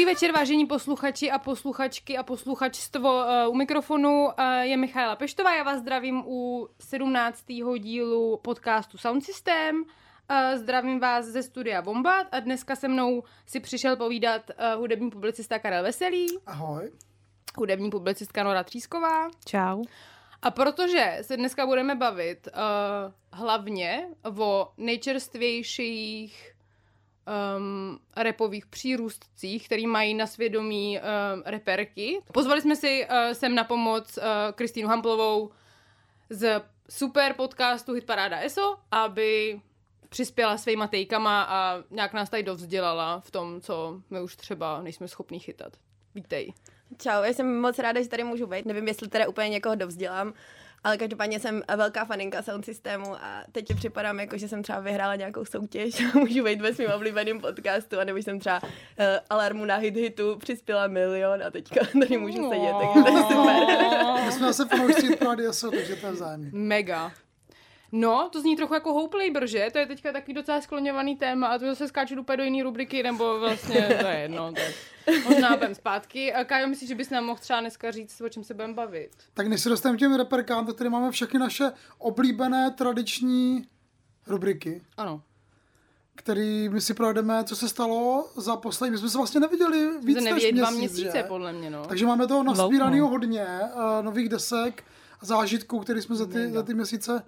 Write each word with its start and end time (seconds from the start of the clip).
Dobrý 0.00 0.12
večer, 0.14 0.32
vážení 0.32 0.66
posluchači 0.66 1.30
a 1.30 1.38
posluchačky 1.38 2.18
a 2.18 2.22
posluchačstvo. 2.22 3.24
Eh, 3.28 3.48
u 3.48 3.54
mikrofonu 3.54 4.28
eh, 4.36 4.66
je 4.66 4.76
Michaela 4.76 5.16
Peštová, 5.16 5.54
já 5.54 5.62
vás 5.62 5.80
zdravím 5.80 6.22
u 6.26 6.68
17. 6.78 7.44
dílu 7.78 8.36
podcastu 8.36 8.98
Sound 8.98 9.24
System. 9.24 9.84
Eh, 10.28 10.58
zdravím 10.58 11.00
vás 11.00 11.26
ze 11.26 11.42
studia 11.42 11.82
Bombat 11.82 12.26
a 12.32 12.40
dneska 12.40 12.76
se 12.76 12.88
mnou 12.88 13.22
si 13.46 13.60
přišel 13.60 13.96
povídat 13.96 14.50
hudební 14.76 15.10
publicista 15.10 15.58
Karel 15.58 15.82
Veselý. 15.82 16.26
Ahoj. 16.46 16.90
Hudební 17.56 17.90
publicistka 17.90 18.42
Nora 18.42 18.64
Třísková. 18.64 19.28
Čau. 19.44 19.82
A 20.42 20.50
protože 20.50 21.18
se 21.22 21.36
dneska 21.36 21.66
budeme 21.66 21.94
bavit 21.94 22.48
uh, 22.48 23.38
hlavně 23.40 24.08
o 24.38 24.72
nejčerstvějších 24.76 26.59
um, 27.56 27.98
repových 28.16 28.66
přírůstcích, 28.66 29.66
který 29.66 29.86
mají 29.86 30.14
na 30.14 30.26
svědomí 30.26 30.98
um, 30.98 31.42
reperky. 31.46 32.20
Pozvali 32.32 32.60
jsme 32.60 32.76
si 32.76 33.06
uh, 33.10 33.32
sem 33.32 33.54
na 33.54 33.64
pomoc 33.64 34.16
uh, 34.16 34.24
Kristýnu 34.54 34.88
Hamplovou 34.88 35.50
z 36.30 36.62
super 36.90 37.34
podcastu 37.34 37.92
Hitparáda 37.92 38.38
ESO, 38.38 38.76
aby 38.90 39.60
přispěla 40.08 40.58
svýma 40.58 40.86
tejkama 40.86 41.42
a 41.42 41.82
nějak 41.90 42.12
nás 42.12 42.30
tady 42.30 42.42
dovzdělala 42.42 43.20
v 43.20 43.30
tom, 43.30 43.60
co 43.60 44.00
my 44.10 44.20
už 44.20 44.36
třeba 44.36 44.82
nejsme 44.82 45.08
schopní 45.08 45.38
chytat. 45.38 45.72
Vítej. 46.14 46.52
Čau, 46.98 47.22
já 47.22 47.32
jsem 47.32 47.60
moc 47.60 47.78
ráda, 47.78 48.02
že 48.02 48.08
tady 48.08 48.24
můžu 48.24 48.46
být. 48.46 48.66
Nevím, 48.66 48.88
jestli 48.88 49.08
teda 49.08 49.28
úplně 49.28 49.48
někoho 49.48 49.74
dovzdělám, 49.74 50.34
ale 50.84 50.96
každopádně 50.96 51.40
jsem 51.40 51.62
velká 51.76 52.04
faninka 52.04 52.42
sound 52.42 52.64
systému 52.64 53.14
a 53.14 53.42
teď 53.52 53.66
ti 53.66 53.74
připadám 53.74 54.20
jako, 54.20 54.38
že 54.38 54.48
jsem 54.48 54.62
třeba 54.62 54.80
vyhrála 54.80 55.16
nějakou 55.16 55.44
soutěž 55.44 56.00
a 56.00 56.18
můžu 56.18 56.44
být 56.44 56.60
ve 56.60 56.74
svým 56.74 56.90
oblíbeným 56.90 57.40
podcastu, 57.40 58.00
a 58.00 58.04
nebo 58.04 58.18
jsem 58.18 58.38
třeba 58.40 58.62
uh, 58.62 58.68
alarmu 59.30 59.64
na 59.64 59.76
hit 59.76 59.96
hitu 59.96 60.36
přispěla 60.38 60.86
milion 60.86 61.42
a 61.42 61.50
teďka 61.50 61.80
tady 62.00 62.18
můžu 62.18 62.50
sedět, 62.50 62.74
takže 62.80 63.02
to 63.02 63.16
je 63.16 63.22
super. 63.22 64.24
My 64.24 64.32
jsme 64.32 64.46
zase 64.46 64.68
fanoušci 64.68 65.16
Prady 65.16 65.44
takže 65.70 65.96
to 65.96 66.06
je 66.06 66.12
vzájemný. 66.12 66.50
Mega. 66.52 67.12
No, 67.92 68.28
to 68.32 68.40
zní 68.40 68.56
trochu 68.56 68.74
jako 68.74 68.92
Hope 68.92 69.16
Labor, 69.16 69.46
že? 69.46 69.68
To 69.72 69.78
je 69.78 69.86
teďka 69.86 70.12
taky 70.12 70.32
docela 70.32 70.60
skloňovaný 70.60 71.16
téma 71.16 71.46
a 71.46 71.58
to 71.58 71.66
zase 71.66 71.88
skáču 71.88 72.20
úplně 72.20 72.36
do 72.36 72.42
jiné 72.42 72.62
rubriky, 72.62 73.02
nebo 73.02 73.40
vlastně, 73.40 73.98
to 74.00 74.06
je 74.06 74.18
jedno, 74.18 74.52
možná 75.28 75.56
budem 75.56 75.74
zpátky. 75.74 76.32
A 76.32 76.44
Kájo, 76.44 76.68
myslíš, 76.68 76.88
že 76.88 76.94
bys 76.94 77.10
nám 77.10 77.24
mohl 77.24 77.40
třeba 77.40 77.60
dneska 77.60 77.90
říct, 77.90 78.20
o 78.20 78.28
čem 78.28 78.44
se 78.44 78.54
budeme 78.54 78.74
bavit? 78.74 79.10
Tak 79.34 79.46
než 79.46 79.60
se 79.60 79.68
dostaneme 79.68 79.96
k 79.96 80.00
těm 80.00 80.14
reperkám, 80.14 80.66
tak 80.66 80.76
tady 80.76 80.90
máme 80.90 81.10
všechny 81.10 81.38
naše 81.38 81.72
oblíbené 81.98 82.70
tradiční 82.70 83.64
rubriky. 84.26 84.82
Ano 84.96 85.22
který 86.14 86.68
my 86.68 86.80
si 86.80 86.94
projdeme, 86.94 87.44
co 87.44 87.56
se 87.56 87.68
stalo 87.68 88.28
za 88.36 88.56
poslední. 88.56 88.92
My 88.92 88.98
jsme 88.98 89.08
se 89.08 89.18
vlastně 89.18 89.40
neviděli 89.40 89.90
víc 90.04 90.16
než 90.16 90.32
měsíc, 90.32 90.56
dva 90.56 90.70
měsíce, 90.70 91.18
že? 91.18 91.22
podle 91.22 91.52
mě, 91.52 91.70
no. 91.70 91.86
Takže 91.86 92.06
máme 92.06 92.26
toho 92.26 92.42
naspíraného 92.42 93.08
hodně, 93.08 93.46
uh, 93.74 94.04
nových 94.04 94.28
desek, 94.28 94.84
zážitků, 95.22 95.80
které 95.80 96.02
jsme 96.02 96.16
za 96.16 96.26
ty, 96.26 96.50
za 96.50 96.62
ty 96.62 96.74
měsíce 96.74 97.22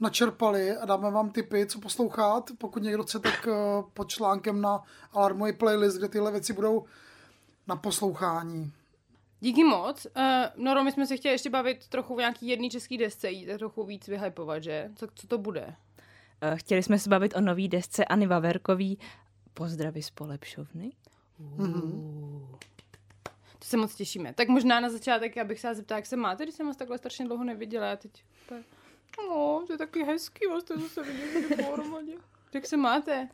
načerpali 0.00 0.76
a 0.76 0.86
dáme 0.86 1.10
vám 1.10 1.30
tipy, 1.30 1.66
co 1.66 1.80
poslouchat. 1.80 2.50
Pokud 2.58 2.82
někdo 2.82 3.02
chce, 3.02 3.18
tak 3.18 3.48
eh, 3.48 3.82
pod 3.94 4.08
článkem 4.08 4.60
na 4.60 4.82
Alarmový 5.12 5.52
playlist, 5.52 5.98
kde 5.98 6.08
tyhle 6.08 6.32
věci 6.32 6.52
budou 6.52 6.84
na 7.66 7.76
poslouchání. 7.76 8.72
Díky 9.40 9.64
moc. 9.64 10.06
Uh, 10.16 10.64
Noro, 10.64 10.84
my 10.84 10.92
jsme 10.92 11.06
se 11.06 11.16
chtěli 11.16 11.34
ještě 11.34 11.50
bavit 11.50 11.88
trochu 11.88 12.14
v 12.14 12.18
nějaký 12.18 12.48
jedný 12.48 12.70
český 12.70 12.98
desce, 12.98 13.30
jít 13.30 13.58
trochu 13.58 13.84
víc 13.84 14.08
vyhypovat, 14.08 14.62
že? 14.62 14.90
Co, 14.96 15.06
co 15.14 15.26
to 15.26 15.38
bude? 15.38 15.66
Uh, 15.66 16.58
chtěli 16.58 16.82
jsme 16.82 16.98
se 16.98 17.10
bavit 17.10 17.36
o 17.36 17.40
nový 17.40 17.68
desce 17.68 18.04
Ani 18.04 18.26
Vaverkový. 18.26 18.98
Pozdraví 19.54 20.02
z 20.02 20.10
polepšovny. 20.10 20.92
Mm-hmm. 21.56 22.56
To 23.58 23.64
se 23.64 23.76
moc 23.76 23.94
těšíme. 23.94 24.34
Tak 24.34 24.48
možná 24.48 24.80
na 24.80 24.90
začátek, 24.90 25.38
abych 25.38 25.60
se 25.60 25.74
zeptala, 25.74 25.98
jak 25.98 26.06
se 26.06 26.16
máte, 26.16 26.42
když 26.42 26.54
jsem 26.54 26.66
vás 26.66 26.76
takhle 26.76 26.98
strašně 26.98 27.26
dlouho 27.26 27.44
neviděla. 27.44 27.86
Já 27.86 27.96
teď 27.96 28.24
No, 29.18 29.64
to 29.66 29.72
je 29.72 29.78
taky 29.78 30.04
hezký, 30.04 30.46
vás 30.46 30.64
to 30.64 30.80
zase 30.80 31.02
vidět 31.02 31.66
pohromadě. 31.66 32.12
Jak 32.54 32.66
se 32.66 32.76
máte? 32.76 33.28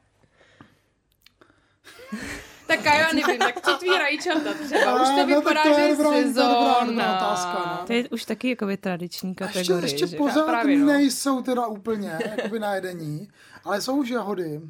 tak 2.66 2.84
já 2.84 3.12
nevím, 3.12 3.38
tak 3.38 3.60
co 3.60 3.76
tvý 3.76 3.88
rajčata 3.88 4.54
třeba? 4.54 5.02
Už 5.02 5.08
to 5.08 5.26
vypadá, 5.26 5.64
no, 5.64 5.70
to 5.70 5.80
že 5.80 5.86
je 5.86 5.96
sezóna. 5.96 7.16
Otázka, 7.16 7.78
no. 7.80 7.86
To 7.86 7.92
je 7.92 8.08
už 8.08 8.24
taky 8.24 8.48
jako 8.48 8.66
tradiční 8.80 9.34
kategorie. 9.34 9.80
A 9.80 9.82
ještě, 9.82 10.04
ještě 10.04 10.16
pořád 10.16 10.46
Právě, 10.46 10.78
no. 10.78 10.86
nejsou 10.86 11.42
teda 11.42 11.66
úplně 11.66 12.18
jakoby 12.36 12.58
na 12.58 12.74
jedení, 12.74 13.28
ale 13.64 13.80
jsou 13.80 13.96
už 13.96 14.08
jahody. 14.08 14.60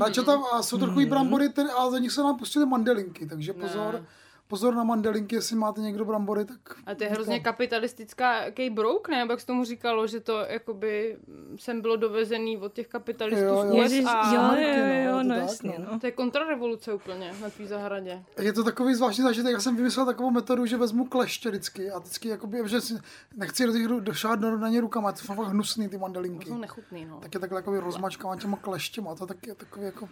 Rajčata 0.00 0.40
a 0.52 0.62
jsou 0.62 0.78
trochu 0.78 1.00
mm-hmm. 1.00 1.08
brambory, 1.08 1.48
ale 1.76 1.90
za 1.90 1.98
nich 1.98 2.12
se 2.12 2.22
nám 2.22 2.38
pustily 2.38 2.66
mandelinky, 2.66 3.26
takže 3.26 3.52
pozor. 3.52 3.94
Ne 3.94 4.06
pozor 4.48 4.74
na 4.74 4.84
mandelinky, 4.84 5.34
jestli 5.34 5.56
máte 5.56 5.80
někdo 5.80 6.04
brambory, 6.04 6.44
tak... 6.44 6.58
A 6.86 6.94
to 6.94 7.04
je 7.04 7.10
hrozně 7.10 7.40
kapitalistická 7.40 8.50
kej 8.50 8.70
brouk, 8.70 9.08
ne? 9.08 9.26
Jak 9.30 9.40
se 9.40 9.46
tomu 9.46 9.64
říkalo, 9.64 10.06
že 10.06 10.20
to 10.20 10.38
jakoby 10.38 11.16
sem 11.56 11.80
bylo 11.80 11.96
dovezený 11.96 12.58
od 12.58 12.72
těch 12.72 12.88
kapitalistů 12.88 13.44
jo, 13.44 13.64
jo. 13.64 13.88
z 13.88 14.00
USA. 14.00 14.32
Jo, 14.34 14.68
jo, 14.68 15.04
jo, 15.04 15.12
no, 15.12 15.22
no 15.22 15.34
jasně, 15.34 15.74
no. 15.78 15.98
To 16.00 16.06
je 16.06 16.12
kontrarevoluce 16.12 16.94
úplně 16.94 17.34
na 17.42 17.50
tvý 17.50 17.66
zahradě. 17.66 18.22
Je 18.40 18.52
to 18.52 18.64
takový 18.64 18.94
zvláštní 18.94 19.24
zážitek, 19.24 19.52
já 19.52 19.60
jsem 19.60 19.76
vymyslel 19.76 20.06
takovou 20.06 20.30
metodu, 20.30 20.66
že 20.66 20.76
vezmu 20.76 21.04
kleště 21.04 21.48
vždycky 21.50 21.90
a 21.90 21.98
vždycky 21.98 22.28
jakoby, 22.28 22.58
že 22.66 22.80
si 22.80 22.94
nechci 23.36 23.66
do 23.66 23.72
těch 23.72 23.86
došát 23.86 24.40
do, 24.40 24.58
na 24.58 24.68
ně 24.68 24.80
rukama, 24.80 25.12
to 25.12 25.18
jsou 25.18 25.34
fakt 25.34 25.48
hnusný 25.48 25.88
ty 25.88 25.98
mandelinky. 25.98 26.44
To 26.44 26.50
jsou 26.50 26.58
nechutný, 26.58 27.04
no. 27.04 27.20
Tak 27.20 27.34
je 27.34 27.40
takhle 27.40 27.58
jako 27.58 27.80
rozmačkám 27.80 28.38
těma 28.38 28.56
kleštěma, 28.56 29.10
a 29.10 29.14
to 29.14 29.26
taky 29.26 29.50
je 29.50 29.54
takový 29.54 29.84
jako 29.84 30.08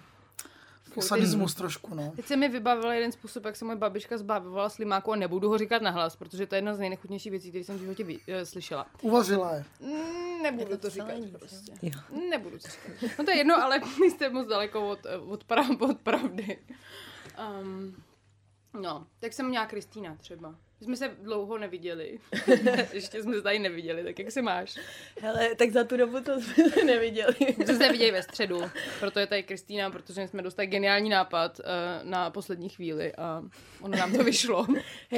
sadismus 1.01 1.55
trošku, 1.55 1.95
no. 1.95 2.13
Teď 2.17 2.27
se 2.27 2.37
mi 2.37 2.49
vybavil 2.49 2.91
jeden 2.91 3.13
způsob, 3.13 3.45
jak 3.45 3.57
se 3.57 3.65
moje 3.65 3.77
babička 3.77 4.19
zbavovala 4.19 4.69
slimáku 4.69 5.13
a 5.13 5.17
nebudu 5.17 5.49
ho 5.49 5.59
říkat 5.59 5.83
nahlas, 5.83 6.17
protože 6.17 6.47
to 6.47 6.55
je 6.55 6.57
jedna 6.57 6.75
z 6.75 6.79
nejnechutnějších 6.79 7.31
věcí, 7.31 7.49
které 7.49 7.65
jsem 7.65 7.77
v 7.77 7.81
životě 7.81 8.05
vy, 8.05 8.17
uh, 8.17 8.21
slyšela. 8.45 8.87
Uvařila 9.03 9.55
je. 9.55 9.65
Mm, 9.81 10.43
nebudu 10.43 10.71
to, 10.71 10.79
to 10.79 10.91
říkat 10.91 11.15
prostě. 11.39 11.73
Jo. 11.83 12.01
Nebudu 12.31 12.59
to 12.59 12.69
říkat. 12.69 13.19
No 13.19 13.25
to 13.25 13.31
je 13.31 13.37
jedno, 13.37 13.57
ale 13.57 13.81
jste 14.11 14.31
moc 14.31 14.49
daleko 14.49 14.89
od, 14.89 14.99
od, 15.27 15.45
prav, 15.45 15.67
od 15.81 15.99
pravdy. 15.99 16.59
Um, 17.61 17.97
no, 18.81 19.07
tak 19.19 19.33
jsem 19.33 19.49
měla 19.49 19.67
Kristýna 19.67 20.17
třeba. 20.17 20.55
My 20.83 20.97
jsme 20.97 20.97
se 20.97 21.17
dlouho 21.23 21.59
neviděli. 21.59 22.19
Ještě 22.93 23.23
jsme 23.23 23.35
se 23.35 23.43
tady 23.43 23.59
neviděli, 23.59 24.05
tak 24.05 24.19
jak 24.19 24.31
se 24.31 24.43
máš? 24.43 24.79
Hele, 25.21 25.55
tak 25.55 25.71
za 25.71 25.85
tu 25.85 25.97
dobu 25.97 26.21
to 26.21 26.41
jsme 26.41 26.71
se 26.71 26.85
neviděli. 26.85 27.35
My 27.59 27.65
jsme 27.65 27.67
se 27.67 27.79
neviděli 27.79 28.11
ve 28.11 28.23
středu, 28.23 28.63
proto 29.01 29.19
je 29.19 29.27
tady 29.27 29.43
Kristýna, 29.43 29.91
protože 29.91 30.29
jsme 30.29 30.43
dostali 30.43 30.67
geniální 30.67 31.11
nápad 31.11 31.59
uh, 31.59 32.11
na 32.11 32.31
poslední 32.31 32.69
chvíli 32.69 33.15
a 33.15 33.43
ono 33.81 33.97
nám 33.97 34.13
to 34.13 34.25
vyšlo. 34.25 34.67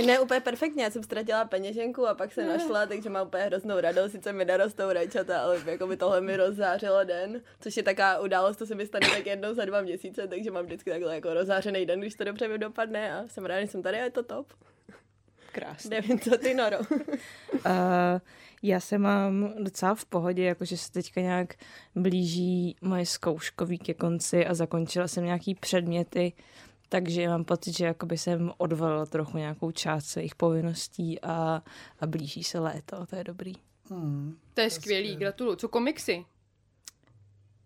ne, 0.06 0.20
úplně 0.20 0.40
perfektně, 0.40 0.84
já 0.84 0.90
jsem 0.90 1.02
ztratila 1.02 1.44
peněženku 1.44 2.06
a 2.06 2.14
pak 2.14 2.32
se 2.32 2.46
našla, 2.46 2.86
takže 2.86 3.10
mám 3.10 3.26
úplně 3.26 3.42
hroznou 3.42 3.80
radost, 3.80 4.12
sice 4.12 4.32
mi 4.32 4.44
nerostou 4.44 4.92
rajčata, 4.92 5.40
ale 5.40 5.62
jako 5.66 5.86
by 5.86 5.96
tohle 5.96 6.20
mi 6.20 6.36
rozzářilo 6.36 7.04
den, 7.04 7.42
což 7.60 7.76
je 7.76 7.82
taková 7.82 8.18
událost, 8.18 8.56
to 8.56 8.66
se 8.66 8.74
mi 8.74 8.86
stane 8.86 9.08
tak 9.08 9.26
jednou 9.26 9.54
za 9.54 9.64
dva 9.64 9.80
měsíce, 9.80 10.28
takže 10.28 10.50
mám 10.50 10.64
vždycky 10.64 10.90
takhle 10.90 11.14
jako 11.14 11.34
rozzářený 11.34 11.86
den, 11.86 12.00
když 12.00 12.14
to 12.14 12.24
dobře 12.24 12.58
dopadne 12.58 13.14
a 13.14 13.28
jsem 13.28 13.46
ráda, 13.46 13.60
že 13.60 13.66
jsem 13.66 13.82
tady 13.82 14.00
a 14.00 14.04
je 14.04 14.10
to 14.10 14.22
top. 14.22 14.46
Krásně. 15.54 15.90
Nevím, 15.90 16.20
co 16.20 16.38
ty, 16.38 16.54
Noro. 16.54 16.78
uh, 16.80 17.00
já 18.62 18.80
se 18.80 18.98
mám 18.98 19.54
docela 19.58 19.94
v 19.94 20.04
pohodě, 20.04 20.44
jakože 20.44 20.76
se 20.76 20.92
teďka 20.92 21.20
nějak 21.20 21.54
blíží 21.94 22.76
moje 22.82 23.06
zkouškový 23.06 23.78
ke 23.78 23.94
konci 23.94 24.46
a 24.46 24.54
zakončila 24.54 25.08
jsem 25.08 25.24
nějaký 25.24 25.54
předměty, 25.54 26.32
takže 26.88 27.28
mám 27.28 27.44
pocit, 27.44 27.76
že 27.76 27.84
jakoby 27.84 28.18
jsem 28.18 28.52
odvalila 28.56 29.06
trochu 29.06 29.38
nějakou 29.38 29.70
část 29.70 30.04
svých 30.04 30.34
povinností 30.34 31.20
a, 31.20 31.62
a 32.00 32.06
blíží 32.06 32.44
se 32.44 32.58
léto, 32.58 33.06
to 33.06 33.16
je 33.16 33.24
dobrý. 33.24 33.52
Hmm, 33.90 34.36
to 34.54 34.60
je 34.60 34.70
skvělý, 34.70 35.16
gratuluju. 35.16 35.56
Co 35.56 35.68
komiksy? 35.68 36.24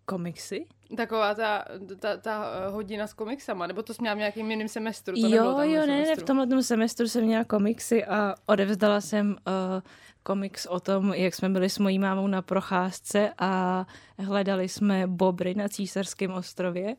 Komiksy? 0.09 0.67
Taková 0.97 1.35
ta, 1.35 1.65
ta, 2.01 2.17
ta 2.17 2.53
eh, 2.53 2.71
hodina 2.71 3.07
s 3.07 3.15
komiksama, 3.15 3.67
nebo 3.67 3.83
to 3.83 3.95
jsi 3.95 4.01
měla 4.01 4.15
v 4.15 4.19
nějakým 4.19 4.51
jiném 4.51 4.69
semestru? 4.69 5.15
To 5.21 5.29
jo, 5.29 5.45
jo, 5.61 5.81
ne, 5.81 5.87
semestru. 5.87 6.17
ne, 6.17 6.23
v 6.23 6.23
tomhle 6.23 6.63
semestru 6.63 7.09
jsem 7.09 7.25
měla 7.25 7.45
komiksy 7.45 8.05
a 8.05 8.35
odevzdala 8.47 9.01
jsem 9.01 9.31
uh, 9.31 9.83
komiks 10.23 10.67
o 10.67 10.81
tom, 10.81 11.15
jak 11.15 11.35
jsme 11.35 11.49
byli 11.49 11.71
s 11.71 11.79
mojí 11.79 11.99
mámou 11.99 12.27
na 12.27 12.43
procházce 12.43 13.33
a 13.39 13.87
hledali 14.19 14.69
jsme 14.69 15.07
bobry 15.07 15.55
na 15.55 15.69
Císařském 15.69 16.31
ostrově 16.31 16.97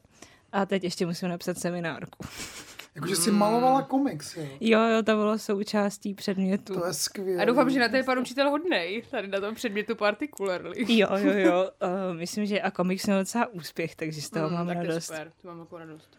a 0.52 0.66
teď 0.66 0.84
ještě 0.84 1.06
musím 1.06 1.30
napsat 1.30 1.58
seminárku. 1.58 2.26
Jakože 2.96 3.16
jsi 3.16 3.32
malovala 3.32 3.82
komiks, 3.82 4.38
jo? 4.38 4.48
Jo, 4.60 4.82
jo, 4.82 5.04
to 5.04 5.16
bylo 5.16 5.40
součástí 5.40 6.14
předmětu. 6.14 6.74
To 6.74 6.86
je 6.86 6.94
skvělé. 6.94 7.42
A 7.42 7.46
doufám, 7.46 7.70
že 7.70 7.80
na 7.80 7.90
to 7.90 7.96
je 7.96 8.04
pan 8.04 8.20
učitel 8.20 8.50
hodnej, 8.50 9.04
tady 9.12 9.28
na 9.28 9.40
tom 9.40 9.56
předmětu 9.56 9.96
particularly. 9.96 10.98
Jo, 10.98 11.08
jo, 11.18 11.34
jo. 11.34 11.70
Uh, 11.84 12.18
myslím, 12.18 12.46
že 12.46 12.62
a 12.62 12.72
komiks 12.72 13.06
měl 13.06 13.20
docela 13.20 13.48
úspěch, 13.48 13.96
takže 13.96 14.22
z 14.22 14.30
toho 14.30 14.50
mm, 14.50 14.56
mám 14.56 14.68
tak 14.68 14.78
radost. 14.78 14.96
To 15.08 15.14
super, 15.14 15.32
to 15.42 15.48
mám 15.48 15.60
jako 15.60 15.78
radost. 15.78 16.10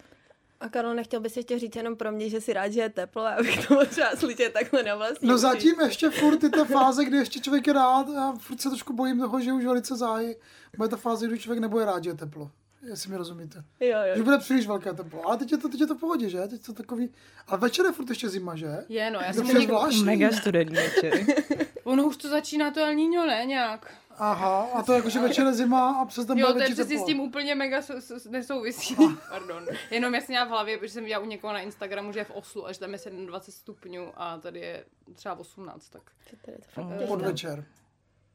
A 0.61 0.69
Karol, 0.69 0.95
nechtěl 0.95 1.21
bys 1.21 1.37
ještě 1.37 1.59
říct 1.59 1.77
jenom 1.77 1.97
pro 1.97 2.13
mě, 2.13 2.31
že 2.31 2.41
si 2.41 2.53
rád, 2.53 2.73
že 2.73 2.81
je 2.81 2.89
teplo, 2.89 3.27
abych 3.27 3.67
to 3.67 3.87
třeba 3.87 4.11
slyšet 4.17 4.53
takhle 4.53 4.83
na 4.83 4.97
vlastní 4.97 5.29
No 5.29 5.39
zatím 5.39 5.81
ještě 5.81 6.11
furt 6.11 6.43
je 6.43 6.49
ta 6.49 6.65
fáze, 6.65 7.05
kdy 7.05 7.17
ještě 7.17 7.41
člověk 7.41 7.67
je 7.67 7.73
rád 7.73 8.09
a 8.09 8.35
furt 8.39 8.61
se 8.61 8.69
trošku 8.69 8.93
bojím 8.93 9.21
toho, 9.21 9.41
že 9.41 9.53
už 9.53 9.65
velice 9.65 9.97
zájí. 9.97 10.35
Bude 10.77 10.89
ta 10.89 10.97
fáze, 10.97 11.27
kdy 11.27 11.39
člověk 11.39 11.61
nebude 11.61 11.85
rád, 11.85 12.05
že 12.05 12.11
je 12.11 12.15
teplo. 12.15 12.51
Jestli 12.83 13.11
mi 13.11 13.17
rozumíte. 13.17 13.65
Jo, 13.81 13.99
jo. 14.09 14.17
Že 14.17 14.23
bude 14.23 14.39
příliš 14.39 14.67
velké 14.67 14.93
teplo. 14.93 15.27
Ale 15.27 15.37
teď 15.37 15.53
je 15.53 15.59
to, 15.59 15.69
teď 15.69 15.81
je 15.81 15.87
to 15.87 15.95
v 15.95 16.01
pohodě, 16.01 16.29
že? 16.29 16.41
Teď 16.49 16.67
to 16.67 16.73
takový... 16.73 17.11
Ale 17.47 17.59
večer 17.59 17.87
je 17.87 17.93
furt 17.93 18.09
ještě 18.09 18.29
zima, 18.29 18.57
že? 18.57 18.85
Je, 18.89 19.11
no, 19.11 19.21
já 19.21 19.33
jsem 19.33 19.47
je 19.47 19.55
někdo... 19.55 19.77
zvláštní. 19.77 20.05
Mega 20.05 20.31
studentní 20.31 20.77
večer. 20.77 21.27
Ono 21.85 22.05
už 22.05 22.17
to 22.17 22.29
začíná 22.29 22.71
to 22.71 22.81
El 22.81 22.95
Niño, 22.95 23.27
ne, 23.27 23.45
nějak. 23.47 23.95
Aha, 24.17 24.61
a 24.75 24.83
to 24.83 24.93
jako, 24.93 25.11
že 25.11 25.21
večer 25.21 25.47
je 25.47 25.55
zima 25.55 25.91
a 26.01 26.05
přes 26.05 26.27
den 26.27 26.39
Jo, 26.39 26.47
bude 26.47 26.65
to 26.65 26.71
je 26.71 26.75
přesně 26.75 26.99
s 26.99 27.05
tím 27.05 27.21
úplně 27.21 27.55
mega 27.55 27.83
s, 27.83 27.91
s, 27.91 28.27
nesouvisí. 28.27 28.97
Pardon. 29.31 29.67
Jenom 29.91 30.15
já 30.15 30.21
jsem 30.21 30.27
měla 30.29 30.45
v 30.45 30.49
hlavě, 30.49 30.79
protože 30.79 30.93
jsem 30.93 31.05
viděla 31.05 31.23
u 31.23 31.27
někoho 31.27 31.53
na 31.53 31.61
Instagramu, 31.61 32.13
že 32.13 32.21
je 32.21 32.25
v 32.25 32.31
Oslu, 32.31 32.67
až 32.67 32.79
tam 32.79 32.93
je 32.93 32.99
27 33.27 33.53
stupňů 33.61 34.13
a 34.17 34.39
tady 34.39 34.61
je 34.61 34.85
třeba 35.15 35.35
18, 35.39 35.89
tak 35.89 36.03
Tady 36.31 36.53
je 36.53 36.59
to 36.59 36.65
fakt 36.73 36.85
Mm. 37.01 37.07
Podvečer. 37.09 37.65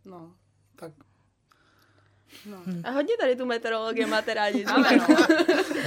no. 0.05 0.33
Tak. 0.75 0.91
No. 2.45 2.57
A 2.83 2.91
hodně 2.91 3.13
tady 3.19 3.35
tu 3.35 3.45
meteorologii 3.45 4.05
máte 4.05 4.33
rádi. 4.33 4.65
Ale 4.65 4.97
no, 4.97 5.05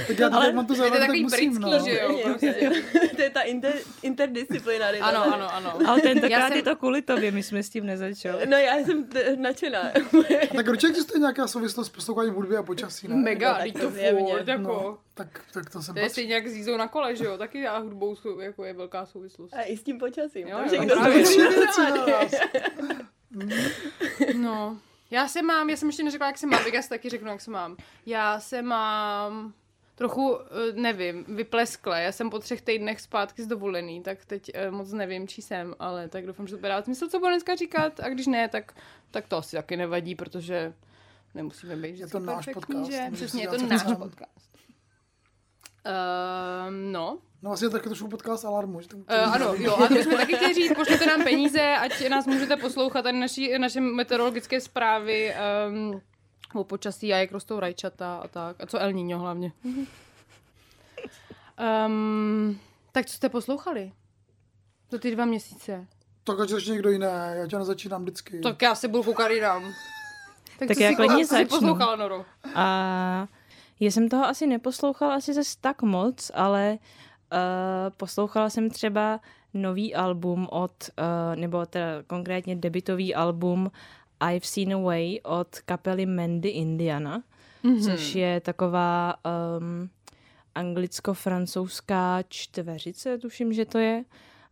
Tak 0.07 0.19
já 0.19 0.29
Ale 0.29 0.51
mám 0.51 0.65
to 0.65 0.73
je 0.73 0.77
to 0.77 0.83
zároveň, 0.83 0.99
tak 0.99 1.07
takový 1.07 1.23
musím, 1.23 1.51
britský, 1.53 1.71
no. 1.71 1.85
že 1.85 1.99
jo, 1.99 2.19
prostě. 2.23 2.71
to 3.15 3.21
je 3.21 3.29
ta 3.29 3.41
inter, 3.41 3.73
interdisciplinarita. 4.01 5.05
Ano, 5.05 5.33
ano, 5.33 5.53
ano. 5.55 5.79
Ale 5.89 6.01
tentokrát 6.01 6.39
Já 6.39 6.47
jsem- 6.47 6.57
je 6.57 6.63
to 6.63 6.75
kvůli 6.75 7.01
tobě, 7.01 7.31
my 7.31 7.43
jsme 7.43 7.63
s 7.63 7.69
tím 7.69 7.85
nezačali. 7.85 8.45
No 8.45 8.57
já 8.57 8.75
jsem 8.77 9.03
t- 9.03 9.35
nadšená. 9.35 9.91
Tak 10.55 10.67
určitě 10.67 10.87
existuje 10.87 11.19
nějaká 11.19 11.47
souvislost 11.47 11.87
s 11.87 11.95
posloucháním 11.95 12.33
hudby 12.33 12.57
a 12.57 12.63
počasí, 12.63 13.07
ne? 13.07 13.15
Mega, 13.15 13.53
No, 13.53 13.59
tak 13.71 13.81
to 13.81 13.89
furt, 13.89 14.47
jako. 14.47 14.61
No, 14.61 14.97
tak, 15.13 15.27
tak 15.53 15.69
to 15.69 15.81
jsem 15.81 15.93
To 15.93 15.99
je 15.99 16.03
patří. 16.05 16.13
stejně 16.13 16.33
jak 16.33 16.47
s 16.47 16.53
jízdou 16.55 16.77
na 16.77 16.87
kole, 16.87 17.15
že 17.15 17.25
jo? 17.25 17.37
Taky 17.37 17.67
a 17.67 17.77
hudbou 17.77 18.15
jsou, 18.15 18.39
jako 18.39 18.65
je 18.65 18.73
velká 18.73 19.05
souvislost. 19.05 19.53
A 19.53 19.61
i 19.61 19.77
s 19.77 19.83
tím 19.83 19.99
počasím. 19.99 20.47
Jo, 20.47 20.57
to 20.69 20.75
jo, 20.75 20.81
všechno. 20.85 20.99
No, 24.35 24.77
já 25.11 25.27
se 25.27 25.41
mám, 25.41 25.69
já 25.69 25.77
jsem 25.77 25.89
ještě 25.89 26.03
neřekla, 26.03 26.27
jak 26.27 26.37
se 26.37 26.47
mám, 26.47 26.63
tak 26.63 26.73
já 26.73 26.81
si 26.81 26.89
taky 26.89 27.09
řeknu, 27.09 27.29
jak 27.29 27.41
se 27.41 27.51
mám. 27.51 27.77
Já 28.05 28.39
se 28.39 28.61
mám 28.61 29.53
trochu, 29.95 30.37
eh, 30.39 30.73
nevím, 30.73 31.25
vypleskle. 31.27 32.03
Já 32.03 32.11
jsem 32.11 32.29
po 32.29 32.39
třech 32.39 32.61
týdnech 32.61 33.01
zpátky 33.01 33.43
z 33.43 33.47
dovolený, 33.47 34.03
tak 34.03 34.25
teď 34.25 34.51
eh, 34.53 34.71
moc 34.71 34.91
nevím, 34.91 35.27
či 35.27 35.41
jsem, 35.41 35.75
ale 35.79 36.09
tak 36.09 36.25
doufám, 36.25 36.47
že 36.47 36.55
to 36.55 36.59
bude 36.59 36.69
dát 36.69 36.85
smysl, 36.85 37.07
co 37.07 37.19
budu 37.19 37.29
dneska 37.29 37.55
říkat 37.55 37.99
a 37.99 38.09
když 38.09 38.27
ne, 38.27 38.49
tak, 38.49 38.73
tak 39.11 39.27
to 39.27 39.37
asi 39.37 39.55
taky 39.55 39.77
nevadí, 39.77 40.15
protože 40.15 40.73
nemusíme 41.35 41.75
být 41.75 41.91
vždycky 41.91 42.11
to 42.11 42.19
náš 42.19 42.49
podcast, 42.53 42.91
že? 42.91 43.09
Přesně, 43.13 43.43
je 43.43 43.47
to 43.47 43.67
náš 43.67 43.83
podcast. 43.83 44.49
Um, 45.85 46.91
no, 46.91 47.17
No 47.41 47.49
vlastně 47.49 47.69
taky 47.69 47.85
trošku 47.89 48.07
podcast 48.07 48.45
Alarmu. 48.45 48.81
Že 48.81 48.87
to, 48.87 48.97
Uh, 48.97 49.03
ano, 49.33 49.53
jo, 49.57 49.75
a 49.77 49.87
to 49.87 49.95
jsme 49.95 50.17
taky 50.17 50.35
chtěli 50.35 50.53
říct, 50.53 50.73
pošlete 50.75 51.05
nám 51.05 51.23
peníze, 51.23 51.61
ať 51.77 52.09
nás 52.09 52.25
můžete 52.27 52.57
poslouchat, 52.57 53.01
tady 53.01 53.19
naší, 53.19 53.57
naše 53.57 53.81
meteorologické 53.81 54.61
zprávy 54.61 55.33
um, 55.69 56.01
o 56.53 56.63
počasí 56.63 57.13
a 57.13 57.17
jak 57.17 57.31
rostou 57.31 57.59
rajčata 57.59 58.17
a 58.17 58.27
tak. 58.27 58.55
A 58.59 58.65
co 58.65 58.77
El 58.79 58.93
Niño 58.93 59.17
hlavně. 59.19 59.51
Um, 61.85 62.59
tak 62.91 63.05
co 63.05 63.13
jste 63.13 63.29
poslouchali? 63.29 63.91
Za 64.91 64.97
ty 64.97 65.11
dva 65.15 65.25
měsíce. 65.25 65.87
Tak 66.23 66.39
ať 66.39 66.49
začne 66.49 66.71
někdo 66.73 66.89
jiné, 66.89 67.33
já 67.39 67.47
tě 67.47 67.57
nezačínám 67.57 68.01
vždycky. 68.01 68.39
Tak 68.39 68.61
já 68.61 68.75
se 68.75 68.87
budu 68.87 69.03
koukat 69.03 69.31
jinam. 69.31 69.73
Tak 70.59 70.67
co 70.77 70.83
já 70.83 70.89
jsi- 70.89 70.95
klidně 70.95 71.25
začnu. 71.25 71.47
poslouchala, 71.47 71.95
Noro? 71.95 72.25
A 72.55 73.27
já 73.79 73.91
jsem 73.91 74.09
toho 74.09 74.25
asi 74.25 74.47
neposlouchala 74.47 75.15
asi 75.15 75.33
zase 75.33 75.55
tak 75.61 75.81
moc, 75.81 76.31
ale 76.33 76.77
uh, 77.31 77.39
poslouchala 77.97 78.49
jsem 78.49 78.69
třeba 78.69 79.19
nový 79.53 79.95
album 79.95 80.47
od, 80.51 80.71
uh, 80.99 81.35
nebo 81.35 81.65
teda 81.65 82.03
konkrétně 82.07 82.55
debitový 82.55 83.15
album 83.15 83.71
I've 84.31 84.45
Seen 84.45 84.73
a 84.73 84.77
Way 84.77 85.19
od 85.23 85.59
kapely 85.59 86.05
Mandy 86.05 86.49
Indiana, 86.49 87.23
mm-hmm. 87.63 87.85
což 87.85 88.15
je 88.15 88.41
taková 88.41 89.15
um, 89.57 89.89
anglicko-francouzská 90.55 92.23
čtveřice, 92.29 93.17
tuším, 93.17 93.53
že 93.53 93.65
to 93.65 93.77
je. 93.77 94.03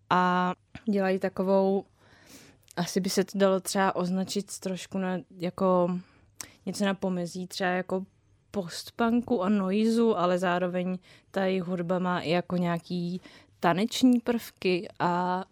A 0.10 0.54
dělají 0.86 1.20
takovou, 1.20 1.86
asi 2.76 3.00
by 3.00 3.10
se 3.10 3.24
to 3.24 3.38
dalo 3.38 3.60
třeba 3.60 3.96
označit 3.96 4.60
trošku 4.60 4.98
na, 4.98 5.20
jako 5.38 6.00
něco 6.66 6.86
na 6.86 6.94
pomezí, 6.94 7.48
třeba 7.48 7.70
jako 7.70 8.06
postpunku 8.62 9.44
a 9.44 9.50
noizu, 9.50 10.18
ale 10.18 10.40
zároveň 10.40 10.98
ta 11.32 11.46
jejich 11.46 11.64
hudba 11.64 12.00
má 12.00 12.20
i 12.20 12.30
jako 12.30 12.58
nějaký 12.58 13.22
taneční 13.60 14.20
prvky 14.20 14.88
a 15.00 15.44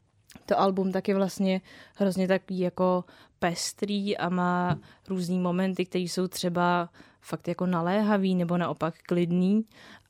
to 0.46 0.60
album 0.60 0.92
taky 0.92 1.14
vlastně 1.14 1.62
hrozně 1.96 2.28
takový 2.28 2.60
jako 2.60 3.04
pestrý 3.40 4.18
a 4.18 4.30
má 4.30 4.78
různý 5.10 5.40
momenty, 5.40 5.86
které 5.86 6.04
jsou 6.04 6.28
třeba 6.28 6.90
fakt 7.22 7.48
jako 7.48 7.66
naléhavý 7.66 8.36
nebo 8.36 8.58
naopak 8.58 8.94
klidný 9.06 9.66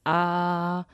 a 0.05 0.85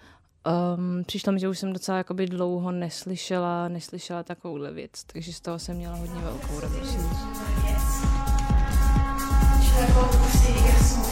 um, 0.75 1.03
přišlo 1.03 1.33
mi, 1.33 1.39
že 1.39 1.49
už 1.49 1.59
jsem 1.59 1.73
docela 1.73 1.97
jakoby 1.97 2.25
dlouho 2.25 2.71
neslyšela, 2.71 3.67
neslyšela 3.67 4.23
takovouhle 4.23 4.71
věc, 4.71 5.03
takže 5.13 5.33
z 5.33 5.39
toho 5.39 5.59
jsem 5.59 5.77
měla 5.77 5.95
hodně 5.95 6.21
velkou 6.21 6.59
radost. 6.59 6.97
Je 9.79 11.10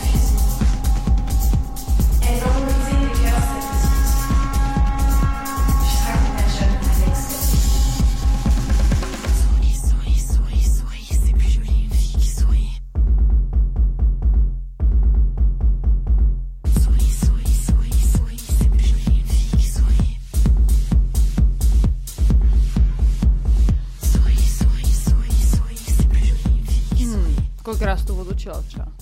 otočila 28.50 28.62
třeba? 28.62 28.94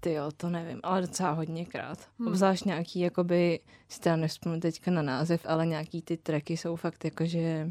Ty 0.00 0.12
jo, 0.12 0.30
to 0.36 0.50
nevím, 0.50 0.80
ale 0.82 1.00
docela 1.00 1.30
hodněkrát. 1.30 1.98
Hmm. 2.18 2.28
Obzvlášť 2.28 2.64
nějaký, 2.64 3.00
jakoby, 3.00 3.60
si 3.88 4.00
teda 4.00 4.16
nespomínám 4.16 4.60
teďka 4.60 4.90
na 4.90 5.02
název, 5.02 5.46
ale 5.48 5.66
nějaký 5.66 6.02
ty 6.02 6.16
tracky 6.16 6.56
jsou 6.56 6.76
fakt 6.76 7.04
jako, 7.04 7.26
že 7.26 7.70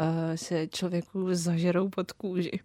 uh, 0.00 0.34
se 0.34 0.68
člověku 0.68 1.34
zažerou 1.34 1.88
pod 1.88 2.12
kůži. 2.12 2.60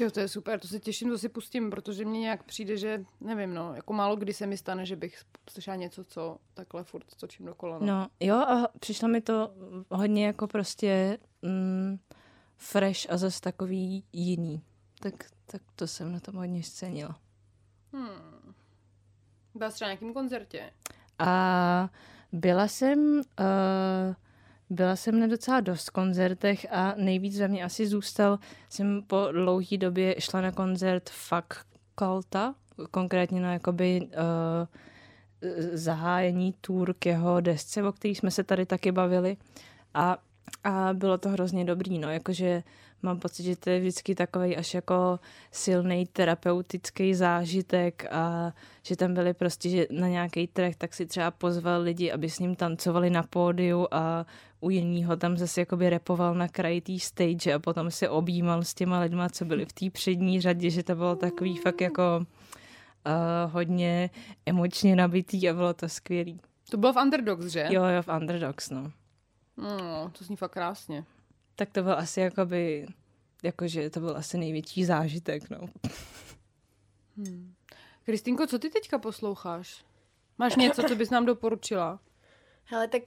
Jo, 0.00 0.10
to 0.10 0.20
je 0.20 0.28
super, 0.28 0.60
to 0.60 0.68
se 0.68 0.80
těším, 0.80 1.08
to 1.08 1.18
si 1.18 1.28
pustím, 1.28 1.70
protože 1.70 2.04
mně 2.04 2.20
nějak 2.20 2.42
přijde, 2.42 2.76
že 2.76 3.04
nevím, 3.20 3.54
no, 3.54 3.74
jako 3.74 3.92
málo 3.92 4.16
kdy 4.16 4.34
se 4.34 4.46
mi 4.46 4.56
stane, 4.56 4.86
že 4.86 4.96
bych 4.96 5.22
slyšela 5.50 5.76
něco, 5.76 6.04
co 6.04 6.38
takhle 6.54 6.84
furt 6.84 7.14
točím 7.20 7.46
dokola. 7.46 7.78
No. 7.78 7.86
No 7.86 8.08
jo, 8.20 8.36
a 8.36 8.68
přišlo 8.80 9.08
mi 9.08 9.20
to 9.20 9.50
hodně 9.90 10.26
jako 10.26 10.46
prostě 10.46 11.18
mm, 11.42 11.98
fresh 12.56 13.10
a 13.10 13.16
zase 13.16 13.40
takový 13.40 14.04
jiný. 14.12 14.62
Tak, 15.00 15.14
tak 15.46 15.62
to 15.76 15.86
jsem 15.86 16.12
na 16.12 16.20
tom 16.20 16.34
hodně 16.34 16.62
scenila. 16.62 17.18
Hmm. 17.92 18.54
Byla 19.54 19.70
jsi 19.70 19.84
na 19.84 19.88
nějakým 19.88 20.14
koncertě? 20.14 20.70
A 21.18 21.90
byla 22.32 22.68
jsem, 22.68 23.16
uh, 23.16 24.14
byla 24.70 24.96
jsem 24.96 25.20
na 25.20 25.26
docela 25.26 25.60
dost 25.60 25.90
koncertech 25.90 26.66
a 26.70 26.94
nejvíc 26.96 27.36
za 27.36 27.46
mě 27.46 27.64
asi 27.64 27.86
zůstal, 27.86 28.38
jsem 28.68 29.02
po 29.02 29.28
dlouhé 29.32 29.76
době 29.78 30.20
šla 30.20 30.40
na 30.40 30.52
koncert 30.52 31.10
Fuck 31.10 31.54
Culta, 31.98 32.54
konkrétně 32.90 33.40
na 33.40 33.52
jakoby 33.52 34.00
uh, 34.00 34.66
zahájení 35.72 36.54
tour 36.60 36.94
k 36.98 37.06
jeho 37.06 37.40
desce, 37.40 37.82
o 37.82 37.92
který 37.92 38.14
jsme 38.14 38.30
se 38.30 38.44
tady 38.44 38.66
taky 38.66 38.92
bavili 38.92 39.36
a, 39.94 40.18
a 40.64 40.88
bylo 40.92 41.18
to 41.18 41.28
hrozně 41.28 41.64
dobrý, 41.64 41.98
no, 41.98 42.10
jakože 42.10 42.62
mám 43.02 43.18
pocit, 43.18 43.42
že 43.42 43.56
to 43.56 43.70
je 43.70 43.80
vždycky 43.80 44.14
takový 44.14 44.56
až 44.56 44.74
jako 44.74 45.20
silný 45.50 46.06
terapeutický 46.06 47.14
zážitek 47.14 48.06
a 48.10 48.52
že 48.82 48.96
tam 48.96 49.14
byli 49.14 49.34
prostě, 49.34 49.68
že 49.68 49.86
na 49.90 50.08
nějaký 50.08 50.46
track 50.46 50.76
tak 50.76 50.94
si 50.94 51.06
třeba 51.06 51.30
pozval 51.30 51.82
lidi, 51.82 52.12
aby 52.12 52.30
s 52.30 52.38
ním 52.38 52.56
tancovali 52.56 53.10
na 53.10 53.22
pódiu 53.22 53.86
a 53.90 54.26
u 54.60 54.70
jinýho 54.70 55.16
tam 55.16 55.36
zase 55.36 55.60
jakoby 55.60 55.90
repoval 55.90 56.34
na 56.34 56.48
kraji 56.48 56.80
té 56.80 56.98
stage 56.98 57.54
a 57.54 57.58
potom 57.58 57.90
se 57.90 58.08
objímal 58.08 58.62
s 58.62 58.74
těma 58.74 59.00
lidma, 59.00 59.28
co 59.28 59.44
byli 59.44 59.64
v 59.64 59.72
té 59.72 59.90
přední 59.90 60.40
řadě, 60.40 60.70
že 60.70 60.82
to 60.82 60.94
bylo 60.94 61.16
takový 61.16 61.56
fakt 61.56 61.80
jako 61.80 62.02
uh, 62.18 63.52
hodně 63.52 64.10
emočně 64.46 64.96
nabitý 64.96 65.48
a 65.48 65.54
bylo 65.54 65.74
to 65.74 65.88
skvělý. 65.88 66.40
To 66.70 66.76
bylo 66.76 66.92
v 66.92 66.96
Underdogs, 66.96 67.46
že? 67.46 67.66
Jo, 67.70 67.84
jo, 67.84 68.02
v 68.02 68.08
Underdogs, 68.08 68.70
no. 68.70 68.92
No, 69.56 70.10
to 70.18 70.24
zní 70.24 70.36
fakt 70.36 70.52
krásně. 70.52 71.04
Tak 71.56 71.70
to 71.70 71.82
byl 71.82 71.92
asi 71.92 72.20
jakoby, 72.20 72.86
jakože 73.42 73.90
to 73.90 74.00
byl 74.00 74.16
asi 74.16 74.38
největší 74.38 74.84
zážitek, 74.84 75.50
no. 75.50 75.58
Kristýnko, 78.04 78.46
co 78.46 78.58
ty 78.58 78.70
teďka 78.70 78.98
posloucháš? 78.98 79.84
Máš 80.38 80.56
něco, 80.56 80.82
co 80.82 80.96
bys 80.96 81.10
nám 81.10 81.26
doporučila? 81.26 82.00
Hele, 82.64 82.88
tak 82.88 83.02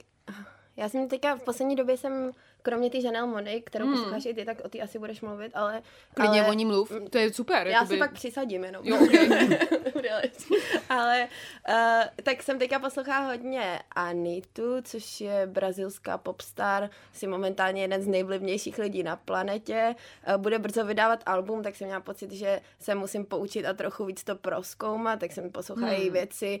Já 0.76 0.88
jsem 0.88 1.08
teďka 1.08 1.36
v 1.36 1.42
poslední 1.42 1.76
době 1.76 1.96
jsem, 1.96 2.30
kromě 2.62 2.90
ty 2.90 3.04
Janelle 3.04 3.28
Monáe, 3.28 3.60
kterou 3.60 3.84
Hmm. 3.84 3.94
posloucháš 3.94 4.26
i 4.26 4.34
ty, 4.34 4.44
tak 4.44 4.60
o 4.64 4.68
ty 4.68 4.82
asi 4.82 4.98
budeš 4.98 5.20
mluvit, 5.20 5.52
ale... 5.54 5.82
Klidně 6.14 6.40
ale, 6.40 6.50
o 6.50 6.52
ní 6.52 6.64
mluv, 6.64 6.92
to 7.10 7.18
je 7.18 7.32
super. 7.32 7.66
Já 7.66 7.72
jakoby. 7.72 7.94
si 7.94 7.98
pak 7.98 8.12
přisadím 8.12 8.64
jenom. 8.64 8.86
Jo, 8.86 8.96
okay. 9.04 9.28
Ale 10.88 11.28
uh, 11.68 11.74
tak 12.22 12.42
jsem 12.42 12.58
teďka 12.58 12.78
poslouchala 12.78 13.26
hodně 13.26 13.80
Anitu, 13.94 14.82
což 14.82 15.20
je 15.20 15.46
brazilská 15.46 16.18
popstar, 16.18 16.90
si 17.12 17.26
momentálně 17.26 17.82
jeden 17.82 18.02
z 18.02 18.06
nejvlivnějších 18.06 18.78
lidí 18.78 19.02
na 19.02 19.16
planetě. 19.16 19.94
Uh, 20.28 20.36
bude 20.36 20.58
brzo 20.58 20.84
vydávat 20.84 21.22
album, 21.26 21.62
tak 21.62 21.76
jsem 21.76 21.86
měla 21.86 22.00
pocit, 22.00 22.32
že 22.32 22.60
se 22.78 22.94
musím 22.94 23.24
poučit 23.24 23.66
a 23.66 23.72
trochu 23.72 24.04
víc 24.04 24.24
to 24.24 24.36
proskoumat, 24.36 25.20
tak 25.20 25.32
jsem 25.32 25.50
poslouchala 25.50 25.90
Hmm. 25.92 26.00
její 26.00 26.10
věci. 26.10 26.60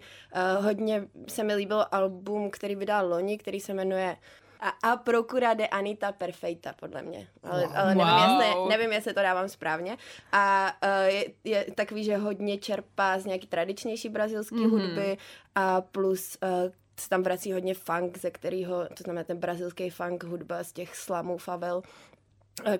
Uh, 0.58 0.64
hodně 0.64 1.08
se 1.28 1.42
mi 1.44 1.54
líbilo 1.54 1.94
album, 1.94 2.50
který 2.50 2.74
vydal 2.76 3.08
loni, 3.08 3.38
který 3.38 3.60
se 3.60 3.74
jmenuje 3.74 4.16
a, 4.60 4.68
a 4.92 4.96
Procura 4.96 5.54
de 5.54 5.68
Anita 5.68 6.12
Perfeita, 6.12 6.72
podle 6.72 7.02
mě. 7.02 7.28
Ale, 7.42 7.62
Wow. 7.66 7.76
ale 7.76 7.94
nevím, 7.94 8.12
Wow. 8.12 8.40
jestli, 8.42 8.68
nevím, 8.68 8.92
jestli 8.92 9.14
to 9.14 9.22
dávám 9.22 9.48
správně. 9.48 9.96
A 10.32 10.72
uh, 10.84 11.14
je, 11.14 11.24
je 11.44 11.66
takový, 11.74 12.04
že 12.04 12.16
hodně 12.16 12.58
čerpá 12.58 13.18
z 13.18 13.24
nějaký 13.26 13.46
tradičnější 13.46 14.08
brazilské 14.08 14.54
Mhm. 14.56 14.64
mm-hmm. 14.66 14.70
hudby 14.86 15.18
a 15.54 15.80
plus 15.80 16.38
uh, 16.42 16.72
se 17.00 17.08
tam 17.08 17.22
vrací 17.22 17.52
hodně 17.52 17.74
funk, 17.74 18.18
ze 18.18 18.30
kterého, 18.30 18.86
to 18.88 19.02
znamená 19.04 19.24
ten 19.24 19.36
brazilský 19.38 19.90
funk, 19.90 20.24
hudba 20.24 20.64
z 20.64 20.72
těch 20.72 20.96
slamů, 20.96 21.38
favel, 21.38 21.82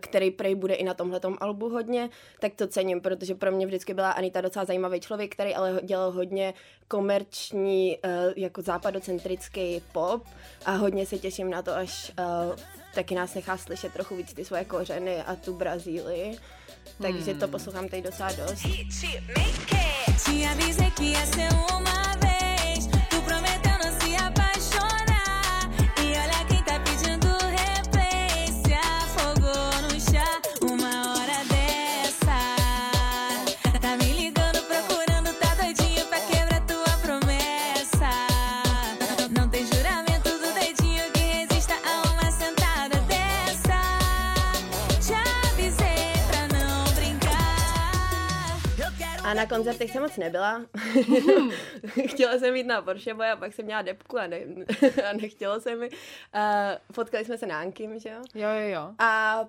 který 0.01 0.31
prej 0.31 0.55
bude 0.55 0.75
i 0.75 0.85
na 0.85 0.95
tomhletom 0.95 1.37
albu 1.41 1.69
hodně, 1.69 2.11
tak 2.41 2.55
to 2.55 2.67
cením, 2.67 3.01
protože 3.01 3.35
pro 3.35 3.53
mě 3.53 3.67
vždycky 3.67 3.95
byla 3.95 4.11
Anita 4.11 4.41
docela 4.41 4.65
zajímavý 4.65 5.01
člověk, 5.01 5.33
který 5.33 5.55
ale 5.55 5.81
dělal 5.83 6.11
hodně 6.11 6.55
komerční, 6.89 7.99
eh, 8.03 8.35
jako 8.37 8.63
západocentrický 8.63 9.83
pop 9.93 10.23
a 10.65 10.73
hodně 10.73 11.07
se 11.07 11.19
těším 11.19 11.51
na 11.51 11.63
to, 11.63 11.73
až 11.73 12.13
eh, 12.19 12.25
taky 12.95 13.15
nás 13.15 13.35
nechá 13.35 13.57
slyšet 13.57 13.93
trochu 13.93 14.17
víc 14.17 14.33
ty 14.33 14.45
svoje 14.45 14.65
kořeny 14.65 15.23
a 15.23 15.37
tu 15.37 15.55
Brazílii. 15.55 16.39
Takže 17.03 17.35
to 17.35 17.49
poslouchám 17.49 17.89
teď 17.89 18.05
docela 18.05 18.33
dost. 18.33 18.63
Te 20.25 20.47
avisei 20.47 20.91
que 20.91 21.05
ia 21.05 21.27
ser 21.27 21.49
uma 21.53 22.17
vez. 22.21 22.30
A 49.31 49.35
na 49.35 49.47
koncertech 49.47 49.91
jsem 49.91 50.03
moc 50.03 50.17
nebyla. 50.17 50.63
Chtěla 52.07 52.39
jsem 52.39 52.57
jít 52.57 52.67
na 52.67 52.83
Porsche 52.83 53.15
Boy 53.15 53.31
a 53.31 53.37
pak 53.37 53.53
jsem 53.53 53.65
měla 53.65 53.83
depku 53.83 54.19
a, 54.19 54.27
ne, 54.27 54.39
a 55.11 55.13
nechtělo 55.13 55.61
se 55.61 55.77
mi. 55.77 55.89
Uh, 55.89 56.95
potkali 56.95 57.25
jsme 57.25 57.39
se 57.39 57.47
na 57.47 57.61
Ankim, 57.61 57.99
že 57.99 58.09
jo? 58.09 58.23
Jo, 58.35 58.49
jo, 58.49 58.69
jo. 58.69 58.95
A 58.99 59.45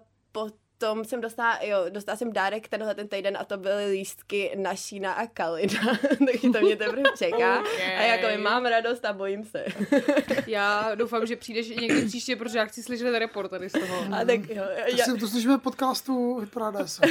potom 0.82 1.06
jsem 1.06 1.22
dostala, 1.22 1.60
jo, 1.64 1.78
dostala 1.90 2.16
jsem 2.16 2.34
dárek 2.34 2.68
tenhle 2.68 2.96
ten 2.96 3.08
týden 3.08 3.38
a 3.40 3.46
to 3.46 3.58
byly 3.58 3.92
lístky 3.92 4.52
na 4.56 4.76
Šína 4.76 5.14
a 5.14 5.28
Kalina, 5.28 6.00
takže 6.32 6.50
to 6.50 6.62
mě 6.62 6.76
teprve 6.76 7.04
čeká. 7.18 7.60
Okay. 7.60 7.98
A 7.98 8.02
jako 8.02 8.42
mám 8.42 8.66
radost 8.66 9.06
a 9.06 9.14
bojím 9.14 9.46
se. 9.46 9.66
Já 10.48 10.96
doufám, 10.96 11.26
že 11.26 11.36
přijdeš 11.36 11.70
někdy 11.70 12.06
příště, 12.06 12.36
protože 12.36 12.58
já 12.58 12.66
chci 12.66 12.84
slyšet 12.84 13.20
report 13.20 13.52
tady 13.52 13.70
z 13.70 13.74
toho. 13.74 14.06
A 14.16 14.26
tak 14.26 14.50
jo, 14.50 14.64
To, 14.90 14.98
já, 14.98 15.06
si, 15.06 15.18
to 15.18 15.28
slyšíme 15.28 15.58
v 15.58 15.62
podcastu 15.62 16.40
Hitparada 16.40 16.88
SM. 16.88 17.02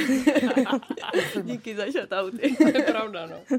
díky 1.41 1.75
za 1.75 1.83
shoutouty. 1.91 2.55
To 2.55 2.67
je 2.67 2.83
pravda, 2.83 3.25
no. 3.25 3.57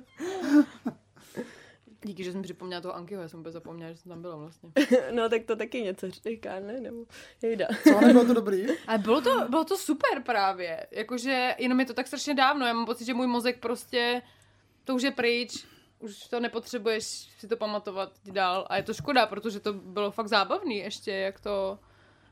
Díky, 2.04 2.25
že 2.25 2.32
jsi 2.32 2.37
mi 2.37 2.42
připomněla 2.42 2.80
toho 2.80 2.94
Ankyho, 2.94 3.23
já 3.23 3.28
jsem 3.28 3.38
vůbec 3.38 3.52
zapomněla, 3.52 3.92
že 3.92 3.97
jsem 3.97 4.09
tam 4.09 4.23
byla 4.23 4.37
vlastně. 4.37 4.71
No 5.11 5.28
tak 5.28 5.42
to 5.44 5.56
taky 5.56 5.82
něco 5.82 6.11
říká, 6.11 6.61
ne? 6.61 6.80
Nebo 6.80 7.04
jejda. 7.42 7.66
Co, 7.82 8.00
nebylo 8.00 8.25
to 8.25 8.35
dobrý? 8.35 8.66
Ale 8.87 8.99
bylo 8.99 9.21
to, 9.21 9.49
bylo 9.49 9.64
to 9.64 9.76
super 9.76 10.23
právě, 10.23 10.87
jakože 10.90 11.54
jenom 11.59 11.80
je 11.80 11.87
to 11.87 11.94
tak 11.94 12.06
strašně 12.06 12.35
dávno, 12.35 12.66
já 12.66 12.73
mám 12.73 12.87
pocit, 12.87 13.04
že 13.04 13.14
můj 13.14 13.26
mozek 13.26 13.61
prostě, 13.61 14.23
to 14.85 14.94
už 14.94 15.02
je 15.02 15.11
pryč, 15.11 15.66
už 15.99 16.26
to 16.26 16.40
nepotřebuješ 16.40 17.04
si 17.38 17.49
to 17.49 17.56
pamatovat 17.56 18.12
dál 18.25 18.66
a 18.71 18.76
je 18.76 18.82
to 18.82 18.94
škoda, 18.94 19.26
protože 19.26 19.61
to 19.61 19.73
bylo 19.73 20.11
fakt 20.11 20.28
zábavný 20.28 20.76
ještě, 20.76 21.12
jak 21.12 21.40
to 21.40 21.78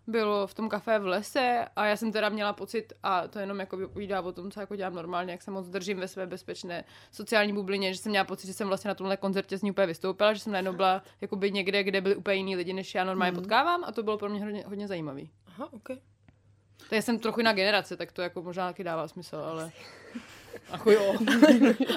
bylo 0.07 0.47
v 0.47 0.54
tom 0.54 0.69
kafé 0.69 0.99
v 0.99 1.07
lese 1.07 1.64
a 1.76 1.87
já 1.87 1.97
jsem 1.97 2.12
teda 2.12 2.28
měla 2.28 2.52
pocit, 2.52 2.92
a 3.02 3.28
to 3.28 3.38
jenom 3.38 3.61
jako 3.61 3.76
vypovídá 3.76 4.21
o 4.21 4.33
tom, 4.33 4.50
co 4.50 4.61
jako 4.61 4.76
dělám 4.76 4.95
normálně, 4.95 5.33
jak 5.33 5.42
se 5.42 5.50
moc 5.50 5.69
držím 5.69 5.99
ve 5.99 6.09
své 6.09 6.26
bezpečné 6.26 6.85
sociální 7.11 7.52
bublině, 7.52 7.92
že 7.92 7.99
jsem 7.99 8.11
měla 8.11 8.25
pocit, 8.25 8.47
že 8.47 8.54
jsem 8.54 8.69
vlastně 8.69 8.88
na 8.88 8.95
tomhle 8.95 9.16
koncertě 9.16 9.59
s 9.59 9.62
ní 9.62 9.71
úplně 9.71 9.87
vystoupila, 9.87 10.35
že 10.35 10.40
jsem 10.40 10.52
najednou 10.52 10.73
byla 10.73 11.02
jakoby 11.21 11.52
někde, 11.52 11.83
kde 11.83 12.00
byli 12.00 12.16
úplně 12.16 12.37
jiní 12.37 12.57
lidi, 12.57 12.73
než 12.73 12.95
já 12.95 13.04
normálně 13.04 13.33
potkávám 13.33 13.85
a 13.85 13.92
to 13.92 14.02
bylo 14.02 14.19
pro 14.19 14.28
mě 14.28 14.45
hodně, 14.45 14.64
hodně 14.66 14.88
zajímavý. 14.88 15.30
Aha, 15.47 15.73
ok. 15.73 15.88
To 16.88 16.95
já 16.95 17.02
jsem 17.02 17.19
trochu 17.19 17.40
jiná 17.40 17.52
generace, 17.52 17.97
tak 17.97 18.12
to 18.12 18.23
jako 18.23 18.42
možná 18.42 18.69
taky 18.69 18.85
dává 18.85 19.09
smysl, 19.09 19.37
ale... 19.37 19.73
Ako 20.73 20.90
jo. 20.90 21.14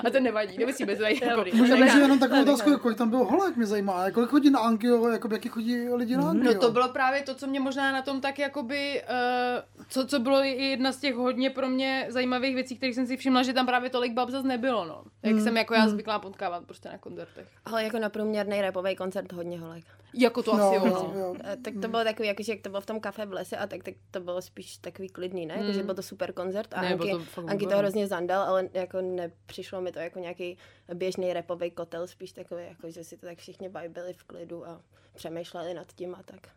A 0.08 0.10
to 0.10 0.20
nevadí, 0.20 0.58
nemusíme 0.58 0.96
se 0.96 1.04
jako... 1.04 1.44
Můžeme 1.54 1.86
říct 1.86 1.96
já- 1.96 2.02
jenom 2.02 2.20
takovou 2.20 2.40
tak 2.40 2.48
otázku, 2.54 2.70
já- 2.70 2.78
kolik 2.78 2.98
tam 2.98 3.10
bylo 3.10 3.26
holek, 3.26 3.56
mě 3.56 3.66
zajímá. 3.66 4.12
Kolik 4.12 4.30
chodí 4.30 4.50
na 4.50 4.60
Ankio, 4.60 5.08
jako 5.08 5.30
jaký 5.32 5.50
chodí 5.50 5.90
lidi 5.90 6.18
na 6.18 6.30
Ankio? 6.30 6.54
No 6.54 6.60
to 6.60 6.72
bylo 6.72 6.90
právě 6.90 7.22
to, 7.22 7.36
co 7.36 7.48
mě 7.48 7.60
možná 7.60 7.92
na 7.92 8.02
tom 8.02 8.22
tak 8.22 8.40
jakoby, 8.40 9.02
uh, 9.02 9.86
co, 9.90 10.08
co 10.08 10.20
bylo 10.20 10.44
i 10.44 10.50
jedna 10.50 10.92
z 10.92 10.98
těch 10.98 11.16
hodně 11.16 11.50
pro 11.50 11.70
mě 11.70 12.06
zajímavých 12.10 12.56
věcí, 12.56 12.78
kterých 12.78 12.96
jsem 12.96 13.08
si 13.08 13.18
všimla, 13.18 13.44
že 13.44 13.54
tam 13.54 13.66
právě 13.66 13.90
tolik 13.90 14.14
bab 14.14 14.30
zase 14.30 14.48
nebylo, 14.48 14.86
no. 14.86 15.04
Jak 15.24 15.40
jsem 15.40 15.58
jako 15.58 15.74
já 15.74 15.88
zvyklá 15.88 16.20
potkávat 16.20 16.64
prostě 16.66 16.90
na 16.90 16.98
koncertech. 16.98 17.48
Ale 17.66 17.84
jako 17.84 18.00
na 18.00 18.10
průměrný 18.10 18.62
repový 18.62 18.96
koncert 18.96 19.34
hodně 19.34 19.60
holek. 19.60 19.84
Jako 20.14 20.44
to 20.44 20.58
no, 20.58 20.64
asi 20.64 20.76
jo, 20.76 20.86
no, 20.86 21.12
no. 21.14 21.20
jo. 21.20 21.36
Tak 21.64 21.74
to 21.82 21.88
bylo 21.88 22.04
takový, 22.04 22.28
jakože 22.28 22.52
jak 22.52 22.62
to 22.62 22.70
bylo 22.70 22.82
v 22.82 22.86
tom 22.86 23.00
kafe 23.00 23.26
v 23.26 23.34
lese 23.34 23.58
a 23.58 23.68
tak, 23.68 23.84
tak 23.84 23.94
to 24.12 24.20
bylo 24.20 24.42
spíš 24.42 24.78
takový 24.78 25.10
klidný, 25.10 25.46
ne? 25.46 25.56
Jakože 25.58 25.84
byl 25.84 25.96
to 25.96 26.02
super 26.02 26.34
koncert 26.34 26.74
a 26.74 26.82
Ne, 26.82 26.94
Anky, 26.94 27.12
to 27.12 27.20
fakt 27.20 27.50
Anky 27.50 27.68
to 27.68 27.78
hrozně 27.78 28.08
zandal, 28.08 28.42
ale 28.42 28.70
jako 28.74 29.02
nepřišlo 29.02 29.82
mi 29.82 29.92
to 29.92 30.00
jako 30.00 30.20
nějaký 30.20 30.58
běžný 30.94 31.34
repový 31.34 31.72
kotel, 31.72 32.08
spíš 32.08 32.32
takový, 32.32 32.64
jako 32.64 32.90
že 32.90 33.04
si 33.04 33.18
to 33.18 33.26
tak 33.26 33.38
všichni 33.38 33.70
vibili 33.70 34.14
v 34.14 34.24
klidu 34.24 34.68
a 34.68 34.82
přemýšleli 35.14 35.74
nad 35.74 35.94
tím 35.94 36.16
a 36.16 36.24
tak. 36.24 36.48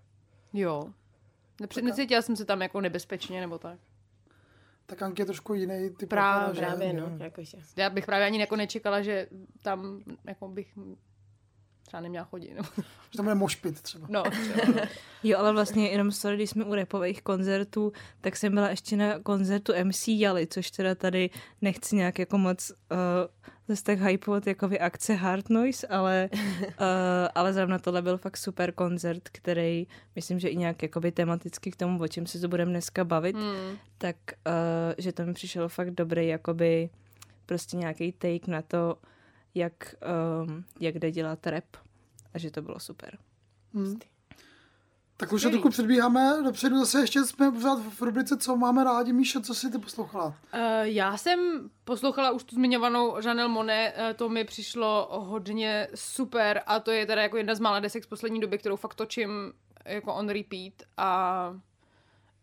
Jo. 0.52 0.92
Nepři- 1.60 1.82
necítila 1.82 2.22
jsem 2.22 2.36
se 2.36 2.44
tam 2.44 2.62
jako 2.62 2.80
nebezpečně 2.80 3.40
nebo 3.40 3.58
tak. 3.58 3.78
Tak 4.86 5.02
Anky 5.02 5.22
je 5.22 5.26
trošku 5.26 5.54
jiný 5.54 5.90
typ. 5.90 6.08
Právě, 6.08 6.54
že? 6.54 6.60
Právě, 6.60 6.92
no, 6.92 7.16
jakože. 7.20 7.58
Já 7.76 7.90
bych 7.90 8.06
právě 8.06 8.26
ani 8.26 8.40
jako 8.40 8.56
nečekala, 8.56 9.02
že 9.02 9.28
tam 9.62 10.02
jako 10.24 10.48
bych 10.48 10.72
třeba 11.86 12.00
neměla 12.00 12.24
chodit. 12.24 12.54
Nebo... 12.54 12.68
Že 13.10 13.16
tam 13.16 13.24
bude 13.24 13.34
mošpit 13.34 13.80
třeba. 13.80 14.06
No, 14.10 14.22
třeba, 14.22 14.72
no. 14.80 14.88
Jo, 15.22 15.38
ale 15.38 15.52
vlastně 15.52 15.88
jenom 15.88 16.12
sorry, 16.12 16.36
když 16.36 16.50
jsme 16.50 16.64
u 16.64 16.74
repových 16.74 17.22
koncertů, 17.22 17.92
tak 18.20 18.36
jsem 18.36 18.54
byla 18.54 18.68
ještě 18.68 18.96
na 18.96 19.18
koncertu 19.18 19.72
MC 19.84 20.08
Jali, 20.08 20.46
což 20.46 20.70
teda 20.70 20.94
tady 20.94 21.30
nechci 21.62 21.96
nějak 21.96 22.18
jako 22.18 22.38
moc 22.38 22.70
uh, 22.70 22.76
zase 23.68 23.84
tak 23.84 24.00
hypovat 24.00 24.46
jako 24.46 24.68
vy 24.68 24.80
akce 24.80 25.14
Hard 25.14 25.50
Noise, 25.50 25.86
ale, 25.86 26.28
uh, 26.32 26.38
ale 27.34 27.52
zrovna 27.52 27.78
tohle 27.78 28.02
byl 28.02 28.18
fakt 28.18 28.36
super 28.36 28.72
koncert, 28.72 29.28
který 29.28 29.86
myslím, 30.16 30.38
že 30.38 30.48
i 30.48 30.56
nějak 30.56 30.82
jakoby 30.82 31.12
tematicky 31.12 31.70
k 31.70 31.76
tomu, 31.76 32.02
o 32.02 32.08
čem 32.08 32.26
se 32.26 32.40
to 32.40 32.48
budeme 32.48 32.70
dneska 32.70 33.04
bavit, 33.04 33.36
Hmm. 33.36 33.78
tak 33.98 34.16
uh, 34.46 34.52
že 34.98 35.12
to 35.12 35.26
mi 35.26 35.34
přišlo 35.34 35.68
fakt 35.68 35.90
dobrý, 35.90 36.28
jakoby 36.28 36.90
prostě 37.46 37.76
nějaký 37.76 38.12
take 38.12 38.50
na 38.50 38.62
to, 38.62 38.96
jak, 39.56 39.94
um, 40.44 40.64
jak 40.80 40.98
jde 40.98 41.10
dělat 41.10 41.46
rap 41.46 41.76
a 42.34 42.38
že 42.38 42.50
to 42.50 42.62
bylo 42.62 42.80
super. 42.80 43.18
Hmm. 43.74 43.98
Tak 45.16 45.32
už 45.32 45.42
trochu 45.42 45.70
předbíháme 45.70 46.42
dopředu, 46.44 46.78
zase 46.78 47.00
ještě 47.00 47.24
jsme 47.24 47.50
pořád 47.50 47.78
v 47.78 48.02
rubrice 48.02 48.36
Co 48.36 48.56
máme 48.56 48.84
rádi, 48.84 49.12
Míšo, 49.12 49.40
co 49.40 49.54
jsi 49.54 49.70
ty 49.70 49.78
poslouchala? 49.78 50.26
Uh, 50.26 50.60
já 50.82 51.16
jsem 51.16 51.70
poslouchala 51.84 52.30
už 52.30 52.44
tu 52.44 52.54
zmiňovanou 52.54 53.16
Janelle 53.26 53.52
Monet, 53.52 53.94
uh, 53.96 54.16
to 54.16 54.28
mi 54.28 54.44
přišlo 54.44 55.08
hodně 55.10 55.88
super 55.94 56.62
a 56.66 56.80
to 56.80 56.90
je 56.90 57.06
teda 57.06 57.22
jako 57.22 57.36
jedna 57.36 57.54
z 57.54 57.60
mála 57.60 57.80
desek 57.80 58.04
z 58.04 58.06
poslední 58.06 58.40
doby, 58.40 58.58
kterou 58.58 58.76
fakt 58.76 58.94
točím 58.94 59.52
jako 59.84 60.14
on 60.14 60.28
repeat 60.28 60.72
a 60.96 61.60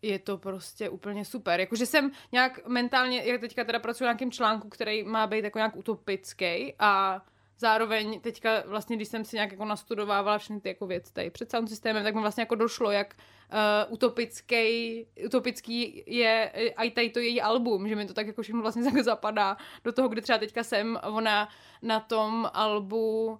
je 0.04 0.18
to 0.18 0.38
prostě 0.38 0.88
úplně 0.88 1.24
super. 1.24 1.60
Jakože 1.60 1.86
jsem 1.86 2.10
nějak 2.32 2.68
mentálně, 2.68 3.22
jak 3.24 3.40
teďka 3.40 3.64
teda 3.64 3.78
pracuji 3.78 4.04
na 4.04 4.10
nějakém 4.10 4.30
článku, 4.30 4.68
který 4.68 5.02
má 5.02 5.26
být 5.26 5.44
jako 5.44 5.58
nějak 5.58 5.76
utopický 5.76 6.74
a 6.78 7.22
zároveň 7.58 8.20
teďka 8.20 8.62
vlastně, 8.66 8.96
když 8.96 9.08
jsem 9.08 9.24
si 9.24 9.36
nějak 9.36 9.50
jako 9.52 9.64
nastudovávala 9.64 10.38
všechny 10.38 10.60
ty 10.60 10.68
jako 10.68 10.86
věci 10.86 11.12
tady 11.12 11.30
před 11.30 11.50
sound 11.50 11.68
systémem, 11.68 12.04
tak 12.04 12.14
mi 12.14 12.20
vlastně 12.20 12.42
jako 12.42 12.54
došlo, 12.54 12.90
jak 12.90 13.16
uh, 13.16 13.92
utopický, 13.92 15.06
utopický 15.26 16.04
je 16.06 16.50
eh, 16.54 16.84
i 16.84 16.90
tady 16.90 17.10
to 17.10 17.18
její 17.18 17.40
album, 17.40 17.88
že 17.88 17.96
mi 17.96 18.06
to 18.06 18.14
tak 18.14 18.26
jako 18.26 18.42
všechno 18.42 18.62
vlastně 18.62 18.84
tak 18.92 18.98
zapadá 18.98 19.56
do 19.84 19.92
toho, 19.92 20.08
kde 20.08 20.22
třeba 20.22 20.38
teďka 20.38 20.62
jsem, 20.62 20.98
ona 21.02 21.48
na 21.82 22.00
tom 22.00 22.50
albu 22.52 23.26
uh, 23.26 23.38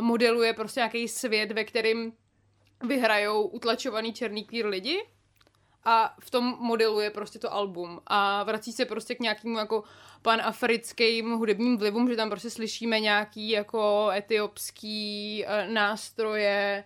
modeluje 0.00 0.52
prostě 0.52 0.80
nějaký 0.80 1.08
svět, 1.08 1.52
ve 1.52 1.64
kterým 1.64 2.12
vyhrajou 2.86 3.46
utlačovaný 3.46 4.12
černý 4.12 4.44
queer 4.44 4.66
lidi 4.66 5.02
a 5.84 6.14
v 6.20 6.30
tom 6.30 6.56
modeluje 6.60 7.10
prostě 7.10 7.38
to 7.38 7.52
album 7.52 8.00
a 8.06 8.42
vrací 8.42 8.72
se 8.72 8.84
prostě 8.84 9.14
k 9.14 9.20
nějakému 9.20 9.58
jako 9.58 9.84
panafrickým 10.22 11.32
hudebním 11.32 11.78
vlivům, 11.78 12.08
že 12.08 12.16
tam 12.16 12.30
prostě 12.30 12.50
slyšíme 12.50 13.00
nějaký 13.00 13.50
jako 13.50 14.10
etiopský 14.14 15.44
uh, 15.44 15.74
nástroje 15.74 16.84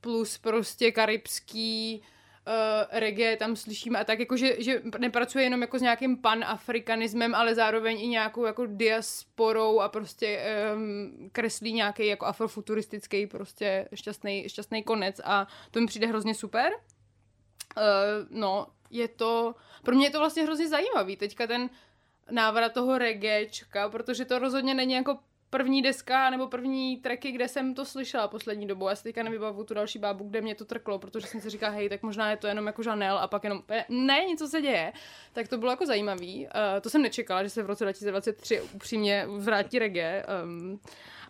plus 0.00 0.38
prostě 0.38 0.92
karibský 0.92 2.02
uh, 2.46 2.98
reggae 2.98 3.36
tam 3.36 3.56
slyšíme 3.56 3.98
a 3.98 4.04
tak 4.04 4.18
jako, 4.18 4.36
že, 4.36 4.62
že 4.62 4.82
nepracuje 4.98 5.44
jenom 5.44 5.62
jako 5.62 5.78
s 5.78 5.82
nějakým 5.82 6.16
panafrikanismem, 6.16 7.34
ale 7.34 7.54
zároveň 7.54 8.00
i 8.00 8.08
nějakou 8.08 8.44
jako 8.44 8.66
diasporou 8.66 9.80
a 9.80 9.88
prostě 9.88 10.40
um, 10.74 11.30
kreslí 11.32 11.72
nějaký 11.72 12.06
jako 12.06 12.26
afrofuturistický 12.26 13.26
prostě 13.26 13.88
šťastný, 13.94 14.48
šťastný 14.48 14.82
konec 14.82 15.20
a 15.24 15.46
to 15.70 15.80
mi 15.80 15.86
přijde 15.86 16.06
hrozně 16.06 16.34
super. 16.34 16.72
Uh, 17.76 17.82
no, 18.30 18.66
je 18.90 19.08
to, 19.08 19.54
pro 19.82 19.94
mě 19.94 20.06
je 20.06 20.10
to 20.10 20.18
vlastně 20.18 20.42
hrozně 20.42 20.68
zajímavý, 20.68 21.16
teďka 21.16 21.46
ten 21.46 21.70
návrat 22.30 22.72
toho 22.72 22.98
reggaečka, 22.98 23.88
protože 23.88 24.24
to 24.24 24.38
rozhodně 24.38 24.74
není 24.74 24.92
jako 24.92 25.18
první 25.50 25.82
deska 25.82 26.30
nebo 26.30 26.46
první 26.46 26.96
tracky, 26.96 27.32
kde 27.32 27.48
jsem 27.48 27.74
to 27.74 27.84
slyšela 27.84 28.28
poslední 28.28 28.66
dobu. 28.66 28.88
Já 28.88 28.96
si 28.96 29.02
teďka 29.02 29.22
nevybavu 29.22 29.64
tu 29.64 29.74
další 29.74 29.98
bábu, 29.98 30.24
kde 30.24 30.40
mě 30.40 30.54
to 30.54 30.64
trklo, 30.64 30.98
protože 30.98 31.26
jsem 31.26 31.40
si 31.40 31.50
říkala, 31.50 31.72
hej, 31.72 31.88
tak 31.88 32.02
možná 32.02 32.30
je 32.30 32.36
to 32.36 32.46
jenom 32.46 32.66
jako 32.66 32.82
Chanel 32.82 33.18
a 33.18 33.28
pak 33.28 33.44
jenom, 33.44 33.62
eh, 33.68 33.84
ne, 33.88 34.24
něco 34.28 34.48
se 34.48 34.60
děje. 34.60 34.92
Tak 35.32 35.48
to 35.48 35.58
bylo 35.58 35.70
jako 35.70 35.86
zajímavý. 35.86 36.46
Uh, 36.46 36.80
to 36.80 36.90
jsem 36.90 37.02
nečekala, 37.02 37.42
že 37.42 37.50
se 37.50 37.62
v 37.62 37.66
roce 37.66 37.84
2023 37.84 38.60
upřímně 38.60 39.26
vrátí 39.38 39.78
reggae. 39.78 40.26
Um, 40.44 40.80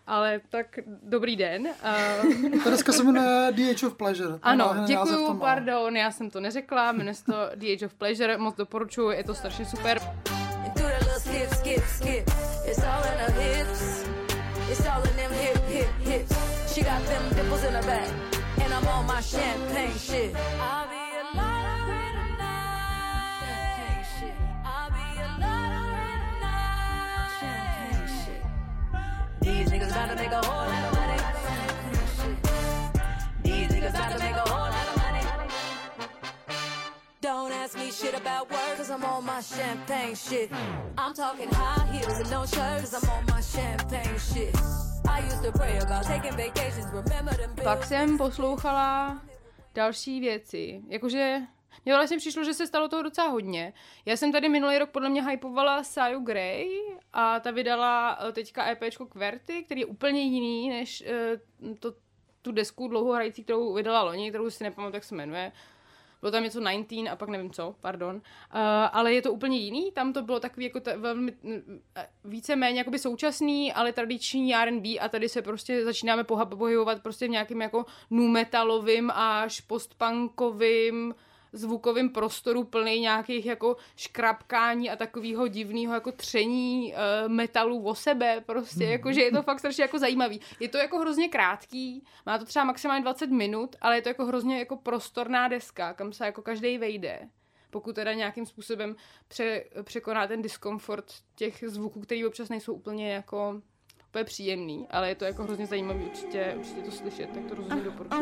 ale 0.07 0.41
tak 0.49 0.79
dobrý 1.03 1.35
den. 1.35 1.67
Uh, 2.53 2.63
Ta 2.63 2.69
deska 2.69 2.91
se 2.91 3.03
jmenuje 3.03 3.51
The 3.55 3.69
Age 3.71 3.87
of 3.87 3.93
Pleasure. 3.93 4.39
ano, 4.43 4.75
děkuju, 4.87 5.33
pardon, 5.39 5.97
já 5.97 6.11
jsem 6.11 6.29
to 6.29 6.39
neřekla, 6.39 6.91
jmenuje 6.91 7.13
se 7.13 7.25
to 7.25 7.33
The 7.55 7.73
Age 7.73 7.85
of 7.85 7.93
Pleasure, 7.93 8.37
moc 8.37 8.55
doporučuji, 8.55 9.09
je 9.17 9.23
to 9.23 9.33
strašně 9.33 9.65
super. 9.65 9.99
She 16.67 16.81
got 16.83 17.03
them 17.05 17.23
dimples 17.35 17.63
in 17.65 17.73
her 17.73 17.83
back. 17.83 18.07
And 18.63 18.73
I'm 18.73 18.87
on 18.87 19.05
my 19.05 19.21
champagne 19.21 19.91
shit. 19.97 20.33
I'll 20.59 20.80
shit 38.01 38.15
about 38.15 38.49
work, 38.51 38.77
cause 38.77 38.89
I'm 38.89 39.03
on 39.05 39.25
my 39.25 39.41
champagne 39.41 40.15
shit. 40.15 40.49
I'm 40.97 41.13
talking 41.13 41.49
high 41.51 41.85
heels 41.91 42.19
and 42.19 42.31
no 42.31 42.45
shirts, 42.45 42.81
cause 42.81 42.93
I'm 42.97 43.09
on 43.09 43.25
my 43.35 43.41
champagne 43.41 44.17
shit. 44.17 44.55
I 45.07 45.19
used 45.29 45.43
to 45.43 45.51
pray 45.51 45.77
about 45.77 46.03
taking 46.05 46.35
vacations, 46.35 46.87
remember 46.93 47.37
them. 47.37 47.55
Pak 47.63 47.85
jsem 47.85 48.17
poslouchala 48.17 49.21
další 49.75 50.19
věci. 50.19 50.81
Jakože 50.87 51.41
mně 51.85 51.93
vlastně 51.95 52.17
přišlo, 52.17 52.43
že 52.43 52.53
se 52.53 52.67
stalo 52.67 52.87
toho 52.87 53.03
docela 53.03 53.27
hodně. 53.27 53.73
Já 54.05 54.17
jsem 54.17 54.31
tady 54.31 54.49
minulý 54.49 54.77
rok 54.77 54.89
podle 54.89 55.09
mě 55.09 55.23
hypovala 55.23 55.83
Saju 55.83 56.19
Gray 56.19 56.67
a 57.13 57.39
ta 57.39 57.51
vydala 57.51 58.17
eh, 58.27 58.31
teďka 58.31 58.67
EPčko 58.69 59.05
Kverty, 59.05 59.63
který 59.63 59.81
je 59.81 59.85
úplně 59.85 60.21
jiný 60.21 60.69
než 60.69 61.03
eh, 61.07 61.37
to, 61.79 61.93
tu 62.41 62.51
desku 62.51 62.87
dlouho 62.87 63.13
hrající, 63.13 63.43
kterou 63.43 63.73
vydala 63.73 64.03
loni, 64.03 64.29
kterou 64.29 64.49
si 64.49 64.63
nepamatuju, 64.63 64.95
jak 64.95 65.03
se 65.03 65.15
jmenuje. 65.15 65.51
Bylo 66.21 66.31
tam 66.31 66.43
něco 66.43 66.59
19 66.59 66.93
a 67.11 67.15
pak 67.15 67.29
nevím 67.29 67.51
co, 67.51 67.75
pardon. 67.81 68.15
Uh, 68.15 68.21
ale 68.91 69.13
je 69.13 69.21
to 69.21 69.33
úplně 69.33 69.57
jiný, 69.57 69.91
tam 69.91 70.13
to 70.13 70.21
bylo 70.21 70.39
takový 70.39 70.65
jako 70.65 70.79
ta, 70.79 70.91
velmi 70.97 71.33
mm, 71.43 71.81
eh, 71.97 72.07
víceméně 72.23 72.77
jakoby 72.77 72.99
současný, 72.99 73.73
ale 73.73 73.93
tradiční 73.93 74.55
R&B 74.55 74.99
a 74.99 75.09
tady 75.09 75.29
se 75.29 75.41
prostě 75.41 75.85
začínáme 75.85 76.23
pohybovat 76.23 77.03
prostě 77.03 77.27
v 77.27 77.29
nějakým 77.29 77.61
jako 77.61 77.85
nu 78.09 78.27
metalovým 78.27 79.11
až 79.11 79.61
postpunkovým 79.61 81.15
zvukovým 81.53 82.09
prostoru 82.09 82.63
plný 82.63 82.99
nějakých 82.99 83.45
jako 83.45 83.77
škrapkání 83.95 84.89
a 84.89 84.95
takového 84.95 85.47
divného 85.47 85.93
jako 85.93 86.11
tření 86.11 86.93
uh, 86.93 87.31
metalu 87.31 87.83
o 87.83 87.95
sebe 87.95 88.43
prostě, 88.45 88.83
jakože 88.83 89.21
je 89.21 89.31
to 89.31 89.41
fakt 89.41 89.59
strašně 89.59 89.81
jako 89.81 89.99
zajímavý. 89.99 90.41
Je 90.59 90.69
to 90.69 90.77
jako 90.77 90.99
hrozně 90.99 91.29
krátký, 91.29 92.03
má 92.25 92.37
to 92.37 92.45
třeba 92.45 92.65
maximálně 92.65 93.01
20 93.01 93.29
minut, 93.29 93.75
ale 93.81 93.95
je 93.95 94.01
to 94.01 94.09
jako 94.09 94.25
hrozně 94.25 94.59
jako 94.59 94.75
prostorná 94.75 95.47
deska, 95.47 95.93
kam 95.93 96.13
se 96.13 96.25
jako 96.25 96.41
každý 96.41 96.77
vejde. 96.77 97.29
Pokud 97.69 97.95
teda 97.95 98.13
nějakým 98.13 98.45
způsobem 98.45 98.95
pře, 99.27 99.63
překoná 99.83 100.27
ten 100.27 100.41
diskomfort 100.41 101.13
těch 101.35 101.63
zvuků, 101.67 102.01
který 102.01 102.25
občas 102.25 102.49
nejsou 102.49 102.73
úplně 102.73 103.13
jako 103.13 103.61
úplně 104.11 104.23
příjemný, 104.23 104.87
ale 104.89 105.09
je 105.09 105.15
to 105.15 105.25
jako 105.25 105.43
hrozně 105.43 105.65
zajímavý 105.65 106.03
určitě, 106.03 106.53
určitě 106.57 106.81
to 106.81 106.91
slyšet, 106.91 107.29
tak 107.33 107.43
to 107.45 107.55
rozhodně 107.55 107.83
doporučuji. 107.83 108.21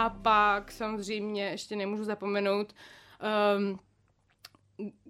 A 0.00 0.10
pak 0.10 0.72
samozřejmě 0.72 1.44
ještě 1.44 1.76
nemůžu 1.76 2.04
zapomenout 2.04 2.74
um, 3.58 3.80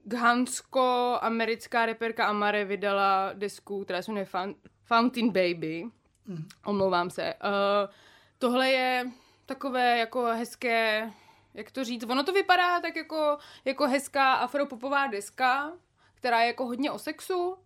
Ghansko-americká 0.05 1.87
reperka 1.87 2.27
Amare 2.27 2.65
vydala 2.65 3.33
desku, 3.33 3.85
která 3.85 4.03
se 4.03 4.11
jmenuje 4.11 4.25
Foun- 4.25 4.55
Fountain 4.85 5.27
Baby. 5.27 5.85
Omlouvám 6.65 7.11
se. 7.11 7.35
Uh, 7.35 7.51
tohle 8.39 8.69
je 8.69 9.11
takové 9.47 9.99
jako 9.99 10.25
hezké, 10.25 11.13
jak 11.55 11.71
to 11.71 11.85
říct, 11.85 12.05
ono 12.05 12.25
to 12.25 12.33
vypadá 12.33 12.81
tak 12.81 12.97
jako, 12.97 13.39
jako 13.65 13.89
hezká 13.89 14.35
afropopová 14.35 15.07
deska, 15.07 15.73
která 16.15 16.41
je 16.41 16.47
jako 16.47 16.67
hodně 16.67 16.91
o 16.91 16.99
sexu, 16.99 17.57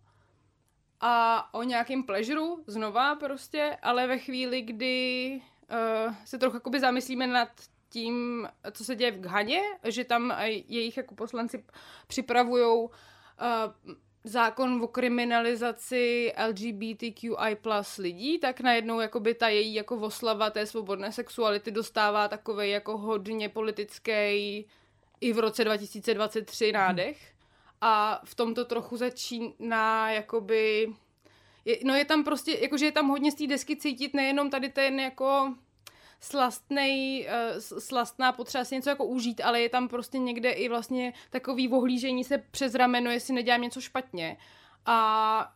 a 1.01 1.53
o 1.53 1.63
nějakém 1.63 2.03
pleasuru 2.03 2.63
znova 2.67 3.15
prostě, 3.15 3.77
ale 3.81 4.07
ve 4.07 4.17
chvíli, 4.17 4.61
kdy 4.61 5.41
uh, 5.71 6.13
se 6.25 6.37
trochu 6.37 6.55
jakoby 6.55 6.79
zamyslíme 6.79 7.27
nad 7.27 7.49
tím, 7.89 8.47
co 8.71 8.85
se 8.85 8.95
děje 8.95 9.11
v 9.11 9.19
Ghaně, 9.19 9.61
že 9.83 10.03
tam 10.03 10.31
eh, 10.31 10.49
jejich 10.49 10.97
jako 10.97 11.15
poslanci 11.15 11.63
připravují 12.07 12.83
uh, 12.83 12.89
zákon 14.23 14.83
o 14.83 14.87
kriminalizaci 14.87 16.33
LGBTQI 16.47 17.55
plus 17.61 17.97
lidí, 17.97 18.39
tak 18.39 18.61
najednou 18.61 18.99
jakoby 18.99 19.33
ta 19.33 19.47
její 19.47 19.73
jako 19.73 19.95
oslava 19.95 20.49
té 20.49 20.65
svobodné 20.65 21.11
sexuality 21.11 21.71
dostává 21.71 22.27
takový 22.27 22.69
jako 22.69 22.97
hodně 22.97 23.49
politický 23.49 24.11
i 25.21 25.33
v 25.33 25.39
roce 25.39 25.63
2023 25.63 26.71
nádech. 26.71 27.33
A 27.81 28.21
v 28.25 28.35
tomto 28.35 28.65
trochu 28.65 28.97
začíná 28.97 30.11
jakoby... 30.11 30.93
Je, 31.65 31.77
no 31.83 31.95
je 31.95 32.05
tam 32.05 32.23
prostě, 32.23 32.57
jakože 32.61 32.85
je 32.85 32.91
tam 32.91 33.07
hodně 33.07 33.31
z 33.31 33.35
té 33.35 33.47
desky 33.47 33.75
cítit 33.75 34.13
nejenom 34.13 34.49
tady 34.49 34.69
ten 34.69 34.99
jako 34.99 35.55
slastnej, 36.19 37.27
uh, 37.27 37.59
slastná 37.79 38.31
potřeba 38.31 38.63
si 38.63 38.75
něco 38.75 38.89
jako 38.89 39.05
užít, 39.05 39.41
ale 39.43 39.61
je 39.61 39.69
tam 39.69 39.87
prostě 39.87 40.17
někde 40.17 40.51
i 40.51 40.69
vlastně 40.69 41.13
takový 41.29 41.69
ohlížení 41.69 42.23
se 42.23 42.37
přes 42.37 42.75
rameno, 42.75 43.11
jestli 43.11 43.33
nedělám 43.33 43.61
něco 43.61 43.81
špatně. 43.81 44.37
A 44.85 45.53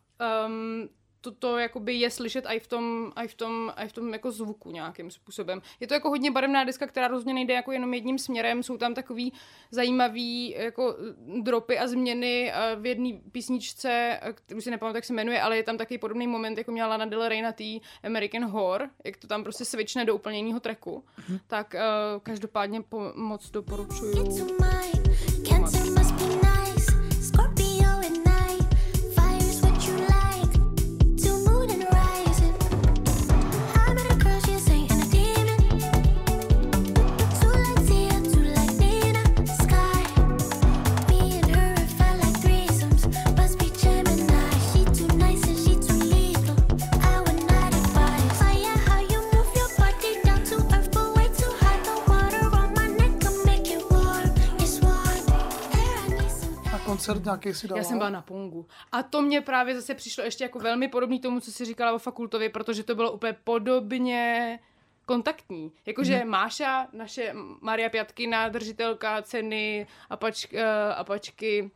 um, 0.48 0.89
toto 1.21 1.58
jakoby 1.58 1.93
je 1.93 2.10
slyšet 2.10 2.45
i 2.47 2.60
v 2.60 2.67
tom, 2.67 3.12
i 3.15 3.27
v 3.27 3.34
tom, 3.34 3.73
i 3.77 3.88
v 3.88 3.93
tom 3.93 4.13
jako 4.13 4.32
zvuku 4.32 4.71
nějakým 4.71 5.12
způsobem. 5.12 5.62
Je 5.79 5.88
to 5.88 5.93
jako 5.93 6.10
hodně 6.10 6.32
barevná 6.32 6.63
deska, 6.63 6.88
která 6.88 7.08
rozhodně 7.08 7.34
nejde 7.34 7.53
jako 7.53 7.71
jenom 7.71 7.93
jedním 7.93 8.19
směrem, 8.19 8.63
jsou 8.63 8.77
tam 8.77 8.93
takový 8.93 9.34
zajímavý 9.71 10.55
jako 10.58 10.95
dropy 11.41 11.79
a 11.79 11.88
změny 11.88 12.51
eh, 12.53 12.75
v 12.75 12.86
jedné 12.86 13.10
písničce, 13.32 14.19
eh, 14.21 14.34
kterou 14.34 14.62
si 14.62 14.71
nepamatuji, 14.71 14.97
jak 14.97 15.05
se 15.05 15.13
jmenuje, 15.13 15.41
ale 15.41 15.58
je 15.58 15.63
tam 15.63 15.77
taky 15.77 15.97
podobný 15.97 16.27
moment, 16.27 16.58
jako 16.58 16.71
měla 16.71 16.88
Lana 16.89 17.05
Del 17.05 17.27
Rey 17.27 17.41
na 17.41 17.51
té 17.51 17.63
American 18.03 18.45
Horror, 18.45 18.89
jak 19.05 19.17
to 19.17 19.27
tam 19.27 19.43
prostě 19.43 19.65
switchne 19.65 20.05
do 20.05 20.15
úplně 20.15 20.38
jiného 20.38 20.60
tracku. 20.60 21.03
Tak 21.47 21.75
uh, 21.75 22.19
každopádně 22.23 22.82
po, 22.82 23.12
moc 23.15 23.49
doporučuju. 23.49 24.58
Koncert 56.99 57.25
nějaký 57.25 57.53
si 57.53 57.67
dala? 57.67 57.77
Já 57.77 57.83
jsem 57.83 57.97
byla 57.97 58.09
na 58.09 58.21
Pongu. 58.21 58.65
A 58.91 59.03
to 59.03 59.21
mě 59.21 59.41
právě 59.41 59.75
zase 59.75 59.95
přišlo 59.95 60.23
ještě 60.23 60.43
jako 60.43 60.59
velmi 60.59 60.88
podobný 60.88 61.19
tomu, 61.19 61.39
co 61.39 61.51
si 61.51 61.65
říkala 61.65 61.93
o 61.93 61.97
fakultově, 61.99 62.49
protože 62.49 62.83
to 62.83 62.95
bylo 62.95 63.12
úplně 63.12 63.35
podobně 63.43 64.59
kontaktní. 65.05 65.71
Jakože 65.85 66.15
Mhm. 66.15 66.23
mm. 66.23 66.31
Máša, 66.31 66.88
naše 66.93 67.33
Maria 67.62 67.89
Pjatkina, 67.89 68.49
držitelka 68.49 69.21
ceny 69.21 69.88
Apač, 70.09 70.45
uh, 70.53 70.59
Apačky, 70.95 71.71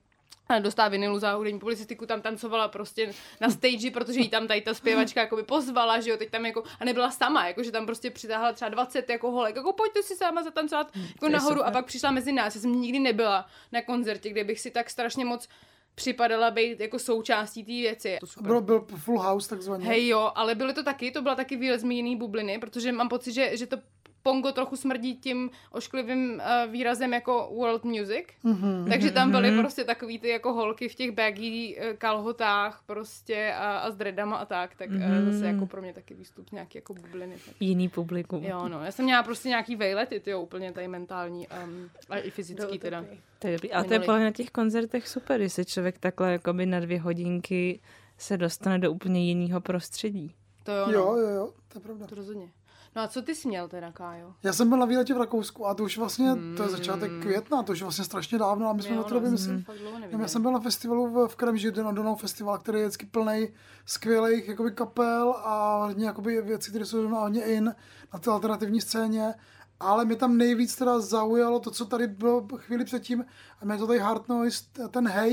dostala 0.60 0.90
vinilu 0.90 1.20
za 1.20 1.34
hudební 1.34 1.60
publicistiku, 1.60 2.06
tam 2.06 2.22
tancovala 2.22 2.68
prostě 2.68 3.14
na 3.42 3.50
stage, 3.50 3.92
protože 3.92 4.20
jí 4.20 4.30
tam 4.30 4.48
tady 4.48 4.62
ta 4.62 4.74
zpěvačka 4.74 5.22
jakoby 5.22 5.44
pozvala, 5.44 6.00
že 6.00 6.10
jo, 6.10 6.18
teď 6.18 6.30
tam 6.30 6.46
jako, 6.46 6.64
a 6.80 6.86
nebyla 6.86 7.12
sama, 7.12 7.48
jako, 7.48 7.64
že 7.64 7.72
tam 7.72 7.86
prostě 7.86 8.10
přitáhla 8.12 8.54
třeba 8.54 8.70
20 8.70 9.10
jako 9.10 9.32
holek, 9.32 9.56
jako 9.56 9.74
pojďte 9.74 10.04
si 10.04 10.16
sama 10.16 10.44
zatancovat 10.44 10.92
jako 10.96 11.26
je 11.26 11.32
nahoru 11.32 11.56
super. 11.56 11.68
a 11.68 11.72
pak 11.72 11.86
přišla 11.86 12.12
mezi 12.12 12.32
nás. 12.32 12.56
Já 12.56 12.62
jsem 12.62 12.82
nikdy 12.82 13.00
nebyla 13.00 13.46
na 13.72 13.82
koncertě, 13.82 14.30
kde 14.30 14.44
bych 14.44 14.60
si 14.60 14.72
tak 14.72 14.90
strašně 14.90 15.26
moc 15.26 15.48
připadala 15.96 16.52
být 16.52 16.80
jako 16.80 17.00
součástí 17.00 17.64
té 17.64 17.72
věci. 17.72 18.18
To 18.20 18.28
super. 18.28 18.48
Byl, 18.48 18.62
byl 18.62 18.86
full 18.96 19.22
house 19.22 19.50
takzvaně. 19.50 19.86
Hej 19.86 20.08
jo, 20.08 20.32
ale 20.36 20.56
byly 20.56 20.74
to 20.74 20.84
taky, 20.84 21.12
to 21.12 21.22
byla 21.22 21.36
taky 21.36 21.56
výlet 21.56 21.82
z 21.82 21.84
jiný 21.84 22.16
bubliny, 22.16 22.60
protože 22.60 22.92
mám 22.92 23.10
pocit, 23.10 23.34
že, 23.34 23.58
že 23.58 23.68
to 23.68 23.78
Pongo 24.24 24.52
trochu 24.52 24.76
smrdí 24.76 25.16
tím 25.16 25.50
ošklivým 25.72 26.34
uh, 26.34 26.72
výrazem 26.72 27.14
jako 27.14 27.52
world 27.56 27.84
music. 27.84 28.26
Mm-hmm. 28.46 28.90
Takže 28.90 29.12
tam 29.12 29.32
byly 29.32 29.58
prostě 29.58 29.84
takový 29.84 30.20
ty 30.20 30.30
jako 30.30 30.54
holky 30.54 30.90
v 30.90 30.96
těch 30.96 31.12
baggy 31.12 31.78
uh, 31.78 31.98
kalhotách 31.98 32.84
prostě 32.86 33.54
a, 33.58 33.78
a 33.78 33.92
s 33.92 33.96
dreadama 33.96 34.38
a 34.38 34.46
tak. 34.46 34.76
Tak 34.76 34.92
mm-hmm. 34.92 35.28
uh, 35.28 35.32
zase 35.32 35.48
jako 35.48 35.66
pro 35.66 35.82
mě 35.82 35.94
taky 35.94 36.14
výstup 36.14 36.52
nějaký 36.52 36.78
jako 36.78 36.94
bubliny. 36.94 37.36
Tak. 37.46 37.56
Jiný 37.60 37.90
publikum. 37.90 38.44
Jo, 38.44 38.70
no, 38.70 38.84
já 38.84 38.92
jsem 38.92 39.06
měla 39.06 39.24
prostě 39.24 39.50
nějaký 39.50 39.76
vejlety, 39.76 40.20
ty 40.20 40.36
úplně 40.36 40.72
tady 40.72 40.88
mentální 40.88 41.48
um, 41.64 41.90
a 42.10 42.18
i 42.18 42.30
fyzický 42.30 42.80
teda. 42.80 43.06
To 43.40 43.48
je 43.48 43.54
dobrý. 43.54 43.72
A 43.72 43.84
to 43.84 43.94
je 43.94 44.00
podle 44.00 44.24
na 44.24 44.32
těch 44.32 44.50
koncertech 44.50 45.08
super, 45.08 45.40
když 45.40 45.54
se 45.54 45.66
člověk 45.66 46.00
takhle 46.00 46.32
jakoby 46.32 46.66
na 46.66 46.80
dvě 46.80 47.00
hodinky 47.00 47.80
se 48.18 48.38
dostane 48.38 48.80
do 48.80 48.92
úplně 48.92 49.26
jiného 49.26 49.62
prostředí. 49.62 50.36
To 50.64 50.72
jo, 50.72 50.86
no, 50.88 50.94
Jo, 50.94 51.16
jo, 51.16 51.30
jo, 51.30 51.54
to 51.68 51.80
je 51.80 51.82
pravda. 51.82 52.08
to 52.08 52.16
rozhodně. 52.16 52.50
No 52.96 53.02
a 53.02 53.08
co 53.08 53.22
ty 53.22 53.36
jsi 53.36 53.48
měl 53.48 53.68
teda, 53.68 53.92
Kájo? 53.92 54.34
Já 54.44 54.54
jsem 54.54 54.70
byl 54.70 54.78
na 54.78 54.86
výletě 54.86 55.14
v 55.14 55.18
Rakousku 55.18 55.68
a 55.68 55.74
to 55.74 55.84
už 55.84 55.98
vlastně, 55.98 56.36
to 56.58 56.64
je 56.64 56.70
začátek 56.70 57.12
května, 57.22 57.64
to 57.64 57.72
už 57.72 57.80
je 57.80 57.84
vlastně 57.84 58.06
strašně 58.06 58.38
dávno 58.38 58.70
a 58.70 58.74
my 58.74 58.82
jsme 58.82 58.92
Jo, 58.96 58.98
na 58.98 59.04
to 59.04 59.20
no, 59.20 59.32
myslím, 59.32 59.58
dlouho 59.64 59.74
Nevím, 59.84 60.02
neviděla. 60.02 60.22
já 60.22 60.28
jsem 60.28 60.42
byl 60.42 60.52
na 60.52 60.60
festivalu 60.60 61.08
v, 61.08 61.28
v 61.28 61.36
Kremži, 61.36 61.72
ten 61.72 61.96
Donau 61.96 62.16
festival, 62.16 62.58
který 62.58 62.80
je 62.80 62.86
vždycky 62.86 63.06
plný 63.06 63.50
skvělých 63.86 64.48
jakoby, 64.48 64.72
kapel 64.72 65.36
a 65.38 65.84
hodně 65.86 66.06
jakoby, 66.06 66.42
věcí, 66.42 66.70
které 66.70 66.86
jsou 66.86 67.08
na 67.10 67.20
hodně 67.20 67.44
in 67.44 67.76
na 68.14 68.20
té 68.20 68.32
alternativní 68.32 68.82
scéně. 68.82 69.34
Ale 69.80 70.06
mě 70.06 70.16
tam 70.16 70.38
nejvíc 70.38 70.76
teda 70.76 71.00
zaujalo 71.00 71.60
to, 71.60 71.72
co 71.72 71.86
tady 71.86 72.08
bylo 72.08 72.48
chvíli 72.56 72.86
předtím, 72.86 73.26
a 73.62 73.66
mě 73.66 73.78
to 73.78 73.88
tady 73.88 74.00
Hard 74.00 74.30
Noise, 74.30 74.64
ten 74.92 75.08
Have, 75.08 75.28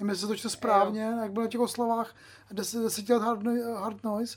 nevím, 0.00 0.08
jestli 0.08 0.16
se 0.16 0.26
to 0.26 0.36
čte 0.36 0.48
správně, 0.48 1.02
jak 1.22 1.32
byl 1.32 1.42
na 1.42 1.48
těch 1.48 1.60
oslavách, 1.60 2.14
deset, 2.52 2.82
deseti 2.82 3.12
let 3.14 3.22
Hard, 3.22 3.40
Noi- 3.42 3.74
Hard 3.80 4.04
Noise. 4.04 4.36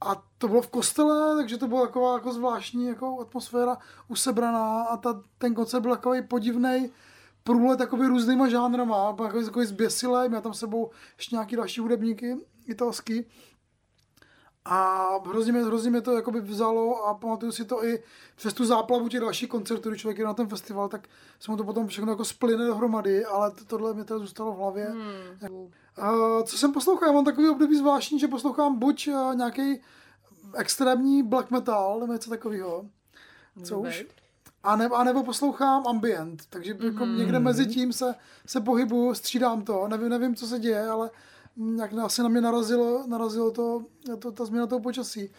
A 0.00 0.22
to 0.38 0.48
bylo 0.48 0.62
v 0.62 0.68
kostele, 0.68 1.36
takže 1.36 1.56
to 1.56 1.68
byla 1.68 1.86
taková 1.86 2.14
jako 2.14 2.32
zvláštní 2.32 2.86
jako 2.86 3.20
atmosféra 3.20 3.78
usebraná 4.08 4.82
a 4.82 4.96
ta, 4.96 5.22
ten 5.38 5.54
koncert 5.54 5.80
byl 5.80 5.90
takový 5.90 6.22
podivný 6.22 6.92
průlet 7.44 7.78
takový 7.78 8.06
různýma 8.06 8.48
žánrama, 8.48 9.12
byl 9.12 9.26
takový, 9.26 9.44
takový 9.44 9.66
zběsilý, 9.66 10.28
měl 10.28 10.40
tam 10.40 10.54
sebou 10.54 10.90
ještě 11.16 11.36
nějaký 11.36 11.56
další 11.56 11.80
hudebníky 11.80 12.36
italský. 12.66 13.26
A 14.64 15.08
hrozně 15.26 15.52
mě, 15.52 15.62
hrozně 15.62 15.90
mě 15.90 16.00
to 16.00 16.16
jakoby 16.16 16.40
vzalo 16.40 17.06
a 17.06 17.14
pamatuju 17.14 17.52
si 17.52 17.64
to 17.64 17.84
i 17.84 18.02
přes 18.36 18.54
tu 18.54 18.64
záplavu 18.64 19.08
těch 19.08 19.20
dalších 19.20 19.48
koncertů, 19.48 19.88
když 19.88 20.00
člověk 20.00 20.18
je 20.18 20.24
na 20.24 20.34
ten 20.34 20.48
festival, 20.48 20.88
tak 20.88 21.08
se 21.40 21.50
mu 21.50 21.56
to 21.56 21.64
potom 21.64 21.86
všechno 21.86 22.12
jako 22.12 22.24
splyne 22.24 22.66
dohromady, 22.66 23.24
ale 23.24 23.50
to, 23.50 23.64
tohle 23.64 23.94
mi 23.94 24.04
teda 24.04 24.18
zůstalo 24.18 24.52
v 24.52 24.56
hlavě. 24.56 24.86
Hmm. 24.86 25.70
Uh, 25.98 26.42
co 26.44 26.58
jsem 26.58 26.72
poslouchal, 26.72 27.08
já 27.08 27.14
mám 27.14 27.24
takový 27.24 27.48
období 27.48 27.76
zvláštní, 27.76 28.18
že 28.18 28.28
poslouchám 28.28 28.78
buď 28.78 29.08
uh, 29.08 29.34
nějaký 29.34 29.80
extrémní 30.54 31.22
black 31.22 31.50
metal, 31.50 32.00
nebo 32.00 32.12
něco 32.12 32.30
takového, 32.30 32.86
co 33.64 33.80
už, 33.80 34.06
a, 34.62 34.76
ne, 34.76 34.86
a 34.86 35.04
nebo 35.04 35.22
poslouchám 35.22 35.86
ambient, 35.86 36.42
takže 36.50 36.74
mm-hmm. 36.74 36.92
jako 36.92 37.06
někde 37.06 37.38
mezi 37.38 37.66
tím 37.66 37.92
se, 37.92 38.14
se 38.46 38.60
pohybuju, 38.60 39.14
střídám 39.14 39.62
to, 39.62 39.88
nevím, 39.88 40.08
nevím, 40.08 40.34
co 40.34 40.46
se 40.46 40.58
děje, 40.58 40.88
ale 40.88 41.10
nějak 41.56 41.92
asi 41.92 42.22
na 42.22 42.28
mě 42.28 42.40
narazilo, 42.40 43.04
narazilo 43.06 43.50
to, 43.50 43.84
to, 44.18 44.32
ta 44.32 44.44
změna 44.44 44.66
toho 44.66 44.80
počasí. 44.80 45.30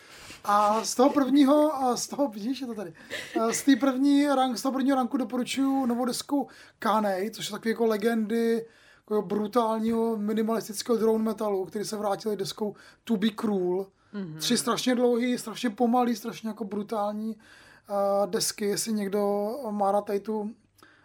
A 0.44 0.84
z 0.84 0.96
toho 0.96 1.10
prvního, 1.10 1.76
a 1.76 1.98
z 1.98 2.08
toho, 2.08 2.28
vidíš, 2.28 2.62
je 2.62 2.68
to 2.68 2.74
tady, 2.74 2.94
z, 3.52 3.62
té 3.62 3.76
první 3.76 4.28
rank, 4.28 4.58
z 4.58 4.62
toho 4.62 4.74
prvního 4.74 4.96
ranku 4.96 5.18
doporučuji 5.18 5.86
novou 5.86 6.06
desku 6.06 6.48
Kanej, 6.80 7.32
což 7.32 7.46
je 7.46 7.52
takový 7.52 7.70
jako 7.70 7.86
legendy 7.86 8.66
brutálního 9.22 10.18
minimalistického 10.18 10.98
drone 10.98 11.24
metalu, 11.24 11.66
který 11.66 11.86
se 11.86 11.98
vrátili 11.98 12.36
deskou 12.38 12.76
To 13.04 13.18
Be 13.18 13.28
Cruel. 13.40 13.86
Mm-hmm. 14.14 14.38
Tři 14.38 14.58
strašně 14.58 14.96
dlouhý, 14.96 15.38
strašně 15.38 15.70
pomalý, 15.70 16.16
strašně 16.16 16.50
jako 16.50 16.64
brutální 16.64 17.36
uh, 17.36 18.30
desky. 18.30 18.66
Jestli 18.66 18.94
někdo 18.94 19.52
má 19.72 19.92
rád 19.92 20.06
tady 20.06 20.20
tu 20.20 20.52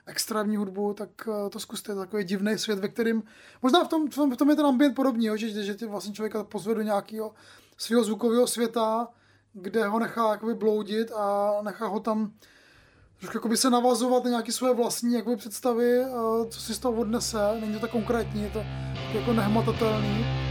extrémní 0.06 0.56
hudbu, 0.56 0.94
tak 0.94 1.08
uh, 1.26 1.48
to 1.48 1.60
zkuste. 1.60 1.92
Je 1.92 1.94
to 1.94 2.00
takový 2.00 2.24
divný 2.24 2.58
svět, 2.58 2.78
ve 2.78 2.88
kterým 2.88 3.22
možná 3.62 3.84
v 3.84 3.88
tom, 3.88 4.10
v 4.10 4.14
tom, 4.14 4.30
v 4.30 4.36
tom 4.36 4.50
je 4.50 4.56
ten 4.56 4.66
ambient 4.66 4.94
podobný, 4.94 5.26
jo, 5.26 5.36
že, 5.36 5.64
že 5.64 5.74
ty 5.74 5.86
vlastně 5.86 6.12
člověka 6.12 6.44
pozve 6.44 6.74
do 6.74 6.82
nějakého 6.82 7.34
svého 7.78 8.04
zvukového 8.04 8.46
světa, 8.46 9.08
kde 9.52 9.88
ho 9.88 9.98
nechá 9.98 10.30
jakoby 10.30 10.54
bloudit 10.54 11.12
a 11.12 11.56
nechá 11.62 11.86
ho 11.86 12.00
tam 12.00 12.32
trošku 13.20 13.36
jakoby 13.36 13.56
se 13.56 13.70
navazovat 13.70 14.24
na 14.24 14.30
nějaké 14.30 14.52
své 14.52 14.74
vlastní 14.74 15.14
jakoby 15.14 15.36
představy, 15.36 16.00
uh, 16.00 16.48
co 16.48 16.60
si 16.60 16.74
z 16.74 16.78
toho 16.78 16.94
odnese. 16.94 17.38
Není 17.60 17.74
to 17.74 17.80
tak 17.80 17.90
konkrétní, 17.90 18.42
je 18.42 18.50
to 18.50 18.64
jako 19.14 19.32
nehmatatelný. 19.32 20.45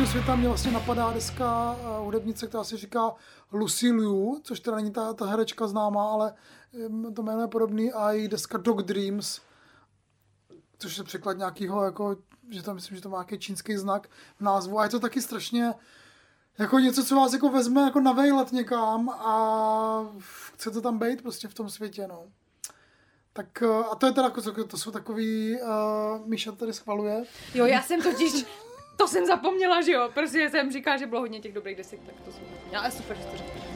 Ambientního 0.00 0.22
světa 0.22 0.36
mě 0.36 0.48
vlastně 0.48 0.70
napadá 0.70 1.12
deska 1.12 1.72
uh, 1.72 2.04
hudebnice, 2.04 2.46
která 2.46 2.64
se 2.64 2.76
říká 2.76 3.14
Lucy 3.52 3.92
Liu, 3.92 4.40
což 4.44 4.60
teda 4.60 4.76
není 4.76 4.92
ta, 4.92 5.12
ta 5.12 5.26
herečka 5.26 5.66
známá, 5.66 6.12
ale 6.12 6.34
to 7.14 7.22
jméno 7.22 7.40
je 7.40 7.48
podobný 7.48 7.92
a 7.92 8.12
její 8.12 8.28
deska 8.28 8.58
Dog 8.58 8.82
Dreams, 8.82 9.40
což 10.78 10.98
je 10.98 11.04
překlad 11.04 11.38
nějakého, 11.38 11.84
jako, 11.84 12.16
že 12.50 12.62
tam 12.62 12.74
myslím, 12.74 12.96
že 12.96 13.02
to 13.02 13.08
má 13.08 13.18
nějaký 13.18 13.38
čínský 13.38 13.76
znak 13.76 14.08
v 14.36 14.40
názvu 14.40 14.78
a 14.78 14.84
je 14.84 14.90
to 14.90 15.00
taky 15.00 15.22
strašně 15.22 15.74
jako 16.58 16.78
něco, 16.78 17.04
co 17.04 17.16
vás 17.16 17.32
jako 17.32 17.48
vezme 17.48 17.82
jako 17.82 18.00
na 18.00 18.12
vejlet 18.12 18.52
někam 18.52 19.08
a 19.08 20.06
chce 20.56 20.70
to 20.70 20.80
tam 20.80 20.98
být 20.98 21.22
prostě 21.22 21.48
v 21.48 21.54
tom 21.54 21.70
světě, 21.70 22.06
no. 22.06 22.24
Tak 23.32 23.62
uh, 23.62 23.92
a 23.92 23.94
to 23.94 24.06
je 24.06 24.12
teda, 24.12 24.30
to 24.66 24.78
jsou 24.78 24.90
takový, 24.90 25.56
uh, 25.62 26.26
Míša 26.26 26.52
tady 26.52 26.72
schvaluje, 26.72 27.24
Jo, 27.54 27.66
já 27.66 27.82
jsem 27.82 28.02
totiž, 28.02 28.46
to 29.00 29.08
jsem 29.08 29.26
zapomněla, 29.26 29.82
že 29.82 29.92
jo, 29.92 30.10
protože 30.14 30.50
jsem 30.50 30.72
říkala, 30.72 30.96
že 30.96 31.06
bylo 31.06 31.20
hodně 31.20 31.40
těch 31.40 31.52
dobrých 31.52 31.76
desek, 31.76 32.00
tak 32.06 32.14
to 32.24 32.32
jsem 32.32 32.42
ale 32.76 32.90
super, 32.90 33.16
že 33.16 33.24
to 33.24 33.36
řekla. 33.36 33.69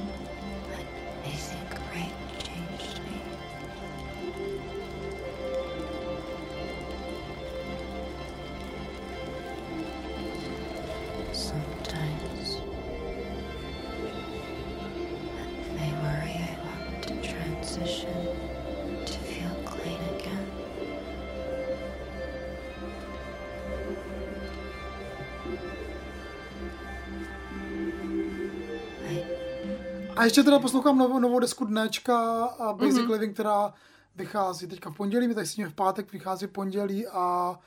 A 30.25 30.27
ještě 30.27 30.43
teda 30.43 30.59
poslouchám 30.59 30.99
novou, 30.99 31.19
novou 31.19 31.39
desku 31.39 31.65
Dnečka 31.65 32.45
a 32.45 32.73
Basic 32.73 32.97
mm-hmm. 32.97 33.11
Living, 33.11 33.35
která 33.35 33.75
vychází 34.17 34.67
teďka 34.67 34.91
v 34.91 34.97
pondělí, 34.97 35.29
my 35.29 35.35
tady 35.35 35.47
s 35.47 35.57
ním 35.57 35.69
v 35.69 35.75
pátek 35.75 36.13
vychází 36.13 36.47
v 36.47 36.51
pondělí 36.51 37.07
a 37.07 37.59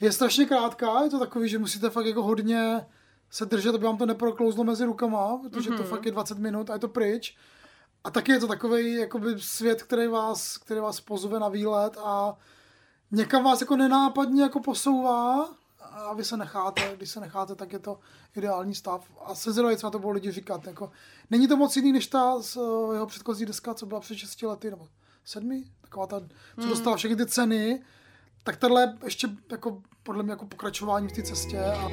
je 0.00 0.12
strašně 0.12 0.46
krátká, 0.46 1.02
je 1.02 1.10
to 1.10 1.18
takový, 1.18 1.48
že 1.48 1.58
musíte 1.58 1.90
fakt 1.90 2.06
jako 2.06 2.22
hodně 2.22 2.86
se 3.30 3.46
držet, 3.46 3.74
aby 3.74 3.84
vám 3.84 3.96
to 3.96 4.06
neproklouzlo 4.06 4.64
mezi 4.64 4.84
rukama, 4.84 5.38
protože 5.42 5.70
mm-hmm. 5.70 5.76
to 5.76 5.84
fakt 5.84 6.06
je 6.06 6.12
20 6.12 6.38
minut 6.38 6.70
a 6.70 6.72
je 6.72 6.78
to 6.78 6.88
pryč. 6.88 7.36
A 8.04 8.10
taky 8.10 8.32
je 8.32 8.40
to 8.40 8.46
takový 8.46 8.94
jakoby 8.94 9.34
svět, 9.38 9.82
který 9.82 10.06
vás, 10.06 10.58
který 10.58 10.80
vás 10.80 11.00
pozve 11.00 11.40
na 11.40 11.48
výlet 11.48 11.96
a 12.04 12.36
někam 13.10 13.44
vás 13.44 13.60
jako 13.60 13.76
nenápadně 13.76 14.42
jako 14.42 14.60
posouvá 14.60 15.48
a 16.06 16.14
vy 16.14 16.24
se 16.24 16.36
necháte, 16.36 16.92
když 16.96 17.10
se 17.10 17.20
necháte, 17.20 17.54
tak 17.54 17.72
je 17.72 17.78
to 17.78 17.98
ideální 18.36 18.74
stav. 18.74 19.10
A 19.24 19.34
se 19.34 19.54
co 19.54 19.62
na 19.62 19.90
to 19.90 19.98
budou 19.98 20.10
lidi 20.10 20.30
říkat. 20.30 20.66
Jako, 20.66 20.90
není 21.30 21.48
to 21.48 21.56
moc 21.56 21.76
jiný, 21.76 21.92
než 21.92 22.06
ta 22.06 22.42
z, 22.42 22.56
eh, 22.56 22.94
jeho 22.94 23.06
předchozí 23.06 23.46
deska, 23.46 23.74
co 23.74 23.86
byla 23.86 24.00
před 24.00 24.16
6 24.16 24.46
lety, 24.46 24.70
nebo 24.70 24.88
sedmi, 25.24 25.64
taková 25.80 26.06
ta, 26.06 26.20
co 26.60 26.68
dostala 26.68 26.96
všechny 26.96 27.16
ty 27.16 27.26
ceny, 27.26 27.82
tak 28.42 28.56
tohle 28.56 28.98
ještě 29.04 29.28
jako 29.50 29.82
podle 30.02 30.22
mě 30.22 30.32
jako 30.32 30.46
pokračování 30.46 31.08
v 31.08 31.12
té 31.12 31.22
cestě 31.22 31.64
a 31.64 31.88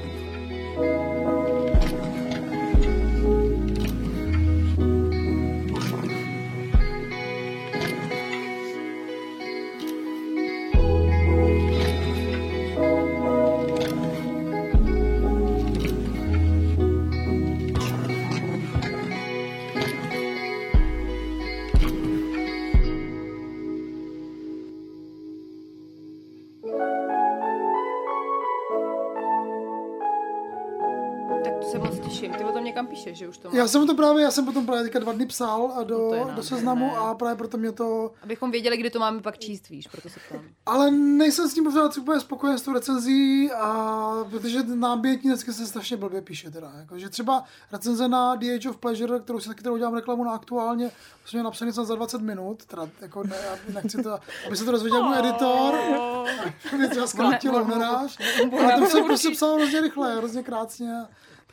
že 33.17 33.27
už 33.27 33.37
to 33.37 33.47
máš. 33.47 33.57
Já 33.57 33.67
jsem 33.67 33.87
to 33.87 33.95
právě, 33.95 34.23
já 34.23 34.31
jsem 34.31 34.45
potom 34.45 34.65
právě 34.65 34.83
teďka 34.83 34.99
dva 34.99 35.13
dny 35.13 35.25
psal 35.25 35.71
a 35.75 35.83
do, 35.83 36.11
No 36.15 36.31
do 36.35 36.43
seznamu 36.43 36.97
a 36.97 37.15
právě 37.15 37.35
proto 37.35 37.57
mě 37.57 37.71
to... 37.71 38.13
Abychom 38.23 38.51
věděli, 38.51 38.77
kdy 38.77 38.89
to 38.89 38.99
máme 38.99 39.21
pak 39.21 39.37
číst, 39.37 39.69
víš, 39.69 39.87
proto 39.87 40.09
se 40.09 40.19
ptám. 40.29 40.41
Ale 40.65 40.91
nejsem 40.91 41.49
s 41.49 41.53
tím 41.53 41.63
pořád 41.63 41.97
úplně 41.97 42.19
spokojen 42.19 42.57
s 42.57 42.61
tou 42.61 42.73
recenzí, 42.73 43.51
a 43.51 44.07
protože 44.29 44.59
ambientní 44.81 45.29
dneska 45.29 45.53
se 45.53 45.67
strašně 45.67 45.97
blbě 45.97 46.21
píše 46.21 46.51
teda. 46.51 46.71
Jako, 46.79 46.97
že 46.99 47.09
třeba 47.09 47.43
recenze 47.71 48.07
na 48.07 48.35
The 48.35 48.55
Age 48.55 48.69
of 48.69 48.77
Pleasure, 48.77 49.19
kterou 49.19 49.39
si 49.39 49.47
taky 49.47 49.59
kterou 49.59 49.77
dělám 49.77 49.93
reklamu 49.93 50.23
na 50.23 50.31
aktuálně, 50.31 50.91
jsem 51.25 51.37
měl 51.37 51.43
napsaný 51.43 51.73
snad 51.73 51.85
za 51.87 51.95
20 51.95 52.21
minut, 52.21 52.65
teda 52.65 52.89
jako 53.01 53.23
ne, 53.23 53.35
já 53.45 53.73
nechci 53.73 54.03
to, 54.03 54.19
aby 54.47 54.57
se 54.57 54.65
to 54.65 54.71
dozvěděl 54.71 55.03
můj 55.03 55.17
editor, 55.19 55.75
aby 56.73 56.87
třeba 56.89 57.07
zkrátilo 57.07 57.61
on- 57.61 58.59
ale 58.59 58.79
to 58.79 58.85
jsem 58.85 59.05
prostě 59.05 59.29
psal 59.29 59.55
hrozně 59.55 59.81
rychle, 59.81 60.17
hrozně 60.17 60.43
krásně, 60.43 60.93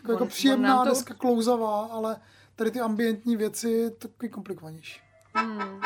jako 0.09 0.23
on 0.23 0.29
příjemná 0.29 0.85
to- 0.85 0.91
deska, 0.91 1.15
klouzavá, 1.15 1.85
ale 1.85 2.17
tady 2.57 2.71
ty 2.71 2.81
ambientní 2.81 3.37
věci 3.37 3.91
takový 3.99 4.29
komplikovanější. 4.29 5.01
Hmm. 5.35 5.81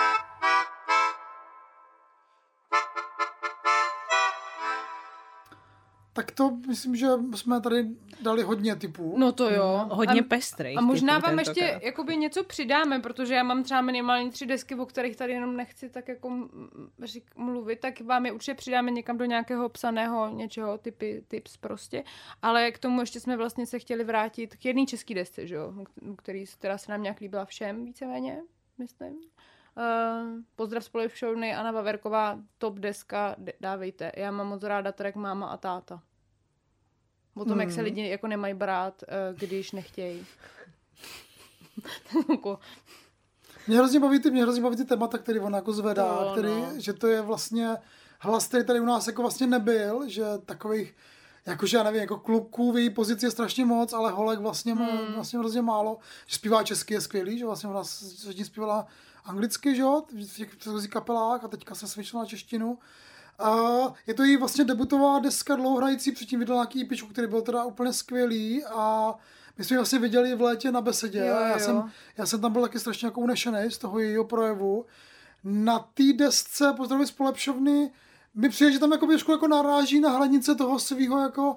Tak 6.19 6.31
to 6.31 6.51
myslím, 6.67 6.97
že 6.97 7.07
jsme 7.35 7.61
tady 7.61 7.87
dali 8.23 8.43
hodně 8.43 8.77
typů. 8.77 9.15
No 9.19 9.33
to 9.33 9.51
jo. 9.51 9.87
Hodně 9.91 10.21
a, 10.21 10.25
pestrej. 10.25 10.75
a 10.79 10.81
možná 10.81 11.19
vám 11.19 11.39
ještě 11.39 11.81
jakoby 11.83 12.17
něco 12.17 12.45
přidáme, 12.45 13.01
protože 13.01 13.35
já 13.35 13.43
mám 13.43 13.63
třeba 13.63 13.81
minimálně 13.81 14.31
tři 14.31 14.47
desky, 14.47 14.75
o 14.75 14.87
kterých 14.87 15.17
tady 15.17 15.33
jenom 15.33 15.57
nechci 15.57 15.91
tak 15.91 16.09
jako 16.09 16.49
řík, 17.03 17.31
mluvit, 17.37 17.81
tak 17.81 18.01
vám 18.01 18.27
je 18.27 18.33
určitě 18.33 18.55
přidáme 18.55 18.91
někam 18.91 19.19
do 19.19 19.25
nějakého 19.25 19.69
psaného 19.69 20.31
něčeho, 20.31 20.79
typy, 20.79 21.25
tips 21.29 21.57
prostě. 21.57 22.05
Ale 22.43 22.71
k 22.71 22.79
tomu 22.79 23.01
ještě 23.01 23.21
jsme 23.21 23.37
vlastně 23.37 23.67
se 23.67 23.79
chtěli 23.79 24.05
vrátit 24.05 24.57
k 24.57 24.65
jedné 24.65 24.87
české 24.87 25.15
desce, 25.15 25.47
že 25.47 25.55
jo, 25.55 25.73
který, 26.17 26.45
která 26.47 26.79
se 26.79 26.93
nám 26.93 27.03
nějak 27.03 27.21
líbila 27.21 27.45
všem 27.45 27.85
víceméně, 27.85 28.43
myslím. 28.79 29.15
Uh, 29.79 30.43
pozdrav 30.57 30.85
z 30.85 30.89
Polivšovny, 30.89 31.55
Anna 31.55 31.73
Vaverková, 31.73 32.39
top 32.59 32.79
deska, 32.79 33.37
dávejte. 33.61 34.13
Já 34.17 34.31
mám 34.31 34.49
moc 34.49 34.63
ráda 34.63 34.93
track 34.93 35.17
Máma 35.17 35.47
a 35.47 35.57
táta. 35.57 36.03
O 37.38 37.44
tom, 37.44 37.53
hmm. 37.53 37.61
jak 37.61 37.72
se 37.72 37.81
lidi 37.81 38.09
jako 38.09 38.27
nemají 38.27 38.55
brát, 38.55 39.03
eh, 39.09 39.35
když 39.38 39.72
nechtějí. 39.72 40.27
Jako, 42.31 42.59
Mě 43.66 43.77
hrozně 43.79 44.01
baví 44.01 44.20
ty, 44.20 44.31
mě 44.31 44.42
hrozně 44.42 44.62
baví 44.62 44.77
ty 44.77 44.85
témata, 44.85 45.18
který 45.18 45.40
on 45.40 45.55
jako 45.55 45.72
zvedá, 45.72 46.16
To, 46.24 46.33
který, 46.33 46.48
no. 46.48 46.72
že 46.77 46.92
to 46.92 47.07
je 47.07 47.20
vlastně 47.22 47.68
hlas, 48.20 48.46
který 48.46 48.64
tady 48.64 48.81
u 48.81 48.85
nás 48.85 49.07
jako 49.07 49.22
vlastně 49.22 49.46
nebyl, 49.46 50.09
že 50.09 50.24
takových, 50.46 50.96
jakože 51.46 51.77
já 51.77 51.83
nevím, 51.83 52.01
jako 52.01 52.16
kluků 52.18 52.72
v 52.72 52.79
její 52.79 52.90
pozici 52.90 53.27
je 53.27 53.31
strašně 53.31 53.64
moc, 53.64 53.92
ale 53.92 54.11
holek 54.12 54.38
vlastně, 54.38 54.74
má, 54.74 54.87
Hmm. 54.87 55.14
vlastně 55.14 55.38
hrozně 55.38 55.62
málo. 55.62 55.98
Že 56.27 56.37
zpívá 56.37 56.62
česky 56.62 56.94
je 56.94 57.01
skvělý, 57.01 57.38
že 57.38 57.46
vlastně 57.46 57.68
ona 57.68 57.85
s- 57.85 58.24
hodně 58.24 58.44
zpívala 58.44 58.87
anglicky, 59.24 59.74
že 59.77 59.83
jo, 59.83 60.03
v 60.12 60.37
těch 60.37 60.57
předchozích 60.57 60.90
kapelách 60.90 61.44
a 61.44 61.48
teďka 61.48 61.74
se 61.74 61.88
svičila 61.88 62.22
na 62.22 62.27
češtinu. 62.29 62.79
A 63.38 63.57
je 64.07 64.14
to 64.14 64.24
její 64.24 64.37
vlastně 64.37 64.64
debutová 64.64 65.18
deska 65.18 65.57
dlouhohrající, 65.57 66.12
předtím 66.12 66.38
vydala 66.38 66.61
nějaký 66.62 66.83
EP, 66.83 67.11
který 67.12 67.27
byl 67.27 67.42
teda 67.42 67.64
úplně 67.64 67.92
skvělý 67.92 68.64
a 68.64 69.14
my 69.59 69.64
jsme 69.64 69.74
ji 69.74 69.79
vlastně 69.79 69.98
viděli 69.98 70.35
v 70.35 70.40
létě 70.40 70.72
na 70.72 70.81
besedě 70.81 71.18
Jo, 71.18 71.37
a 71.37 71.46
já 71.46 71.53
jo. 71.53 71.64
jsem, 71.64 71.90
já 72.16 72.27
jsem 72.27 72.40
tam 72.40 72.53
byl 72.53 72.62
taky 72.62 72.79
strašně 72.79 73.07
jako 73.07 73.20
unešený 73.20 73.70
z 73.70 73.79
toho 73.79 73.98
jejího 73.98 74.24
projevu. 74.24 74.87
Na 75.44 75.79
té 75.79 76.12
desce 76.12 76.72
Pozdravy 76.77 77.07
z 77.07 77.11
polepšovny 77.11 77.90
mi 78.35 78.48
přijde, 78.48 78.72
že 78.72 78.79
tam 78.79 78.92
jako 78.92 79.07
trošku 79.07 79.33
jako 79.33 79.48
naráží 79.48 80.01
na 80.01 80.11
hranice 80.11 80.55
toho 80.55 80.79
svého 80.79 81.18
jako 81.18 81.57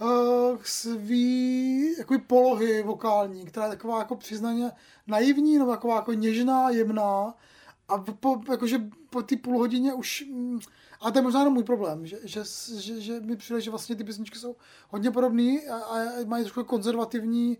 uh, 0.00 0.58
svý 0.62 1.94
jako 1.98 2.18
polohy 2.26 2.82
vokální, 2.82 3.46
která 3.46 3.66
je 3.66 3.72
taková 3.72 3.98
jako 3.98 4.16
přiznaně 4.16 4.70
naivní, 5.06 5.58
nebo 5.58 5.70
taková 5.70 5.96
jako 5.96 6.12
něžná, 6.12 6.70
jemná 6.70 7.34
a 7.88 7.98
po, 7.98 8.40
jakože 8.50 8.80
po 9.10 9.22
té 9.22 9.36
půl 9.36 9.58
hodině 9.58 9.94
už 9.94 10.24
mm, 10.30 10.60
a 11.02 11.10
to 11.10 11.18
je 11.18 11.22
možná 11.22 11.40
jenom 11.40 11.54
můj 11.54 11.64
problém, 11.64 12.06
že, 12.06 12.18
že, 12.24 12.42
že, 12.78 13.00
že 13.00 13.20
mi 13.20 13.36
přijde, 13.36 13.60
že 13.60 13.70
vlastně 13.70 13.96
ty 13.96 14.04
písničky 14.04 14.38
jsou 14.38 14.56
hodně 14.90 15.10
podobné 15.10 15.58
a, 15.70 15.74
a 15.76 16.24
mají 16.26 16.44
trošku 16.44 16.64
konzervativní 16.64 17.58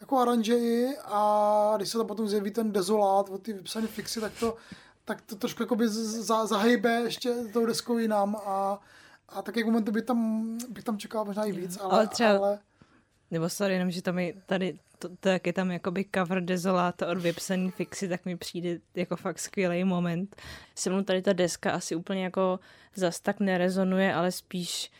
jako 0.00 0.18
aranžeji 0.18 0.96
a 1.04 1.72
když 1.76 1.88
se 1.88 1.98
tam 1.98 2.06
potom 2.06 2.28
zjeví 2.28 2.50
ten 2.50 2.72
dezolát 2.72 3.28
od 3.28 3.42
ty 3.42 3.52
vypsané 3.52 3.86
fixy, 3.86 4.20
tak 4.20 4.32
to, 4.40 4.56
tak 5.04 5.20
to 5.22 5.36
trošku 5.36 5.62
jakoby 5.62 5.88
za, 5.88 6.46
zahejbe 6.46 6.90
ještě 6.90 7.34
tou 7.52 7.66
deskou 7.66 7.98
jinam 7.98 8.36
a, 8.36 8.80
a 9.28 9.42
tak 9.42 9.56
jak 9.56 9.66
momentu 9.66 9.92
by 9.92 10.02
tam, 10.02 10.48
bych 10.68 10.84
tam 10.84 10.98
čekal 10.98 11.24
možná 11.24 11.44
i 11.44 11.52
víc, 11.52 11.78
ale, 11.80 11.92
Ale 11.92 12.06
třeba- 12.06 12.36
ale 12.38 12.58
Nebo 13.30 13.48
sorry, 13.48 13.74
jenom, 13.74 13.90
že 13.90 14.02
tam 14.02 14.18
je 14.18 14.34
tady, 14.46 14.78
to, 14.98 15.08
to, 15.20 15.28
jak 15.28 15.46
je 15.46 15.52
tam 15.52 15.70
jakoby 15.70 16.04
cover 16.14 16.44
dezoláta 16.44 17.08
od 17.08 17.18
vypsaný 17.18 17.70
fixy, 17.70 18.08
tak 18.08 18.24
mi 18.24 18.36
přijde 18.36 18.78
jako 18.94 19.16
fakt 19.16 19.38
skvělý 19.38 19.84
moment. 19.84 20.36
Se 20.74 20.90
mnou 20.90 21.02
tady 21.02 21.22
ta 21.22 21.32
deska 21.32 21.70
asi 21.70 21.94
úplně 21.94 22.24
jako 22.24 22.60
zas 22.94 23.20
tak 23.20 23.40
nerezonuje, 23.40 24.14
ale 24.14 24.32
spíš 24.32 24.90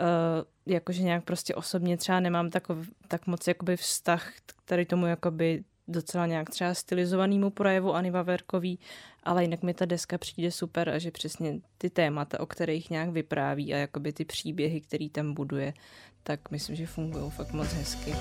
uh, 0.00 0.72
jakože 0.74 1.02
nějak 1.02 1.24
prostě 1.24 1.54
osobně 1.54 1.96
třeba 1.96 2.20
nemám 2.20 2.50
takov, 2.50 2.78
tak 3.08 3.26
moc 3.26 3.46
jakoby 3.46 3.76
vztah 3.76 4.32
k 4.46 4.54
tady 4.64 4.86
tomu 4.86 5.06
jakoby 5.06 5.64
docela 5.88 6.26
nějak 6.26 6.50
třeba 6.50 6.74
stylizovanému 6.74 7.50
projevu 7.50 7.94
Ani 7.94 8.10
Vaverkový, 8.10 8.78
ale 9.22 9.44
jinak 9.44 9.62
mi 9.62 9.74
ta 9.74 9.84
deska 9.84 10.18
přijde 10.18 10.50
super 10.50 10.88
a 10.88 10.98
že 10.98 11.10
přesně 11.10 11.60
ty 11.78 11.90
témata, 11.90 12.40
o 12.40 12.46
kterých 12.46 12.90
nějak 12.90 13.10
vypráví 13.10 13.74
a 13.74 13.76
jakoby 13.76 14.12
ty 14.12 14.24
příběhy, 14.24 14.80
který 14.80 15.10
tam 15.10 15.34
buduje, 15.34 15.74
tak 16.22 16.50
myslím, 16.50 16.76
že 16.76 16.86
fungují 16.86 17.30
fakt 17.30 17.52
moc 17.52 17.72
hezky. 17.72 18.14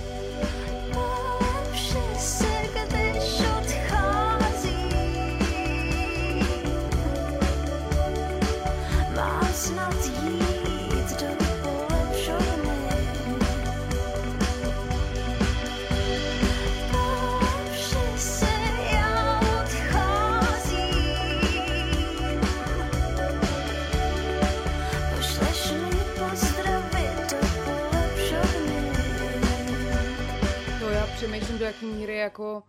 Do 31.65 31.69
jaké 31.69 31.85
míry 31.85 32.17
jako 32.17 32.63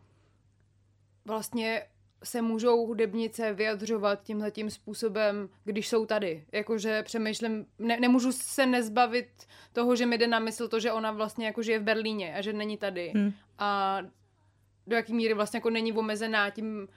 vlastně 1.24 1.82
se 2.24 2.42
můžou 2.42 2.86
hudebnice 2.86 3.52
vyjadřovat 3.52 4.22
tímhletím 4.22 4.70
způsobem, 4.70 5.48
když 5.64 5.88
jsou 5.88 6.06
tady. 6.06 6.44
Jakože 6.52 7.02
přemýšlím, 7.02 7.66
ne, 7.78 8.00
nemůžu 8.00 8.32
se 8.32 8.66
nezbavit 8.66 9.28
toho, 9.72 9.96
že 9.96 10.06
mi 10.06 10.18
jde 10.18 10.26
na 10.26 10.38
mysl 10.38 10.68
to, 10.68 10.80
že 10.80 10.92
ona 10.92 11.12
vlastně 11.12 11.46
jako 11.46 11.62
žije 11.62 11.78
v 11.78 11.82
Berlíně 11.82 12.34
a 12.34 12.40
že 12.40 12.52
není 12.52 12.76
tady. 12.78 13.12
Hmm. 13.14 13.32
A 13.58 13.98
do 14.86 14.96
jaké 14.96 15.12
míry 15.12 15.34
vlastně 15.34 15.56
jako 15.56 15.70
není 15.70 15.92
omezená 15.92 16.50
tím, 16.50 16.88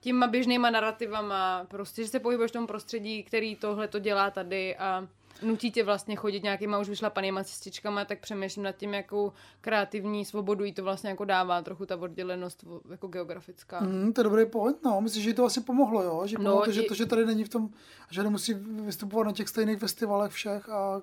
těma 0.00 0.26
běžnýma 0.26 0.70
narrativama, 0.70 1.66
prostě, 1.70 2.02
že 2.02 2.08
se 2.08 2.20
pohybuješ 2.20 2.50
v 2.50 2.52
tom 2.52 2.66
prostředí, 2.66 3.22
který 3.22 3.56
tohle 3.56 3.88
to 3.88 3.98
dělá 3.98 4.30
tady 4.30 4.76
a 4.76 5.08
nutí 5.42 5.70
tě 5.70 5.84
vlastně 5.84 6.16
chodit 6.16 6.42
nějakýma 6.42 6.78
už 6.78 6.88
vyšlapanýma 6.88 7.44
cestičkama, 7.44 8.04
tak 8.04 8.20
přemýšlím 8.20 8.64
nad 8.64 8.72
tím, 8.76 8.94
jakou 8.94 9.32
kreativní 9.60 10.24
svobodu 10.24 10.64
jí 10.64 10.72
to 10.72 10.82
vlastně 10.82 11.10
jako 11.10 11.24
dává, 11.24 11.62
trochu 11.62 11.86
ta 11.86 11.96
oddělenost 11.96 12.64
jako 12.90 13.06
geografická. 13.08 13.80
Mm, 13.80 14.12
to 14.12 14.20
je 14.20 14.24
dobrý 14.24 14.46
point, 14.46 14.84
no. 14.84 15.00
Myslím, 15.00 15.22
že 15.22 15.30
jí 15.30 15.34
to 15.34 15.44
asi 15.44 15.60
pomohlo, 15.60 16.02
jo? 16.02 16.22
Že 16.26 16.36
No, 16.38 16.44
pomohlo 16.44 16.64
to, 16.64 16.72
že, 16.72 16.82
i- 16.82 16.88
to, 16.88 16.94
že 16.94 17.06
tady 17.06 17.26
není 17.26 17.44
v 17.44 17.48
tom, 17.48 17.68
že 18.10 18.22
nemusí 18.22 18.54
vystupovat 18.84 19.26
na 19.26 19.32
těch 19.32 19.48
stejných 19.48 19.78
festivalech 19.78 20.32
všech 20.32 20.68
a 20.68 21.02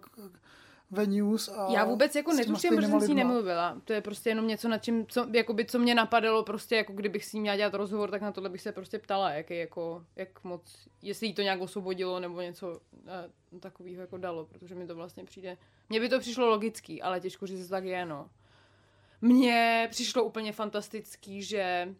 venues 0.91 1.49
a 1.49 1.67
Já 1.71 1.85
vůbec 1.85 2.15
jako 2.15 2.33
netuším, 2.33 2.75
protože 2.75 2.87
jsem 2.87 3.01
s 3.01 3.07
ní 3.07 3.15
nemluvila. 3.15 3.81
To 3.85 3.93
je 3.93 4.01
prostě 4.01 4.29
jenom 4.29 4.47
něco, 4.47 4.69
nad 4.69 4.83
čím, 4.83 5.07
co, 5.07 5.27
jakoby, 5.33 5.65
co 5.65 5.79
mě 5.79 5.95
napadalo, 5.95 6.43
prostě 6.43 6.75
jako 6.75 6.93
kdybych 6.93 7.25
s 7.25 7.33
ní 7.33 7.41
měla 7.41 7.57
dělat 7.57 7.73
rozhovor, 7.73 8.11
tak 8.11 8.21
na 8.21 8.31
tohle 8.31 8.49
bych 8.49 8.61
se 8.61 8.71
prostě 8.71 8.99
ptala, 8.99 9.31
jak, 9.31 9.49
je, 9.49 9.57
jako, 9.57 10.05
jak 10.15 10.43
moc, 10.43 10.87
jestli 11.01 11.27
jí 11.27 11.33
to 11.33 11.41
nějak 11.41 11.61
osvobodilo 11.61 12.19
nebo 12.19 12.41
něco 12.41 12.79
eh, 13.07 13.59
takového 13.59 14.01
jako 14.01 14.17
dalo, 14.17 14.45
protože 14.45 14.75
mi 14.75 14.87
to 14.87 14.95
vlastně 14.95 15.23
přijde, 15.23 15.57
mně 15.89 15.99
by 15.99 16.09
to 16.09 16.19
přišlo 16.19 16.49
logický, 16.49 17.01
ale 17.01 17.19
těžko 17.19 17.47
říct, 17.47 17.63
že 17.63 17.69
tak 17.69 17.83
je, 17.83 18.05
no. 18.05 18.29
Mně 19.21 19.87
přišlo 19.91 20.23
úplně 20.23 20.53
fantastický, 20.53 21.43
že 21.43 21.95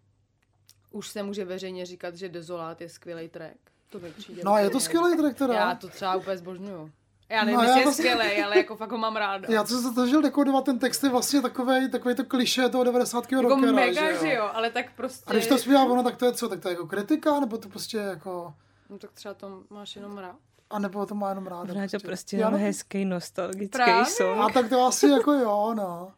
už 0.92 1.08
se 1.08 1.24
může 1.24 1.46
veřejně 1.46 1.86
říkat, 1.86 2.16
že 2.16 2.30
Desolát 2.30 2.82
je 2.82 2.90
skvělý 2.90 3.30
track. 3.30 3.58
To 3.90 4.00
mi 4.00 4.12
přijde. 4.12 4.42
No 4.46 4.54
a 4.54 4.60
je 4.60 4.70
to 4.70 4.80
skvělý 4.80 5.18
track 5.18 5.38
teda. 5.38 5.54
Já 5.54 5.76
to 5.76 5.88
třeba 5.88 6.16
úplně 6.16 6.38
zbožňuju. 6.38 6.92
Já 7.30 7.44
nevím, 7.44 7.56
No, 7.56 7.62
no, 7.64 7.70
já 7.70 7.76
jestli 7.78 7.80
je 7.82 7.86
vlastně- 7.86 8.12
skvělý, 8.12 8.44
ale 8.44 8.58
jako 8.58 8.76
fakt 8.76 8.92
ho 8.92 8.98
mám 8.98 9.16
ráda. 9.16 9.48
Já 9.52 9.64
to 9.64 9.70
jsem 9.70 9.82
se 9.82 9.94
snažil 9.94 10.22
dekodovat, 10.22 10.66
ten 10.66 10.80
text 10.80 11.04
je 11.04 11.10
vlastně 11.10 11.42
takový, 11.42 11.90
takový 11.92 12.16
to 12.16 12.24
kliše 12.26 12.70
toho 12.70 12.84
90. 12.84 13.32
jako 13.32 13.50
rockera, 13.50 13.72
mega, 13.72 14.14
že 14.22 14.34
jo? 14.34 14.50
ale 14.54 14.70
tak 14.70 14.86
prostě... 14.96 15.24
A 15.28 15.32
když 15.34 15.48
to 15.48 15.58
zpívá 15.58 15.84
ono, 15.84 16.04
tak 16.04 16.16
to 16.18 16.26
je 16.26 16.34
co? 16.34 16.50
Tak 16.50 16.60
to 16.60 16.68
je 16.70 16.74
jako 16.74 16.88
kritika, 16.88 17.40
nebo 17.40 17.58
to 17.58 17.70
prostě 17.70 17.98
jako... 17.98 18.54
No 18.90 18.98
tak 18.98 19.12
třeba 19.12 19.34
to 19.34 19.64
máš 19.70 19.96
jenom 19.96 20.18
rád. 20.18 20.36
A 20.70 20.80
nebo 20.80 21.06
to 21.06 21.16
má 21.16 21.30
jenom 21.30 21.48
ráda. 21.48 21.64
Možná 21.64 21.82
je 21.84 21.90
to 21.90 22.00
prostě 22.00 22.36
Já 22.36 22.40
jenom 22.40 22.54
nevím. 22.54 22.68
hezký 22.68 23.06
nostalgický 23.06 23.70
Právě. 23.70 24.06
song. 24.06 24.40
A 24.40 24.50
tak 24.54 24.70
to 24.70 24.86
asi 24.86 25.08
jako 25.08 25.32
jo, 25.34 25.74
no. 25.78 26.12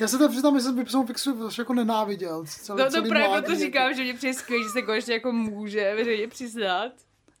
Já 0.00 0.08
se 0.08 0.18
to 0.18 0.28
přiznám, 0.28 0.54
že 0.58 0.60
jsem 0.62 0.76
vypsal 0.76 1.06
fixu 1.06 1.48
jako 1.58 1.74
nenáviděl. 1.74 2.44
Celý, 2.46 2.78
No 2.78 2.84
to 2.84 2.90
celý 2.90 3.08
právě 3.08 3.28
proto 3.28 3.50
jako. 3.52 3.62
říkám, 3.64 3.94
že 3.94 4.02
mě 4.02 4.14
přijde 4.14 4.34
skvělé, 4.34 4.62
že 4.64 4.68
se 4.70 4.82
konečně 4.82 5.14
jako 5.14 5.32
může 5.32 5.94
veřejně 5.94 6.28
přiznat. 6.28 6.92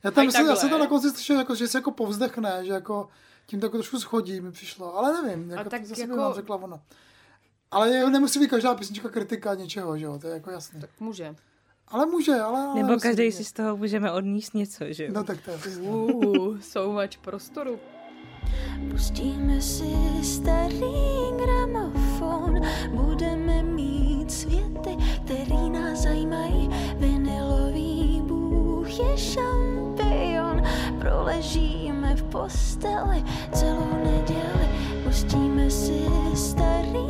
Já, 0.04 0.10
tam 0.10 0.26
myslím, 0.26 0.46
já 0.46 0.56
jsem 0.56 0.70
tam 0.70 0.80
na 0.80 0.86
konci 0.86 1.10
slyšel, 1.10 1.38
jako, 1.38 1.54
že 1.54 1.68
se 1.68 1.78
jako 1.78 1.90
povzdechne, 1.90 2.64
že 2.64 2.72
jako 2.72 3.08
tím 3.46 3.60
to 3.60 3.66
jako 3.66 3.76
trošku 3.76 4.00
schodí 4.00 4.40
mi 4.40 4.52
přišlo, 4.52 4.96
ale 4.98 5.22
nevím, 5.22 5.50
jako 5.50 5.70
tak 5.70 5.80
to 5.82 5.86
zase 5.88 6.00
jako- 6.00 6.16
nám 6.16 6.34
řekla 6.34 6.56
ona. 6.56 6.80
Ale 7.70 7.90
je- 7.90 8.10
nemusí 8.10 8.38
být 8.40 8.50
každá 8.50 8.74
písnička 8.74 9.08
kritika 9.08 9.54
něčeho, 9.54 9.98
že 9.98 10.04
jo, 10.04 10.18
to 10.18 10.26
je 10.26 10.34
jako 10.34 10.50
jasný. 10.50 10.80
Tak 10.80 10.90
může. 11.00 11.34
Ale 11.88 12.06
může, 12.06 12.34
ale... 12.40 12.60
ale 12.60 12.82
Nebo 12.82 13.00
každý 13.00 13.32
si 13.32 13.44
z 13.44 13.52
toho 13.52 13.76
můžeme 13.76 14.12
odníst 14.12 14.54
něco, 14.54 14.84
že 14.88 15.04
jo? 15.04 15.10
No 15.14 15.24
tak 15.24 15.38
to 15.40 15.50
je. 15.50 15.76
Uh, 15.80 16.58
so 16.60 17.02
much 17.02 17.18
prostoru. 17.20 17.78
Pustíme 18.90 19.60
si 19.60 19.96
starý 20.24 20.92
gramofon, 21.36 22.54
budeme 22.90 23.62
mít 23.62 24.32
světy, 24.32 24.96
který 25.24 25.70
nás 25.70 25.98
zajímají. 25.98 26.68
Vinilový 26.96 28.20
bůh 28.24 28.90
je 28.90 29.18
šampion, 29.18 29.67
proležíme 31.00 32.16
v 32.16 32.22
posteli 32.22 33.24
celou 33.52 33.98
neděli. 34.04 34.68
Pustíme 35.04 35.70
si 35.70 36.02
starý 36.34 37.06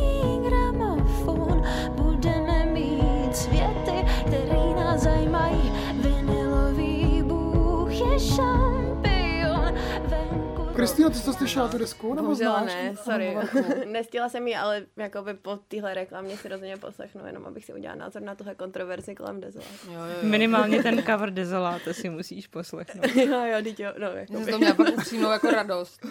gramofon, 0.48 0.67
venku 10.79 10.93
Kristýna, 10.93 11.11
ty 11.11 11.14
jsi 11.14 11.25
to 11.25 11.33
slyšela 11.33 11.69
tu 11.69 11.79
desku, 11.79 12.14
nebo 12.14 12.23
Bohužel 12.29 12.53
znáš? 12.53 12.67
ne, 12.75 12.97
sorry. 12.97 13.35
Marku. 13.35 13.59
Nestihla 13.85 14.29
jsem 14.29 14.49
ji, 14.49 14.57
ale 14.57 14.87
jakoby 14.97 15.35
po 15.35 15.57
téhle 15.57 15.95
reklamě 15.95 16.37
si 16.37 16.49
rozhodně 16.49 16.77
poslechnu, 16.77 17.27
jenom 17.27 17.47
abych 17.47 17.64
si 17.64 17.73
udělala 17.75 17.99
názor 18.01 18.23
na 18.23 18.35
tuhle 18.35 18.55
kontroverzi 18.55 19.14
kolem 19.14 19.41
Dezola. 19.41 19.64
Jo, 19.87 19.93
jo, 19.93 20.01
jo. 20.01 20.17
Minimálně 20.23 20.83
ten 20.83 21.03
cover 21.07 21.31
Desolate 21.31 21.95
si 21.95 22.09
musíš 22.11 22.47
poslechnout. 22.47 23.07
jo, 23.17 23.45
jo, 23.45 23.62
jo, 23.79 23.93
no, 23.99 24.07
jakoby. 24.07 24.53
to 24.53 24.59
měla 24.59 24.75
fakt 24.75 24.88
upřímnou 24.99 25.31
jako 25.31 25.51
radost, 25.51 26.07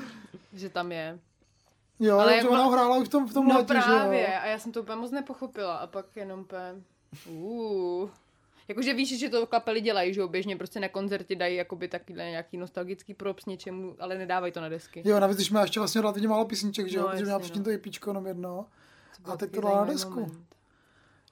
že 0.53 0.69
tam 0.69 0.91
je. 0.91 1.19
Jo, 1.99 2.13
Ale 2.13 2.23
ale 2.23 2.33
jak 2.35 2.41
že 2.41 2.47
ma- 2.47 2.53
ona 2.53 2.63
ho 2.63 2.71
hrála 2.71 2.97
už 2.97 3.07
v 3.07 3.11
tom, 3.11 3.27
v 3.27 3.33
tom 3.33 3.47
No 3.47 3.55
létě, 3.57 3.73
že 3.73 3.79
jo. 3.79 3.83
právě, 3.85 4.39
a 4.39 4.45
já 4.45 4.59
jsem 4.59 4.71
to 4.71 4.81
úplně 4.81 4.95
moc 4.95 5.11
nepochopila 5.11 5.75
a 5.77 5.87
pak 5.87 6.05
jenom 6.15 6.39
úplně... 6.39 6.75
Uh. 7.29 8.09
Jakože 8.67 8.93
víš, 8.93 9.19
že 9.19 9.29
to 9.29 9.47
kapely 9.47 9.81
dělají, 9.81 10.13
že 10.13 10.19
jo, 10.21 10.27
běžně 10.27 10.55
prostě 10.57 10.79
na 10.79 10.89
koncertě 10.89 11.35
dají 11.35 11.55
jakoby 11.55 11.87
takovýhle 11.87 12.29
nějaký 12.29 12.57
nostalgický 12.57 13.13
props 13.13 13.45
něčemu, 13.45 13.95
ale 13.99 14.17
nedávají 14.17 14.51
to 14.53 14.61
na 14.61 14.69
desky. 14.69 15.01
Jo, 15.05 15.19
navíc, 15.19 15.37
když 15.37 15.51
má 15.51 15.61
ještě 15.61 15.79
vlastně 15.79 16.01
relativně 16.01 16.27
málo 16.27 16.45
písniček, 16.45 16.87
že 16.87 16.97
jo, 16.97 17.03
No, 17.03 17.09
protože 17.09 17.23
měla 17.23 17.39
předtím 17.39 17.61
no. 17.61 17.63
to 17.63 17.71
EPčko 17.71 18.09
jenom 18.09 18.27
jedno. 18.27 18.65
byl 19.23 19.33
A 19.33 19.37
teď 19.37 19.51
to 19.51 19.61
dala 19.61 19.85
na 19.85 19.93
desku. 19.93 20.19
moment. 20.19 20.47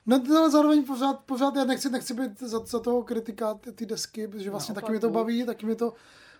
No, 0.05 0.19
to 0.19 0.37
ale 0.37 0.51
zároveň 0.51 0.83
pořád, 0.85 1.19
pořád 1.19 1.55
já 1.55 1.63
nechci, 1.63 1.89
nechci 1.89 2.13
být 2.13 2.39
za, 2.39 2.59
za 2.65 2.79
toho 2.79 3.03
kritika 3.03 3.53
ty, 3.53 3.71
ty 3.71 3.85
desky, 3.85 4.27
protože 4.27 4.49
vlastně 4.49 4.73
Naopak, 4.73 4.83
taky 4.83 4.91
mě 4.91 4.99
to 4.99 5.07
no. 5.07 5.13
baví, 5.13 5.45
taky 5.45 5.65
mě 5.65 5.75
to, 5.75 5.93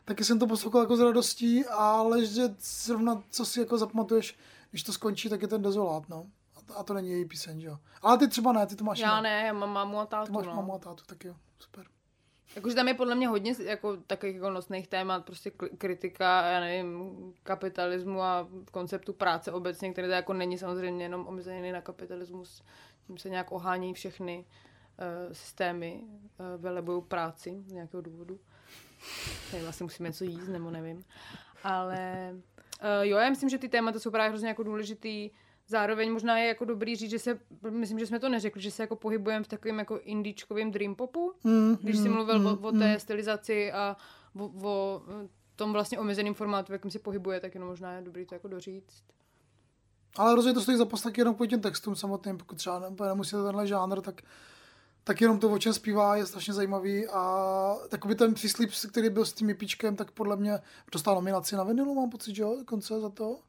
taky 0.06 0.24
jsem 0.24 0.40
to 0.40 0.48
poslouchal 0.48 0.82
jako 0.82 0.98
s 0.98 1.00
radostí, 1.00 1.66
ale 1.66 2.26
že 2.26 2.44
zrovna, 2.60 3.24
co 3.30 3.46
si 3.46 3.60
jako 3.60 3.78
zapamatuješ, 3.78 4.36
když 4.72 4.84
to 4.84 4.94
skončí, 4.94 5.30
tak 5.30 5.42
je 5.42 5.48
ten 5.48 5.62
dezolát, 5.62 6.10
no. 6.10 6.28
A 6.76 6.84
to, 6.84 6.94
není 6.94 7.12
její 7.12 7.26
píseň, 7.26 7.62
že 7.62 7.68
jo. 7.68 7.78
Ale 8.02 8.18
ty 8.18 8.28
třeba 8.28 8.54
ne, 8.54 8.68
ty 8.68 8.76
to 8.76 8.84
máš 8.84 9.00
Já 9.00 9.22
ne, 9.22 9.44
já 9.48 9.54
mám 9.54 9.74
mámu 9.74 10.00
a 10.00 10.06
Ty 10.06 10.12
tátu, 10.12 10.34
máš 10.34 10.46
no. 10.46 10.56
mamu 10.56 10.74
a 10.74 10.80
tátu, 10.80 11.04
tak 11.08 11.26
jo, 11.26 11.36
super. 11.60 11.86
Jakože 12.56 12.76
tam 12.76 12.88
je 12.88 12.94
podle 12.94 13.16
mě 13.16 13.28
hodně 13.28 13.56
jako 13.64 13.98
takových 13.98 14.36
jako 14.36 14.50
nosných 14.50 14.88
témat, 14.88 15.26
prostě 15.26 15.52
kritika, 15.78 16.48
já 16.48 16.60
nevím, 16.60 17.14
kapitalismu 17.44 18.22
a 18.22 18.48
konceptu 18.72 19.14
práce 19.14 19.52
obecně, 19.52 19.92
který 19.92 20.08
to 20.08 20.14
jako 20.14 20.34
není 20.34 20.58
samozřejmě 20.58 21.06
jenom 21.06 21.28
omezený 21.28 21.72
na 21.72 21.82
kapitalismus. 21.82 22.64
Tím 23.08 23.18
se 23.18 23.30
nějak 23.30 23.52
ohání 23.52 23.94
všechny 23.94 24.46
uh, 24.48 25.34
systémy, 25.34 26.02
uh, 26.04 26.62
velebují 26.62 27.04
práci 27.04 27.64
z 27.68 27.72
nějakého 27.72 28.02
důvodu. 28.02 28.40
Nevím, 29.54 29.70
asi 29.70 29.84
musíme 29.84 30.10
něco 30.10 30.24
jíst, 30.24 30.48
nebo 30.48 30.72
nevím. 30.72 31.04
Ale 31.64 32.32
uh, 32.34 33.02
jo, 33.02 33.18
já 33.18 33.30
myslím, 33.30 33.50
že 33.50 33.58
ty 33.58 33.70
témata 33.70 34.00
jsou 34.00 34.12
právě 34.12 34.30
hrozně 34.30 34.48
jako 34.48 34.64
důležitý. 34.64 35.30
Zároveň 35.68 36.12
možná 36.12 36.38
je 36.38 36.48
jako 36.48 36.66
dobrý 36.66 36.96
říct, 36.96 37.10
že 37.10 37.20
se, 37.20 37.40
myslím, 37.70 38.00
že 38.00 38.08
jsme 38.08 38.20
to 38.20 38.30
neřekli, 38.30 38.62
že 38.62 38.72
se 38.72 38.84
jako 38.84 38.96
pohybujeme 38.96 39.44
v 39.44 39.48
takovém 39.48 39.80
jako 39.80 40.00
indičkovém 40.00 40.72
dream 40.72 40.96
popu, 40.96 41.34
Mm, 41.44 41.78
když 41.82 41.98
jsi 41.98 42.10
mluvil 42.10 42.48
o, 42.48 42.68
o 42.68 42.72
té 42.72 43.00
stylizaci 43.00 43.72
a 43.72 43.98
o, 44.40 44.52
o 44.64 45.02
tom 45.56 45.74
vlastně 45.74 46.00
omezeném 46.00 46.34
formátu, 46.34 46.68
v 46.68 46.74
jakém 46.74 46.92
se 46.92 47.00
pohybuje, 47.00 47.40
tak 47.40 47.54
jenom 47.54 47.70
možná 47.70 47.94
je 47.94 48.02
dobrý 48.02 48.26
to 48.26 48.36
jako 48.36 48.48
doříct. 48.48 49.04
Ale 50.18 50.36
rozhodně 50.36 50.54
to 50.54 50.62
stojí 50.62 50.78
za 50.78 50.86
poslechy 50.86 51.22
jenom 51.22 51.36
po 51.36 51.46
těm 51.46 51.62
textům 51.62 51.96
samotným, 51.96 52.38
pokud 52.38 52.56
třeba 52.56 52.80
ne, 52.80 52.88
nemusíte 53.08 53.44
tenhle 53.44 53.68
žánr, 53.68 54.02
tak, 54.02 54.22
tak 55.04 55.22
jenom 55.22 55.40
to, 55.40 55.52
o 55.52 55.60
čem 55.60 55.74
zpívá, 55.74 56.16
je 56.16 56.26
strašně 56.26 56.54
zajímavý 56.54 57.08
a 57.08 57.76
takový 57.90 58.16
ten 58.16 58.34
příslip, 58.34 58.70
který 58.92 59.10
byl 59.10 59.26
s 59.26 59.34
tím 59.34 59.50
EPčkem, 59.50 59.96
tak 59.96 60.12
podle 60.12 60.36
mě 60.36 60.60
dostala 60.92 61.16
nominaci 61.16 61.56
na 61.56 61.64
vinilu, 61.64 61.96
mám 61.96 62.10
pocit, 62.10 62.36
že 62.36 62.42
jo, 62.42 62.56
dokonce 62.60 63.00
za 63.00 63.10
to. 63.10 63.40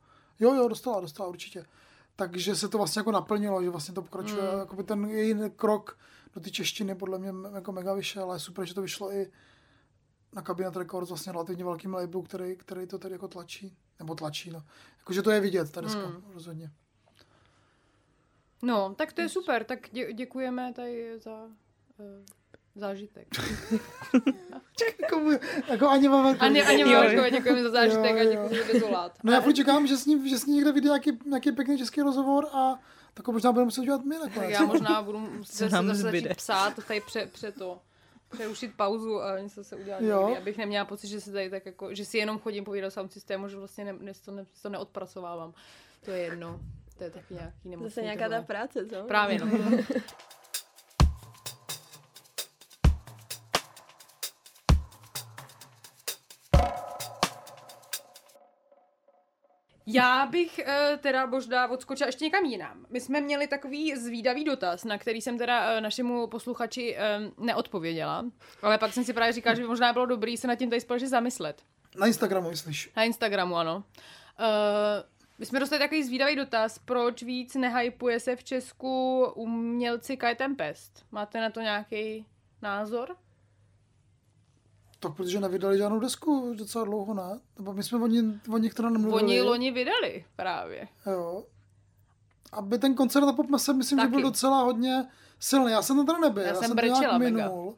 Jo, 0.40 0.54
jo, 0.54 0.68
dostala, 0.68 1.00
dostala 1.00 1.28
určitě. 1.28 1.66
Takže 2.16 2.56
se 2.56 2.68
to 2.68 2.78
vlastně 2.78 3.00
jako 3.00 3.12
naplnilo, 3.12 3.62
že 3.62 3.70
vlastně 3.70 3.94
to 3.94 4.02
pokračuje, 4.02 4.52
mm. 4.52 4.58
jakoby 4.58 4.82
ten 4.84 5.04
její 5.04 5.34
krok 5.56 5.98
do 6.34 6.40
té 6.40 6.50
češtiny 6.50 6.94
podle 6.94 7.18
mě 7.18 7.32
jako 7.54 7.72
mega 7.72 7.94
vyšel, 7.94 8.22
ale 8.24 8.38
super, 8.40 8.66
že 8.66 8.74
to 8.74 8.82
vyšlo 8.82 9.12
i 9.12 9.30
na 10.32 10.42
Cabinet 10.42 10.76
Records, 10.76 11.08
vlastně 11.10 11.32
relativně 11.32 11.64
velkým 11.64 11.94
labelu, 11.94 12.22
který, 12.22 12.56
který 12.56 12.86
to 12.86 12.98
tady 12.98 13.12
jako 13.14 13.28
tlačí, 13.28 13.76
nebo 13.98 14.14
tlačí, 14.14 14.50
no. 14.50 14.62
Jakože 14.98 15.22
to 15.22 15.30
je 15.30 15.40
vidět, 15.40 15.72
ta 15.72 15.80
deska, 15.80 16.06
Mm. 16.06 16.22
rozhodně. 16.32 16.70
No, 18.62 18.94
tak 18.94 19.12
to 19.12 19.20
je 19.20 19.28
super, 19.28 19.64
tak 19.64 19.78
dě, 19.92 20.12
děkujeme 20.12 20.72
tady 20.72 21.18
za 21.18 21.42
uh, 21.44 21.50
zážitek. 22.76 23.26
jako, 25.02 25.30
jako 25.68 25.88
ani 25.88 26.08
Vavarko. 26.08 26.44
Ani, 26.44 26.62
ani 26.62 26.80
Jo, 26.80 26.88
Marko, 26.88 27.30
děkujeme 27.30 27.62
za 27.62 27.70
zážitek 27.70 28.10
Jo, 28.10 28.16
a 28.16 28.22
jo. 28.22 28.30
děkuji 28.30 28.60
za 28.66 28.72
dezolát. 28.72 29.12
No 29.24 29.32
já 29.32 29.40
furt 29.40 29.52
čekám, 29.52 29.86
že 29.86 29.96
s 29.96 30.06
ní, 30.06 30.28
že 30.30 30.38
s 30.38 30.46
ní 30.46 30.54
někde 30.54 30.72
vyjde 30.72 30.86
nějaký, 30.88 31.18
nějaký 31.26 31.52
pěkný 31.52 31.78
český 31.78 32.02
rozhovor 32.02 32.46
a 32.52 32.78
tak 33.14 33.28
možná 33.28 33.52
budeme 33.52 33.64
muset 33.64 33.84
dělat 33.84 34.04
my 34.04 34.16
Tak 34.34 34.48
já 34.48 34.62
možná 34.62 35.02
budu 35.02 35.18
muset 35.38 35.72
nám 35.72 35.86
zase 35.86 36.02
začít 36.02 36.36
psát, 36.36 36.86
tady 36.88 37.00
pře, 37.00 37.26
pře 37.26 37.52
to 37.52 37.80
přerušit 38.28 38.74
pauzu 38.76 39.22
a 39.22 39.38
něco 39.38 39.64
se 39.64 39.76
udělat 39.76 40.00
Jo. 40.00 40.20
někdy, 40.20 40.38
abych 40.42 40.58
neměla 40.58 40.84
pocit, 40.84 41.08
že 41.08 41.20
se 41.20 41.32
tady 41.32 41.50
tak 41.50 41.66
jako, 41.66 41.94
že 41.94 42.04
si 42.04 42.18
jenom 42.18 42.38
chodím 42.38 42.64
povídat 42.64 42.92
sound 42.92 43.12
systému, 43.12 43.48
že 43.48 43.56
vlastně 43.56 43.84
ne, 43.84 43.94
ne, 44.00 44.12
to, 44.24 44.30
ne, 44.30 44.44
to 44.62 44.68
neodpracovávám. 44.68 45.54
To 46.04 46.10
je 46.10 46.18
jedno. 46.18 46.60
To 46.98 47.04
je 47.04 47.10
taky 47.10 47.34
nějaký 47.34 47.68
nemocný. 47.68 47.88
Zase 47.90 48.02
nějaká 48.02 48.28
ta 48.28 48.42
práce, 48.42 48.86
co? 48.86 49.02
Právě 49.02 49.38
no. 49.38 49.46
Já 59.88 60.26
bych 60.26 60.60
uh, 60.66 60.96
teda 60.98 61.26
možná 61.26 61.68
odskočila 61.68 62.06
ještě 62.06 62.24
někam 62.24 62.44
jinam. 62.44 62.86
My 62.90 63.00
jsme 63.00 63.20
měli 63.20 63.46
takový 63.46 63.96
zvídavý 63.96 64.44
dotaz, 64.44 64.84
na 64.84 64.98
který 64.98 65.20
jsem 65.20 65.38
teda 65.38 65.74
uh, 65.74 65.80
našemu 65.80 66.26
posluchači 66.26 66.96
um, 67.36 67.46
neodpověděla, 67.46 68.24
ale 68.62 68.78
pak 68.78 68.92
jsem 68.92 69.04
si 69.04 69.12
právě 69.12 69.32
říkala, 69.32 69.54
že 69.54 69.62
by 69.62 69.68
možná 69.68 69.92
bylo 69.92 70.06
dobrý 70.06 70.36
se 70.36 70.46
nad 70.46 70.54
tím 70.54 70.70
tady 70.70 70.80
společně 70.80 71.08
zamyslet. 71.08 71.62
Na 71.98 72.06
Instagramu, 72.06 72.50
myslíš? 72.50 72.90
Na 72.96 73.04
Instagramu, 73.04 73.56
ano. 73.56 73.76
Uh, 73.76 74.44
my 75.38 75.46
jsme 75.46 75.60
dostali 75.60 75.78
takový 75.78 76.02
zvídavý 76.02 76.36
dotaz, 76.36 76.78
proč 76.78 77.22
víc 77.22 77.54
nehypuje 77.54 78.20
se 78.20 78.36
v 78.36 78.44
Česku 78.44 79.24
umělci 79.34 80.16
Kai 80.16 80.34
Tempest. 80.34 81.06
Máte 81.10 81.40
na 81.40 81.50
to 81.50 81.60
nějaký 81.60 82.26
názor? 82.62 83.16
Tak 85.08 85.16
protože 85.16 85.40
nevydali 85.40 85.78
žádnou 85.78 86.00
desku 86.00 86.54
docela 86.58 86.84
dlouho, 86.84 87.14
ne? 87.14 87.40
Nebo 87.58 87.72
my 87.72 87.82
jsme 87.82 87.98
o, 87.98 88.06
ní, 88.06 88.40
o 88.52 88.58
nich 88.58 88.74
teda 88.74 88.90
nemluvili. 88.90 89.22
Oni 89.22 89.40
loni 89.42 89.70
vydali 89.70 90.24
právě. 90.36 90.88
Jo. 91.06 91.44
Aby 92.52 92.78
ten 92.78 92.94
koncert 92.94 93.26
na 93.26 93.32
Popmese, 93.32 93.72
myslím, 93.72 93.98
Taky. 93.98 94.06
že 94.08 94.10
byl 94.10 94.22
docela 94.22 94.62
hodně 94.62 95.06
silný. 95.40 95.72
Já 95.72 95.82
jsem 95.82 95.96
tam 95.96 96.06
teda 96.06 96.18
nebyl, 96.18 96.42
Já 96.42 96.48
já, 96.48 96.54
jsem 96.54 96.62
nějak 96.62 96.76
brečela 96.76 97.18
mega. 97.18 97.48
minul. 97.48 97.74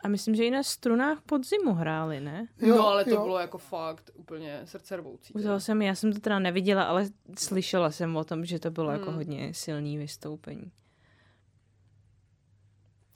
A 0.00 0.08
myslím, 0.08 0.34
že 0.34 0.44
i 0.44 0.50
na 0.50 0.62
strunách 0.62 1.20
podzimu 1.26 1.72
hráli, 1.74 2.20
ne? 2.20 2.48
Jo, 2.58 2.76
no 2.76 2.88
ale 2.88 3.04
to 3.04 3.10
jo. 3.10 3.22
bylo 3.22 3.38
jako 3.38 3.58
fakt 3.58 4.10
úplně 4.14 4.60
srdcervoucí. 4.64 5.32
Toho 5.32 5.60
jsem, 5.60 5.82
já 5.82 5.94
jsem 5.94 6.12
to 6.12 6.20
teda 6.20 6.38
neviděla, 6.38 6.82
ale 6.84 7.06
slyšela 7.38 7.90
jsem 7.90 8.16
o 8.16 8.24
tom, 8.24 8.44
že 8.44 8.58
to 8.58 8.70
bylo 8.70 8.90
jako 8.90 9.04
Hmm. 9.06 9.14
hodně 9.16 9.54
silný 9.54 9.98
vystoupení. 9.98 10.72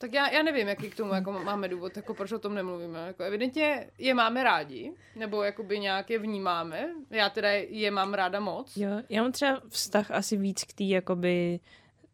Tak 0.03 0.13
já, 0.13 0.31
já 0.31 0.43
nevím, 0.43 0.69
jaký 0.69 0.91
k 0.91 0.97
tomu 0.97 1.15
jako 1.15 1.33
máme 1.33 1.69
důvod, 1.69 1.97
jako 1.97 2.15
proč 2.15 2.33
o 2.33 2.39
tom 2.39 2.55
nemluvíme. 2.55 3.07
Jako 3.07 3.23
evidentně 3.23 3.87
je 3.99 4.15
máme 4.15 4.43
rádi, 4.43 4.93
nebo 5.17 5.43
jakoby 5.43 5.79
nějak 5.79 6.11
je 6.11 6.19
vnímáme. 6.19 6.89
Já 7.11 7.31
teda 7.31 7.49
je 7.51 7.91
mám 7.91 8.15
ráda 8.15 8.41
moc. 8.41 8.77
Jo, 8.77 8.91
já 9.09 9.23
mám 9.23 9.33
třeba 9.33 9.63
vztah 9.69 10.11
asi 10.11 10.37
víc 10.37 10.65
k 10.65 10.73
té 10.73 10.85
jakoby 10.85 11.61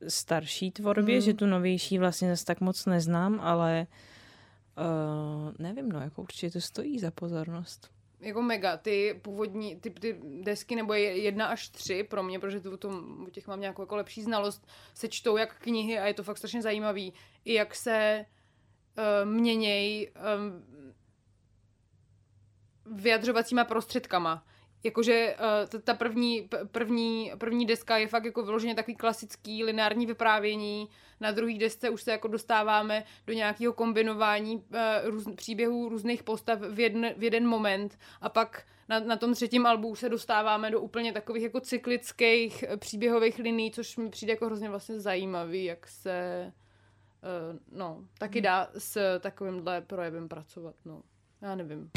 starší 0.09 0.71
tvorbě, 0.71 1.15
Hmm. 1.15 1.25
že 1.25 1.35
tu 1.35 1.47
novější 1.47 1.99
vlastně 1.99 2.29
zase 2.31 2.45
tak 2.45 2.61
moc 2.61 2.87
neznám, 2.87 3.41
ale 3.41 3.87
uh, 4.79 5.53
nevím, 5.59 5.89
no, 5.93 6.01
jako 6.01 6.23
určitě 6.23 6.51
to 6.51 6.61
stojí 6.61 6.99
za 6.99 7.11
pozornost. 7.11 7.91
Jako 8.21 8.43
mega, 8.43 8.77
ty 8.77 9.21
původní, 9.23 9.81
ty, 9.81 9.91
ty 9.91 10.21
desky, 10.23 10.77
nebo 10.77 10.95
je 10.95 11.23
jedna 11.23 11.47
až 11.47 11.69
tři 11.69 12.03
pro 12.03 12.23
mě, 12.23 12.39
protože 12.39 12.61
tu, 12.61 12.77
tom, 12.77 13.25
u 13.27 13.31
těch 13.31 13.47
mám 13.47 13.61
nějakou 13.61 13.83
jako 13.83 13.97
lepší 13.97 14.23
znalost, 14.23 14.67
se 14.95 15.09
čtou 15.09 15.37
jak 15.37 15.59
knihy 15.59 15.99
a 15.99 16.07
je 16.07 16.15
to 16.15 16.23
fakt 16.23 16.39
strašně 16.39 16.63
zajímavý. 16.63 17.15
I 17.45 17.55
jak 17.55 17.75
se 17.75 18.25
uh, 18.99 19.31
měněj 19.31 20.13
um, 20.15 20.65
vyjadřovacíma 22.97 23.65
prostředkama. 23.65 24.47
Jakože 24.85 25.37
uh, 25.75 25.81
ta- 25.81 25.95
první, 25.95 26.49
první, 26.71 27.33
první 27.39 27.67
deska 27.67 27.97
je 27.97 28.09
fakt 28.09 28.25
jako 28.25 28.43
vyloženě 28.43 28.75
takový 28.75 28.97
klasický 28.97 29.65
lineární 29.65 30.07
vyprávění, 30.07 30.89
na 31.21 31.31
druhé 31.31 31.59
desce 31.59 31.91
už 31.91 32.03
se 32.03 32.11
jako 32.11 32.29
dostáváme 32.29 33.05
do 33.27 33.33
nějakého 33.33 33.73
kombinování 33.73 34.57
uh, 34.57 34.63
růz, 35.05 35.25
příběhů 35.37 35.89
různých 35.89 36.23
postav 36.23 36.61
v, 36.61 36.81
jedn, 36.81 37.07
v 37.17 37.23
jeden 37.23 37.47
moment 37.47 37.99
a 38.21 38.29
pak 38.29 38.67
na, 38.89 39.01
na 39.01 39.17
tom 39.17 39.35
třetím 39.35 39.67
albu 39.67 39.89
už 39.89 39.99
se 39.99 40.09
dostáváme 40.09 40.71
do 40.71 40.81
úplně 40.81 41.13
takových 41.13 41.43
jako 41.43 41.61
cyklických 41.61 42.63
eh, 42.63 42.77
příběhových 42.77 43.39
liní, 43.39 43.71
což 43.71 43.97
mi 43.97 44.11
přijde 44.11 44.33
jako 44.33 44.47
hrozně 44.47 44.71
vlastně 44.71 45.01
zajímavý, 45.01 45.65
jak 45.65 45.89
se 45.89 46.53
uh, 46.53 47.79
no, 47.79 48.05
taky 48.19 48.41
dá 48.41 48.69
s 48.79 49.19
takovýmhle 49.21 49.81
projevem 49.81 50.29
pracovat, 50.29 50.75
no. 50.85 51.03
Já 51.43 51.55
nevím. 51.55 51.91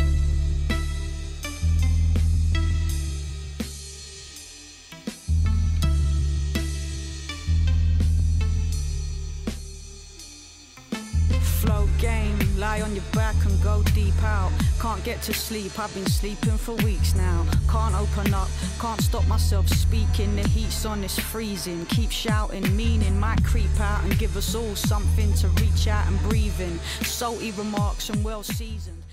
Lie 12.62 12.82
on 12.82 12.93
your 12.93 13.03
back 13.12 13.36
and 13.43 13.62
go 13.64 13.82
deep 13.95 14.24
out. 14.24 14.51
Can't 14.80 15.03
get 15.03 15.20
to 15.24 15.34
sleep, 15.34 15.80
I've 15.80 15.93
been 15.95 16.05
sleeping 16.05 16.57
for 16.59 16.76
weeks 16.86 17.16
now. 17.16 17.43
Can't 17.68 17.95
open 17.95 18.34
up, 18.36 18.49
can't 18.80 19.01
stop 19.01 19.26
myself 19.28 19.68
speaking. 19.68 20.36
The 20.36 20.47
heat's 20.47 20.86
on, 20.86 21.03
it's 21.03 21.20
freezing. 21.20 21.86
Keep 21.88 22.12
shouting, 22.12 22.76
meaning 22.76 23.20
might 23.20 23.43
creep 23.43 23.80
out 23.80 24.03
and 24.03 24.18
give 24.20 24.38
us 24.38 24.53
all 24.53 24.76
something 24.76 25.34
to 25.41 25.47
reach 25.62 25.88
out 25.88 26.07
and 26.07 26.20
breathe 26.30 26.62
in. 26.62 26.80
Salty 27.03 27.51
remarks 27.51 28.09
and 28.09 28.24
well 28.24 28.43
seasoned. 28.43 29.03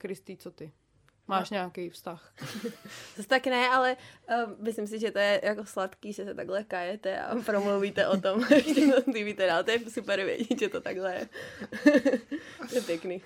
Kristý, 0.00 0.42
co 0.42 0.50
ty? 0.50 0.72
Máš 1.28 1.50
nějaký 1.50 1.90
vztah? 1.90 2.32
Zase 3.16 3.28
tak 3.28 3.46
ne, 3.46 3.68
ale 3.68 3.96
uh, 4.28 4.62
myslím 4.64 4.86
si, 4.86 4.98
že 4.98 5.10
to 5.10 5.18
je 5.18 5.40
jako 5.44 5.64
sladký, 5.64 6.12
že 6.12 6.24
se 6.24 6.34
takhle 6.34 6.64
kajete 6.64 7.20
a 7.20 7.36
promluvíte 7.46 8.08
o 8.08 8.20
tom, 8.20 8.44
ještě 8.50 8.86
to 8.86 9.12
víte 9.12 9.46
dál. 9.46 9.64
To 9.64 9.70
je 9.70 9.90
super 9.90 10.24
vědět, 10.24 10.58
že 10.58 10.68
to 10.68 10.80
takhle 10.80 11.14
je. 11.14 11.28
to 12.68 12.74
je 12.74 12.80
pěkný. 12.80 13.22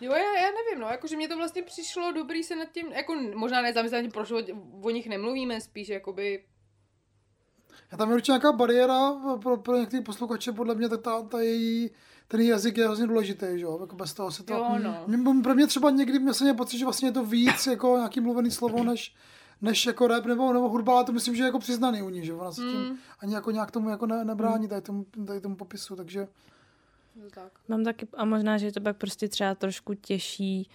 Jo, 0.00 0.12
já, 0.12 0.40
já 0.40 0.50
nevím, 0.50 0.80
no, 0.80 0.88
jakože 0.88 1.16
mě 1.16 1.28
to 1.28 1.36
vlastně 1.36 1.62
přišlo 1.62 2.12
dobrý 2.12 2.42
se 2.44 2.56
nad 2.56 2.72
tím, 2.72 2.92
jako 2.92 3.14
možná 3.34 3.62
nezamyslet, 3.62 4.12
proč 4.12 4.30
o, 4.30 4.42
o 4.82 4.90
nich 4.90 5.08
nemluvíme, 5.08 5.60
spíš 5.60 5.88
jakoby, 5.88 6.44
A 7.90 7.96
tam 7.96 8.08
je 8.08 8.14
určitě 8.14 8.32
nějaká 8.32 8.52
bariéra 8.52 9.12
pro, 9.42 9.56
pro 9.56 9.76
některé 9.76 10.02
posluchače, 10.02 10.52
podle 10.52 10.74
mě, 10.74 10.88
tak 10.88 11.02
ta, 11.02 11.22
ta 11.22 11.40
její, 11.40 11.90
ten 12.32 12.40
jazyk 12.40 12.76
je 12.78 12.84
hrozně 12.84 13.06
důležitý, 13.06 13.46
že 13.54 13.60
jo, 13.64 13.78
jako 13.80 13.96
bez 13.96 14.14
toho 14.14 14.30
se 14.30 14.42
to... 14.42 14.54
jo, 14.54 14.78
no. 14.82 15.04
Mě- 15.06 15.42
Pro 15.42 15.54
mě 15.54 15.66
třeba 15.66 15.90
někdy 15.90 16.18
mě 16.18 16.34
se 16.34 16.44
mě 16.44 16.54
pocit, 16.54 16.78
že 16.78 16.84
vlastně 16.84 17.08
je 17.08 17.12
to 17.12 17.24
víc 17.24 17.66
jako 17.66 17.96
nějaký 17.96 18.20
mluvený 18.20 18.50
slovo, 18.50 18.84
než, 18.84 19.14
než 19.62 19.86
jako 19.86 20.06
rap 20.06 20.26
nebo, 20.26 20.52
nebo 20.52 20.68
hudba, 20.68 20.94
ale 20.94 21.04
to 21.04 21.12
myslím, 21.12 21.34
že 21.36 21.42
je 21.42 21.46
jako 21.46 21.58
přiznaný 21.58 22.02
u 22.02 22.08
ní, 22.08 22.24
že 22.26 22.32
ona 22.34 22.52
se 22.52 22.60
tím 22.60 22.80
Mm. 22.90 22.96
ani 23.20 23.34
jako 23.34 23.50
nějak 23.50 23.70
tomu 23.70 23.88
jako 23.90 24.06
ne, 24.06 24.24
nebrání 24.24 24.68
tady 24.68 24.82
tomu, 24.82 25.06
tady 25.26 25.40
tomu 25.40 25.56
popisu, 25.56 25.96
takže 25.96 26.28
to 27.22 27.30
tak. 27.34 27.52
Mám 27.68 27.84
taky, 27.84 28.06
a 28.16 28.24
možná, 28.24 28.58
že 28.58 28.72
to 28.72 28.80
pak 28.80 28.96
prostě 28.96 29.28
třeba 29.28 29.54
trošku 29.54 29.94
těžší 29.94 30.70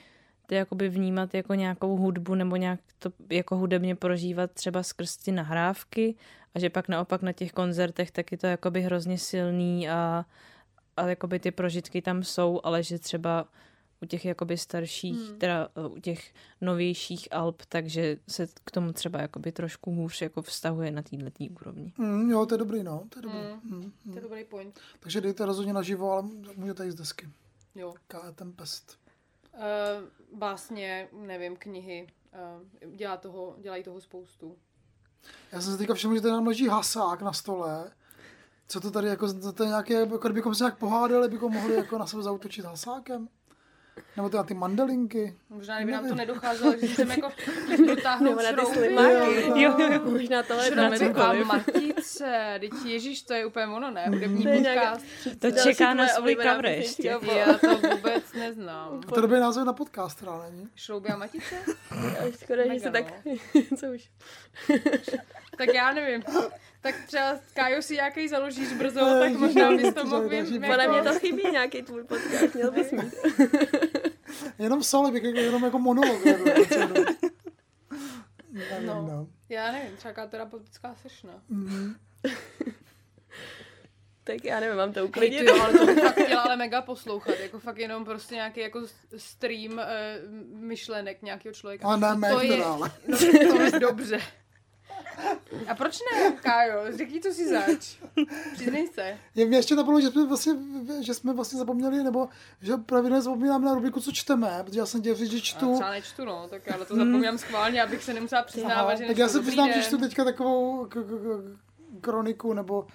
to 0.47 0.55
jakoby 0.55 0.89
vnímat 0.89 1.33
jako 1.33 1.53
nějakou 1.53 1.97
hudbu 1.97 2.35
nebo 2.35 2.55
nějak 2.55 2.79
to 2.99 3.09
jako 3.29 3.57
hudebně 3.57 3.95
prožívat 3.95 4.51
třeba 4.51 4.83
skrz 4.83 5.17
ty 5.17 5.31
nahrávky 5.31 6.15
a 6.55 6.59
že 6.59 6.69
pak 6.69 6.87
naopak 6.87 7.21
na 7.21 7.31
těch 7.31 7.51
koncertech 7.51 8.11
tak 8.11 8.31
je 8.31 8.37
to 8.37 8.47
jakoby 8.47 8.81
hrozně 8.81 9.17
silný 9.17 9.89
a, 9.89 10.25
a 10.97 11.07
jakoby 11.07 11.39
ty 11.39 11.51
prožitky 11.51 12.01
tam 12.01 12.23
jsou, 12.23 12.61
ale 12.63 12.83
že 12.83 12.99
třeba 12.99 13.47
u 14.01 14.05
těch 14.05 14.25
jakoby 14.25 14.57
starších, 14.57 15.17
Hmm. 15.29 15.39
teda 15.39 15.67
uh, 15.87 15.93
u 15.93 15.99
těch 15.99 16.33
novějších 16.61 17.27
alb, 17.31 17.61
takže 17.69 18.17
se 18.27 18.47
k 18.63 18.71
tomu 18.71 18.93
třeba 18.93 19.21
jakoby 19.21 19.51
trošku 19.51 19.91
hůř 19.91 20.21
jako 20.21 20.41
vztahuje 20.41 20.91
na 20.91 21.01
této 21.01 21.43
úrovni. 21.61 21.93
mm, 21.97 22.31
jo, 22.31 22.45
to 22.45 22.53
je 22.53 22.57
dobrý, 22.57 22.83
no, 22.83 23.03
to 23.09 23.19
je 23.19 23.21
dobrý. 23.23 23.37
Mm. 23.37 23.77
Mm. 23.77 23.91
Mm, 24.05 24.11
To 24.13 24.17
je 24.17 24.21
dobrý 24.21 24.43
point. 24.43 24.79
Takže 24.99 25.21
dejte 25.21 25.45
rozhodně 25.45 25.73
naživo, 25.73 26.11
ale 26.11 26.23
můžete 26.55 26.85
jít 26.85 26.91
z 26.91 26.95
desky. 26.95 27.29
Jo. 27.75 27.93
K.E. 28.07 28.31
Tempest. 28.31 28.99
Uh, 29.53 30.39
básně, 30.39 31.07
nevím, 31.11 31.55
knihy, 31.55 32.07
uh, 32.85 32.95
dělá 32.95 33.17
toho, 33.17 33.55
dělají 33.61 33.83
toho 33.83 34.01
spoustu. 34.01 34.57
Já 35.51 35.61
jsem 35.61 35.71
si 35.71 35.77
teďka 35.77 35.93
všiml, 35.93 36.15
že 36.15 36.21
tady 36.21 36.31
nám 36.31 36.47
leží 36.47 36.67
hasák 36.67 37.21
na 37.21 37.33
stole. 37.33 37.91
Co 38.67 38.79
to 38.79 38.91
tady 38.91 39.07
jako, 39.07 39.33
to, 39.33 39.51
to 39.51 39.63
je 39.63 39.69
nějaké, 39.69 39.93
jako 39.93 40.17
kdybychom 40.17 40.55
se 40.55 40.63
nějak 40.63 40.77
pohádali, 40.77 41.29
bychom 41.29 41.53
mohli 41.53 41.75
jako 41.75 41.97
na 41.97 42.05
sebe 42.05 42.23
zautočit 42.23 42.65
hasákem? 42.65 43.27
Nebo 44.17 44.29
to 44.29 44.37
na 44.37 44.43
ty 44.43 44.53
mandelinky? 44.53 45.37
Možná, 45.49 45.77
kdyby 45.77 45.91
nám 45.91 46.07
to 46.07 46.15
nedocházelo, 46.15 46.73
že 46.77 46.87
chceme 46.87 47.15
jako 47.15 47.29
dotáhnout 47.87 48.35
Nebo 48.35 48.41
na 48.41 48.65
ty 48.65 48.73
slimáky. 48.73 49.61
Jo, 49.61 49.75
jo, 49.77 49.91
jo. 49.93 50.11
Možná 50.11 50.43
tohle 50.43 50.69
Dáme 50.69 50.81
dáme 50.81 50.97
Šrouby 50.97 51.19
a 51.19 51.59
cokoliv. 51.59 51.96
Matice, 52.07 52.57
teď 52.59 52.71
ježíš, 52.85 53.21
to 53.21 53.33
je 53.33 53.45
úplně 53.45 53.65
ono, 53.65 53.91
ne? 53.91 54.05
Hudební 54.09 54.43
To 54.43 54.49
podcast. 54.49 55.05
To 55.39 55.51
čeká 55.51 55.93
na 55.93 56.07
svůj 56.07 56.35
cover 56.35 56.65
ještě. 56.65 57.07
Já 57.07 57.53
to 57.53 57.77
vůbec 57.77 58.33
neznám. 58.33 59.01
To 59.09 59.17
je 59.17 59.21
dobrý 59.21 59.39
název 59.39 59.65
na 59.65 59.73
podcast, 59.73 60.19
teda 60.19 60.41
není? 60.49 60.69
Šrouby 60.75 61.09
a 61.09 61.17
matice? 61.17 61.55
Až 62.19 62.39
Škoda, 62.43 62.73
že 62.73 62.79
se 62.79 62.91
tak... 62.91 63.25
no. 63.25 63.33
Co 63.77 63.85
už? 63.87 64.09
Tak 65.57 65.73
já 65.73 65.93
nevím. 65.93 66.23
Tak 66.81 66.95
třeba 67.07 67.39
Kájo 67.53 67.81
si 67.81 67.93
nějaký 67.93 68.27
založíš 68.27 68.73
brzo, 68.73 68.99
tak 68.99 69.31
možná 69.31 69.71
bys 69.71 69.93
to 69.93 70.05
mohl 70.05 70.29
vím, 70.29 70.45
Podle 70.45 70.87
mě 70.87 70.97
jako... 70.97 71.09
to 71.09 71.19
chybí 71.19 71.43
nějaký 71.51 71.81
tvůj 71.81 72.03
podcast, 72.03 72.55
měl 72.55 72.71
bys 72.71 72.91
mít. 72.91 73.13
Jenom 74.59 74.83
solo, 74.83 75.11
bych 75.11 75.23
jako, 75.23 75.39
jenom 75.39 75.63
jako 75.63 75.79
monolog. 75.79 76.25
Jako, 76.25 76.43
po 76.43 76.65
celou 76.65 76.87
dobu. 76.87 77.11
Nevím, 78.57 78.87
No. 78.87 79.01
no. 79.01 79.27
Já 79.49 79.71
nevím, 79.71 79.97
třeba 79.97 80.27
terapeutická 80.27 80.95
sešna. 80.95 81.33
Mhm. 81.49 81.95
Tak 84.23 84.45
já 84.45 84.59
nevím, 84.59 84.77
mám 84.77 84.93
to 84.93 84.99
Hej, 84.99 85.07
uklidnit. 85.09 85.39
ty 85.39 85.45
jo, 85.45 85.63
ale 85.63 85.73
to 85.73 85.85
bych 85.85 85.99
fakt 85.99 86.19
chtěla 86.23 86.41
ale 86.45 86.55
mega 86.55 86.81
poslouchat, 86.81 87.39
jako 87.39 87.59
fakt 87.59 87.77
jenom 87.77 88.05
prostě 88.05 88.35
nějaký 88.35 88.59
jako 88.59 88.81
stream 89.17 89.71
uh, 89.71 89.79
myšlenek 90.59 91.21
nějakého 91.21 91.53
člověka. 91.53 91.95
Ne 91.97 92.09
to 92.09 92.15
mé, 92.15 92.45
je, 92.45 92.57
no, 92.57 92.89
to 93.51 93.61
je 93.61 93.79
dobře. 93.79 94.19
A 95.67 95.75
proč 95.75 95.99
ne, 96.13 96.31
Kájo? 96.31 96.97
Řekni, 96.97 97.19
co 97.21 97.31
si 97.33 97.49
zač. 97.49 97.97
Přiznej 98.53 98.87
se. 98.87 99.17
Je, 99.35 99.45
mě 99.45 99.57
ještě 99.57 99.75
napadlo, 99.75 100.01
že 100.01 100.09
jsme 100.09 100.25
vlastně, 100.27 100.53
že 101.01 101.13
jsme 101.13 101.33
vlastně 101.33 101.59
zapomněli, 101.59 102.03
nebo 102.03 102.29
že 102.61 102.77
pravidelně 102.77 103.21
zapomínáme 103.21 103.65
na 103.65 103.73
rubriku, 103.73 103.99
co 104.01 104.11
čteme, 104.11 104.59
protože 104.65 104.79
já 104.79 104.85
jsem 104.85 105.01
dělal 105.01 105.17
říct, 105.17 105.31
že 105.31 105.37
Já 105.37 105.41
čtu. 105.41 105.73
třeba 105.73 105.89
nečtu, 105.91 106.25
no, 106.25 106.47
tak 106.49 106.71
ale 106.71 106.85
to 106.85 106.95
zapomínám 106.95 107.37
schválně, 107.37 107.83
abych 107.83 108.03
se 108.03 108.13
nemusela 108.13 108.43
přiznávat, 108.43 108.97
že 108.97 109.05
tak 109.05 109.17
já 109.17 109.27
se 109.27 109.41
přiznám, 109.41 109.71
že 109.73 109.83
čtu 109.83 109.97
teďka 109.97 110.23
takovou 110.23 110.85
k- 110.85 110.93
k- 110.93 111.03
k- 111.03 112.01
kroniku, 112.01 112.53
nebo 112.53 112.87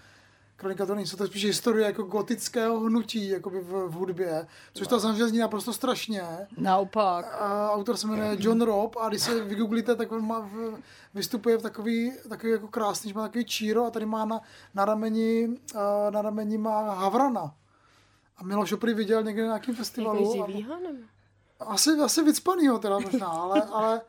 kronika 0.63 0.87
to 0.87 0.95
nejsou, 0.95 1.17
to 1.17 1.23
je 1.25 1.29
spíš 1.29 1.45
historie 1.45 1.87
jako 1.87 2.03
gotického 2.03 2.81
hnutí 2.81 3.29
jakoby 3.29 3.61
v, 3.61 3.89
v 3.89 3.93
hudbě, 3.93 4.47
což 4.75 4.87
to 4.87 5.01
samozřejmě 5.01 5.29
zní 5.29 5.39
naprosto 5.39 5.73
strašně. 5.73 6.23
Naopak. 6.57 7.35
A 7.41 7.71
autor 7.73 7.97
se 7.97 8.07
jmenuje 8.07 8.37
John 8.39 8.61
Robb 8.63 8.97
a 9.01 9.09
když 9.09 9.23
se 9.23 9.45
vygooglíte, 9.45 9.97
tak 9.97 10.13
on 10.13 10.27
má 10.27 10.41
v, 10.41 10.75
vystupuje 11.15 11.59
v 11.59 11.63
takový, 11.63 12.13
takový 12.29 12.53
jako 12.53 12.69
krásný, 12.69 13.11
že 13.11 13.15
má 13.15 13.23
takový 13.23 13.45
číro 13.45 13.85
a 13.87 13.91
tady 13.91 14.07
má 14.07 14.25
na, 14.25 14.41
na 14.75 14.85
rameni, 14.85 15.49
na 16.11 16.23
rameni 16.23 16.59
má 16.59 16.95
Havrana. 16.95 17.55
A 18.37 18.45
Miloš 18.45 18.73
ho 18.73 18.79
prý 18.79 18.95
viděl 18.95 19.23
někde 19.23 19.43
na 19.43 19.49
nějakém 19.49 19.75
festivalu. 19.75 20.37
Jako 20.37 20.53
živýho, 20.53 20.81
nebo? 20.81 20.99
asi, 21.61 21.91
asi 21.91 22.23
vycpanýho 22.23 22.79
teda 22.79 22.99
možná, 22.99 23.27
ale, 23.27 23.63
ale 23.63 24.01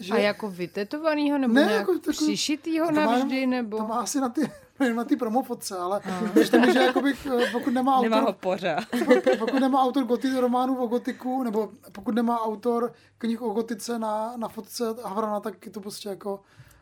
že, 0.00 0.14
A 0.14 0.18
jako 0.18 0.50
vytetovanýho, 0.50 1.38
nebo 1.38 1.54
Ne, 1.54 1.60
nějak 1.60 1.78
jako 1.80 1.92
takový- 1.98 2.16
přišitýho 2.26 2.86
má 2.92 3.04
navždy, 3.06 3.46
nebo... 3.46 3.76
To 3.76 3.86
má 3.86 4.00
asi 4.00 4.20
na 4.20 4.28
ty, 4.28 4.50
na 4.94 5.04
ty 5.04 5.16
promofotce, 5.16 5.78
ale 5.78 6.00
když 6.32 6.50
tomu, 6.50 6.72
že 6.72 6.78
jakoby, 6.78 7.12
eh, 7.42 7.46
pokud 7.52 7.70
nemá 7.74 8.02
Nemá 8.02 8.20
ho 8.20 8.26
autor, 8.26 8.34
pořád. 8.40 8.84
pokud 9.38 9.60
nemá 9.60 9.82
autor 9.82 10.04
goty, 10.04 10.40
románů 10.40 10.76
o 10.84 10.86
gotiku, 10.86 11.42
nebo 11.42 11.70
pokud 11.92 12.14
nemá 12.14 12.40
autor 12.40 12.92
knih 13.18 13.42
o 13.42 13.50
gotice 13.50 13.98
na, 13.98 14.36
na 14.36 14.48
fotce 14.48 14.84
Havrana, 15.04 15.40
tak 15.40 15.66
je 15.66 15.72
to 15.72 15.80
prostě 15.80 16.08
jako 16.08 16.40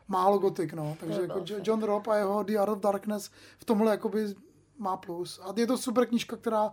málo 0.09 0.39
gotik, 0.39 0.73
no. 0.73 0.97
Takže 1.01 1.21
jako 1.21 1.39
Jo- 1.47 1.59
John 1.63 1.83
Robb 1.83 2.09
a 2.09 2.17
jeho 2.17 2.43
The 2.43 2.59
Art 2.59 2.73
of 2.73 2.79
Darkness 2.79 3.31
v 3.59 3.65
tomhle 3.65 3.91
jakoby 3.91 4.35
má 4.79 4.97
plus. 4.97 5.41
A 5.45 5.53
je 5.57 5.67
to 5.67 5.79
super 5.79 6.07
knížka, 6.07 6.37
která 6.37 6.73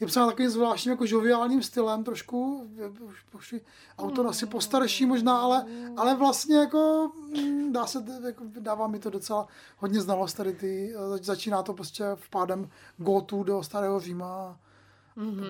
je 0.00 0.06
psána 0.06 0.26
takovým 0.26 0.50
zvláštním 0.50 0.90
jako 0.90 1.06
žoviálním 1.06 1.62
stylem 1.62 2.04
trošku, 2.04 2.70
už, 3.00 3.24
už 3.34 3.54
autor 3.98 4.26
asi 4.26 4.46
postarší 4.46 5.06
možná, 5.06 5.36
ale, 5.40 5.64
ale 5.96 6.16
vlastně 6.16 6.56
jako 6.56 7.10
mm, 7.36 7.72
dá 7.72 7.86
se, 7.86 8.04
jako, 8.26 8.44
dává 8.58 8.86
mi 8.86 8.98
to 8.98 9.10
docela 9.10 9.46
hodně 9.78 10.00
znalost 10.00 10.34
tady 10.34 10.52
ty, 10.52 10.94
zač- 11.10 11.24
začíná 11.24 11.62
to 11.62 11.72
prostě 11.72 12.04
vpádem 12.14 12.68
Gotu 12.96 13.42
do 13.42 13.62
starého 13.62 14.00
Říma 14.00 14.26
a 14.26 14.56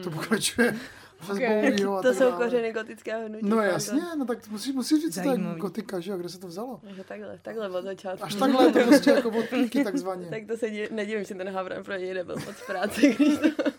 to 0.05 0.11
pokračuje 0.11 0.77
přes 1.21 1.31
Ok. 1.31 1.39
Bowieho 1.39 1.97
a 1.97 2.03
To 2.03 2.09
tak 2.09 2.17
jsou 2.19 2.31
dále. 2.31 2.45
kořeny 2.45 2.73
gotického 2.73 3.27
hnutí. 3.29 3.47
No 3.49 3.61
jasně, 3.61 4.03
no 4.19 4.25
tak 4.25 4.49
musíš, 4.49 4.75
musíš 4.75 5.03
říct, 5.03 5.15
co 5.15 5.21
to 5.23 5.31
je 5.31 5.39
gotika, 5.59 6.01
že 6.01 6.11
jo, 6.11 6.19
kde 6.19 6.29
se 6.29 6.39
to 6.39 6.47
vzalo. 6.47 6.81
Takže 6.85 7.05
takhle, 7.05 7.39
takhle 7.43 7.69
od 7.71 7.83
začátku. 7.85 8.25
Až 8.25 8.35
takhle 8.35 8.65
je 8.65 8.73
to 8.73 8.79
prostě 8.81 9.11
jako 9.11 9.29
od 9.29 9.45
píky 9.47 9.85
takzvaně. 9.85 10.27
Tak 10.31 10.47
to 10.47 10.57
se 10.57 10.67
di- 10.71 10.89
nedivím, 10.93 11.25
že 11.25 11.35
ten 11.35 11.49
Havran 11.51 11.85
pro 11.85 11.95
něj 11.97 12.15
nebyl 12.15 12.37
moc 12.37 12.55
práce, 12.67 13.01
když 13.17 13.39
to... 13.39 13.71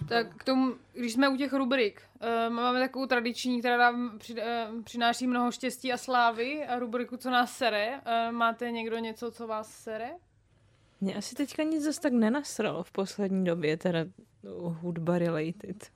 Například. 0.00 0.22
Tak 0.22 0.36
k 0.36 0.44
tomu, 0.44 0.74
když 0.92 1.12
jsme 1.12 1.28
u 1.28 1.36
těch 1.36 1.52
rubrik, 1.52 2.02
uh, 2.48 2.54
máme 2.54 2.80
takovou 2.80 3.06
tradiční, 3.06 3.60
která 3.60 3.76
nám 3.76 4.18
při, 4.18 4.34
uh, 4.34 4.82
přináší 4.82 5.26
mnoho 5.26 5.52
štěstí 5.52 5.92
a 5.92 5.96
slávy 5.96 6.66
a 6.66 6.78
rubriku, 6.78 7.16
co 7.16 7.30
nás 7.30 7.56
sere. 7.56 8.00
Uh, 8.00 8.32
máte 8.32 8.70
někdo 8.70 8.98
něco, 8.98 9.30
co 9.30 9.46
vás 9.46 9.82
sere? 9.82 10.10
Mě 11.00 11.14
asi 11.14 11.34
teďka 11.34 11.62
nic 11.62 11.82
zase 11.82 12.00
tak 12.00 12.12
nenasralo 12.12 12.82
v 12.82 12.92
poslední 12.92 13.44
době, 13.44 13.76
teda 13.76 14.04
hudba 14.80 15.18
related. 15.18 15.90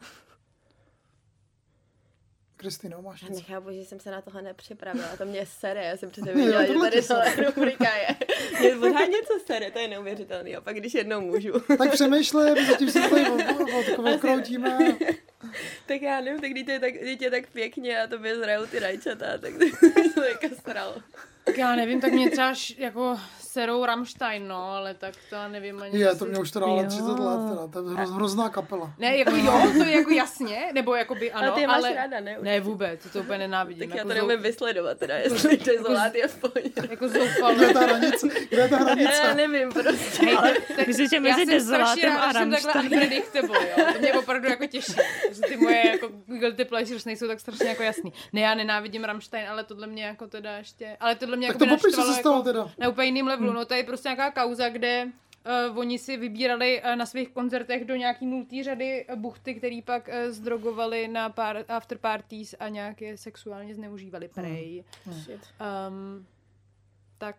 Kristýno, 2.64 3.02
máš 3.02 3.22
Já 3.22 3.28
nechápu, 3.28 3.70
že 3.70 3.84
jsem 3.84 4.00
se 4.00 4.10
na 4.10 4.20
tohle 4.22 4.42
nepřipravila. 4.42 5.16
To 5.18 5.24
mě 5.24 5.46
sere, 5.46 5.84
já 5.84 5.96
jsem 5.96 6.10
přece 6.10 6.30
Jo, 6.34 6.36
věděla, 6.36 6.64
že 6.66 6.74
tady 6.74 7.02
tohle 7.02 7.34
rubrika 7.36 7.94
je. 7.94 8.08
Mě 8.60 8.76
pořád 8.76 9.06
něco 9.06 9.32
sere, 9.46 9.70
to 9.70 9.78
je 9.78 9.88
neuvěřitelný. 9.88 10.56
A 10.56 10.60
pak 10.60 10.76
když 10.76 10.94
jednou 10.94 11.20
můžu, 11.20 11.52
Tak 11.78 11.92
přemýšlej, 11.92 12.54
my 12.54 12.66
zatím 12.66 12.90
si 12.90 13.02
to 13.02 13.08
tady 13.10 13.26
odkroutíme. 14.14 14.78
tak 15.86 16.02
já 16.02 16.20
nevím, 16.20 16.40
tak 16.40 16.50
když 16.50 16.64
je 16.68 16.80
tak, 16.80 16.92
když 16.94 17.20
je 17.20 17.30
tak 17.30 17.46
pěkně 17.46 18.02
a 18.02 18.06
tobě 18.06 18.36
zrajou 18.36 18.66
ty 18.66 18.78
rajčata, 18.78 19.38
tak 19.38 19.52
to 20.14 20.22
je 20.22 20.30
jako 20.30 20.56
sralo. 20.62 20.94
Tak 21.44 21.58
já 21.58 21.76
nevím, 21.76 22.00
tak 22.00 22.12
mě 22.12 22.30
třeba 22.30 22.54
jako 22.78 23.16
serou 23.54 23.84
Rammstein, 23.84 24.48
no, 24.48 24.70
ale 24.70 24.94
tak 24.94 25.14
to 25.30 25.34
já 25.34 25.48
nevím 25.48 25.82
ani. 25.82 25.98
Je, 25.98 26.14
to 26.14 26.24
mě 26.24 26.38
už 26.38 26.50
teda 26.50 26.66
ale 26.66 26.82
Jo. 26.82 26.88
30 26.88 27.02
let, 27.04 27.48
teda. 27.48 27.66
to 27.72 27.90
je 27.90 27.96
hroz, 27.96 28.10
hrozná 28.10 28.48
kapela. 28.48 28.92
Ne, 28.98 29.16
jako 29.16 29.36
jo, 29.36 29.62
to 29.78 29.84
je 29.84 29.96
jako 29.96 30.10
jasně, 30.10 30.70
nebo 30.72 30.94
jakoby 30.94 31.32
ano, 31.32 31.42
Ale 31.46 31.52
ty 31.54 31.60
je 31.60 31.66
máš 31.66 31.76
ale... 31.76 31.94
ráda, 31.94 32.20
ne? 32.20 32.36
Ne, 32.42 32.60
vůbec, 32.60 33.00
to 33.12 33.18
úplně 33.20 33.38
nenávidím. 33.38 33.80
Tak 33.80 33.88
já 33.90 33.96
jako 33.96 34.08
to 34.08 34.14
zou- 34.14 34.26
neumím 34.26 34.42
vysledovat 34.42 34.98
teda, 34.98 35.16
jestli 35.16 35.56
Desolát 35.56 36.14
je 36.14 36.28
v 36.28 36.38
pohodě. 36.38 36.70
Jako 36.90 37.08
zoufalé. 37.08 37.54
Kde 37.54 37.66
je 37.66 37.72
ta 37.74 37.80
hranice? 37.80 38.28
Kde 38.48 38.62
je 38.62 38.68
ta 38.68 38.76
Já 38.76 38.82
hranice? 38.84 39.34
nevím 39.34 39.72
prostě. 39.72 40.26
Hej, 40.26 40.36
tak, 40.36 40.76
tak, 40.76 40.86
Myslím, 40.86 41.08
že 41.08 41.16
já 41.16 41.20
mezi 41.22 41.34
jsem 41.40 41.48
Dezolátem 41.48 42.12
a 42.16 42.32
že 42.32 42.38
jsem 42.38 42.50
takhle 42.50 42.82
unpredictable, 42.82 43.58
jo. 43.78 43.84
To 43.92 43.98
mě 43.98 44.12
opravdu 44.14 44.48
jako 44.48 44.66
těší. 44.66 44.92
Že 45.32 45.40
ty 45.48 45.56
moje 45.56 45.86
jako 45.90 46.08
guilty 46.26 46.64
pleasures 46.64 47.04
nejsou 47.04 47.26
tak 47.26 47.40
strašně 47.40 47.68
jako 47.68 47.82
jasný. 47.82 48.12
Ne, 48.32 48.40
já 48.40 48.54
nenávidím 48.54 49.04
Rammstein, 49.04 49.48
ale 49.48 49.64
tohle 49.64 49.86
mě 49.86 50.04
jako 50.04 50.26
teda 50.26 50.56
ještě... 50.56 50.96
Ale 51.00 51.14
tohle 51.14 51.36
mě 51.36 51.46
Tak 51.46 51.60
jako 51.60 51.64
to 51.74 51.76
popiš, 51.76 51.94
co 51.94 52.02
se 52.02 52.14
stalo 52.14 52.36
jako 52.36 52.44
teda. 52.48 52.68
na 52.78 52.88
úplně 52.88 53.06
jiným 53.06 53.26
levelu. 53.26 53.43
No 53.52 53.64
to 53.64 53.74
je 53.74 53.84
prostě 53.84 54.08
nějaká 54.08 54.30
kauza, 54.30 54.68
kde 54.68 55.06
Uh, 55.70 55.78
oni 55.78 55.98
si 55.98 56.16
vybírali 56.16 56.82
uh, 56.82 56.96
na 56.96 57.06
svých 57.06 57.28
koncertech 57.28 57.84
do 57.84 57.96
nějaký 57.96 58.26
nultý 58.26 58.62
řady 58.62 59.06
uh, 59.06 59.16
buchty, 59.16 59.54
který 59.54 59.82
pak 59.82 60.08
uh, 60.08 60.14
zdrogovali 60.32 61.08
na 61.08 61.28
pár 61.28 61.64
after 61.68 61.98
parties 61.98 62.54
a 62.60 62.68
nějak 62.68 63.00
je 63.00 63.16
sexuálně 63.18 63.74
zneužívali 63.74 64.28
prej. 64.28 64.84
Shit. 65.12 65.40
Um, 65.88 66.26
tak 67.18 67.36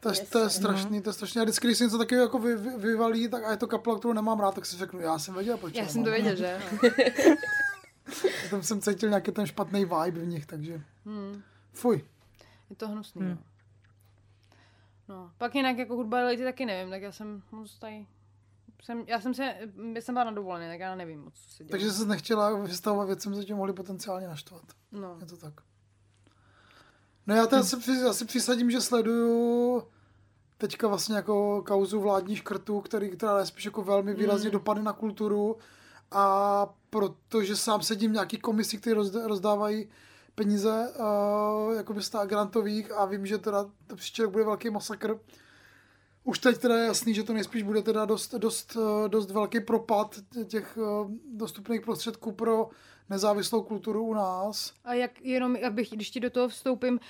To 0.00 0.08
je, 0.08 0.14
to 0.26 0.38
je 0.38 0.50
strašný, 0.50 1.02
to 1.02 1.08
je 1.10 1.14
strašný. 1.14 1.40
A 1.40 1.44
vždycky, 1.44 1.66
když 1.66 1.78
se 1.78 1.84
něco 1.84 1.98
takového 1.98 2.24
jako 2.24 2.38
vy, 2.38 2.56
vy, 2.56 2.70
vyvalí, 2.76 3.28
tak 3.28 3.44
a 3.44 3.50
je 3.50 3.56
to 3.56 3.66
kapela, 3.66 3.98
kterou 3.98 4.12
nemám 4.12 4.40
rád, 4.40 4.54
tak 4.54 4.66
si 4.66 4.76
řeknu, 4.76 5.00
já 5.00 5.18
jsem 5.18 5.34
věděl, 5.34 5.56
proč 5.56 5.74
já 5.74 5.86
jsem 5.88 6.04
to 6.04 6.10
věděl, 6.10 6.36
že? 6.44 6.60
Tam 8.50 8.62
jsem 8.62 8.80
cítil 8.80 9.08
nějaký 9.08 9.32
ten 9.32 9.46
špatný 9.46 9.80
vibe 9.84 10.20
v 10.20 10.26
nich, 10.26 10.46
takže 10.46 10.80
Hmm. 11.06 11.42
fuj. 11.72 12.04
Je 12.70 12.76
to 12.76 12.88
hnusný, 12.88 13.22
Hmm. 13.22 13.38
No. 15.08 15.32
Pak 15.38 15.54
jinak 15.54 15.78
jako 15.78 15.96
hudba 15.96 16.18
reality 16.18 16.44
taky 16.44 16.66
nevím, 16.66 16.90
tak 16.90 17.02
já 17.02 17.12
jsem 17.12 17.42
moc 17.50 17.78
tady... 17.78 18.06
Jsem, 18.82 19.04
já 19.06 19.20
jsem 19.20 19.34
se, 19.34 19.54
já 19.94 20.00
jsem 20.00 20.14
byla 20.14 20.24
na 20.24 20.30
dovolené, 20.30 20.68
tak 20.68 20.80
já 20.80 20.94
nevím 20.94 21.20
moc, 21.24 21.34
co 21.34 21.50
se 21.50 21.64
děje. 21.64 21.70
Takže 21.70 21.92
jsi 21.92 22.06
nechtěla 22.06 22.56
vystavovat 22.56 23.06
věcem, 23.06 23.34
co 23.34 23.44
tě 23.44 23.54
mohli 23.54 23.72
potenciálně 23.72 24.28
naštvat. 24.28 24.62
No. 24.92 25.16
Je 25.20 25.26
to 25.26 25.36
tak. 25.36 25.54
No 27.26 27.34
já 27.34 27.46
teda 27.46 27.62
si, 27.62 27.76
já 28.04 28.12
si 28.12 28.24
přisadím, 28.24 28.70
že 28.70 28.80
sleduju 28.80 29.82
teďka 30.58 30.88
vlastně 30.88 31.16
jako 31.16 31.62
kauzu 31.66 32.00
vládních 32.00 32.38
škrtů, 32.38 32.80
který, 32.80 33.10
která 33.10 33.38
je 33.38 33.46
spíš 33.46 33.64
jako 33.64 33.82
velmi 33.82 34.14
výrazně 34.14 34.50
dopady 34.50 34.82
na 34.82 34.92
kulturu 34.92 35.56
a 36.10 36.66
protože 36.90 37.56
sám 37.56 37.82
sedím 37.82 38.10
v 38.10 38.14
nějaký 38.14 38.36
komisi, 38.36 38.78
které 38.78 38.96
rozd- 38.96 39.26
rozdávají 39.26 39.88
peníze 40.38 40.92
uh, 40.98 41.74
jakoby 41.76 42.02
stá 42.02 42.24
grantových 42.24 42.92
a 42.92 43.04
vím, 43.04 43.26
že 43.26 43.38
teda 43.38 43.66
to 43.86 43.96
příští 43.96 44.22
rok 44.22 44.32
bude 44.32 44.44
velký 44.44 44.70
masakr. 44.70 45.18
Už 46.24 46.38
teď 46.38 46.58
teda 46.58 46.78
je 46.78 46.86
jasný, 46.86 47.14
že 47.14 47.22
to 47.22 47.32
nejspíš 47.32 47.62
bude 47.62 47.82
teda 47.82 48.04
dost, 48.04 48.34
dost, 48.34 48.76
dost 49.08 49.30
velký 49.30 49.60
propad 49.60 50.14
těch 50.44 50.78
eh, 50.78 51.10
dostupných 51.34 51.80
prostředků 51.80 52.32
pro 52.32 52.68
nezávislou 53.10 53.62
kulturu 53.62 54.04
u 54.04 54.14
nás. 54.14 54.72
A 54.84 54.94
jak 54.94 55.20
jenom, 55.20 55.56
abych, 55.66 55.90
když 55.90 56.10
ti 56.10 56.20
do 56.20 56.30
toho 56.30 56.48
vstoupím, 56.48 57.00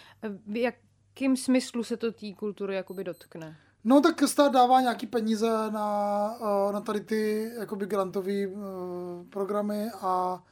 v 0.47 0.57
jakým 0.57 1.37
smyslu 1.37 1.85
se 1.85 1.97
to 1.97 2.13
té 2.13 2.27
kultury 2.39 2.75
jakoby 2.75 3.05
dotkne? 3.05 3.57
No 3.85 4.01
tak 4.01 4.23
stát 4.27 4.53
dává 4.53 4.81
nějaký 4.81 5.07
peníze 5.07 5.51
na, 5.71 6.31
eh, 6.41 6.73
na 6.73 6.81
tady 6.81 7.01
ty 7.01 7.51
jakoby 7.59 7.87
grantové 7.87 8.49
programy 9.31 9.91
a 10.01 10.43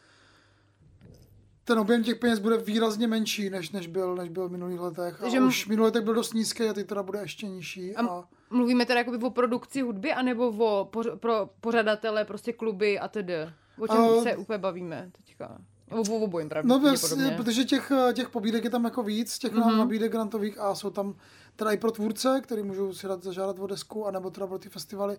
ten 1.67 1.79
objem 1.79 2.03
těch 2.03 2.17
peněz 2.17 2.39
bude 2.39 2.57
výrazně 2.57 3.07
menší, 3.07 3.51
než, 3.51 3.71
než, 3.71 3.87
byl, 3.87 4.15
než 4.15 4.29
byl 4.29 4.49
v 4.49 4.53
minulých 4.53 4.81
letech. 4.81 5.23
A 5.23 5.27
m- 5.27 5.47
už 5.47 5.67
v 5.67 5.69
minulých 5.69 5.85
letech 5.87 6.05
byl 6.05 6.15
dost 6.15 6.35
nízký 6.35 6.65
a 6.69 6.73
teď 6.73 6.87
teda 6.87 7.03
bude 7.03 7.19
ještě 7.19 7.47
nižší. 7.47 7.97
A 7.97 8.07
A, 8.07 8.25
Mluvíme 8.51 8.87
teda 8.87 8.99
jakoby 8.99 9.19
o 9.25 9.31
produkci 9.31 9.81
hudby, 9.81 10.13
anebo 10.13 10.49
o 10.49 10.85
poř, 10.85 11.07
pro 11.17 11.51
pořadatele, 11.61 12.25
prostě 12.25 12.53
kluby 12.53 12.99
a 12.99 13.09
tedy. 13.09 13.35
O 13.79 13.89
čem 13.89 13.97
A- 13.97 14.23
se 14.23 14.37
úplně 14.37 14.59
bavíme 14.59 15.11
teďka? 15.13 15.59
O, 15.91 16.01
o 16.01 16.19
obojím 16.21 16.49
pravdě, 16.49 16.69
No, 16.69 16.79
vlastně, 16.81 17.31
protože 17.37 17.65
těch, 17.65 17.93
těch 18.13 18.31
pobídek 18.31 18.65
je 18.65 18.71
tam 18.71 18.85
jako 18.85 19.03
víc, 19.03 19.39
těch 19.39 19.53
mm-hmm. 19.53 19.77
nabídek 19.79 20.13
grantových 20.13 20.59
a 20.59 20.75
jsou 20.75 20.91
tam 20.91 21.15
teda 21.57 21.71
i 21.73 21.77
pro 21.77 21.91
tvůrce, 21.91 22.41
který 22.43 22.63
můžou 22.63 22.95
si 22.95 23.07
dát 23.09 23.23
zažádat 23.23 23.59
o 23.59 23.67
desku, 23.67 24.07
anebo 24.07 24.31
teda 24.31 24.47
pro 24.47 24.59
ty 24.59 24.69
festivaly. 24.69 25.19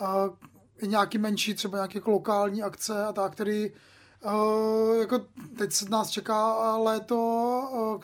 A 0.00 0.30
i 0.82 0.88
nějaký 0.88 1.18
menší, 1.18 1.54
třeba 1.54 1.78
nějaké 1.78 1.98
jako 1.98 2.10
lokální 2.10 2.62
akce 2.62 3.04
a 3.04 3.12
tak, 3.12 3.32
který 3.32 3.72
uh, 4.24 4.96
jako 5.00 5.20
teď 5.58 5.72
se 5.72 5.88
nás 5.88 6.10
čeká 6.10 6.76
léto, 6.76 7.16
uh, 7.72 8.00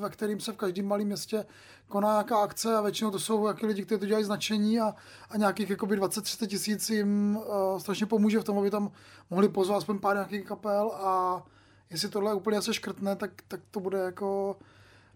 ve 0.00 0.10
kterým 0.10 0.40
se 0.40 0.52
v 0.52 0.56
každém 0.56 0.86
malém 0.86 1.06
městě 1.06 1.44
koná 1.88 2.12
nějaká 2.12 2.38
akce 2.38 2.76
a 2.76 2.80
většinou 2.80 3.10
to 3.10 3.18
jsou 3.18 3.46
jaký 3.46 3.66
lidi, 3.66 3.84
kteří 3.84 4.00
to 4.00 4.06
dělají 4.06 4.24
značení 4.24 4.80
a, 4.80 4.94
a 5.30 5.36
nějakých 5.36 5.70
jakoby 5.70 6.00
20-30 6.00 6.46
tisíc 6.46 6.90
jim 6.90 7.36
uh, 7.36 7.78
strašně 7.78 8.06
pomůže 8.06 8.40
v 8.40 8.44
tom, 8.44 8.58
aby 8.58 8.70
tam 8.70 8.92
mohli 9.30 9.48
pozvat 9.48 9.78
aspoň 9.78 9.98
pár 9.98 10.16
nějakých 10.16 10.44
kapel 10.44 10.92
a 10.94 11.42
jestli 11.90 12.08
tohle 12.08 12.34
úplně 12.34 12.62
se 12.62 12.74
škrtne, 12.74 13.16
tak, 13.16 13.30
tak 13.48 13.60
to 13.70 13.80
bude 13.80 13.98
jako 13.98 14.56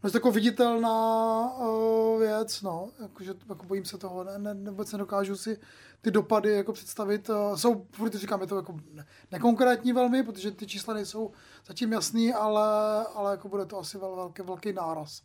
No, 0.03 0.09
je 0.09 0.11
to 0.11 0.17
jako 0.17 0.31
viditelná 0.31 1.57
uh, 1.57 2.21
věc, 2.21 2.63
no, 2.63 2.91
jakože 3.03 3.35
jako 3.49 3.67
bojím 3.67 3.85
se 3.85 3.99
toho, 3.99 4.25
ne, 4.25 4.39
ne, 4.39 4.71
vůbec 4.71 4.93
nedokážu 4.93 5.37
si 5.37 5.59
ty 6.01 6.11
dopady 6.11 6.53
jako 6.53 6.73
představit. 6.73 7.29
Uh, 7.29 7.57
jsou, 7.57 7.87
furt 7.93 8.15
říkám, 8.15 8.41
je 8.41 8.47
to 8.47 8.57
jako 8.57 8.77
ne, 8.93 9.07
nekonkrétní 9.33 9.93
velmi, 9.93 10.23
protože 10.23 10.51
ty 10.51 10.67
čísla 10.67 10.95
nejsou 10.95 11.31
zatím 11.67 11.93
jasný, 11.93 12.35
ale, 12.35 13.07
ale 13.07 13.31
jako 13.31 13.49
bude 13.49 13.67
to 13.67 13.79
asi 13.79 13.99
vel, 13.99 14.17
velký, 14.17 14.43
velký 14.43 14.73
náraz 14.73 15.23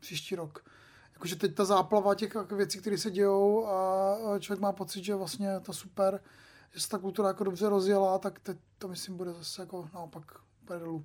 příští 0.00 0.36
rok. 0.36 0.64
Jakože 1.12 1.36
teď 1.36 1.54
ta 1.54 1.64
záplava 1.64 2.14
těch 2.14 2.34
jako 2.34 2.56
věcí, 2.56 2.78
které 2.78 2.98
se 2.98 3.10
dějou 3.10 3.66
a 3.66 4.38
člověk 4.38 4.60
má 4.60 4.72
pocit, 4.72 5.04
že 5.04 5.14
vlastně 5.14 5.60
to 5.60 5.72
super, 5.72 6.20
že 6.74 6.80
se 6.80 6.88
ta 6.88 6.98
kultura 6.98 7.28
jako 7.28 7.44
dobře 7.44 7.68
rozjela, 7.68 8.18
tak 8.18 8.40
teď 8.40 8.58
to 8.78 8.88
myslím 8.88 9.16
bude 9.16 9.32
zase 9.32 9.62
jako 9.62 9.88
naopak 9.94 10.24
úplně 10.62 10.78
dolů 10.78 11.04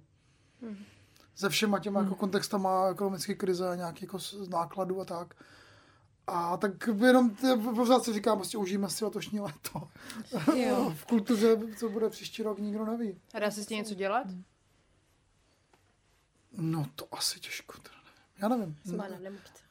se 1.36 1.50
všema 1.50 1.80
těma 1.80 2.00
jako 2.02 2.16
kontextama 2.16 2.88
ekonomické 2.90 3.36
krize 3.36 3.70
a 3.70 3.76
nějaký 3.76 4.06
jako 4.06 4.20
z 4.20 4.50
nákladů 4.50 5.02
a 5.02 5.06
tak. 5.06 5.34
A 6.28 6.58
tak 6.58 6.72
jenom 7.06 7.36
pořád 7.76 8.04
si 8.04 8.14
říkám, 8.14 8.38
prostě 8.38 8.58
užijeme 8.58 8.90
si 8.90 9.06
letošní 9.06 9.40
léto. 9.40 9.90
Jo. 10.56 10.94
v 10.96 11.06
kultuře, 11.06 11.58
co 11.78 11.90
bude 11.90 12.10
příští 12.10 12.44
rok, 12.44 12.60
nikdo 12.60 12.86
neví. 12.86 13.22
A 13.34 13.40
dá 13.40 13.52
se 13.52 13.64
s 13.64 13.68
tím 13.68 13.78
něco 13.78 13.94
dělat? 13.94 14.28
No 16.52 16.86
to 16.96 17.08
asi 17.12 17.40
těžko, 17.40 17.74
teda 17.82 17.96
nevím. 17.98 18.38
Já 18.42 18.48
nevím. 18.48 18.78
Smana, 18.86 19.20
nemůžete. 19.20 19.62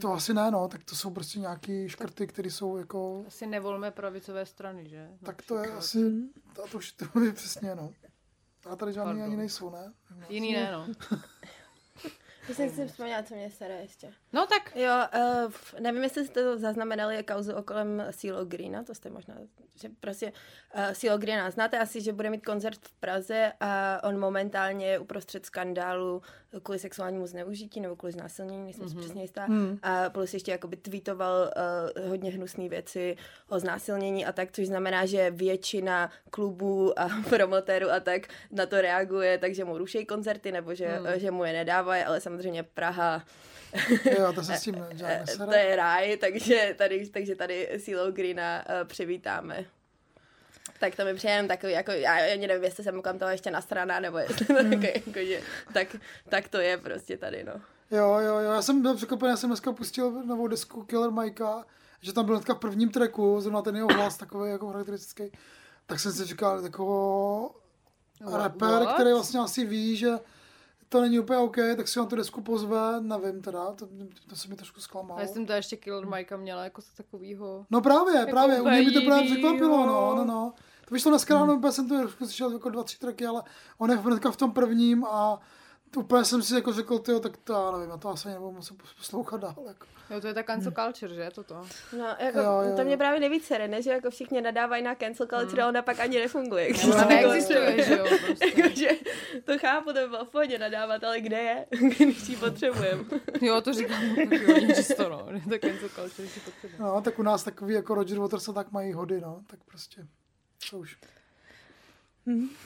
To 0.00 0.12
asi 0.12 0.34
ne, 0.34 0.50
no, 0.50 0.68
tak 0.68 0.84
to 0.84 0.96
jsou 0.96 1.10
prostě 1.10 1.38
nějaký 1.38 1.88
škrty, 1.88 2.26
které 2.26 2.50
jsou 2.50 2.76
jako, 2.76 3.24
Asi 3.26 3.46
nevolme 3.46 3.90
pravicové 3.90 4.46
strany, 4.46 4.88
že? 4.88 5.08
tak 5.24 5.42
to 5.42 5.58
je 5.58 5.72
asi, 5.72 5.98
to, 6.52 6.68
to 6.70 6.78
už 6.78 6.92
to 6.92 7.20
je 7.20 7.32
přesně, 7.32 7.74
no. 7.74 7.92
A 8.68 8.76
tady 8.76 8.92
žádný 8.92 9.08
Pardon. 9.10 9.24
ani 9.24 9.36
nejsou, 9.36 9.70
ne? 9.70 9.92
Jiný 10.28 10.52
ne, 10.52 10.72
no. 10.72 10.86
To 12.48 12.54
jsem 12.54 12.70
si 12.70 12.86
vzpomněla, 12.86 13.22
co 13.22 13.34
mě 13.34 13.50
sere 13.50 13.74
ještě. 13.82 14.12
No 14.32 14.46
tak, 14.46 14.76
Jo, 14.76 14.92
uh, 15.46 15.52
nevím, 15.80 16.02
jestli 16.02 16.26
jste 16.26 16.42
to 16.42 16.58
zaznamenali 16.58 17.22
kauzu 17.22 17.52
okolem 17.54 18.06
Silo 18.10 18.44
Greena, 18.44 18.84
to 18.84 18.94
jste 18.94 19.10
možná, 19.10 19.34
že 19.74 19.88
prostě 20.00 20.32
uh, 20.76 20.92
Silo 20.92 21.18
Greena 21.18 21.50
znáte 21.50 21.78
asi, 21.78 22.00
že 22.00 22.12
bude 22.12 22.30
mít 22.30 22.44
koncert 22.46 22.78
v 22.82 22.92
Praze 22.92 23.52
a 23.60 24.00
on 24.04 24.18
momentálně 24.18 24.86
je 24.86 24.98
uprostřed 24.98 25.46
skandálu 25.46 26.22
kvůli 26.62 26.78
sexuálnímu 26.78 27.26
zneužití 27.26 27.80
nebo 27.80 27.96
kvůli 27.96 28.12
znásilnění, 28.12 28.64
nejsem 28.64 28.84
mm-hmm. 28.84 28.90
si 28.90 28.96
přesně 28.96 29.22
jistá. 29.22 29.44
Hmm. 29.44 29.78
A 29.82 30.10
plus 30.10 30.34
ještě 30.34 30.50
jakoby 30.50 30.76
tweetoval 30.76 31.50
uh, 31.96 32.08
hodně 32.08 32.30
hnusné 32.30 32.68
věci 32.68 33.16
o 33.48 33.58
znásilnění 33.58 34.26
a 34.26 34.32
tak, 34.32 34.52
což 34.52 34.66
znamená, 34.66 35.06
že 35.06 35.30
většina 35.30 36.10
klubů 36.30 36.98
a 37.00 37.08
promotérů 37.28 37.90
a 37.90 38.00
tak 38.00 38.22
na 38.50 38.66
to 38.66 38.80
reaguje, 38.80 39.38
takže 39.38 39.64
mu 39.64 39.78
rušejí 39.78 40.06
koncerty 40.06 40.52
nebo 40.52 40.74
že, 40.74 40.88
Hmm. 40.88 41.06
že 41.20 41.30
mu 41.30 41.44
je 41.44 41.52
nedávají, 41.52 42.02
ale 42.04 42.20
samozřejmě 42.20 42.37
Praha. 42.74 43.24
Jo, 44.18 44.32
to 44.32 44.42
se 44.42 44.56
s 44.56 44.62
tím 44.62 44.74
Eh, 45.04 45.24
To 45.36 45.54
je 45.54 45.76
ráj, 45.76 46.16
takže 46.16 46.74
tady, 46.78 47.08
takže 47.08 47.34
tady 47.34 47.68
Silo 47.78 48.12
Greena 48.12 48.64
uh, 48.68 48.88
přivítáme. 48.88 49.64
Tak 50.80 50.96
to 50.96 51.04
mi 51.04 51.14
přijde 51.14 51.32
jenom 51.32 51.48
takový, 51.48 51.72
jako, 51.72 51.90
já 51.90 52.32
ani 52.32 52.46
nevím, 52.46 52.64
jestli 52.64 52.84
jsem 52.84 53.02
kam 53.02 53.18
toho 53.18 53.30
ještě 53.30 53.50
nasraná, 53.50 54.00
nebo 54.00 54.18
jestli 54.18 54.46
to 54.46 54.52
jako, 54.52 54.86
jako, 55.06 55.20
že, 55.20 55.42
tak, 55.72 55.96
tak 56.28 56.48
to 56.48 56.58
je 56.58 56.78
prostě 56.78 57.16
tady, 57.16 57.44
no. 57.44 57.52
Jo, 57.90 58.18
jo, 58.18 58.38
jo, 58.38 58.52
já 58.52 58.62
jsem 58.62 58.82
byl 58.82 58.96
překvapený, 58.96 59.30
já 59.30 59.36
jsem 59.36 59.50
dneska 59.50 59.72
pustil 59.72 60.10
novou 60.10 60.46
desku 60.46 60.84
Killer 60.84 61.10
Mikea, 61.10 61.64
že 62.00 62.12
tam 62.12 62.26
byl 62.26 62.34
hnedka 62.34 62.54
v 62.54 62.58
prvním 62.58 62.90
tracku, 62.90 63.40
zrovna 63.40 63.62
ten 63.62 63.76
jeho 63.76 63.88
hlas 63.88 64.16
takový 64.16 64.50
jako 64.50 64.66
charakteristický, 64.66 65.32
tak 65.86 66.00
jsem 66.00 66.12
si 66.12 66.24
říkal, 66.24 66.62
takový 66.62 67.48
rapper, 68.32 68.86
který 68.94 69.12
vlastně 69.12 69.40
asi 69.40 69.66
ví, 69.66 69.96
že 69.96 70.10
to 70.88 71.00
není 71.00 71.18
úplně 71.18 71.38
OK, 71.38 71.56
tak 71.76 71.88
si 71.88 72.00
on 72.00 72.06
tu 72.06 72.16
desku 72.16 72.40
pozve, 72.40 73.00
nevím 73.00 73.42
teda, 73.42 73.72
to, 73.72 73.88
to 74.28 74.36
se 74.36 74.48
mi 74.48 74.56
trošku 74.56 74.80
zklamalo. 74.80 75.20
já 75.20 75.26
jsem 75.26 75.46
to 75.46 75.52
ještě 75.52 75.76
Killer 75.76 76.06
Mikea 76.06 76.38
měla 76.38 76.64
jako 76.64 76.82
takovýho... 76.96 77.66
No 77.70 77.80
právě, 77.80 78.26
právě, 78.26 78.60
u 78.60 78.68
něj 78.68 78.86
mi 78.86 78.92
to 78.92 79.00
právě 79.00 79.24
překvapilo, 79.30 79.86
no, 79.86 80.14
no, 80.16 80.24
no. 80.24 80.52
To 80.88 80.94
vyšlo 80.94 81.10
dneska 81.10 81.34
ráno, 81.34 81.54
úplně 81.54 81.72
jsem 81.72 81.88
to 81.88 81.98
trošku 81.98 82.24
slyšel 82.24 82.52
jako 82.52 82.70
dva, 82.70 82.82
tři 82.82 82.98
tracky, 82.98 83.26
ale 83.26 83.42
on 83.78 83.90
je 83.90 83.96
hnedka 83.96 84.30
v 84.30 84.36
tom 84.36 84.52
prvním 84.52 85.04
a 85.04 85.40
úplně 85.96 86.24
jsem 86.24 86.42
si 86.42 86.54
jako 86.54 86.72
řekl, 86.72 86.98
tyjo, 86.98 87.20
tak 87.20 87.36
to 87.36 87.52
já 87.52 87.70
nevím, 87.70 87.90
já 87.90 87.96
to 87.96 88.08
asi 88.08 88.28
nebudu 88.28 88.52
muset 88.52 88.76
poslouchat 88.98 89.40
dál. 89.40 89.54
Jako. 89.66 89.86
Jo, 90.10 90.20
to 90.20 90.26
je 90.26 90.34
ta 90.34 90.42
cancel 90.42 90.72
culture, 90.72 91.14
že? 91.14 91.30
Toto. 91.34 91.54
No, 91.98 92.06
jako, 92.18 92.38
Jo, 92.38 92.60
jo, 92.62 92.76
to 92.76 92.82
mě 92.84 92.92
jo. 92.92 92.98
právě 92.98 93.20
nejvíc 93.20 93.44
sere, 93.46 93.68
ne? 93.68 93.82
že 93.82 93.90
jako 93.90 94.10
všichni 94.10 94.40
nadávají 94.40 94.82
na 94.82 94.94
cancel 94.94 95.26
culture, 95.26 95.62
a 95.62 95.68
ona 95.68 95.82
pak 95.82 96.00
ani 96.00 96.18
nefunguje. 96.18 96.68
když 96.70 96.84
Ona 96.84 97.02
to 97.02 97.08
neexistuje, 97.08 97.84
že 97.84 97.98
jo? 97.98 98.06
Prostě. 98.26 98.46
Jakože 98.62 98.88
to 99.44 99.58
chápu, 99.58 99.92
to 99.92 100.00
by 100.00 100.08
bylo 100.08 100.24
v 100.24 100.28
pohodě 100.28 100.58
nadávat, 100.58 101.04
ale 101.04 101.20
kde 101.20 101.38
je, 101.38 101.66
když 101.96 102.28
ji 102.28 102.36
potřebujeme? 102.36 103.04
Jo, 103.40 103.60
to 103.60 103.72
říkám 103.72 104.02
hodně 104.46 104.74
čisto, 104.74 105.08
no. 105.08 105.26
Ta 105.50 105.58
cancel 105.68 105.88
culture 105.88 106.28
si 106.28 106.40
potřebuje. 106.40 106.78
No, 106.80 107.00
tak 107.02 107.18
u 107.18 107.22
nás 107.22 107.44
takový 107.44 107.74
jako 107.74 107.94
Roger 107.94 108.18
Waters 108.18 108.48
tak 108.54 108.72
mají 108.72 108.92
hody, 108.92 109.20
no, 109.20 109.40
tak 109.46 109.60
prostě, 109.64 110.06
to 110.70 110.78
už. 110.78 110.96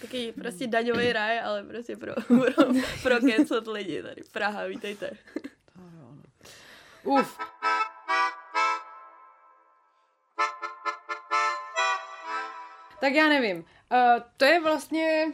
Taky 0.01 0.33
prostě 0.33 0.67
daňový 0.67 1.13
ráj, 1.13 1.41
ale 1.41 1.63
prostě 1.63 1.97
pro, 1.97 2.15
pro, 2.27 2.65
pro 3.03 3.21
cancel 3.21 3.63
lidi 3.73 4.03
tady. 4.03 4.23
Praha, 4.33 4.67
vítejte. 4.67 5.11
Uf. 7.05 7.39
Tak 13.01 13.13
já 13.13 13.29
nevím. 13.29 13.57
Uh, 13.59 14.23
to 14.37 14.45
je 14.45 14.61
vlastně 14.61 15.33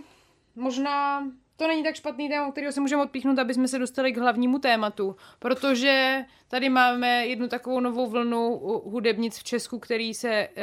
možná... 0.56 1.24
To 1.56 1.68
není 1.68 1.82
tak 1.82 1.94
špatný 1.94 2.28
téma, 2.28 2.52
kterého 2.52 2.72
se 2.72 2.80
můžeme 2.80 3.02
odpíchnout, 3.02 3.38
aby 3.38 3.54
jsme 3.54 3.68
se 3.68 3.78
dostali 3.78 4.12
k 4.12 4.18
hlavnímu 4.18 4.58
tématu, 4.58 5.16
protože 5.38 6.24
tady 6.48 6.68
máme 6.68 7.26
jednu 7.26 7.48
takovou 7.48 7.80
novou 7.80 8.06
vlnu 8.06 8.58
hudebnic 8.84 9.38
v 9.38 9.44
Česku, 9.44 9.78
který 9.78 10.14
se 10.14 10.48
uh, 10.48 10.62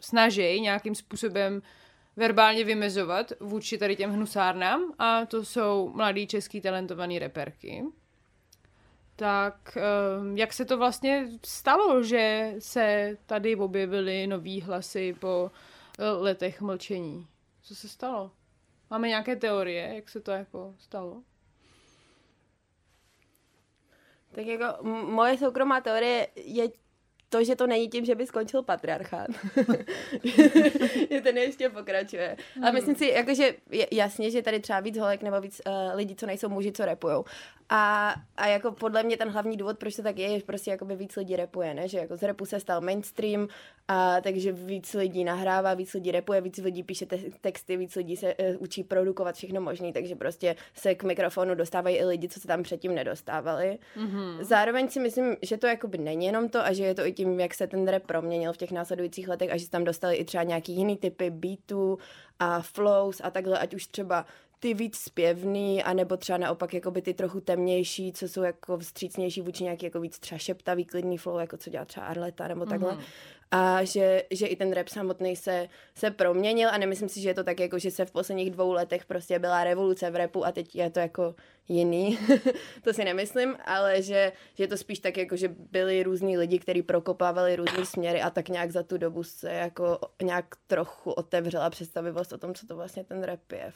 snaží 0.00 0.60
nějakým 0.60 0.94
způsobem 0.94 1.62
verbálně 2.16 2.64
vymezovat 2.64 3.32
vůči 3.40 3.78
tady 3.78 3.96
těm 3.96 4.10
hnusárnám 4.10 4.94
a 4.98 5.26
to 5.26 5.44
jsou 5.44 5.92
mladý 5.94 6.26
český 6.26 6.60
talentovaný 6.60 7.18
reperky. 7.18 7.84
Tak 9.16 9.76
ehm, 9.76 10.36
jak 10.36 10.52
se 10.52 10.64
to 10.64 10.78
vlastně 10.78 11.28
stalo, 11.44 12.02
že 12.02 12.54
se 12.58 13.16
tady 13.26 13.56
objevily 13.56 14.26
nový 14.26 14.60
hlasy 14.60 15.16
po 15.20 15.50
eh, 15.98 16.10
letech 16.10 16.60
mlčení? 16.60 17.26
Co 17.62 17.74
se 17.74 17.88
stalo? 17.88 18.30
Máme 18.90 19.08
nějaké 19.08 19.36
teorie, 19.36 19.94
jak 19.94 20.08
se 20.08 20.20
to 20.20 20.30
jako 20.30 20.74
stalo? 20.78 21.22
Tak 24.34 24.46
jako 24.46 24.84
moje 24.90 25.38
soukromá 25.38 25.80
teorie 25.80 26.28
je 26.36 26.68
to, 27.32 27.44
že 27.44 27.56
to 27.56 27.66
není 27.66 27.88
tím, 27.88 28.04
že 28.04 28.14
by 28.14 28.26
skončil 28.26 28.62
patriarchát. 28.62 29.28
že 31.10 31.20
ten 31.20 31.36
ještě 31.38 31.68
pokračuje. 31.68 32.36
Ale 32.56 32.66
Hmm. 32.66 32.74
myslím 32.74 32.94
si, 32.96 33.06
jakože 33.06 33.54
je- 33.70 33.86
jasně, 33.92 34.30
že 34.30 34.42
tady 34.42 34.60
třeba 34.60 34.80
víc 34.80 34.98
holek 34.98 35.22
nebo 35.22 35.40
víc 35.40 35.60
uh, 35.66 35.72
lidí, 35.96 36.14
co 36.16 36.26
nejsou 36.26 36.48
muži, 36.48 36.72
co 36.72 36.84
repujou. 36.84 37.24
A, 37.68 38.14
a 38.36 38.46
jako 38.46 38.72
podle 38.72 39.02
mě 39.02 39.16
ten 39.16 39.28
hlavní 39.28 39.56
důvod, 39.56 39.78
proč 39.78 39.96
to 39.96 40.02
tak 40.02 40.18
je, 40.18 40.28
je 40.28 40.38
že 40.38 40.44
prostě 40.44 40.70
jakoby 40.70 40.96
víc 40.96 41.16
lidí 41.16 41.36
repuje, 41.36 41.74
ne? 41.74 41.88
Že 41.88 41.98
jako 41.98 42.16
z 42.16 42.22
repu 42.22 42.44
se 42.44 42.60
stal 42.60 42.80
mainstream, 42.80 43.48
a 43.88 44.20
takže 44.20 44.52
víc 44.52 44.94
lidí 44.94 45.24
nahrává, 45.24 45.74
víc 45.74 45.94
lidí 45.94 46.10
repuje, 46.10 46.40
víc 46.40 46.58
lidí 46.58 46.82
píše 46.82 47.06
te- 47.06 47.30
texty, 47.40 47.76
víc 47.76 47.96
lidí 47.96 48.16
se 48.16 48.34
uh, 48.34 48.56
učí 48.58 48.84
produkovat 48.84 49.34
všechno 49.34 49.60
možné, 49.60 49.92
takže 49.92 50.16
prostě 50.16 50.56
se 50.74 50.94
k 50.94 51.04
mikrofonu 51.04 51.54
dostávají 51.54 51.96
i 51.96 52.04
lidi, 52.04 52.28
co 52.28 52.40
se 52.40 52.48
tam 52.48 52.62
předtím 52.62 52.94
nedostávali. 52.94 53.78
Mm-hmm. 53.96 54.42
Zároveň 54.42 54.88
si 54.88 55.00
myslím, 55.00 55.36
že 55.42 55.56
to 55.56 55.66
jakoby 55.66 55.98
není 55.98 56.26
jenom 56.26 56.48
to 56.48 56.64
a 56.64 56.72
že 56.72 56.84
je 56.84 56.94
to 56.94 57.06
i 57.06 57.12
tím, 57.12 57.40
jak 57.40 57.54
se 57.54 57.66
ten 57.66 57.88
rap 57.88 58.02
proměnil 58.02 58.52
v 58.52 58.56
těch 58.56 58.72
následujících 58.72 59.28
letech 59.28 59.50
a 59.52 59.56
že 59.56 59.64
se 59.64 59.70
tam 59.70 59.84
dostali 59.84 60.16
i 60.16 60.24
třeba 60.24 60.42
nějaký 60.42 60.72
jiný 60.72 60.96
typy 60.96 61.30
beatů 61.30 61.98
a 62.38 62.62
flows 62.62 63.20
a 63.24 63.30
takhle, 63.30 63.58
ať 63.58 63.74
už 63.74 63.86
třeba 63.86 64.26
ty 64.62 64.74
víc 64.74 64.98
zpěvný, 64.98 65.82
anebo 65.82 66.16
třeba 66.16 66.38
naopak 66.38 66.74
jakoby 66.74 67.02
ty 67.02 67.14
trochu 67.14 67.40
temnější, 67.40 68.12
co 68.12 68.28
jsou 68.28 68.42
jako 68.42 68.78
vstřícnější 68.78 69.40
vůči 69.40 69.64
nějaký 69.64 69.86
jako 69.86 70.00
víc 70.00 70.18
třeba 70.18 70.38
šeptavý, 70.38 70.84
klidný 70.84 71.18
flow, 71.18 71.38
jako 71.38 71.56
co 71.56 71.70
dělá 71.70 71.84
třeba 71.84 72.06
Arleta 72.06 72.48
nebo 72.48 72.66
takhle. 72.66 72.92
Mhm. 72.92 73.02
A 73.50 73.84
že, 73.84 74.24
že 74.30 74.46
i 74.46 74.56
ten 74.56 74.72
rap 74.72 74.88
samotný 74.88 75.36
se, 75.36 75.68
se 75.94 76.10
proměnil 76.10 76.70
a 76.70 76.78
nemyslím 76.78 77.08
si, 77.08 77.20
že 77.20 77.28
je 77.28 77.34
to 77.34 77.44
tak 77.44 77.60
jako, 77.60 77.78
že 77.78 77.90
se 77.90 78.04
v 78.04 78.10
posledních 78.10 78.50
dvou 78.50 78.72
letech 78.72 79.04
prostě 79.04 79.38
byla 79.38 79.64
revoluce 79.64 80.10
v 80.10 80.16
rapu 80.16 80.46
a 80.46 80.52
teď 80.52 80.76
je 80.76 80.90
to 80.90 81.00
jako 81.00 81.34
jiný. 81.68 82.18
to 82.82 82.92
si 82.92 83.04
nemyslím, 83.04 83.56
ale 83.64 84.02
že, 84.02 84.32
že 84.54 84.64
je 84.64 84.68
to 84.68 84.76
spíš 84.76 84.98
tak 84.98 85.16
jako, 85.16 85.36
že 85.36 85.48
byli 85.48 86.02
různí 86.02 86.38
lidi, 86.38 86.58
kteří 86.58 86.82
prokopávali 86.82 87.56
různé 87.56 87.86
směry 87.86 88.22
a 88.22 88.30
tak 88.30 88.48
nějak 88.48 88.70
za 88.70 88.82
tu 88.82 88.98
dobu 88.98 89.22
se 89.22 89.52
jako 89.52 89.98
nějak 90.22 90.46
trochu 90.66 91.10
otevřela 91.10 91.70
představivost 91.70 92.32
o 92.32 92.38
tom, 92.38 92.54
co 92.54 92.66
to 92.66 92.76
vlastně 92.76 93.04
ten 93.04 93.22
rap 93.22 93.52
je. 93.52 93.72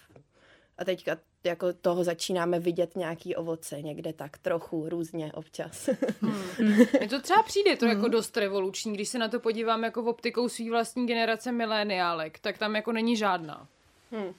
A 0.79 0.85
teďka 0.85 1.17
jako 1.45 1.73
toho 1.73 2.05
začínáme 2.05 2.59
vidět 2.59 2.97
nějaký 2.97 3.37
ovoce 3.37 3.83
někde 3.83 4.13
tak 4.13 4.39
trochu 4.39 4.89
různě 4.89 5.33
občas. 5.33 5.89
Mně 6.99 7.09
to 7.09 7.21
třeba 7.23 7.43
přijde 7.43 7.77
to 7.77 7.87
jako 7.87 8.09
dost 8.09 8.37
revoluční, 8.37 8.95
když 8.95 9.09
se 9.09 9.19
na 9.19 9.29
to 9.29 9.41
podívám 9.41 9.85
jako 9.85 10.03
v 10.03 10.09
optikou 10.09 10.49
svý 10.49 10.71
vlastní 10.71 11.07
generace 11.07 11.53
mileniálek, 11.53 12.39
tak 12.39 12.59
tam 12.59 12.77
jako 12.77 12.93
není 12.93 13.17
žádná. 13.17 13.69
Hmm. 14.13 14.35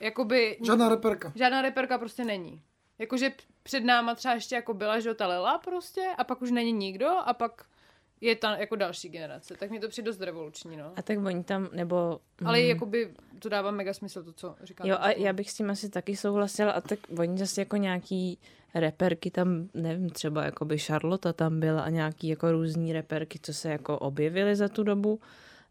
Jakoby... 0.00 0.58
Žádná 0.66 0.88
reperka. 0.88 1.32
Žádná 1.34 1.62
reperka 1.62 1.98
prostě 1.98 2.24
není. 2.24 2.62
Jakože 2.98 3.32
před 3.62 3.80
náma 3.80 4.14
třeba 4.14 4.34
ještě 4.34 4.54
jako 4.54 4.74
byla, 4.74 5.00
že 5.00 5.14
ta 5.14 5.26
Lela 5.26 5.58
prostě 5.58 6.02
a 6.18 6.24
pak 6.24 6.42
už 6.42 6.50
není 6.50 6.72
nikdo 6.72 7.08
a 7.08 7.34
pak 7.34 7.64
je 8.22 8.36
ta 8.36 8.56
jako 8.56 8.76
další 8.76 9.08
generace. 9.08 9.54
Tak 9.56 9.70
mi 9.70 9.80
to 9.80 9.88
přijde 9.88 10.06
dost 10.06 10.20
revoluční, 10.20 10.76
no. 10.76 10.92
A 10.96 11.02
tak 11.02 11.18
oni 11.18 11.44
tam, 11.44 11.68
nebo... 11.72 12.20
Ale 12.44 12.58
mm, 12.60 12.64
jakoby 12.64 13.14
to 13.38 13.48
dává 13.48 13.70
mega 13.70 13.94
smysl, 13.94 14.24
to, 14.24 14.32
co 14.32 14.56
říkáte. 14.62 14.90
Jo, 14.90 14.96
a 15.00 15.10
já 15.10 15.32
bych 15.32 15.50
s 15.50 15.54
tím 15.54 15.70
asi 15.70 15.88
taky 15.88 16.16
souhlasila. 16.16 16.72
A 16.72 16.80
tak 16.80 16.98
oni 17.18 17.38
zase 17.38 17.60
jako 17.60 17.76
nějaký 17.76 18.38
reperky 18.74 19.30
tam, 19.30 19.68
nevím, 19.74 20.10
třeba 20.10 20.44
jakoby 20.44 20.78
Charlotte 20.78 21.32
tam 21.32 21.60
byla 21.60 21.82
a 21.82 21.88
nějaký 21.88 22.28
jako 22.28 22.52
různý 22.52 22.92
reperky, 22.92 23.38
co 23.42 23.54
se 23.54 23.70
jako 23.70 23.98
objevily 23.98 24.56
za 24.56 24.68
tu 24.68 24.82
dobu, 24.82 25.20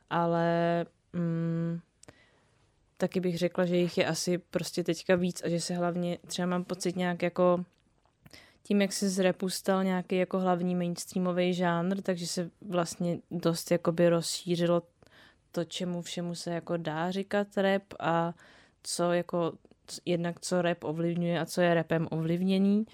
ale 0.10 0.86
mm, 1.14 1.80
taky 2.98 3.20
bych 3.20 3.38
řekla, 3.38 3.66
že 3.66 3.76
jich 3.76 3.98
je 3.98 4.06
asi 4.06 4.38
prostě 4.38 4.84
teďka 4.84 5.16
víc 5.16 5.44
a 5.44 5.50
že 5.50 5.60
se 5.60 5.74
hlavně 5.74 6.18
třeba 6.28 6.46
mám 6.46 6.64
pocit 6.64 6.96
nějak 6.96 7.22
jako 7.22 7.66
tím, 8.64 8.82
jak 8.82 8.94
se 8.94 9.10
z 9.10 9.34
nějaký 9.84 10.16
jako 10.16 10.40
hlavní 10.40 10.76
mainstreamový 10.76 11.54
žánr, 11.54 12.02
takže 12.02 12.28
se 12.28 12.50
vlastně 12.62 13.20
dost 13.32 13.72
jakoby 13.72 14.10
rozšířilo 14.10 14.84
to, 15.52 15.64
čemu 15.64 16.02
všemu 16.02 16.36
se 16.36 16.52
jako 16.52 16.78
dá 16.78 17.12
říkat 17.12 17.58
rap 17.58 17.84
a 18.00 18.34
co 18.84 19.12
jako 19.12 19.54
jednak 20.06 20.40
co 20.40 20.62
rap 20.62 20.84
ovlivňuje 20.84 21.40
a 21.40 21.46
co 21.46 21.62
je 21.62 21.74
rapem 21.74 22.08
ovlivněný. 22.12 22.86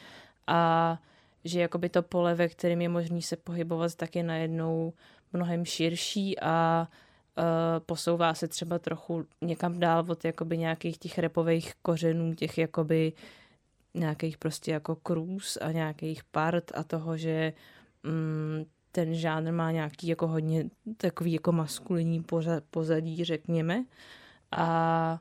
A 0.48 1.02
že 1.44 1.60
jakoby 1.60 1.90
to 1.90 2.02
pole, 2.02 2.36
ve 2.36 2.48
kterém 2.48 2.82
je 2.82 2.90
možný 2.90 3.22
se 3.22 3.36
pohybovat, 3.36 3.96
tak 3.96 4.16
je 4.16 4.24
najednou 4.24 4.94
mnohem 5.34 5.66
širší 5.66 6.40
a 6.40 6.88
uh, 7.38 7.44
posouvá 7.86 8.34
se 8.34 8.48
třeba 8.48 8.80
trochu 8.80 9.26
někam 9.42 9.80
dál 9.80 10.06
od 10.10 10.26
jakoby 10.26 10.58
nějakých 10.58 10.98
těch 10.98 11.18
repových 11.18 11.74
kořenů, 11.82 12.36
těch 12.36 12.58
jakoby 12.58 13.14
nějakých 14.00 14.38
prostě 14.38 14.72
jako 14.72 14.96
krůz 14.96 15.58
a 15.62 15.72
nějakých 15.72 16.24
part 16.24 16.72
a 16.76 16.84
toho, 16.84 17.18
že 17.18 17.54
mm, 18.04 18.66
ten 18.92 19.16
žánr 19.16 19.52
má 19.52 19.72
nějaký 19.72 20.08
jako 20.08 20.28
hodně 20.28 20.70
takový 20.98 21.34
jako 21.34 21.52
maskulinní 21.52 22.22
poza- 22.22 22.62
pozadí, 22.72 23.24
řekněme. 23.24 23.86
A 24.52 25.20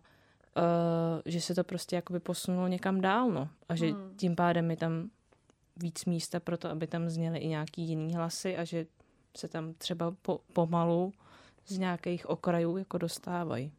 uh, 0.57 1.21
že 1.25 1.41
se 1.41 1.55
to 1.55 1.65
prostě 1.65 1.97
jakoby 1.97 2.21
posunulo 2.21 2.69
někam 2.69 3.01
dál, 3.01 3.31
no. 3.31 3.49
A 3.69 3.75
že 3.75 3.87
Hmm. 3.87 4.17
tím 4.17 4.37
pádem 4.37 4.71
je 4.71 4.77
tam 4.77 5.11
víc 5.77 6.05
místa 6.05 6.41
pro 6.41 6.59
to, 6.59 6.71
aby 6.71 6.87
tam 6.87 7.09
zněly 7.09 7.39
i 7.39 7.49
nějaký 7.49 7.83
jiný 7.83 8.15
hlasy 8.15 8.57
a 8.57 8.65
že 8.65 8.87
se 9.37 9.49
tam 9.49 9.75
třeba 9.75 10.15
po, 10.23 10.41
pomalu 10.53 11.13
z 11.67 11.79
nějakých 11.79 12.31
okrajů 12.31 12.77
jako 12.77 12.99
dostávají. 12.99 13.73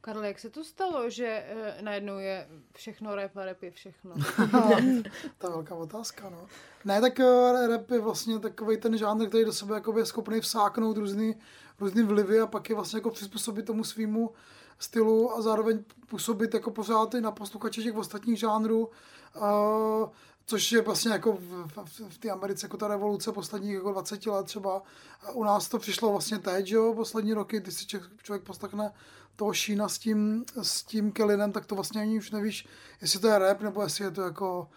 Karle, 0.00 0.26
jak 0.26 0.38
se 0.38 0.50
to 0.50 0.64
stalo, 0.64 1.10
že 1.10 1.46
uh, 1.52 1.82
najednou 1.82 2.18
je 2.18 2.48
všechno 2.74 3.14
rap 3.14 3.36
a 3.36 3.44
rap 3.44 3.62
je 3.62 3.70
všechno? 3.70 4.14
to 5.38 5.46
je 5.46 5.50
velká 5.50 5.74
otázka, 5.74 6.30
no. 6.30 6.46
Ne, 6.84 7.00
tak 7.00 7.20
eh, 7.20 7.66
rap 7.68 7.90
je 7.90 8.00
vlastně 8.00 8.38
takový 8.38 8.76
ten 8.76 8.98
žánr, 8.98 9.28
který 9.28 9.44
do 9.44 9.52
sebe 9.52 9.74
jakoby 9.74 10.00
je 10.00 10.06
schopný 10.06 10.40
vsáknout 10.40 10.96
různý, 10.96 11.34
různý 11.80 12.02
vlivy 12.02 12.40
a 12.40 12.46
pak 12.46 12.68
je 12.68 12.74
vlastně 12.74 12.96
jako 12.96 13.10
přizpůsobit 13.10 13.66
tomu 13.66 13.84
svýmu 13.84 14.30
stylu 14.78 15.32
a 15.32 15.42
zároveň 15.42 15.84
působit 16.06 16.54
jako 16.54 16.70
pořád 16.70 17.14
i 17.14 17.20
na 17.20 17.32
posluchače 17.32 17.82
těch 17.82 17.96
ostatních 17.96 18.38
žánrů, 18.38 18.90
uh, 19.36 20.08
což 20.48 20.72
je 20.72 20.82
vlastně 20.82 21.12
jako 21.12 21.32
v, 21.32 21.68
v, 21.84 22.00
v 22.08 22.18
té 22.18 22.30
Americe 22.30 22.66
jako 22.66 22.76
ta 22.76 22.88
revoluce 22.88 23.32
posledních 23.32 23.74
jako 23.74 23.92
20 23.92 24.26
let 24.26 24.46
třeba. 24.46 24.82
A 25.22 25.30
u 25.30 25.44
nás 25.44 25.68
to 25.68 25.78
přišlo 25.78 26.10
vlastně 26.10 26.38
teď, 26.38 26.66
že 26.66 26.76
jo, 26.76 26.94
poslední 26.94 27.32
roky, 27.32 27.60
když 27.60 27.74
si 27.74 27.86
člověk 28.22 28.42
poslechne 28.42 28.92
toho 29.36 29.52
Šína 29.52 29.88
s 29.88 29.98
tím, 29.98 30.44
s 30.62 30.82
tím 30.82 31.12
Kellinem, 31.12 31.52
tak 31.52 31.66
to 31.66 31.74
vlastně 31.74 32.00
ani 32.00 32.18
už 32.18 32.30
nevíš, 32.30 32.68
jestli 33.00 33.20
to 33.20 33.28
je 33.28 33.38
rap, 33.38 33.60
nebo 33.60 33.82
jestli 33.82 34.04
je 34.04 34.10
to 34.10 34.22
jako 34.22 34.68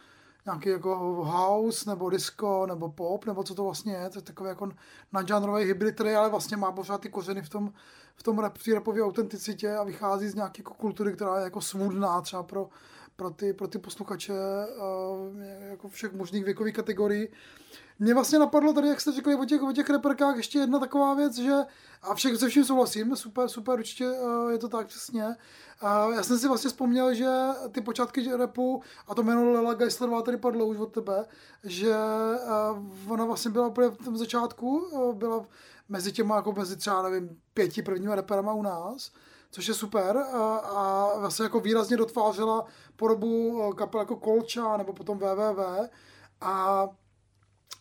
nějaký 0.46 0.70
jako 0.70 0.96
house, 1.26 1.90
nebo 1.90 2.10
disco, 2.10 2.66
nebo 2.66 2.90
pop, 2.90 3.26
nebo 3.26 3.44
co 3.44 3.56
to 3.56 3.64
vlastně 3.64 3.94
je, 3.94 4.10
to 4.10 4.18
je 4.18 4.22
takový 4.22 4.50
jako 4.50 4.72
nadžánrový 5.12 5.64
hybrid, 5.64 5.96
který 5.96 6.12
ale 6.12 6.30
vlastně 6.30 6.58
má 6.58 6.72
pořád 6.72 7.02
ty 7.02 7.10
kořeny 7.10 7.42
v 7.42 7.50
tom, 7.50 7.74
v 8.16 8.24
tom 8.24 8.40
rap, 8.40 8.58
v 8.58 8.64
té 8.64 8.74
rapové 8.74 9.02
autenticitě 9.02 9.76
a 9.76 9.84
vychází 9.84 10.28
z 10.28 10.36
nějaké 10.36 10.60
jako 10.60 10.74
kultury, 10.74 11.14
která 11.14 11.38
je 11.38 11.44
jako 11.44 11.62
svůdná 11.62 12.22
třeba 12.22 12.44
pro, 12.44 12.70
pro, 13.22 13.30
ty, 13.30 13.54
pro 13.54 13.68
ty 13.68 13.80
posluchače 13.80 14.34
uh, 14.34 15.42
jako 15.70 15.90
všech 15.90 16.14
možných 16.14 16.46
věkových 16.46 16.76
kategorií. 16.76 17.28
Mě 18.00 18.14
vlastně 18.14 18.40
napadlo 18.40 18.74
tady, 18.74 18.88
jak 18.88 19.02
jste 19.02 19.12
řekli 19.12 19.36
o 19.36 19.46
těch, 19.46 19.62
o 19.64 19.72
těch 19.72 19.90
reperkách, 19.90 20.38
ještě 20.38 20.60
jedna 20.60 20.80
taková 20.80 21.14
věc, 21.14 21.36
že 21.36 21.54
a 22.02 22.16
všech 22.16 22.38
se 22.38 22.50
vším 22.50 22.66
souhlasím, 22.66 23.16
super, 23.16 23.50
super, 23.50 23.80
určitě 23.80 24.12
uh, 24.12 24.52
je 24.52 24.58
to 24.58 24.70
tak 24.70 24.88
přesně. 24.88 25.26
Uh, 25.26 26.14
já 26.16 26.24
jsem 26.24 26.40
si 26.40 26.48
vlastně 26.48 26.70
vzpomněl, 26.70 27.14
že 27.14 27.30
ty 27.72 27.82
počátky 27.82 28.36
repu, 28.38 28.82
a 29.08 29.16
to 29.16 29.24
jméno 29.24 29.52
Lela 29.52 29.74
Geislerová 29.74 30.22
tady 30.22 30.38
padlo 30.38 30.66
už 30.66 30.78
od 30.78 30.94
tebe, 30.94 31.26
že 31.64 31.96
ona 33.10 33.26
vlastně 33.26 33.52
byla 33.52 33.68
úplně 33.68 33.88
v 33.88 33.98
tom 33.98 34.18
začátku, 34.18 34.88
byla 35.14 35.46
mezi 35.90 36.12
těma, 36.12 36.36
jako 36.36 36.52
mezi 36.52 36.78
třeba, 36.78 37.10
nevím, 37.10 37.42
pěti 37.54 37.82
prvníma 37.82 38.16
reperama 38.16 38.54
u 38.54 38.62
nás, 38.62 39.12
což 39.52 39.68
je 39.68 39.74
super 39.74 40.18
a, 40.18 40.56
a 40.56 41.20
vlastně 41.20 41.44
jako 41.44 41.60
výrazně 41.60 41.98
dotvářela 41.98 42.66
podobu 42.96 43.64
eh, 43.64 43.76
kapel 43.76 44.00
jako 44.00 44.16
Kolča 44.16 44.78
nebo 44.78 44.94
potom 44.94 45.18
WWW 45.18 45.90
a 46.42 46.88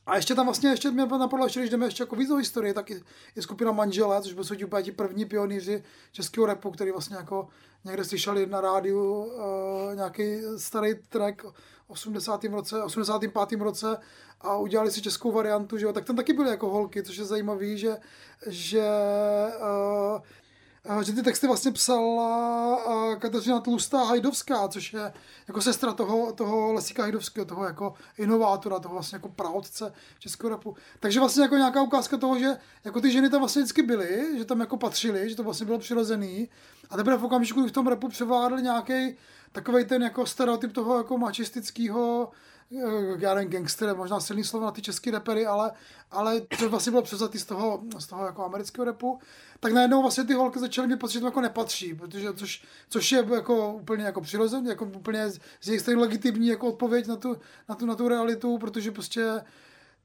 a 0.06 0.16
ještě 0.16 0.34
tam 0.34 0.46
vlastně, 0.46 0.70
ještě 0.70 0.90
mě 0.90 1.06
napadlo, 1.06 1.46
ještě, 1.46 1.60
když 1.60 1.70
jdeme 1.70 1.86
ještě 1.86 2.02
jako 2.02 2.16
víc 2.16 2.28
do 2.28 2.36
historie, 2.36 2.74
tak 2.74 2.90
je, 2.90 3.00
je 3.36 3.42
skupina 3.42 3.72
Manžele, 3.72 4.22
což 4.22 4.32
byli 4.32 4.64
úplně 4.64 4.82
ti 4.82 4.92
první 4.92 5.24
pionýři 5.24 5.82
českého 6.12 6.46
repu, 6.46 6.70
který 6.70 6.90
vlastně 6.90 7.16
jako 7.16 7.48
někde 7.84 8.04
slyšeli 8.04 8.46
na 8.46 8.60
rádiu 8.60 9.24
uh, 9.24 9.94
nějaký 9.94 10.40
starý 10.56 10.94
track 11.08 11.44
80. 11.88 12.44
roce, 12.44 12.82
85. 12.82 13.60
roce 13.60 13.96
a 14.40 14.56
udělali 14.56 14.90
si 14.90 15.02
českou 15.02 15.32
variantu, 15.32 15.78
že 15.78 15.86
jo, 15.86 15.92
tak 15.92 16.04
tam 16.04 16.16
taky 16.16 16.32
byly 16.32 16.50
jako 16.50 16.70
holky, 16.70 17.02
což 17.02 17.16
je 17.16 17.24
zajímavý, 17.24 17.78
že, 17.78 17.96
že 18.46 18.88
uh, 19.60 20.20
že 21.02 21.12
ty 21.12 21.22
texty 21.22 21.46
vlastně 21.46 21.72
psala 21.72 23.16
Kateřina 23.18 23.60
Tlustá 23.60 24.04
Hajdovská, 24.04 24.68
což 24.68 24.92
je 24.92 25.12
jako 25.48 25.62
sestra 25.62 25.92
toho, 25.92 26.32
toho 26.32 26.72
Lesíka 26.72 27.02
Hajdovského, 27.02 27.44
toho 27.44 27.64
jako 27.64 27.94
inovátora, 28.18 28.78
toho 28.78 28.94
vlastně 28.94 29.16
jako 29.16 29.28
praotce 29.28 29.92
českého 30.18 30.50
rapu. 30.50 30.76
Takže 31.00 31.20
vlastně 31.20 31.42
jako 31.42 31.56
nějaká 31.56 31.82
ukázka 31.82 32.16
toho, 32.16 32.38
že 32.38 32.56
jako 32.84 33.00
ty 33.00 33.10
ženy 33.10 33.30
tam 33.30 33.40
vlastně 33.40 33.62
vždycky 33.62 33.82
byly, 33.82 34.38
že 34.38 34.44
tam 34.44 34.60
jako 34.60 34.76
patřily, 34.76 35.30
že 35.30 35.36
to 35.36 35.44
vlastně 35.44 35.66
bylo 35.66 35.78
přirozený. 35.78 36.48
A 36.90 36.96
teprve 36.96 37.16
v 37.16 37.24
okamžiku, 37.24 37.60
kdy 37.60 37.68
v 37.68 37.72
tom 37.72 37.86
rapu 37.86 38.08
převládl 38.08 38.60
nějaký 38.60 39.16
takový 39.52 39.84
ten 39.84 40.02
jako 40.02 40.26
stereotyp 40.26 40.72
toho 40.72 40.96
jako 40.96 41.18
mačistického 41.18 42.30
já 43.18 43.34
nevím, 43.34 43.50
gangster, 43.50 43.96
možná 43.96 44.20
silný 44.20 44.44
slovo 44.44 44.64
na 44.64 44.70
ty 44.70 44.82
české 44.82 45.10
repery, 45.10 45.46
ale, 45.46 45.72
ale 46.10 46.40
to 46.40 46.70
vlastně 46.70 46.90
bylo 46.90 47.02
převzatý 47.02 47.38
z 47.38 47.44
toho, 47.44 47.82
z 47.98 48.06
toho 48.06 48.26
jako 48.26 48.44
amerického 48.44 48.84
repu, 48.84 49.18
tak 49.60 49.72
najednou 49.72 50.02
vlastně 50.02 50.24
ty 50.24 50.34
holky 50.34 50.58
začaly 50.58 50.88
mít 50.88 50.96
pocit, 50.96 51.12
že 51.12 51.20
to 51.20 51.26
jako 51.26 51.40
nepatří, 51.40 51.94
protože, 51.94 52.32
což, 52.32 52.64
což 52.88 53.12
je 53.12 53.26
jako 53.34 53.72
úplně 53.72 54.04
jako 54.04 54.20
přirozeně, 54.20 54.68
jako 54.68 54.84
úplně 54.84 55.30
z, 55.30 55.40
jejich 55.66 55.80
strany 55.80 56.00
legitimní 56.00 56.46
jako 56.46 56.68
odpověď 56.68 57.06
na 57.06 57.16
tu, 57.16 57.36
na 57.68 57.74
tu, 57.74 57.86
na 57.86 57.94
tu 57.94 58.08
realitu, 58.08 58.58
protože 58.58 58.92
prostě 58.92 59.40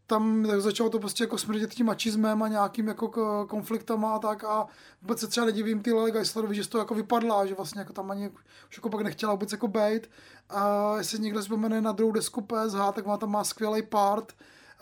tam 0.07 0.47
začalo 0.57 0.89
to 0.89 0.99
prostě 0.99 1.23
jako 1.23 1.37
smrdět 1.37 1.73
tím 1.73 1.85
mačismem 1.85 2.43
a 2.43 2.47
nějakým 2.47 2.87
jako 2.87 3.45
konfliktama 3.49 4.15
a 4.15 4.19
tak. 4.19 4.43
A 4.43 4.67
vůbec 5.01 5.19
se 5.19 5.27
třeba 5.27 5.45
nedivím 5.45 5.81
ty 5.81 5.93
Lele 5.93 6.11
Geislerovi, 6.11 6.55
že 6.55 6.63
z 6.63 6.67
toho 6.67 6.81
jako 6.81 6.95
vypadla, 6.95 7.45
že 7.45 7.55
vlastně 7.55 7.79
jako 7.79 7.93
tam 7.93 8.11
ani 8.11 8.29
už 8.69 8.77
jako 8.77 8.89
pak 8.89 9.01
nechtěla 9.01 9.31
vůbec 9.31 9.51
jako 9.51 9.67
bejt 9.67 10.09
a 10.49 10.93
jestli 10.97 11.19
někdo 11.19 11.41
vzpomene 11.41 11.81
na 11.81 11.91
druhou 11.91 12.11
desku 12.11 12.41
PSH, 12.41 12.93
tak 12.93 13.05
má 13.05 13.17
tam 13.17 13.31
má 13.31 13.43
skvělý 13.43 13.81
part 13.81 14.33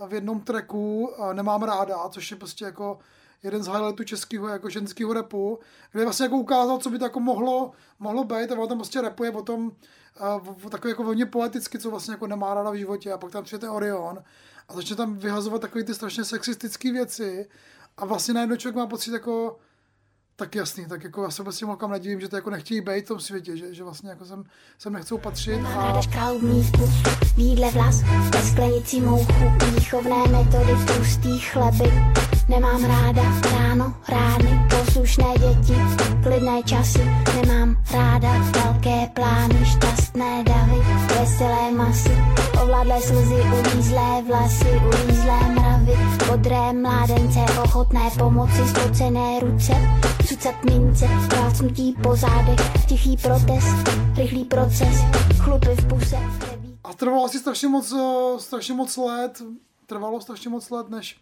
v 0.07 0.13
jednom 0.13 0.39
tracku 0.39 1.11
a 1.21 1.33
Nemám 1.33 1.63
ráda, 1.63 2.09
což 2.09 2.31
je 2.31 2.37
prostě 2.37 2.65
jako 2.65 2.99
jeden 3.43 3.63
z 3.63 3.67
highlightů 3.67 4.03
českého 4.03 4.47
jako 4.47 4.69
ženského 4.69 5.13
repu, 5.13 5.59
kde 5.91 6.03
vlastně 6.03 6.23
jako 6.23 6.37
ukázal, 6.37 6.77
co 6.77 6.89
by 6.89 6.99
to 6.99 7.05
jako 7.05 7.19
mohlo, 7.19 7.71
mohlo 7.99 8.23
být 8.23 8.51
a 8.51 8.59
on 8.59 8.67
tam 8.67 8.77
prostě 8.77 9.01
repuje 9.01 9.31
o 9.31 9.41
tom 9.41 9.71
uh, 10.55 10.69
takový 10.69 10.91
jako 10.91 11.03
hodně 11.03 11.25
poeticky, 11.25 11.79
co 11.79 11.89
vlastně 11.89 12.11
jako 12.11 12.27
nemá 12.27 12.53
ráda 12.53 12.69
v 12.69 12.75
životě 12.75 13.11
a 13.11 13.17
pak 13.17 13.31
tam 13.31 13.43
přijde 13.43 13.69
Orion 13.69 14.23
a 14.69 14.73
začne 14.73 14.95
tam 14.95 15.17
vyhazovat 15.17 15.61
takové 15.61 15.83
ty 15.83 15.93
strašně 15.93 16.25
sexistické 16.25 16.91
věci 16.91 17.49
a 17.97 18.05
vlastně 18.05 18.33
najednou 18.33 18.55
člověk 18.55 18.75
má 18.75 18.87
pocit 18.87 19.11
jako 19.11 19.59
tak 20.35 20.55
jasný, 20.55 20.85
tak 20.85 21.03
jako 21.03 21.23
já 21.23 21.29
se 21.31 21.43
vlastně 21.43 21.67
holkám 21.67 21.91
nedivím, 21.91 22.21
že 22.21 22.27
to 22.27 22.35
jako 22.35 22.49
nechtějí 22.49 22.81
být 22.81 23.05
v 23.05 23.07
tom 23.07 23.19
světě, 23.19 23.57
že, 23.57 23.73
že 23.73 23.83
vlastně 23.83 24.09
jako 24.09 24.25
sem, 24.25 24.43
sem 24.77 24.93
nechcou 24.93 25.17
patřit 25.17 25.61
a 25.65 26.01
královní 26.11 26.63
vkus, 26.63 26.89
výdle 27.35 27.71
vlas, 27.71 28.01
ve 28.33 28.41
sklenici 28.41 29.01
mouchu, 29.01 29.43
výchovné 29.75 30.27
metody 30.27 30.73
v 30.73 30.85
tlustých 30.85 31.51
chleby. 31.51 31.93
Nemám 32.49 32.85
ráda 32.85 33.23
ráno, 33.51 33.93
rádny, 34.09 34.67
poslušné 34.69 35.33
děti, 35.33 35.75
klidné 36.23 36.63
časy. 36.63 37.11
Nemám 37.41 37.83
ráda 37.93 38.31
velké 38.37 39.07
plány, 39.13 39.65
šťastné 39.65 40.43
davy, 40.43 40.79
veselé 41.19 41.71
masy. 41.71 42.17
Ovládlé 42.63 43.01
slzy, 43.01 43.35
ulízlé 43.35 44.23
vlasy, 44.27 44.81
mravy, 44.87 45.12
modré 46.37 46.73
mládence, 46.73 47.39
ochotné 47.63 48.11
pomoci, 48.17 48.61
spocené 48.69 49.39
ruce, 49.39 49.73
cucat 50.27 50.63
mince, 50.63 51.05
plácnutí 51.29 51.95
po 52.03 52.15
zádech, 52.15 52.85
tichý 52.87 53.17
protest, 53.17 53.89
rychlý 54.17 54.45
proces, 54.45 54.95
chlupy 55.43 55.75
v 55.75 55.87
puse. 55.87 56.17
A 56.83 56.93
trvalo 56.93 57.25
asi 57.25 57.39
strašně 57.39 57.67
moc, 57.67 57.93
eh, 57.93 58.39
strašně 58.39 58.73
moc 58.73 58.97
let, 58.97 59.41
trvalo 59.85 60.21
strašně 60.21 60.49
moc 60.49 60.69
let, 60.69 60.89
než 60.89 61.17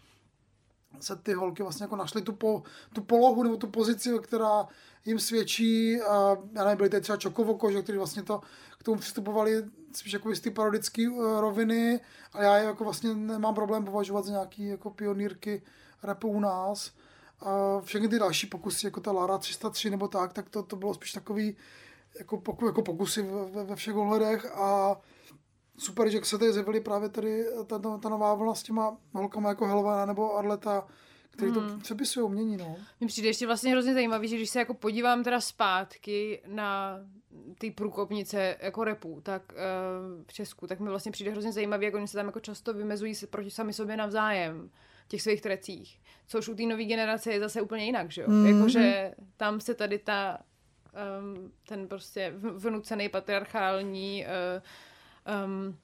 se 1.00 1.16
ty 1.16 1.32
holky 1.32 1.62
vlastně 1.62 1.84
jako 1.84 1.96
našly 1.96 2.22
tu, 2.22 2.32
po, 2.32 2.62
tu 2.92 3.00
polohu 3.00 3.42
nebo 3.42 3.56
tu 3.56 3.66
pozici, 3.66 4.10
která 4.22 4.66
jim 5.04 5.18
svědčí, 5.18 6.00
a 6.00 6.36
já 6.52 6.64
nevím, 6.64 6.76
byly 6.76 6.88
tady 6.88 7.00
třeba 7.00 7.16
Čokovoko, 7.16 7.70
že, 7.70 7.82
kteří 7.82 7.98
vlastně 7.98 8.22
to, 8.22 8.40
k 8.82 8.84
tomu 8.84 8.98
přistupovali 8.98 9.64
spíš 9.92 10.12
jako 10.12 10.34
z 10.34 10.40
ty 10.40 10.50
parodické 10.50 11.08
uh, 11.08 11.40
roviny 11.40 12.00
a 12.32 12.42
já 12.42 12.56
je 12.56 12.64
jako 12.64 12.84
vlastně 12.84 13.14
nemám 13.14 13.54
problém 13.54 13.84
považovat 13.84 14.24
za 14.24 14.32
nějaký 14.32 14.66
jako 14.66 14.90
pionýrky 14.90 15.62
rapu 16.02 16.28
u 16.28 16.40
nás. 16.40 16.92
A 17.40 17.80
všechny 17.80 18.08
ty 18.08 18.18
další 18.18 18.46
pokusy, 18.46 18.86
jako 18.86 19.00
ta 19.00 19.12
Lara 19.12 19.38
303 19.38 19.90
nebo 19.90 20.08
tak, 20.08 20.32
tak 20.32 20.50
to, 20.50 20.62
to 20.62 20.76
bylo 20.76 20.94
spíš 20.94 21.12
takový 21.12 21.56
jako, 22.18 22.40
poku, 22.40 22.66
jako 22.66 22.82
pokusy 22.82 23.22
ve, 23.22 23.64
ve 23.64 23.76
všech 23.76 23.94
ohledech 23.94 24.46
a 24.54 24.96
super, 25.78 26.08
že 26.08 26.20
se 26.24 26.38
tady 26.38 26.52
zjevily 26.52 26.80
právě 26.80 27.08
tady 27.08 27.44
ta, 27.66 27.78
ta, 27.78 27.98
ta 27.98 28.08
nová 28.08 28.34
vlna 28.34 28.54
s 28.54 28.62
těma 28.62 28.96
holkama 29.12 29.48
jako 29.48 29.66
Helvana 29.66 30.06
nebo 30.06 30.36
Arleta, 30.36 30.86
který 31.30 31.52
to 31.52 31.60
přepisují 31.82 32.26
umění, 32.26 32.56
no. 32.56 32.76
Mně 33.00 33.06
přijde 33.06 33.28
ještě 33.28 33.46
vlastně 33.46 33.72
hrozně 33.72 33.94
zajímavý, 33.94 34.28
že 34.28 34.36
když 34.36 34.50
se 34.50 34.58
jako 34.58 34.74
podívám 34.74 35.22
teda 35.22 35.40
zpátky 35.40 36.42
na 36.46 36.98
ty 37.58 37.70
průkopnice 37.70 38.56
jako 38.60 38.84
repů, 38.84 39.20
tak 39.22 39.52
uh, 39.52 40.24
v 40.26 40.32
Česku, 40.32 40.66
tak 40.66 40.80
mi 40.80 40.88
vlastně 40.88 41.12
přijde 41.12 41.30
hrozně 41.30 41.52
zajímavý, 41.52 41.84
jak 41.84 41.94
oni 41.94 42.08
se 42.08 42.16
tam 42.16 42.26
jako 42.26 42.40
často 42.40 42.74
vymezují 42.74 43.14
se 43.14 43.26
proti 43.26 43.50
sami 43.50 43.72
sobě 43.72 43.96
navzájem 43.96 44.70
v 45.04 45.08
těch 45.08 45.22
svých 45.22 45.40
trecích. 45.40 46.00
Což 46.26 46.48
u 46.48 46.54
té 46.54 46.62
nové 46.62 46.84
generace 46.84 47.32
je 47.32 47.40
zase 47.40 47.60
úplně 47.60 47.84
jinak, 47.84 48.10
že 48.10 48.22
jo? 48.22 48.28
Mhm. 48.30 48.44
Mm-hmm. 48.44 48.56
Jakože 48.56 49.14
tam 49.36 49.60
se 49.60 49.74
tady 49.74 49.98
ta 49.98 50.38
um, 51.20 51.52
ten 51.68 51.88
prostě 51.88 52.34
vnucený 52.36 53.08
patriarchální 53.08 54.26
uh, 55.26 55.44
um, 55.44 55.78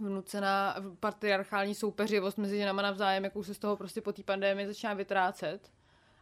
vnucená 0.00 0.76
patriarchální 1.00 1.74
soupeřivost 1.74 2.38
mezi 2.38 2.58
ženama 2.58 2.82
navzájem, 2.82 3.24
jakou 3.24 3.42
se 3.42 3.54
z 3.54 3.58
toho 3.58 3.76
prostě 3.76 4.00
po 4.00 4.12
té 4.12 4.22
pandemii 4.22 4.66
začíná 4.66 4.94
vytrácet. 4.94 5.70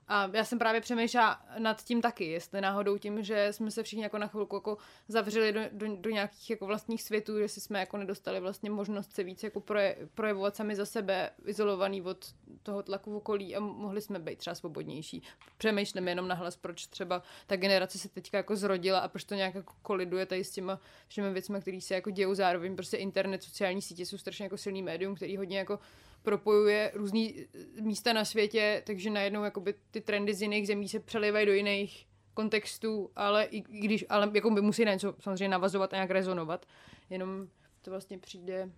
A 0.09 0.31
já 0.33 0.45
jsem 0.45 0.59
právě 0.59 0.81
přemýšlela 0.81 1.43
nad 1.59 1.85
tím 1.85 2.03
taky, 2.03 2.25
jestli 2.25 2.61
náhodou 2.61 2.99
tím, 2.99 3.23
že 3.23 3.49
jsme 3.53 3.71
se 3.71 3.83
všichni 3.83 4.03
jako 4.03 4.19
na 4.19 4.27
chvilku 4.27 4.57
jako 4.57 4.79
zavřeli 5.09 5.53
do, 5.53 5.61
do, 5.73 5.97
do 5.97 6.11
nějakých 6.11 6.51
jako 6.51 6.67
vlastních 6.67 7.03
světů, 7.03 7.39
že 7.39 7.49
si 7.49 7.61
jsme 7.61 7.81
jako 7.81 7.97
nedostali 7.97 8.41
vlastně 8.41 8.71
možnost 8.71 9.13
se 9.13 9.23
víc 9.23 9.43
jako 9.43 9.61
proje, 9.61 9.97
projevovat 10.15 10.57
sami 10.57 10.77
za 10.77 10.87
sebe, 10.87 11.31
izolovaný 11.47 12.03
od 12.03 12.35
toho 12.63 12.83
tlaku 12.83 13.13
v 13.13 13.17
okolí 13.17 13.57
a 13.57 13.61
mohli 13.61 14.01
jsme 14.01 14.19
být 14.19 14.39
třeba 14.39 14.55
svobodnější. 14.55 15.23
Přemýšlím 15.59 16.09
jenom 16.09 16.29
nahlas, 16.29 16.57
proč 16.57 16.87
třeba 16.87 17.23
ta 17.47 17.57
generace 17.57 17.99
se 17.99 18.09
teďka 18.09 18.37
jako 18.37 18.57
zrodila 18.57 18.99
a 18.99 19.09
proč 19.09 19.25
to 19.25 19.35
nějak 19.35 19.55
jako 19.55 19.75
koliduje 19.83 20.27
tady 20.27 20.45
s 20.45 20.51
těma 20.51 20.81
všemi 21.09 21.33
věcmi, 21.33 21.61
které 21.61 21.81
se 21.81 21.95
jako 21.95 22.11
dějou 22.11 22.35
zároveň. 22.35 22.75
Prostě 22.75 22.97
internet, 22.97 23.43
sociální 23.43 23.83
sítě 23.83 24.07
jsou 24.07 24.19
strašně 24.19 24.45
jako 24.45 24.57
silný 24.57 24.83
médium, 24.83 25.15
který 25.15 25.37
hodně 25.37 25.59
jako 25.59 25.79
propojuje 26.23 26.93
různý 26.95 27.41
eh, 27.41 27.81
místa 27.81 28.13
na 28.13 28.25
světě, 28.25 28.83
takže 28.87 29.11
najednou 29.11 29.45
jakoby 29.45 29.75
ty 29.91 30.01
trendy 30.01 30.35
z 30.35 30.43
jiných 30.43 30.67
zemí 30.67 30.89
se 30.89 31.01
přelivají 31.01 31.47
do 31.47 31.53
jiných 31.53 32.07
kontextů, 32.35 33.11
ale 33.17 33.45
i 33.45 33.61
když, 33.61 34.05
ale 34.09 34.31
jako 34.35 34.51
by 34.51 34.61
musí 34.61 34.85
na 34.85 34.93
něco 34.93 35.15
samozřejmě 35.21 35.49
navazovat 35.49 35.93
a 35.93 35.97
nějak 35.97 36.11
rezonovat, 36.11 36.67
jenom 37.11 37.49
to 37.83 37.91
vlastně 37.91 38.19
přijde 38.19 38.69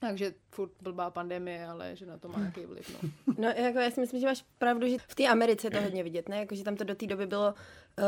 takže 0.00 0.34
furt 0.50 0.72
blbá 0.80 1.10
pandemie, 1.10 1.66
ale 1.66 1.96
že 1.96 2.06
na 2.06 2.18
to 2.18 2.28
má 2.28 2.38
nějaký 2.38 2.66
vliv, 2.66 3.02
no. 3.02 3.10
No, 3.38 3.48
jako 3.48 3.78
já 3.78 3.90
si 3.90 4.00
myslím, 4.00 4.20
že 4.20 4.26
máš 4.26 4.44
pravdu, 4.58 4.88
že 4.88 4.96
v 4.98 5.14
té 5.14 5.26
Americe 5.28 5.70
to 5.70 5.80
hodně 5.80 6.02
vidět, 6.02 6.28
ne? 6.28 6.38
Jako, 6.38 6.54
že 6.54 6.64
tam 6.64 6.76
to 6.76 6.84
do 6.84 6.94
té 6.94 7.06
doby 7.06 7.26
bylo 7.26 7.54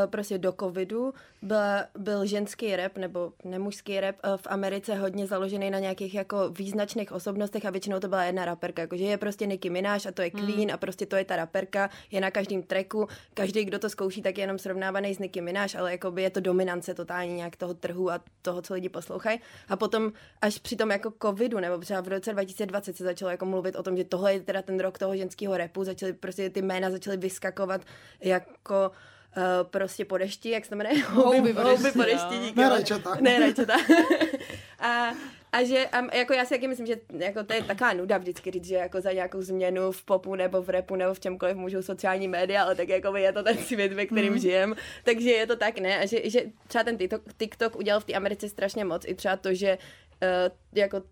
prostě 0.06 0.38
do 0.38 0.52
covidu, 0.52 1.14
byla, 1.42 1.84
byl 1.98 2.26
ženský 2.26 2.76
rap 2.76 2.96
nebo 2.96 3.32
nemužský 3.44 4.00
rap 4.00 4.16
uh, 4.24 4.36
v 4.36 4.46
Americe 4.46 4.94
hodně 4.94 5.26
založený 5.26 5.70
na 5.70 5.78
nějakých 5.78 6.14
jako 6.14 6.48
význačných 6.48 7.12
osobnostech 7.12 7.64
a 7.64 7.70
většinou 7.70 8.00
to 8.00 8.08
byla 8.08 8.24
jedna 8.24 8.44
raperka, 8.44 8.82
jakože 8.82 9.04
je 9.04 9.18
prostě 9.18 9.46
Nicki 9.46 9.70
Minaj 9.70 10.00
a 10.08 10.12
to 10.12 10.22
je 10.22 10.30
Queen 10.30 10.72
a 10.72 10.76
prostě 10.76 11.06
to 11.06 11.16
je 11.16 11.24
ta 11.24 11.36
raperka, 11.36 11.90
je 12.10 12.20
na 12.20 12.30
každém 12.30 12.62
tracku, 12.62 13.08
každý, 13.34 13.64
kdo 13.64 13.78
to 13.78 13.90
zkouší, 13.90 14.22
tak 14.22 14.38
je 14.38 14.42
jenom 14.42 14.58
srovnávaný 14.58 15.14
s 15.14 15.18
Nicki 15.18 15.40
Minaj, 15.40 15.68
ale 15.78 15.92
jakoby 15.92 16.22
je 16.22 16.30
to 16.30 16.40
dominance 16.40 16.94
totálně 16.94 17.34
nějak 17.34 17.56
toho 17.56 17.74
trhu 17.74 18.10
a 18.10 18.20
toho, 18.42 18.62
co 18.62 18.74
lidi 18.74 18.88
poslouchají. 18.88 19.40
A 19.68 19.76
potom 19.76 20.12
až 20.40 20.58
při 20.58 20.76
tom 20.76 20.90
jako 20.90 21.12
covidu, 21.22 21.60
nebo 21.60 21.78
třeba 21.78 22.00
v 22.00 22.08
roce 22.08 22.32
2020 22.32 22.96
se 22.96 23.04
začalo 23.04 23.30
jako 23.30 23.46
mluvit 23.46 23.76
o 23.76 23.82
tom, 23.82 23.96
že 23.96 24.04
tohle 24.04 24.32
je 24.32 24.40
teda 24.40 24.62
ten 24.62 24.80
rok 24.80 24.98
toho 24.98 25.16
ženského 25.16 25.56
repu, 25.56 25.84
začaly 25.84 26.12
prostě 26.12 26.50
ty 26.50 26.62
jména 26.62 26.90
začaly 26.90 27.16
vyskakovat 27.16 27.80
jako 28.20 28.90
uh, 29.36 29.42
prostě 29.70 30.04
po 30.04 30.18
dešti, 30.18 30.50
jak 30.50 30.64
se 30.64 30.70
to 30.70 30.76
jmenuje? 30.76 31.02
Houby 31.06 31.52
po 31.52 31.60
Houby 31.60 31.82
dešti, 31.82 31.98
po 31.98 32.04
dešti, 32.04 32.34
jo. 32.34 32.42
díky. 32.42 32.60
Ne 32.60 32.68
rajčata. 32.68 33.16
Ne, 33.20 33.38
rajčata. 33.38 33.74
a, 34.78 35.14
a 35.52 35.64
že 35.64 35.86
a 35.86 36.16
jako 36.16 36.32
já 36.32 36.44
si 36.44 36.54
taky 36.54 36.68
myslím, 36.68 36.86
že 36.86 37.00
jako 37.18 37.44
to 37.44 37.52
je 37.52 37.62
taková 37.62 37.92
nuda 37.92 38.18
vždycky 38.18 38.50
říct, 38.50 38.64
že 38.64 38.74
jako 38.74 39.00
za 39.00 39.12
nějakou 39.12 39.42
změnu 39.42 39.92
v 39.92 40.04
popu 40.04 40.34
nebo 40.34 40.62
v 40.62 40.70
repu 40.70 40.96
nebo 40.96 41.14
v 41.14 41.20
čemkoliv 41.20 41.56
můžou 41.56 41.82
sociální 41.82 42.28
média, 42.28 42.62
ale 42.62 42.74
tak 42.74 42.88
jako 42.88 43.16
je 43.16 43.32
to 43.32 43.42
ten 43.42 43.58
svět, 43.58 43.92
ve 43.92 44.06
kterém 44.06 44.32
mm. 44.32 44.38
žijem, 44.38 44.74
takže 45.04 45.30
je 45.30 45.46
to 45.46 45.56
tak, 45.56 45.78
ne? 45.78 45.98
A 45.98 46.06
že, 46.06 46.30
že 46.30 46.42
třeba 46.68 46.84
ten 46.84 46.98
TikTok, 46.98 47.22
TikTok 47.36 47.76
udělal 47.76 48.00
v 48.00 48.04
té 48.04 48.12
Americe 48.12 48.48
strašně 48.48 48.84
moc, 48.84 49.04
i 49.06 49.14
třeba 49.14 49.36
to, 49.36 49.54
že 49.54 49.78
uh, 50.22 50.78
jako 50.78 51.02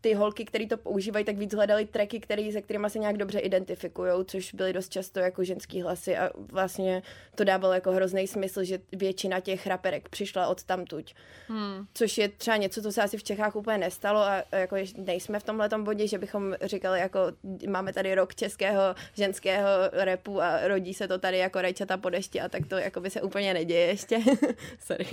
ty 0.00 0.14
holky, 0.14 0.44
které 0.44 0.66
to 0.66 0.76
používají, 0.76 1.24
tak 1.24 1.36
víc 1.36 1.54
hledali 1.54 1.86
tracky, 1.86 2.20
který, 2.20 2.52
se 2.52 2.62
kterými 2.62 2.90
se 2.90 2.98
nějak 2.98 3.16
dobře 3.16 3.38
identifikují, 3.38 4.12
což 4.24 4.54
byly 4.54 4.72
dost 4.72 4.88
často 4.88 5.20
jako 5.20 5.44
ženský 5.44 5.82
hlasy 5.82 6.16
a 6.16 6.30
vlastně 6.52 7.02
to 7.34 7.44
dávalo 7.44 7.74
jako 7.74 7.92
hrozný 7.92 8.26
smysl, 8.26 8.64
že 8.64 8.78
většina 8.92 9.40
těch 9.40 9.66
raperek 9.66 10.08
přišla 10.08 10.46
od 10.46 10.62
tamtuť. 10.64 11.14
Hmm. 11.48 11.86
Což 11.94 12.18
je 12.18 12.28
třeba 12.28 12.56
něco, 12.56 12.82
co 12.82 12.92
se 12.92 13.02
asi 13.02 13.18
v 13.18 13.22
Čechách 13.22 13.56
úplně 13.56 13.78
nestalo 13.78 14.20
a 14.20 14.42
jako 14.52 14.76
nejsme 14.96 15.40
v 15.40 15.42
tomhle 15.42 15.68
bodě, 15.78 16.06
že 16.06 16.18
bychom 16.18 16.54
říkali 16.62 17.00
jako 17.00 17.20
máme 17.68 17.92
tady 17.92 18.14
rok 18.14 18.34
českého 18.34 18.94
ženského 19.14 19.68
repu 19.92 20.42
a 20.42 20.68
rodí 20.68 20.94
se 20.94 21.08
to 21.08 21.18
tady 21.18 21.38
jako 21.38 21.60
rajčata 21.62 21.96
po 21.96 22.10
dešti 22.10 22.40
a 22.40 22.48
tak 22.48 22.66
to 22.66 22.76
jako 22.76 23.00
by 23.00 23.10
se 23.10 23.22
úplně 23.22 23.54
neděje 23.54 23.86
ještě. 23.86 24.20
Sorry. 24.80 25.06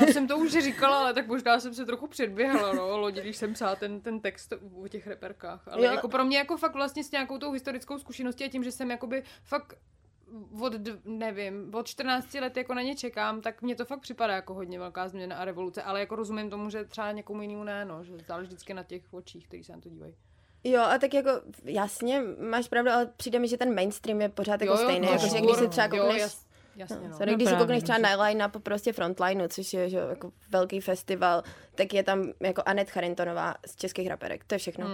Já 0.00 0.06
jsem 0.06 0.28
to 0.28 0.38
už 0.38 0.52
říkala, 0.52 0.98
ale 0.98 1.14
tak 1.14 1.26
možná 1.26 1.60
jsem 1.60 1.74
se 1.74 1.86
trochu 1.86 2.06
předběhla, 2.06 2.72
no, 2.72 2.98
lodi, 2.98 3.20
když 3.20 3.36
jsem 3.36 3.54
psala 3.54 3.76
ten, 3.82 4.00
ten 4.00 4.20
text 4.20 4.52
o 4.82 4.88
těch 4.88 5.06
reperkách. 5.06 5.68
Ale 5.68 5.86
Jo. 5.86 5.92
jako 5.92 6.08
pro 6.08 6.24
mě 6.24 6.38
jako 6.38 6.56
fakt 6.56 6.74
vlastně 6.74 7.04
s 7.04 7.10
nějakou 7.10 7.38
tou 7.38 7.52
historickou 7.52 7.98
zkušeností 7.98 8.44
a 8.44 8.48
tím, 8.48 8.64
že 8.64 8.72
jsem 8.72 8.90
jakoby 8.90 9.22
fakt 9.44 9.74
od, 10.60 10.72
nevím, 11.04 11.74
od 11.74 11.86
14 11.86 12.34
let 12.34 12.56
jako 12.56 12.74
na 12.74 12.82
ně 12.82 12.96
čekám, 12.96 13.40
tak 13.40 13.62
mně 13.62 13.74
to 13.74 13.84
fakt 13.84 14.00
připadá 14.00 14.34
jako 14.34 14.54
hodně 14.54 14.78
velká 14.78 15.08
změna 15.08 15.36
a 15.36 15.44
revoluce, 15.44 15.82
ale 15.82 16.00
jako 16.00 16.16
rozumím 16.16 16.50
tomu, 16.50 16.70
že 16.70 16.84
třeba 16.84 17.12
někomu 17.12 17.42
jinému 17.42 17.64
ne, 17.64 17.84
no, 17.84 18.04
že 18.04 18.12
záleží 18.26 18.46
vždycky 18.48 18.74
na 18.74 18.82
těch 18.82 19.02
očích, 19.14 19.46
který 19.46 19.64
se 19.64 19.72
na 19.72 19.80
to 19.80 19.88
dívají. 19.88 20.14
Jo, 20.64 20.80
a 20.80 20.98
tak 20.98 21.14
jako 21.14 21.30
jasně, 21.64 22.22
máš 22.50 22.68
pravdu, 22.68 22.90
ale 22.90 23.06
přijde 23.16 23.38
mi, 23.38 23.48
že 23.48 23.56
ten 23.56 23.74
mainstream 23.74 24.20
je 24.20 24.28
pořád 24.28 24.60
jako 24.60 24.76
stejný. 24.76 25.06
no, 25.06 25.12
jako, 25.12 25.26
že 25.26 25.40
když 25.40 25.56
si 25.56 25.68
třeba 25.68 25.96
jo, 25.96 26.02
koukneš, 26.04 26.20
jas, 26.22 26.46
jasně, 26.76 27.08
no. 27.08 27.16
Sorry, 27.16 27.30
No 27.32 27.36
když 27.36 27.48
si 27.48 27.50
právě, 27.50 27.66
koukneš 27.66 27.82
třeba 27.82 27.98
na 27.98 28.22
line-up 28.22 28.62
prostě 28.62 28.92
Frontlineu, 28.92 29.48
což 29.48 29.72
je 29.72 29.90
že, 29.90 29.96
jako 29.96 30.32
velký 30.50 30.80
festival, 30.80 31.42
tak 31.74 31.94
je 31.94 32.02
tam 32.02 32.32
jako 32.40 32.62
Anet 32.66 32.90
Charintonová 32.90 33.54
z 33.66 33.76
českých 33.76 34.08
raperek, 34.08 34.44
to 34.44 34.54
je 34.54 34.58
všechno. 34.58 34.86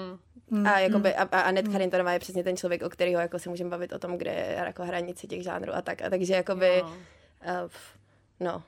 Mm. 0.50 0.66
A, 0.66 0.78
jakoby, 0.78 1.14
a, 1.14 1.22
a 1.22 1.40
Anet 1.40 1.68
Charintonová 1.68 2.12
je 2.12 2.18
přesně 2.18 2.44
ten 2.44 2.56
člověk, 2.56 2.82
o 2.82 2.88
kterého 2.88 3.20
jako 3.20 3.38
se 3.38 3.50
můžeme 3.50 3.70
bavit 3.70 3.92
o 3.92 3.98
tom, 3.98 4.18
kde 4.18 4.30
je 4.30 4.54
jako 4.66 4.84
hranice 4.84 5.26
těch 5.26 5.42
žánrů 5.42 5.72
a 5.74 5.82
tak. 5.82 6.02
A 6.02 6.10
takže 6.10 6.34
jakoby, 6.34 6.82
No. 6.82 6.88
uh, 7.64 7.70
no. 8.40 8.62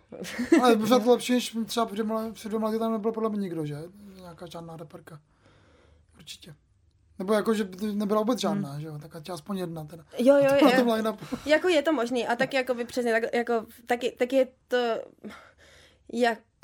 Ale 0.63 0.73
je 0.73 0.77
pořád 0.77 1.05
to 1.05 1.11
lepší, 1.11 1.33
než 1.33 1.57
třeba 1.67 1.87
před 1.87 1.95
dvěma, 1.95 2.33
před 2.33 2.49
dvěma 2.49 2.69
lety 2.69 2.79
tam 2.79 2.93
nebyl 2.93 3.13
podle 3.13 3.31
mě 3.31 3.39
nikdo, 3.41 3.67
že? 3.67 3.77
Nějaká 4.21 4.47
žádná 4.47 4.77
reperka. 4.77 5.21
Určitě. 6.17 6.55
Nebo 7.21 7.33
jako, 7.33 7.55
že 7.55 7.65
by 7.65 7.77
nebyla 7.95 8.21
vůbec 8.21 8.41
žádná, 8.41 8.81
že 8.81 8.87
jo? 8.87 8.99
Tak 8.99 9.31
aspoň 9.33 9.59
jedna 9.59 9.85
teda. 9.85 10.05
Jo, 10.19 10.37
jo, 10.37 10.71
tom 10.77 10.89
jo. 10.89 10.95
line-upu. 10.95 11.37
Jako 11.47 11.69
je 11.69 11.83
to 11.83 11.93
možný 11.93 12.27
a 12.27 12.37
tak 12.37 12.55
jako 12.55 12.75
by 12.75 12.85
přesně, 12.85 13.13
tak, 13.13 13.35
jako, 13.35 13.67
taky, 13.87 14.11
taky 14.19 14.37
je 14.37 14.49
to, 14.69 15.01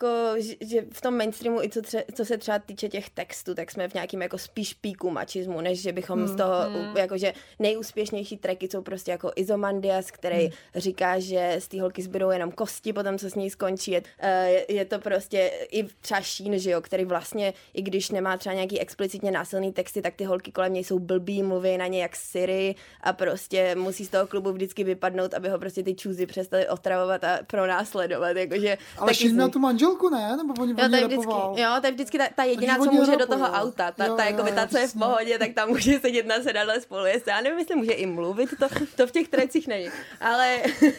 jako, 0.03 0.41
že, 0.41 0.55
že 0.61 0.85
v 0.93 1.01
tom 1.01 1.17
mainstreamu, 1.17 1.63
i 1.63 1.69
co, 1.69 1.83
tře, 1.83 2.05
co 2.15 2.25
se 2.25 2.39
třeba 2.39 2.59
týče 2.59 2.89
těch 2.89 3.11
textů, 3.11 3.55
tak 3.55 3.71
jsme 3.71 3.89
v 3.89 3.95
nějakým 3.95 4.23
jako 4.23 4.39
spíš 4.39 4.75
píku 4.75 5.11
mačismu, 5.11 5.61
než 5.61 5.83
že 5.83 5.93
bychom 5.93 6.19
Hmm. 6.19 6.29
z 6.29 6.37
toho, 6.37 6.53
jakože 6.99 7.33
nejúspěšnější 7.59 8.37
tracky 8.37 8.69
jsou 8.69 8.83
prostě 8.83 9.11
jako 9.11 9.33
Izomandias, 9.37 10.11
který 10.11 10.39
Hmm. 10.39 10.51
říká, 10.75 11.19
že 11.19 11.57
z 11.59 11.69
té 11.69 11.81
holky 11.81 12.03
zbydou 12.03 12.31
jenom 12.31 12.53
kosti, 12.53 12.93
potom 12.93 13.19
co 13.19 13.31
s 13.31 13.35
ní 13.35 13.51
skončí. 13.51 13.91
Je, 13.91 14.03
eh, 14.19 14.49
je, 14.51 14.73
je 14.75 14.85
to 14.85 14.99
prostě 14.99 15.51
i 15.73 15.85
třeba 16.01 16.21
Sheen, 16.21 16.59
že 16.59 16.71
jo, 16.71 16.81
který 16.81 17.05
vlastně, 17.05 17.55
i 17.75 17.83
když 17.83 18.11
nemá 18.11 18.37
třeba 18.37 18.55
nějaký 18.55 18.81
explicitně 18.81 19.31
násilný 19.31 19.73
texty, 19.73 20.03
tak 20.03 20.15
ty 20.15 20.25
holky 20.25 20.53
kolem 20.53 20.73
něj 20.73 20.85
jsou 20.85 20.99
blbý, 20.99 21.43
mluví 21.43 21.79
na 21.79 21.87
ně 21.87 22.03
jak 22.03 22.17
Siri 22.17 22.75
a 23.01 23.13
prostě 23.13 23.75
musí 23.75 24.05
z 24.05 24.09
toho 24.09 24.27
klubu 24.27 24.53
vždycky 24.53 24.85
vypadnout, 24.85 25.35
aby 25.35 25.49
ho 25.49 25.59
prostě 25.59 25.83
ty 25.83 25.95
čůzy 25.95 26.27
přestali 26.27 26.69
otravovat 26.69 27.25
a 27.25 27.39
pronásledovat. 27.47 28.37
Jakože, 28.37 28.79
Ale 28.99 29.15
Sheen 29.15 29.31
z- 29.31 29.35
měl 29.35 29.49
tu 29.51 29.59
manželku, 29.87 30.09
ne? 30.09 30.37
Nebo 30.37 30.55
oni 30.63 30.75
Jo, 30.79 30.89
to 30.89 30.97
je 30.97 31.07
vždycky, 31.07 31.33
jo, 31.63 31.71
to 31.81 31.87
je 31.87 31.93
vždycky 31.93 32.19
ta, 32.19 32.25
ta 32.35 32.45
jediná, 32.45 32.79
co 32.79 32.91
může 32.93 33.17
do 33.17 33.27
toho 33.27 33.47
auta. 33.47 33.91
Ta, 33.93 34.05
Jo, 34.05 34.17
ta, 34.17 34.25
jo, 34.25 34.31
jako 34.31 34.43
by 34.43 34.51
jo, 34.51 34.57
ta, 34.57 34.67
co 34.67 34.79
je 34.79 34.89
v 34.89 34.93
pohodě, 34.93 35.39
tak 35.39 35.53
tam 35.55 35.69
může 35.69 36.01
sedět 36.01 36.27
na 36.27 36.43
sedadle 36.43 36.81
spolu. 36.81 37.05
Jestli, 37.07 37.31
já 37.31 37.41
nevím, 37.41 37.59
jestli 37.59 37.75
může 37.77 37.93
i 37.93 38.07
mluvit, 38.07 38.51
to, 38.59 38.67
to 38.97 39.07
v 39.07 39.11
těch 39.11 39.29
trecích 39.29 39.69
není. 39.69 39.91
Ale, 40.21 40.59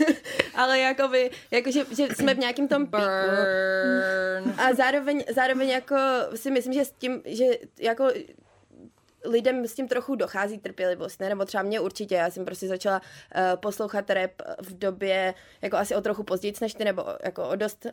ale 0.56 0.80
jakoby, 0.80 1.32
jako, 1.52 1.72
že, 1.72 1.86
že 1.92 2.08
jsme 2.16 2.34
v 2.34 2.40
nějakém 2.40 2.68
tom 2.68 2.86
píku. 2.86 2.98
Burn. 2.98 4.54
A 4.58 4.74
zároveň, 4.74 5.24
zároveň 5.36 5.70
jako 5.70 5.96
si 6.36 6.52
myslím, 6.52 6.74
že 6.74 6.86
s 6.86 6.92
tím, 6.92 7.22
že 7.26 7.46
jako 7.80 8.08
lidem 9.28 9.68
s 9.68 9.74
tím 9.74 9.88
trochu 9.88 10.16
dochází 10.16 10.58
trpělivost, 10.58 11.20
ne? 11.20 11.30
Nebo 11.30 11.46
třeba 11.46 11.64
mě 11.64 11.80
určitě, 11.80 12.16
já 12.16 12.30
jsem 12.30 12.46
prostě 12.46 12.68
začala 12.68 13.02
uh, 13.02 13.42
poslouchat 13.60 14.10
rap 14.10 14.32
v 14.62 14.78
době, 14.78 15.34
jako 15.62 15.78
asi 15.78 15.96
o 15.96 16.02
trochu 16.02 16.24
později 16.24 16.54
než 16.62 16.74
ty, 16.74 16.86
nebo 16.86 17.06
jako 17.24 17.50
o 17.50 17.56
dost, 17.56 17.86
uh, 17.86 17.92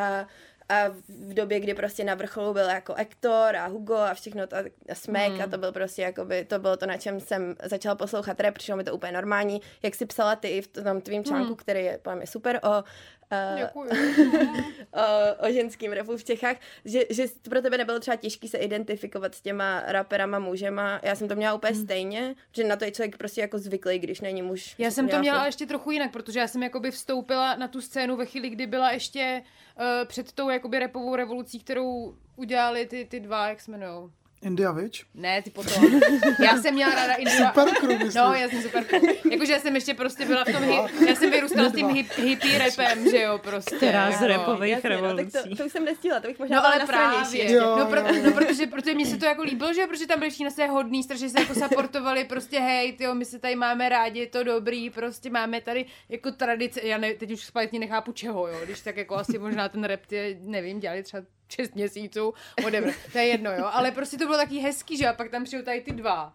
a, 0.00 0.26
a 0.68 0.88
v 1.08 1.34
době, 1.34 1.60
kdy 1.60 1.74
prostě 1.74 2.04
na 2.04 2.14
vrcholu 2.14 2.52
byl 2.52 2.68
jako 2.68 2.94
Ektor 2.94 3.56
a 3.56 3.66
Hugo 3.66 3.94
a 3.94 4.14
všechno 4.14 4.46
to, 4.46 4.56
a 4.56 4.94
Smek 4.94 5.40
a 5.40 5.46
to 5.46 5.58
byl 5.58 5.72
prostě 5.72 6.02
jakoby, 6.02 6.44
to 6.44 6.58
bylo 6.58 6.76
to, 6.76 6.86
na 6.86 6.96
čem 6.96 7.20
jsem 7.20 7.56
začala 7.64 7.94
poslouchat 7.94 8.40
rap, 8.40 8.54
přišlo 8.54 8.76
mi 8.76 8.84
to 8.84 8.94
úplně 8.94 9.12
normální, 9.12 9.60
jak 9.82 9.94
si 9.94 10.06
psala 10.06 10.36
ty 10.36 10.48
i 10.48 10.62
v 10.62 10.68
tom 10.68 11.00
tvým 11.00 11.24
článku, 11.24 11.54
který 11.54 11.84
je 11.84 11.98
podle 12.02 12.16
mě 12.16 12.26
super 12.26 12.60
o 12.62 12.84
o, 14.92 15.46
o 15.48 15.52
ženským 15.52 15.92
rapu 15.92 16.16
v 16.16 16.24
Čechách, 16.24 16.56
že, 16.84 17.00
že 17.10 17.26
pro 17.42 17.62
tebe 17.62 17.78
nebylo 17.78 18.00
třeba 18.00 18.16
těžké 18.16 18.48
se 18.48 18.58
identifikovat 18.58 19.34
s 19.34 19.40
těma 19.40 19.82
raperama 19.86 20.38
mužema. 20.38 21.00
Já 21.02 21.14
jsem 21.14 21.28
to 21.28 21.36
měla 21.36 21.54
úplně 21.54 21.74
stejně, 21.74 22.34
že 22.52 22.64
na 22.64 22.76
to 22.76 22.84
je 22.84 22.90
člověk 22.90 23.16
prostě 23.16 23.40
jako 23.40 23.58
zvyklý, 23.58 23.98
když 23.98 24.20
není 24.20 24.42
muž. 24.42 24.74
Já 24.78 24.90
jsem 24.90 25.04
to 25.04 25.08
Měla 25.08 25.20
měla 25.20 25.38
furt- 25.38 25.46
ještě 25.46 25.66
trochu 25.66 25.90
jinak, 25.90 26.12
protože 26.12 26.40
já 26.40 26.48
jsem 26.48 26.62
jakoby 26.62 26.90
vstoupila 26.90 27.54
na 27.56 27.68
tu 27.68 27.80
scénu 27.80 28.16
ve 28.16 28.26
chvíli, 28.26 28.50
kdy 28.50 28.66
byla 28.66 28.90
ještě 28.90 29.42
uh, 29.78 29.84
před 30.08 30.32
tou 30.32 30.48
jakoby 30.48 30.78
repovou 30.78 31.16
revolucí, 31.16 31.60
kterou 31.60 32.14
udělali 32.36 32.86
ty, 32.86 33.04
ty 33.04 33.20
dva, 33.20 33.48
jak 33.48 33.60
se 33.60 33.70
jmenujou. 33.70 34.10
India 34.42 34.72
Witch? 34.72 35.00
Ne, 35.14 35.42
ty 35.42 35.50
potom. 35.50 36.00
Já 36.44 36.56
jsem 36.62 36.74
měla 36.74 36.94
ráda 36.94 37.14
India. 37.14 37.52
Super 37.52 37.74
crew, 37.74 37.90
myslím. 38.04 38.22
No, 38.24 38.34
já 38.34 38.48
jsem 38.48 38.62
super 38.62 38.84
cool. 38.84 39.00
Jakože 39.32 39.52
já 39.52 39.58
jsem 39.58 39.74
ještě 39.74 39.94
prostě 39.94 40.24
byla 40.26 40.44
v 40.44 40.52
tom, 40.52 40.62
hi- 40.62 41.06
já 41.08 41.14
jsem 41.14 41.30
vyrůstala 41.30 41.68
s 41.68 41.72
tím 41.72 41.88
hip, 41.88 42.12
hippie 42.16 42.58
rapem, 42.58 43.10
že 43.10 43.22
jo, 43.22 43.38
prostě. 43.38 43.76
Která 43.76 44.12
z 44.12 44.22
repových 44.22 44.74
no, 44.74 44.80
tak 44.82 44.90
revolucí. 44.90 45.30
to, 45.32 45.56
to, 45.56 45.64
už 45.66 45.72
jsem 45.72 45.84
nestihla, 45.84 46.20
to 46.20 46.28
bych 46.28 46.38
možná 46.38 46.56
No 46.56 46.66
ale 46.66 46.78
na 46.78 46.86
právě. 46.86 47.52
Jo, 47.52 47.76
no, 47.78 47.86
pro, 47.86 48.00
jo, 48.00 48.06
jo. 48.14 48.22
no 48.24 48.32
protože, 48.32 48.66
protože 48.66 48.94
mně 48.94 49.06
se 49.06 49.16
to 49.16 49.24
jako 49.26 49.42
líbilo, 49.42 49.74
že 49.74 49.80
jo, 49.80 49.86
protože 49.88 50.06
tam 50.06 50.18
byli 50.18 50.30
všichni 50.30 50.44
na 50.44 50.50
své 50.50 50.66
hodný, 50.66 51.02
strašně 51.02 51.28
se 51.28 51.40
jako 51.40 51.54
supportovali, 51.54 52.24
prostě 52.24 52.60
hej, 52.60 52.92
tyjo, 52.92 53.14
my 53.14 53.24
se 53.24 53.38
tady 53.38 53.56
máme 53.56 53.88
rádi, 53.88 54.20
je 54.20 54.26
to 54.26 54.42
dobrý, 54.42 54.90
prostě 54.90 55.30
máme 55.30 55.60
tady 55.60 55.84
jako 56.08 56.30
tradice, 56.30 56.80
já 56.84 56.98
ne, 56.98 57.14
teď 57.14 57.30
už 57.32 57.44
zpátně 57.44 57.78
nechápu 57.78 58.12
čeho, 58.12 58.48
jo, 58.48 58.60
když 58.64 58.80
tak 58.80 58.96
jako 58.96 59.14
asi 59.16 59.38
možná 59.38 59.68
ten 59.68 59.84
rap, 59.84 60.00
ty, 60.06 60.38
nevím, 60.40 60.80
dělali 60.80 61.02
třeba 61.02 61.22
6 61.52 61.74
měsíců, 61.74 62.34
whatever, 62.62 62.94
to 63.12 63.18
je 63.18 63.24
jedno, 63.24 63.52
jo, 63.52 63.64
ale 63.72 63.90
prostě 63.90 64.18
to 64.18 64.24
bylo 64.24 64.36
taky 64.36 64.58
hezký, 64.58 64.96
že 64.96 65.08
a 65.08 65.12
pak 65.12 65.30
tam 65.30 65.44
přijou 65.44 65.62
tady 65.62 65.80
ty 65.80 65.92
dva. 65.92 66.32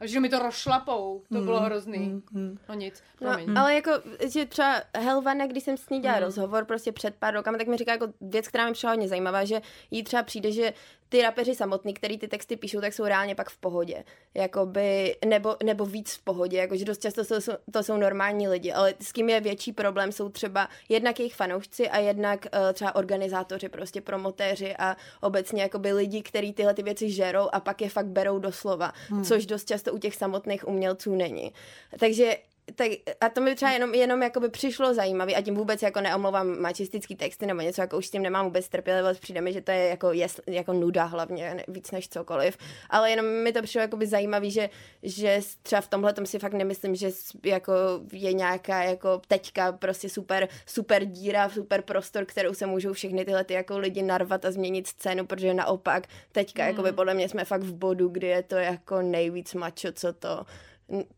A 0.00 0.06
že 0.06 0.20
mi 0.20 0.28
to 0.28 0.38
rošlapou, 0.38 1.22
to 1.32 1.40
bylo 1.40 1.60
hrozný. 1.60 2.22
No 2.68 2.74
nic, 2.74 3.02
promiň. 3.18 3.46
No, 3.48 3.60
ale 3.60 3.74
jako, 3.74 3.90
že 4.32 4.46
třeba 4.46 4.82
Helvana, 4.96 5.46
když 5.46 5.64
jsem 5.64 5.76
s 5.76 5.88
ní 5.88 6.00
dělala 6.00 6.20
rozhovor 6.20 6.64
prostě 6.64 6.92
před 6.92 7.14
pár 7.14 7.34
rokama, 7.34 7.58
tak 7.58 7.66
mi 7.66 7.76
říká 7.76 7.92
jako 7.92 8.08
věc, 8.20 8.48
která 8.48 8.66
mi 8.66 8.72
přišla 8.72 8.90
hodně 8.90 9.08
zajímavá, 9.08 9.44
že 9.44 9.62
jí 9.90 10.02
třeba 10.02 10.22
přijde, 10.22 10.52
že 10.52 10.72
ty 11.10 11.22
rapeři 11.22 11.54
samotní, 11.54 11.94
který 11.94 12.18
ty 12.18 12.28
texty 12.28 12.56
píšou, 12.56 12.80
tak 12.80 12.92
jsou 12.92 13.04
reálně 13.04 13.34
pak 13.34 13.50
v 13.50 13.56
pohodě. 13.56 14.04
Jakoby, 14.34 15.16
nebo, 15.24 15.56
nebo 15.64 15.86
víc 15.86 16.14
v 16.14 16.22
pohodě, 16.22 16.56
jakože 16.56 16.84
dost 16.84 17.02
často 17.02 17.24
to 17.24 17.40
jsou, 17.40 17.52
to 17.72 17.82
jsou 17.82 17.96
normální 17.96 18.48
lidi, 18.48 18.72
ale 18.72 18.94
s 19.00 19.12
kým 19.12 19.28
je 19.28 19.40
větší 19.40 19.72
problém, 19.72 20.12
jsou 20.12 20.28
třeba 20.28 20.68
jednak 20.88 21.18
jejich 21.18 21.34
fanoušci 21.34 21.88
a 21.88 21.98
jednak 21.98 22.46
uh, 22.54 22.72
třeba 22.72 22.94
organizátoři, 22.94 23.68
prostě 23.68 24.00
promotéři 24.00 24.76
a 24.76 24.96
obecně 25.20 25.62
jakoby 25.62 25.92
lidi, 25.92 26.22
kteří 26.22 26.52
tyhle 26.52 26.74
ty 26.74 26.82
věci 26.82 27.10
žerou 27.10 27.48
a 27.52 27.60
pak 27.60 27.82
je 27.82 27.88
fakt 27.88 28.06
berou 28.06 28.38
doslova, 28.38 28.92
hmm. 29.08 29.24
což 29.24 29.46
dost 29.46 29.68
často 29.68 29.89
u 29.90 29.98
těch 29.98 30.14
samotných 30.14 30.68
umělců 30.68 31.14
není. 31.14 31.52
Takže 31.98 32.36
tak, 32.74 32.88
a 33.20 33.28
to 33.28 33.40
mi 33.40 33.54
třeba 33.54 33.70
jenom, 33.70 33.94
jenom 33.94 34.22
jakoby 34.22 34.48
přišlo 34.48 34.94
zajímavé 34.94 35.34
a 35.34 35.42
tím 35.42 35.54
vůbec 35.54 35.82
jako 35.82 36.00
neomlouvám 36.00 36.60
mačistický 36.60 37.16
texty 37.16 37.46
nebo 37.46 37.60
něco, 37.60 37.80
jako 37.80 37.98
už 37.98 38.06
s 38.06 38.10
tím 38.10 38.22
nemám 38.22 38.44
vůbec 38.44 38.68
trpělivost, 38.68 39.20
přijde 39.20 39.40
mi, 39.40 39.52
že 39.52 39.60
to 39.60 39.70
je 39.70 39.88
jako, 39.88 40.12
jes, 40.12 40.40
jako 40.46 40.72
nuda 40.72 41.04
hlavně, 41.04 41.64
víc 41.68 41.90
než 41.90 42.08
cokoliv, 42.08 42.58
ale 42.90 43.10
jenom 43.10 43.26
mi 43.26 43.52
to 43.52 43.62
přišlo 43.62 43.80
jakoby 43.80 44.06
zajímavý, 44.06 44.50
že, 44.50 44.70
že 45.02 45.40
třeba 45.62 45.80
v 45.80 45.88
tomhle 45.88 46.14
si 46.24 46.38
fakt 46.38 46.52
nemyslím, 46.52 46.94
že 46.94 47.10
jako 47.44 47.72
je 48.12 48.32
nějaká 48.32 48.82
jako 48.82 49.22
teďka 49.28 49.72
prostě 49.72 50.08
super, 50.08 50.48
super 50.66 51.04
díra, 51.04 51.48
super 51.48 51.82
prostor, 51.82 52.24
kterou 52.24 52.54
se 52.54 52.66
můžou 52.66 52.92
všechny 52.92 53.24
tyhle 53.24 53.44
ty 53.44 53.54
jako 53.54 53.78
lidi 53.78 54.02
narvat 54.02 54.44
a 54.44 54.50
změnit 54.50 54.86
scénu, 54.86 55.26
protože 55.26 55.54
naopak 55.54 56.06
teďka 56.32 56.62
Hmm. 56.62 56.70
jakoby 56.70 56.92
podle 56.92 57.14
mě 57.14 57.28
jsme 57.28 57.44
fakt 57.44 57.62
v 57.62 57.74
bodu, 57.74 58.08
kdy 58.08 58.26
je 58.26 58.42
to 58.42 58.54
jako 58.54 59.02
nejvíc 59.02 59.54
mačo, 59.54 59.92
co 59.92 60.12
to 60.12 60.44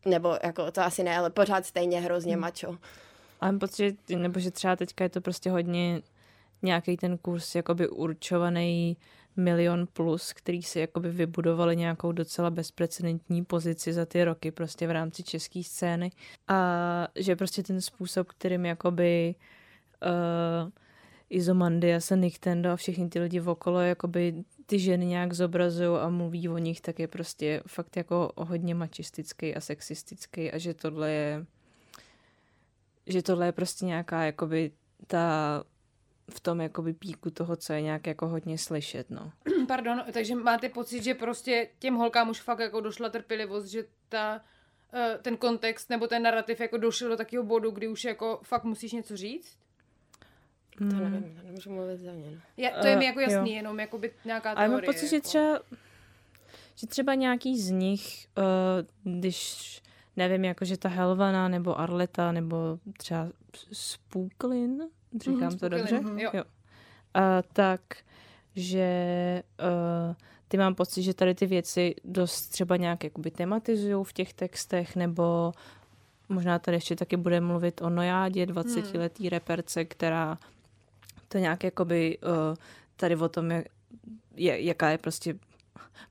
nebo 0.05 0.37
jako 0.43 0.71
to 0.71 0.81
asi 0.81 1.03
ne, 1.03 1.17
ale 1.17 1.29
pořád 1.29 1.65
stejně 1.65 2.01
hrozně 2.01 2.37
mačo. 2.37 2.77
Ale 3.41 3.51
mám 3.51 3.59
pocit, 3.59 3.97
nebo 4.09 4.39
že 4.39 4.51
třeba 4.51 4.75
teďka 4.75 5.03
je 5.03 5.09
to 5.09 5.21
prostě 5.21 5.51
hodně 5.51 6.01
nějaký 6.61 6.97
ten 6.97 7.17
kurz 7.17 7.55
jakoby 7.55 7.87
určovaný 7.87 8.97
milion 9.37 9.87
plus, 9.93 10.33
který 10.33 10.63
si 10.63 10.79
jakoby 10.79 11.09
vybudovali 11.09 11.75
nějakou 11.75 12.11
docela 12.11 12.49
bezprecedentní 12.49 13.45
pozici 13.45 13.93
za 13.93 14.05
ty 14.05 14.23
roky 14.23 14.51
prostě 14.51 14.87
v 14.87 14.91
rámci 14.91 15.23
české 15.23 15.63
scény 15.63 16.11
a 16.47 16.57
že 17.15 17.35
prostě 17.35 17.63
ten 17.63 17.81
způsob, 17.81 18.27
kterým 18.27 18.65
jakoby 18.65 19.35
uh, 20.05 20.69
Izomandias 21.29 22.11
a 22.11 22.15
Nintendo 22.15 22.71
a 22.71 22.75
všichni 22.75 23.09
ty 23.09 23.19
lidi 23.19 23.41
okolo 23.41 23.81
jakoby 23.81 24.43
ty 24.65 24.79
ženy 24.79 25.05
nějak 25.05 25.33
zobrazují 25.33 25.99
a 25.99 26.09
mluví 26.09 26.49
o 26.49 26.57
nich, 26.57 26.81
tak 26.81 26.99
je 26.99 27.07
prostě 27.07 27.63
fakt 27.67 27.97
jako 27.97 28.31
hodně 28.37 28.75
mačistický 28.75 29.55
a 29.55 29.61
sexistický 29.61 30.51
a 30.51 30.57
že 30.57 30.73
tohle 30.73 31.11
je 31.11 31.45
že 33.07 33.23
tohle 33.23 33.45
je 33.45 33.51
prostě 33.51 33.85
nějaká 33.85 34.23
jakoby 34.23 34.71
ta 35.07 35.63
v 36.29 36.39
tom 36.39 36.61
jakoby 36.61 36.93
píku 36.93 37.31
toho, 37.31 37.55
co 37.55 37.73
je 37.73 37.81
nějak 37.81 38.07
jako 38.07 38.27
hodně 38.27 38.57
slyšet, 38.57 39.09
no. 39.09 39.31
Pardon, 39.67 40.03
takže 40.13 40.35
máte 40.35 40.69
pocit, 40.69 41.03
že 41.03 41.13
prostě 41.13 41.69
těm 41.79 41.95
holkám 41.95 42.29
už 42.29 42.41
fakt 42.41 42.59
jako 42.59 42.81
došla 42.81 43.09
trpělivost, 43.09 43.65
že 43.65 43.85
ta, 44.09 44.41
eh, 44.93 45.19
ten 45.21 45.37
kontext 45.37 45.89
nebo 45.89 46.07
ten 46.07 46.23
narrativ 46.23 46.59
jako 46.59 46.77
došel 46.77 47.09
do 47.09 47.17
takového 47.17 47.43
bodu, 47.43 47.71
kdy 47.71 47.87
už 47.87 48.03
jako 48.03 48.39
fakt 48.43 48.63
musíš 48.63 48.91
něco 48.91 49.17
říct? 49.17 49.57
To 50.77 50.85
nevím, 50.85 51.35
to 51.35 51.45
nemůžu 51.45 51.71
mluvit 51.71 51.97
za 51.99 52.11
mě. 52.11 52.31
No. 52.31 52.37
Je, 52.57 52.69
to 52.81 52.87
je 52.87 52.95
mi 52.97 53.05
Eh, 53.05 53.07
jako 53.07 53.19
jasný, 53.19 53.49
jo. 53.51 53.55
jenom 53.55 53.79
jako 53.79 53.97
by 53.97 54.11
nějaká 54.25 54.49
Ale 54.49 54.55
teorie. 54.67 54.71
mám 54.87 54.93
pocit, 54.93 55.07
že 55.09 55.15
jako. 55.15 55.27
třeba, 55.27 55.59
že 56.75 56.87
třeba 56.87 57.13
nějaký 57.13 57.59
z 57.61 57.69
nich, 57.69 58.27
uh, 59.05 59.13
když 59.19 59.81
nevím, 60.17 60.45
jako 60.45 60.65
že 60.65 60.77
ta 60.77 60.89
Helvana 60.89 61.47
nebo 61.47 61.79
Arleta 61.79 62.31
nebo 62.31 62.79
třeba 62.97 63.27
Spooklin, 63.71 64.83
říkám 65.21 65.39
Mhm, 65.49 65.57
to 65.59 65.69
dobře? 65.69 65.99
mhm, 65.99 66.19
jo. 66.19 66.29
jo. 66.33 66.43
A 67.13 67.41
tak, 67.41 67.81
že 68.55 69.43
uh, 70.09 70.15
ty 70.47 70.57
mám 70.57 70.75
pocit, 70.75 71.03
že 71.03 71.13
tady 71.13 71.35
ty 71.35 71.45
věci 71.45 71.95
dost 72.03 72.41
třeba 72.47 72.77
nějak 72.77 73.03
jakoby 73.03 73.31
tematizují 73.31 74.03
v 74.05 74.13
těch 74.13 74.33
textech, 74.33 74.95
nebo 74.95 75.51
možná 76.29 76.59
tady 76.59 76.77
ještě 76.77 76.95
taky 76.95 77.17
bude 77.17 77.41
mluvit 77.41 77.81
o 77.81 77.89
Nojádě, 77.89 78.45
20-letý 78.45 79.29
reperce, 79.29 79.85
která 79.85 80.37
to 81.33 81.39
nějak 81.39 81.63
jakoby 81.63 82.17
uh, 82.17 82.55
tady 82.95 83.15
o 83.15 83.29
tom, 83.29 83.51
jak, 83.51 83.65
je, 84.35 84.61
jaká 84.61 84.89
je 84.89 84.97
prostě 84.97 85.35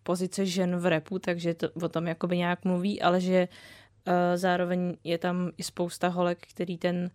pozice 0.03 0.47
žen 0.47 0.77
v 0.77 0.87
repu, 0.87 1.19
takže 1.19 1.55
to 1.55 1.71
o 1.71 1.89
tom 1.89 2.07
jakoby 2.07 2.39
nějak 2.39 2.65
mluví, 2.65 3.03
ale 3.03 3.21
že 3.21 3.49
uh, 3.49 4.15
zároveň 4.35 4.97
je 5.05 5.19
tam 5.19 5.51
i 5.59 5.63
spousta 5.63 6.09
holek, 6.09 6.39
který 6.51 6.79
ten, 6.79 7.11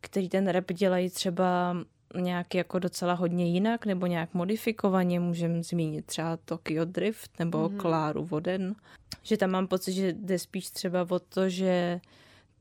který 0.00 0.28
ten 0.28 0.48
rap 0.48 0.72
dělají 0.72 1.10
třeba 1.10 1.76
nějak 2.14 2.54
jako 2.54 2.78
docela 2.78 3.14
hodně 3.14 3.46
jinak 3.48 3.86
nebo 3.86 4.06
nějak 4.06 4.34
modifikovaně, 4.34 5.20
můžeme 5.20 5.62
zmínit 5.62 6.06
třeba 6.06 6.36
Tokyo 6.36 6.84
Drift 6.84 7.38
nebo 7.38 7.68
mm-hmm. 7.68 7.76
Kláru 7.76 8.24
Voden, 8.24 8.74
že 9.22 9.36
tam 9.36 9.50
mám 9.50 9.66
pocit, 9.66 9.92
že 9.92 10.12
jde 10.12 10.38
spíš 10.38 10.70
třeba 10.70 11.06
o 11.10 11.18
to, 11.18 11.48
že 11.48 12.00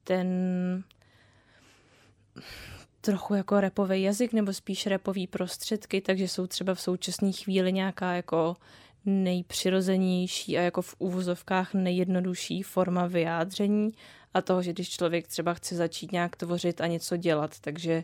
ten 0.04 0.28
trochu 3.02 3.34
jako 3.34 3.60
repový 3.60 4.02
jazyk 4.02 4.34
nebo 4.34 4.54
spíš 4.54 4.86
repový 4.86 5.28
prostředky, 5.28 6.02
takže 6.02 6.28
jsou 6.28 6.48
třeba 6.48 6.74
v 6.74 6.82
současné 6.82 7.32
chvíli 7.32 7.74
nějaká 7.74 8.14
jako 8.14 8.56
nejpřirozenější 9.06 10.58
a 10.58 10.62
jako 10.62 10.82
v 10.82 10.96
úvozovkách 11.00 11.74
nejjednodušší 11.74 12.64
forma 12.64 13.08
vyjádření 13.08 13.92
a 14.34 14.42
toho, 14.42 14.62
že 14.62 14.74
když 14.74 14.90
člověk 14.90 15.28
třeba 15.28 15.54
chce 15.54 15.76
začít 15.76 16.12
nějak 16.12 16.36
tvořit 16.36 16.82
a 16.82 16.88
něco 16.88 17.18
dělat, 17.18 17.60
takže 17.62 18.04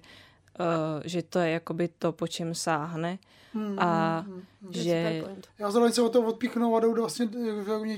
uh, 0.60 1.04
že 1.06 1.22
to 1.22 1.40
je 1.40 1.52
jakoby 1.52 1.88
to, 1.88 2.12
po 2.12 2.28
čem 2.28 2.56
sáhne 2.56 3.18
Hmm, 3.56 3.80
a 3.80 4.20
hmm, 4.20 4.34
hmm. 4.62 4.74
že 4.74 5.24
Já 5.60 5.72
zároveň 5.72 5.94
se 5.94 6.02
o 6.02 6.10
to 6.10 6.22
odpíchnou 6.22 6.76
a 6.76 6.80
jdou 6.80 6.96
vlastně 6.96 7.30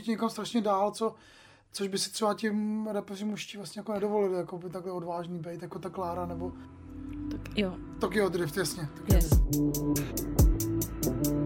někam 0.07 0.29
strašně 0.29 0.61
dál, 0.61 0.91
co, 0.91 1.15
což 1.71 1.87
by 1.87 1.97
si 1.97 2.11
třeba 2.11 2.33
tím 2.33 2.87
repeři 2.87 3.25
muští 3.25 3.57
vlastně 3.57 3.79
jako 3.79 3.93
nedovolili, 3.93 4.37
jako 4.37 4.57
by 4.57 4.69
takhle 4.69 4.91
odvážný 4.91 5.39
být, 5.39 5.61
jako 5.61 5.79
ta 5.79 5.89
Klára, 5.89 6.25
nebo 6.25 6.53
jo, 7.55 7.73
Tokyo 7.99 8.29
Drift, 8.29 8.57
jasně. 8.57 8.88
Tokyo 8.97 9.15
yes. 9.15 9.29
Drift. 9.93 11.36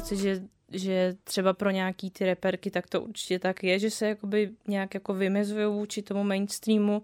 Pocit, 0.00 0.16
že, 0.16 0.42
že 0.72 1.16
třeba 1.24 1.52
pro 1.52 1.70
nějaký 1.70 2.10
ty 2.10 2.24
reperky 2.24 2.70
tak 2.70 2.88
to 2.88 3.02
určitě 3.02 3.38
tak 3.38 3.64
je, 3.64 3.78
že 3.78 3.90
se 3.90 4.08
jakoby 4.08 4.50
nějak 4.68 4.94
jako 4.94 5.14
vymezují 5.14 5.66
vůči 5.66 6.02
tomu 6.02 6.24
mainstreamu, 6.24 7.02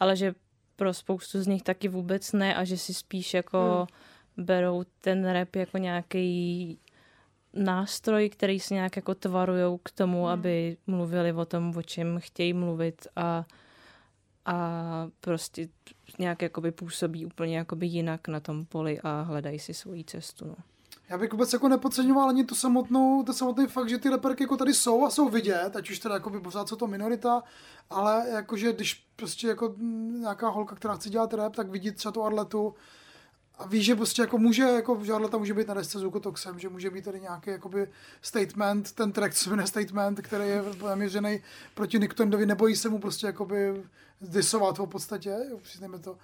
ale 0.00 0.16
že 0.16 0.34
pro 0.76 0.94
spoustu 0.94 1.42
z 1.42 1.46
nich 1.46 1.62
taky 1.62 1.88
vůbec 1.88 2.32
ne 2.32 2.54
a 2.54 2.64
že 2.64 2.78
si 2.78 2.94
spíš 2.94 3.34
jako 3.34 3.58
hmm. 4.38 4.46
berou 4.46 4.84
ten 5.00 5.28
rap 5.28 5.56
jako 5.56 5.78
nějaký 5.78 6.78
nástroj, 7.52 8.28
který 8.28 8.60
se 8.60 8.74
nějak 8.74 8.96
jako 8.96 9.14
tvarujou 9.14 9.78
k 9.78 9.90
tomu, 9.90 10.22
hmm. 10.22 10.32
aby 10.32 10.76
mluvili 10.86 11.32
o 11.32 11.44
tom, 11.44 11.72
o 11.76 11.82
čem 11.82 12.20
chtějí 12.20 12.52
mluvit 12.52 13.06
a, 13.16 13.44
a 14.44 15.08
prostě 15.20 15.68
nějak 16.18 16.42
jakoby 16.42 16.72
působí 16.72 17.26
úplně 17.26 17.56
jakoby 17.56 17.86
jinak 17.86 18.28
na 18.28 18.40
tom 18.40 18.66
poli 18.66 19.00
a 19.00 19.20
hledají 19.20 19.58
si 19.58 19.74
svoji 19.74 20.04
cestu. 20.04 20.46
No. 20.46 20.56
Já 21.12 21.18
bych 21.18 21.32
vůbec 21.32 21.52
jako 21.52 21.68
nepodceňoval 21.68 22.28
ani 22.28 22.44
tu 22.44 22.54
samotnou, 22.54 23.22
to 23.22 23.32
samotný 23.32 23.66
fakt, 23.66 23.88
že 23.88 23.98
ty 23.98 24.08
reperky 24.08 24.42
jako 24.42 24.56
tady 24.56 24.74
jsou 24.74 25.04
a 25.04 25.10
jsou 25.10 25.28
vidět, 25.28 25.76
ať 25.76 25.90
už 25.90 25.98
teda 25.98 26.14
jako 26.14 26.30
pořád 26.40 26.68
jsou 26.68 26.76
to 26.76 26.86
minorita, 26.86 27.42
ale 27.90 28.24
jakože 28.28 28.72
když 28.72 29.06
prostě 29.16 29.48
jako 29.48 29.74
nějaká 30.20 30.48
holka, 30.48 30.76
která 30.76 30.94
chce 30.94 31.10
dělat 31.10 31.34
rap, 31.34 31.56
tak 31.56 31.68
vidí 31.68 31.92
třeba 31.92 32.12
tu 32.12 32.22
Arletu 32.22 32.74
a 33.58 33.66
ví, 33.66 33.82
že 33.82 33.96
prostě 33.96 34.22
jako 34.22 34.38
může, 34.38 34.62
jako, 34.62 35.04
že 35.04 35.12
Arleta 35.12 35.38
může 35.38 35.54
být 35.54 35.68
na 35.68 35.74
desce 35.74 35.98
s 35.98 36.04
Ukotoxem, 36.04 36.58
že 36.58 36.68
může 36.68 36.90
být 36.90 37.04
tady 37.04 37.20
nějaký 37.20 37.50
jakoby 37.50 37.88
statement, 38.22 38.92
ten 38.92 39.12
track 39.12 39.34
se 39.34 39.66
statement, 39.66 40.20
který 40.20 40.48
je 40.48 40.64
zaměřený 40.80 41.42
proti 41.74 41.98
Nicktondovi, 41.98 42.46
nebojí 42.46 42.76
se 42.76 42.88
mu 42.88 42.98
prostě 42.98 43.26
jakoby 43.26 43.84
disovat 44.20 44.78
ho 44.78 44.86
v 44.86 44.90
podstatě, 44.90 45.36
přiznejme 45.62 45.98
to. 45.98 46.18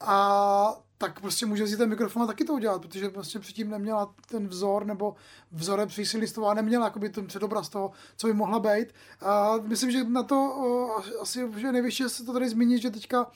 A 0.00 0.76
tak 0.98 1.20
prostě 1.20 1.46
může 1.46 1.64
vzít 1.64 1.76
ten 1.76 1.88
mikrofon 1.88 2.22
a 2.22 2.26
taky 2.26 2.44
to 2.44 2.52
udělat, 2.52 2.82
protože 2.82 3.08
prostě 3.08 3.38
předtím 3.38 3.70
neměla 3.70 4.14
ten 4.30 4.48
vzor 4.48 4.86
nebo 4.86 5.14
vzorem 5.52 5.88
přísilistova 5.88 6.54
neměla 6.54 6.84
jakoby 6.84 7.10
ten 7.10 7.26
předobraz 7.26 7.68
toho, 7.68 7.90
co 8.16 8.26
by 8.26 8.32
mohla 8.32 8.58
být. 8.58 8.94
A 9.20 9.54
myslím, 9.62 9.90
že 9.90 10.04
na 10.04 10.22
to 10.22 10.36
o, 10.36 11.20
asi 11.20 11.50
že 11.56 11.72
nejvyšší 11.72 12.04
se 12.06 12.24
to 12.24 12.32
tady 12.32 12.48
zmínit, 12.48 12.82
že 12.82 12.90
teďka 12.90 13.26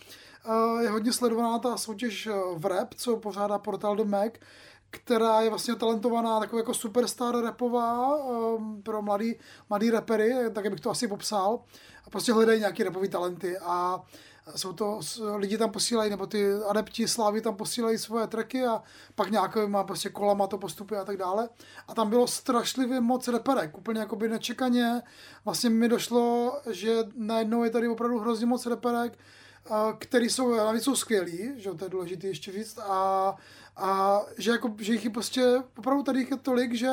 o, 0.44 0.78
je 0.80 0.90
hodně 0.90 1.12
sledovaná 1.12 1.58
ta 1.58 1.76
soutěž 1.76 2.28
v 2.54 2.66
rap, 2.66 2.94
co 2.94 3.16
pořádá 3.16 3.58
portál 3.58 3.96
The 3.96 4.04
Mac, 4.04 4.32
která 4.90 5.40
je 5.40 5.48
vlastně 5.50 5.74
talentovaná, 5.74 6.40
taková 6.40 6.60
jako 6.60 6.74
superstar 6.74 7.36
rapová 7.36 8.16
um, 8.16 8.82
pro 8.82 9.02
mladý, 9.02 9.34
mladý 9.70 9.90
rapery, 9.90 10.34
tak 10.52 10.70
bych 10.70 10.80
to 10.80 10.90
asi 10.90 11.08
popsal. 11.08 11.60
A 12.06 12.10
prostě 12.10 12.32
hledají 12.32 12.60
nějaký 12.60 12.82
rapový 12.82 13.08
talenty 13.08 13.58
a 13.58 14.02
jsou 14.56 14.72
to, 14.72 15.00
lidi 15.36 15.58
tam 15.58 15.70
posílají, 15.70 16.10
nebo 16.10 16.26
ty 16.26 16.52
adepti 16.68 17.08
slávy 17.08 17.40
tam 17.40 17.56
posílají 17.56 17.98
svoje 17.98 18.26
tracky 18.26 18.66
a 18.66 18.82
pak 19.14 19.30
nějakýma 19.30 19.84
prostě 19.84 20.08
kolama 20.08 20.46
to 20.46 20.58
postupuje 20.58 21.00
a 21.00 21.04
tak 21.04 21.16
dále. 21.16 21.48
A 21.88 21.94
tam 21.94 22.10
bylo 22.10 22.26
strašlivě 22.26 23.00
moc 23.00 23.28
reperek, 23.28 23.78
úplně 23.78 24.00
jakoby 24.00 24.28
nečekaně. 24.28 25.02
Vlastně 25.44 25.70
mi 25.70 25.88
došlo, 25.88 26.52
že 26.70 26.96
najednou 27.16 27.64
je 27.64 27.70
tady 27.70 27.88
opravdu 27.88 28.18
hrozně 28.18 28.46
moc 28.46 28.66
reperek, 28.66 29.18
který 29.98 30.30
jsou, 30.30 30.54
navíc 30.54 30.84
jsou 30.84 30.96
skvělí, 30.96 31.52
že 31.56 31.70
to 31.70 31.84
je 31.84 31.88
důležité 31.88 32.26
ještě 32.26 32.52
říct, 32.52 32.78
a, 32.78 33.36
a 33.76 34.20
že, 34.38 34.50
jako, 34.50 34.74
že 34.78 34.92
jich 34.92 35.04
je 35.04 35.10
prostě, 35.10 35.62
opravdu 35.78 36.02
tady 36.02 36.26
je 36.30 36.36
tolik, 36.36 36.74
že 36.74 36.90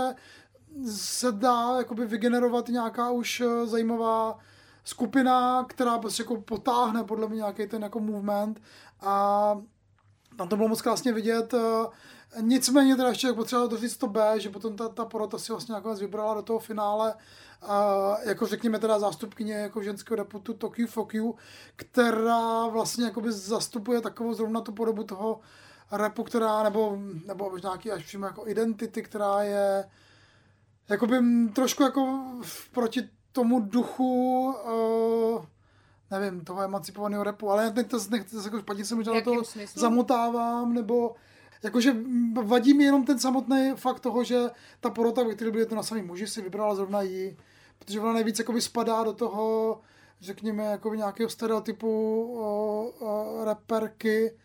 se 0.92 1.32
dá 1.32 1.78
jakoby 1.78 2.06
vygenerovat 2.06 2.68
nějaká 2.68 3.12
už 3.12 3.42
eh, 3.42 3.66
zajímavá 3.66 4.40
skupina, 4.88 5.66
která 5.70 5.98
prostě 5.98 6.24
jako 6.24 6.42
potáhne 6.42 7.04
podle 7.04 7.28
mě 7.28 7.36
nějaký 7.36 7.68
ten 7.68 7.84
jako 7.84 8.00
movement 8.00 8.62
a 9.02 9.58
tam 10.38 10.48
to 10.48 10.56
bylo 10.56 10.68
moc 10.68 10.82
krásně 10.82 11.14
vidět. 11.14 11.54
eh, 11.54 11.88
Nicméně 12.42 12.96
teda 12.96 13.10
ještě 13.10 13.34
potřeba 13.34 13.68
to 13.68 13.78
říct 13.78 13.98
to 13.98 14.08
B, 14.08 14.40
že 14.40 14.50
potom 14.50 14.76
ta, 14.76 14.90
ta 14.90 15.06
porota 15.06 15.38
si 15.38 15.52
vlastně 15.52 15.74
nakonec 15.74 16.00
vybrala 16.00 16.34
do 16.34 16.42
toho 16.42 16.60
finále 16.60 17.16
a 17.62 17.86
jako 18.24 18.46
řekněme 18.46 18.80
teda 18.80 19.00
zástupkyně 19.00 19.54
jako 19.54 19.84
ženského 19.84 20.16
reputu 20.16 20.54
Tokyo 20.54 20.88
Fuck 20.88 21.14
You, 21.14 21.36
která 21.76 22.68
vlastně 22.68 23.06
jakoby 23.06 23.32
zastupuje 23.32 24.02
takovou 24.02 24.34
zrovna 24.34 24.62
tu 24.62 24.72
podobu 24.72 25.04
toho 25.04 25.40
repu, 25.92 26.24
která, 26.24 26.64
nebo, 26.64 26.98
nebo 27.26 27.50
možná 27.50 27.70
nějaký 27.70 27.92
až 27.92 28.06
přímo 28.06 28.26
jako 28.26 28.48
identity, 28.48 29.04
která 29.04 29.44
je 29.44 29.90
jakoby 30.90 31.18
trošku 31.54 31.84
jako 31.84 32.24
proti 32.72 33.10
tomu 33.38 33.60
duchu 33.60 34.46
uh, 34.46 35.46
nevím, 36.12 36.42
toho 36.42 36.62
emancipovaného 36.62 37.24
repu, 37.24 37.50
ale 37.50 37.72
teď 37.72 37.88
to 37.88 37.98
nechci 38.10 38.42
se 38.42 38.48
jako 38.48 38.60
špatně 38.60 38.86
se 38.86 38.96
možná 38.96 39.14
smyslu? 39.44 39.82
zamotávám, 39.82 40.74
nebo 40.74 41.16
jakože 41.64 41.96
vadí 42.44 42.74
mi 42.74 42.84
jenom 42.84 43.06
ten 43.06 43.20
samotný 43.20 43.72
fakt 43.76 44.00
toho, 44.00 44.24
že 44.24 44.50
ta 44.80 44.90
porota, 44.90 45.24
ve 45.24 45.36
které 45.36 45.52
byli 45.52 45.66
to 45.66 45.76
na 45.76 45.84
samý 45.84 46.02
muži, 46.02 46.28
si 46.28 46.42
vybrala 46.42 46.76
zrovna 46.76 47.02
jí, 47.02 47.38
protože 47.80 48.00
ona 48.00 48.14
nejvíc 48.14 48.40
jakoby 48.40 48.62
spadá 48.62 49.04
do 49.04 49.14
toho, 49.14 49.80
řekněme, 50.22 50.64
jakoby 50.64 50.98
nějakého 50.98 51.30
stereotypu 51.30 51.90
o, 52.40 52.84
o 53.00 53.46
reperky 53.46 54.38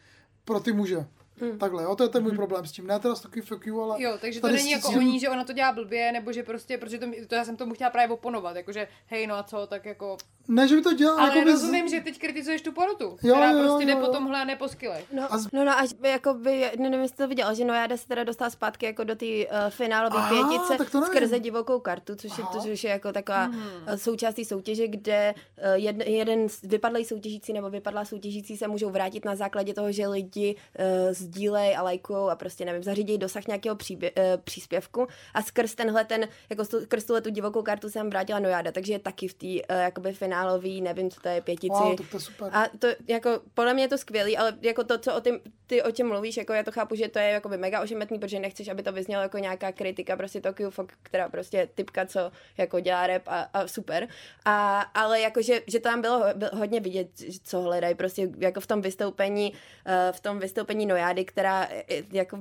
pro 0.45 0.61
ty 0.61 0.73
muže. 0.73 1.07
Hmm. 1.43 1.59
Takhle, 1.59 1.83
jo, 1.83 1.97
to 1.97 2.03
je 2.03 2.09
ten 2.09 2.23
můj 2.23 2.33
problém 2.37 2.67
s 2.67 2.73
tím. 2.73 2.87
Ne 2.87 2.99
teda 2.99 3.15
s 3.15 3.21
takový 3.21 3.41
fuck 3.41 3.67
you, 3.67 3.81
ale... 3.83 4.03
Jo, 4.03 4.19
takže 4.21 4.41
to 4.41 4.49
není 4.49 4.71
jako 4.71 4.93
s- 4.93 4.97
o 4.97 5.01
ní, 5.01 5.21
že 5.21 5.29
ona 5.29 5.45
to 5.45 5.53
dělá 5.53 5.73
blbě, 5.73 6.13
nebo 6.13 6.33
že 6.33 6.43
prostě, 6.43 6.79
protože 6.79 6.99
to, 6.99 7.07
to 7.29 7.35
já 7.35 7.45
jsem 7.45 7.57
tomu 7.57 7.75
chtěla 7.75 7.91
právě 7.91 8.15
oponovat, 8.15 8.57
jakože 8.57 8.89
hej, 9.07 9.27
no 9.27 9.35
a 9.35 9.43
co, 9.43 9.67
tak 9.67 9.85
jako... 9.87 10.17
Ne, 10.49 10.69
že 10.69 10.77
by 10.77 10.83
to 10.83 10.93
dělal, 10.93 11.19
Ale 11.21 11.29
jakoby 11.29 11.51
z- 11.57 11.61
rozumím, 11.61 11.89
že 11.89 12.01
teď 12.01 12.19
kritizuješ 12.19 12.63
tu 12.63 12.73
porotu, 12.73 13.05
Jo, 13.05 13.17
která 13.35 13.51
jo, 13.51 13.59
jo, 13.59 13.65
prostě 13.65 13.87
jde 13.87 13.93
jo, 13.93 13.99
po 13.99 14.05
jo. 14.07 14.13
tomhle 14.13 14.41
a 14.41 14.45
ne 14.45 14.57
po 14.57 14.69
skillech. 14.69 15.05
No, 15.13 15.33
A 15.35 15.39
z- 15.39 15.53
no, 15.53 15.65
no 15.65 15.79
až 15.79 15.91
jako 16.03 16.35
by, 16.35 16.61
ne, 16.61 16.71
nevím, 16.91 17.01
jestli 17.01 17.17
to 17.17 17.29
viděla, 17.29 17.53
že 17.55 17.65
Nojada 17.65 17.97
se 17.97 18.09
teda 18.09 18.25
dostala 18.25 18.51
zpátky 18.51 18.87
jako 18.87 19.05
do 19.05 19.15
té 19.17 19.27
uh, 19.27 19.43
finálové 19.69 20.29
pětice 20.29 20.79
tak 20.79 20.91
to 20.91 21.01
nevím. 21.01 21.15
skrze 21.15 21.39
divokou 21.41 21.81
kartu, 21.81 22.15
což 22.17 22.39
je, 22.39 22.45
to, 22.53 22.61
což 22.61 22.85
je 22.85 22.91
jako 22.91 23.13
taková 23.13 23.47
mm. 23.47 23.63
součást 23.97 24.35
té 24.35 24.45
soutěže, 24.45 24.89
kde 24.89 25.35
uh, 25.35 25.73
jed, 25.75 25.97
jeden 26.09 26.49
z- 26.49 26.63
vypadlý 26.63 27.05
soutěžící 27.05 27.53
nebo 27.53 27.71
vypadlá 27.71 28.05
soutěžící 28.05 28.57
se 28.57 28.69
můžou 28.69 28.91
vrátit 28.91 29.25
na 29.25 29.37
základě 29.37 29.75
toho, 29.75 29.93
že 29.93 30.09
lidi 30.09 30.57
uh, 30.79 30.85
sdílej 31.33 31.77
a 31.77 31.83
lajkujou 31.83 32.29
a 32.29 32.37
prostě 32.37 32.65
nevím, 32.65 32.83
zařídí 32.83 33.19
dosah 33.19 33.47
nějakého 33.47 33.77
příbě, 33.77 34.11
uh, 34.11 34.25
příspěvku 34.45 35.07
a 35.35 35.43
skrz 35.43 35.75
tenhle 35.75 36.05
ten, 36.05 36.29
jako 36.51 36.65
skrz 36.65 37.05
tuhle 37.05 37.21
tu 37.21 37.31
divokou 37.31 37.63
kartu 37.63 37.89
jsem 37.91 38.11
vrátila 38.11 38.39
Nojada, 38.39 38.73
takže 38.73 38.93
je 38.93 38.99
taky 38.99 39.29
v 39.29 39.35
té 39.35 39.47
uh, 39.47 39.83
jakoby 39.83 40.13
finálový, 40.13 40.81
nevím, 40.81 41.11
co 41.11 41.21
to 41.21 41.29
je, 41.29 41.41
pětici. 41.41 41.69
Wow, 41.69 41.97
tak 41.97 42.09
to 42.09 42.17
je 42.17 42.21
super. 42.21 42.51
A 42.53 42.65
to 42.79 42.89
jako, 43.09 43.41
podle 43.55 43.75
mě 43.75 43.85
je 43.85 43.89
to 43.89 43.99
skvělý, 43.99 44.37
ale 44.37 44.57
jako 44.61 44.85
to, 44.85 44.99
co 44.99 45.15
o 45.15 45.21
tím, 45.21 45.41
ty 45.67 45.83
o 45.83 45.91
těm 45.91 46.09
mluvíš, 46.09 46.37
jako 46.37 46.53
já 46.53 46.63
to 46.63 46.73
chápu, 46.73 46.95
že 46.95 47.09
to 47.09 47.19
je 47.19 47.29
jakoby 47.29 47.57
mega 47.57 47.83
ošemetný, 47.83 48.19
protože 48.19 48.39
nechceš, 48.39 48.69
aby 48.69 48.83
to 48.83 48.93
vyznělo 48.93 49.23
jako 49.23 49.39
nějaká 49.39 49.73
kritika 49.73 50.17
prostě 50.17 50.41
Tokyo 50.41 50.71
Fok, 50.71 50.93
která 51.03 51.29
prostě 51.29 51.57
je 51.57 51.67
typka, 51.67 52.07
co 52.07 52.33
jako 52.59 52.81
dělá 52.81 53.07
rap 53.07 53.23
a, 53.27 53.41
a 53.53 53.67
super. 53.67 54.09
A, 54.45 54.81
ale 54.81 55.21
jako, 55.21 55.43
že, 55.43 55.63
že 55.67 55.79
to 55.81 55.89
tam 55.89 56.01
bylo, 56.01 56.25
hodně 56.53 56.81
vidět, 56.81 57.09
co 57.45 57.61
hledají 57.61 57.95
prostě 57.95 58.29
jako 58.39 58.61
v 58.61 58.67
tom 58.67 58.81
vystoupení, 58.81 59.53
eh, 59.87 60.13
v 60.13 60.21
tom 60.21 60.39
vystoupení 60.39 60.87
Nojády, 60.87 61.22
která 61.25 61.69
je, 61.89 62.05
jako, 62.13 62.39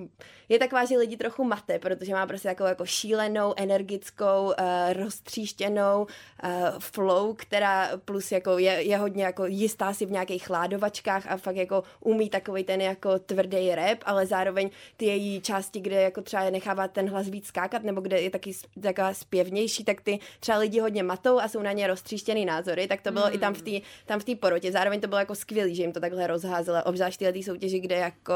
je 0.50 0.60
taková, 0.60 0.86
že 0.86 0.98
lidi 0.98 1.18
trochu 1.18 1.44
mate, 1.44 1.80
protože 1.80 2.14
má 2.14 2.28
prostě 2.28 2.48
takovou 2.48 2.70
jako 2.70 2.86
šílenou, 2.86 3.54
energickou, 3.58 4.54
eh, 4.58 4.94
roztříštěnou 4.94 6.08
eh, 6.44 6.72
flow, 6.80 7.34
která 7.34 7.90
plus 8.06 8.32
jako 8.32 8.58
je, 8.58 8.72
je 8.72 8.98
hodně 8.98 9.24
jako 9.24 9.46
jistá 9.46 9.94
si 9.94 10.06
v 10.06 10.12
nějakých 10.12 10.46
chládovačkách 10.46 11.32
a 11.32 11.38
fakt 11.38 11.56
jako 11.56 11.84
umí 12.00 12.30
takový 12.30 12.64
ten 12.64 12.82
jako 12.82 13.20
tvrdý 13.20 13.76
rap, 13.76 13.98
ale 14.06 14.26
zároveň 14.26 14.70
ty 14.98 15.06
její 15.06 15.42
části, 15.42 15.80
kde 15.80 16.02
jako 16.02 16.22
třeba 16.22 16.50
nechává 16.50 16.88
ten 16.88 17.10
hlas 17.10 17.30
víc 17.30 17.48
skákat, 17.48 17.84
nebo 17.84 18.02
kde 18.02 18.22
je 18.22 18.30
taky 18.30 18.52
taková 18.82 19.14
zpěvnější, 19.14 19.84
tak 19.84 20.02
ty 20.02 20.20
třeba 20.40 20.58
lidi 20.58 20.80
hodně 20.80 21.04
matou 21.04 21.40
a 21.40 21.48
jsou 21.48 21.62
na 21.62 21.72
ně 21.72 21.88
roztříštěný 21.88 22.46
názory, 22.46 22.88
tak 22.88 23.02
to 23.02 23.12
bylo 23.12 23.26
mm. 23.28 23.36
i 23.36 23.38
tam 23.38 23.54
v 23.54 23.62
té 23.62 23.72
tam 24.06 24.20
v 24.20 24.24
té 24.24 24.36
porotě. 24.36 24.72
Zároveň 24.72 25.02
to 25.02 25.08
bylo 25.08 25.20
jako 25.20 25.36
skvělý, 25.36 25.76
že 25.76 25.84
jim 25.84 25.92
to 25.92 26.00
takhle 26.00 26.28
rozházelo, 26.28 26.84
obzvlášť 26.84 27.18
tyhle 27.20 27.34
tý 27.34 27.44
soutěži, 27.44 27.80
kde 27.80 27.96
jako 27.96 28.34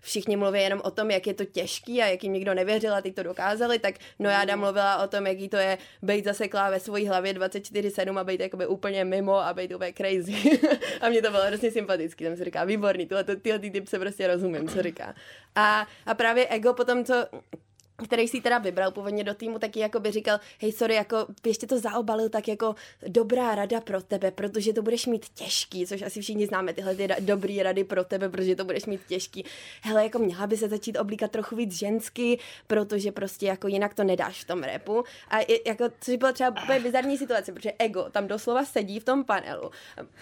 všichni 0.00 0.36
mluví 0.36 0.60
jenom 0.60 0.80
o 0.84 0.90
tom, 0.90 1.10
jak 1.10 1.26
je 1.26 1.34
to 1.34 1.44
těžký 1.44 2.02
a 2.02 2.06
jak 2.06 2.24
jim 2.24 2.32
nikdo 2.32 2.54
nevěřil 2.54 2.94
a 2.94 3.00
teď 3.00 3.14
to 3.14 3.22
dokázali, 3.22 3.78
tak 3.78 3.94
Nojáda 4.18 4.56
mluvila 4.56 5.04
o 5.04 5.08
tom, 5.08 5.26
jaký 5.26 5.48
to 5.48 5.56
je 5.56 5.78
být 6.02 6.24
zaseklá 6.24 6.70
ve 6.70 6.80
své 6.80 7.08
hlavě 7.08 7.32
24-7 7.32 8.18
a 8.18 8.24
být 8.24 8.40
jakoby 8.40 8.66
úplně 8.66 9.04
mimo 9.04 9.34
a 9.34 9.54
být 9.54 9.74
úplně 9.74 9.92
crazy. 9.92 10.60
a 11.00 11.08
mě 11.08 11.22
to 11.22 11.30
bylo 11.30 11.42
hrozně 11.42 11.70
sympatický, 11.70 12.24
tam 12.24 12.36
se 12.36 12.44
říká, 12.44 12.64
výborný, 12.64 13.06
tyhle, 13.06 13.24
tyhle 13.24 13.58
ty 13.58 13.70
typ 13.70 13.88
se 13.88 13.98
prostě 13.98 14.26
rozumím, 14.26 14.68
co 14.68 14.82
říká. 14.82 15.14
A, 15.54 15.86
a 16.06 16.14
právě 16.14 16.48
Ego 16.48 16.74
potom, 16.74 17.04
co 17.04 17.26
který 18.04 18.28
si 18.28 18.40
teda 18.40 18.58
vybral 18.58 18.90
původně 18.90 19.24
do 19.24 19.34
týmu, 19.34 19.58
taky 19.58 19.80
jako 19.80 20.00
by 20.00 20.10
říkal, 20.10 20.40
hej, 20.60 20.72
sorry, 20.72 20.94
jako 20.94 21.26
ještě 21.46 21.66
to 21.66 21.78
zaobalil 21.78 22.28
tak 22.28 22.48
jako 22.48 22.74
dobrá 23.08 23.54
rada 23.54 23.80
pro 23.80 24.02
tebe, 24.02 24.30
protože 24.30 24.72
to 24.72 24.82
budeš 24.82 25.06
mít 25.06 25.28
těžký, 25.28 25.86
což 25.86 26.02
asi 26.02 26.20
všichni 26.20 26.46
známe 26.46 26.72
tyhle 26.72 26.94
ty 26.94 27.08
dobrý 27.20 27.62
rady 27.62 27.84
pro 27.84 28.04
tebe, 28.04 28.28
protože 28.28 28.56
to 28.56 28.64
budeš 28.64 28.86
mít 28.86 29.00
těžký. 29.08 29.44
Hele, 29.82 30.02
jako 30.04 30.18
měla 30.18 30.46
by 30.46 30.56
se 30.56 30.68
začít 30.68 30.96
oblíkat 30.98 31.30
trochu 31.30 31.56
víc 31.56 31.72
žensky, 31.78 32.38
protože 32.66 33.12
prostě 33.12 33.46
jako 33.46 33.68
jinak 33.68 33.94
to 33.94 34.04
nedáš 34.04 34.44
v 34.44 34.46
tom 34.46 34.62
repu. 34.62 35.04
A 35.28 35.40
i- 35.40 35.68
jako, 35.68 35.84
což 36.00 36.16
byla 36.16 36.32
třeba 36.32 36.62
úplně 36.64 36.80
bizarní 36.80 37.18
situace, 37.18 37.52
protože 37.52 37.72
Ego 37.78 38.06
tam 38.10 38.26
doslova 38.26 38.64
sedí 38.64 39.00
v 39.00 39.04
tom 39.04 39.24
panelu, 39.24 39.70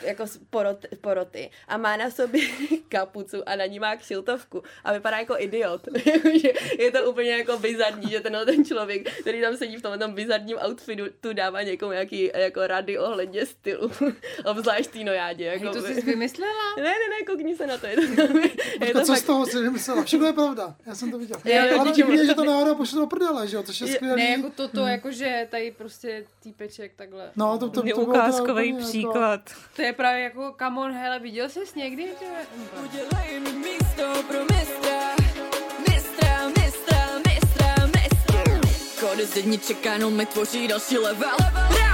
jako 0.03 0.27
z 0.27 0.39
porot, 0.51 0.87
poroty 1.01 1.51
a 1.69 1.77
má 1.77 1.97
na 1.97 2.11
sobě 2.11 2.43
kapucu 2.89 3.49
a 3.49 3.57
na 3.57 3.67
ní 3.67 3.79
má 3.81 3.97
kšiltovku 3.97 4.63
a 4.85 4.93
vypadá 4.93 5.19
jako 5.19 5.35
idiot. 5.39 5.83
Je 6.79 6.91
to 6.93 7.11
úplně 7.11 7.31
jako 7.31 7.59
bizarní, 7.63 8.11
že 8.11 8.21
tenhle 8.21 8.47
ten 8.47 8.65
člověk, 8.65 9.11
který 9.21 9.41
tam 9.41 9.57
sedí 9.57 9.77
v 9.77 9.83
tomhle 9.83 9.99
tom 9.99 10.15
bizarním 10.15 10.57
outfitu, 10.69 11.05
tu 11.21 11.33
dává 11.33 11.63
někomu 11.63 11.93
nějaký 11.93 12.31
jako 12.35 12.67
rady 12.67 12.99
ohledně 12.99 13.47
stylu. 13.47 13.91
Obzvlášť 14.45 14.91
tý 14.91 15.05
nojádě. 15.05 15.45
Jako 15.45 15.65
Hej, 15.65 15.73
to 15.73 15.83
jsi 15.83 16.01
vymyslela? 16.01 16.77
Ne, 16.77 16.83
ne, 16.83 16.91
ne, 16.91 17.27
koukni 17.27 17.57
se 17.57 17.67
na 17.67 17.79
to. 17.79 17.87
Je 17.87 17.97
to, 17.97 18.03
je 18.23 18.49
Počkat, 18.79 18.93
to 18.93 19.01
co 19.01 19.13
fakt, 19.13 19.19
z 19.19 19.23
toho 19.23 19.47
si 19.47 19.59
vymyslela? 19.59 20.05
Všechno 20.05 20.27
je 20.27 20.33
pravda. 20.33 20.75
Já 20.87 20.95
jsem 20.95 21.11
to 21.11 21.19
viděl. 21.19 21.37
Jo, 21.45 21.67
jo, 21.71 21.81
Ale 21.81 21.91
divně, 21.93 22.27
že 22.27 22.35
to 22.35 22.45
náhodou 22.45 22.75
pošle 22.75 23.01
do 23.01 23.07
prdele, 23.07 23.49
že 23.49 23.57
jo, 23.57 23.63
což 23.63 23.81
je 23.81 23.89
Je- 23.89 23.95
skvělý. 23.95 24.23
Ne, 24.23 24.31
jako 24.31 24.51
toto, 24.51 24.87
jako 24.87 25.13
že 25.13 25.49
tady 25.51 25.71
prostě 25.79 26.25
týpeček 26.43 26.93
takhle. 26.97 27.31
No, 27.37 27.59
to, 27.59 27.69
to, 27.69 27.81
to, 27.81 27.83
bylo 27.83 27.99
teda 27.99 28.09
Ukázkový 28.09 28.73
úplně 28.73 28.87
příklad. 28.87 29.41
To 29.77 29.83
je 29.83 29.93
právě 29.93 30.23
jako, 30.23 30.55
come 30.59 30.81
on, 30.81 30.93
hele, 30.93 31.19
viděl 31.19 31.49
jsi 31.49 31.61
někdy? 31.77 32.03
Že... 32.21 32.27
Udělej 32.85 33.41
mi 33.41 33.53
místo 33.53 34.23
pro 34.29 34.45
mistra, 34.45 35.22
Kody 39.23 39.41
z 39.41 39.45
dní 39.45 39.59
čekánou 39.59 40.11
mi 40.11 40.27
tvoří 40.27 40.69
další 40.69 40.99
level. 40.99 41.37
Realita 41.55 41.92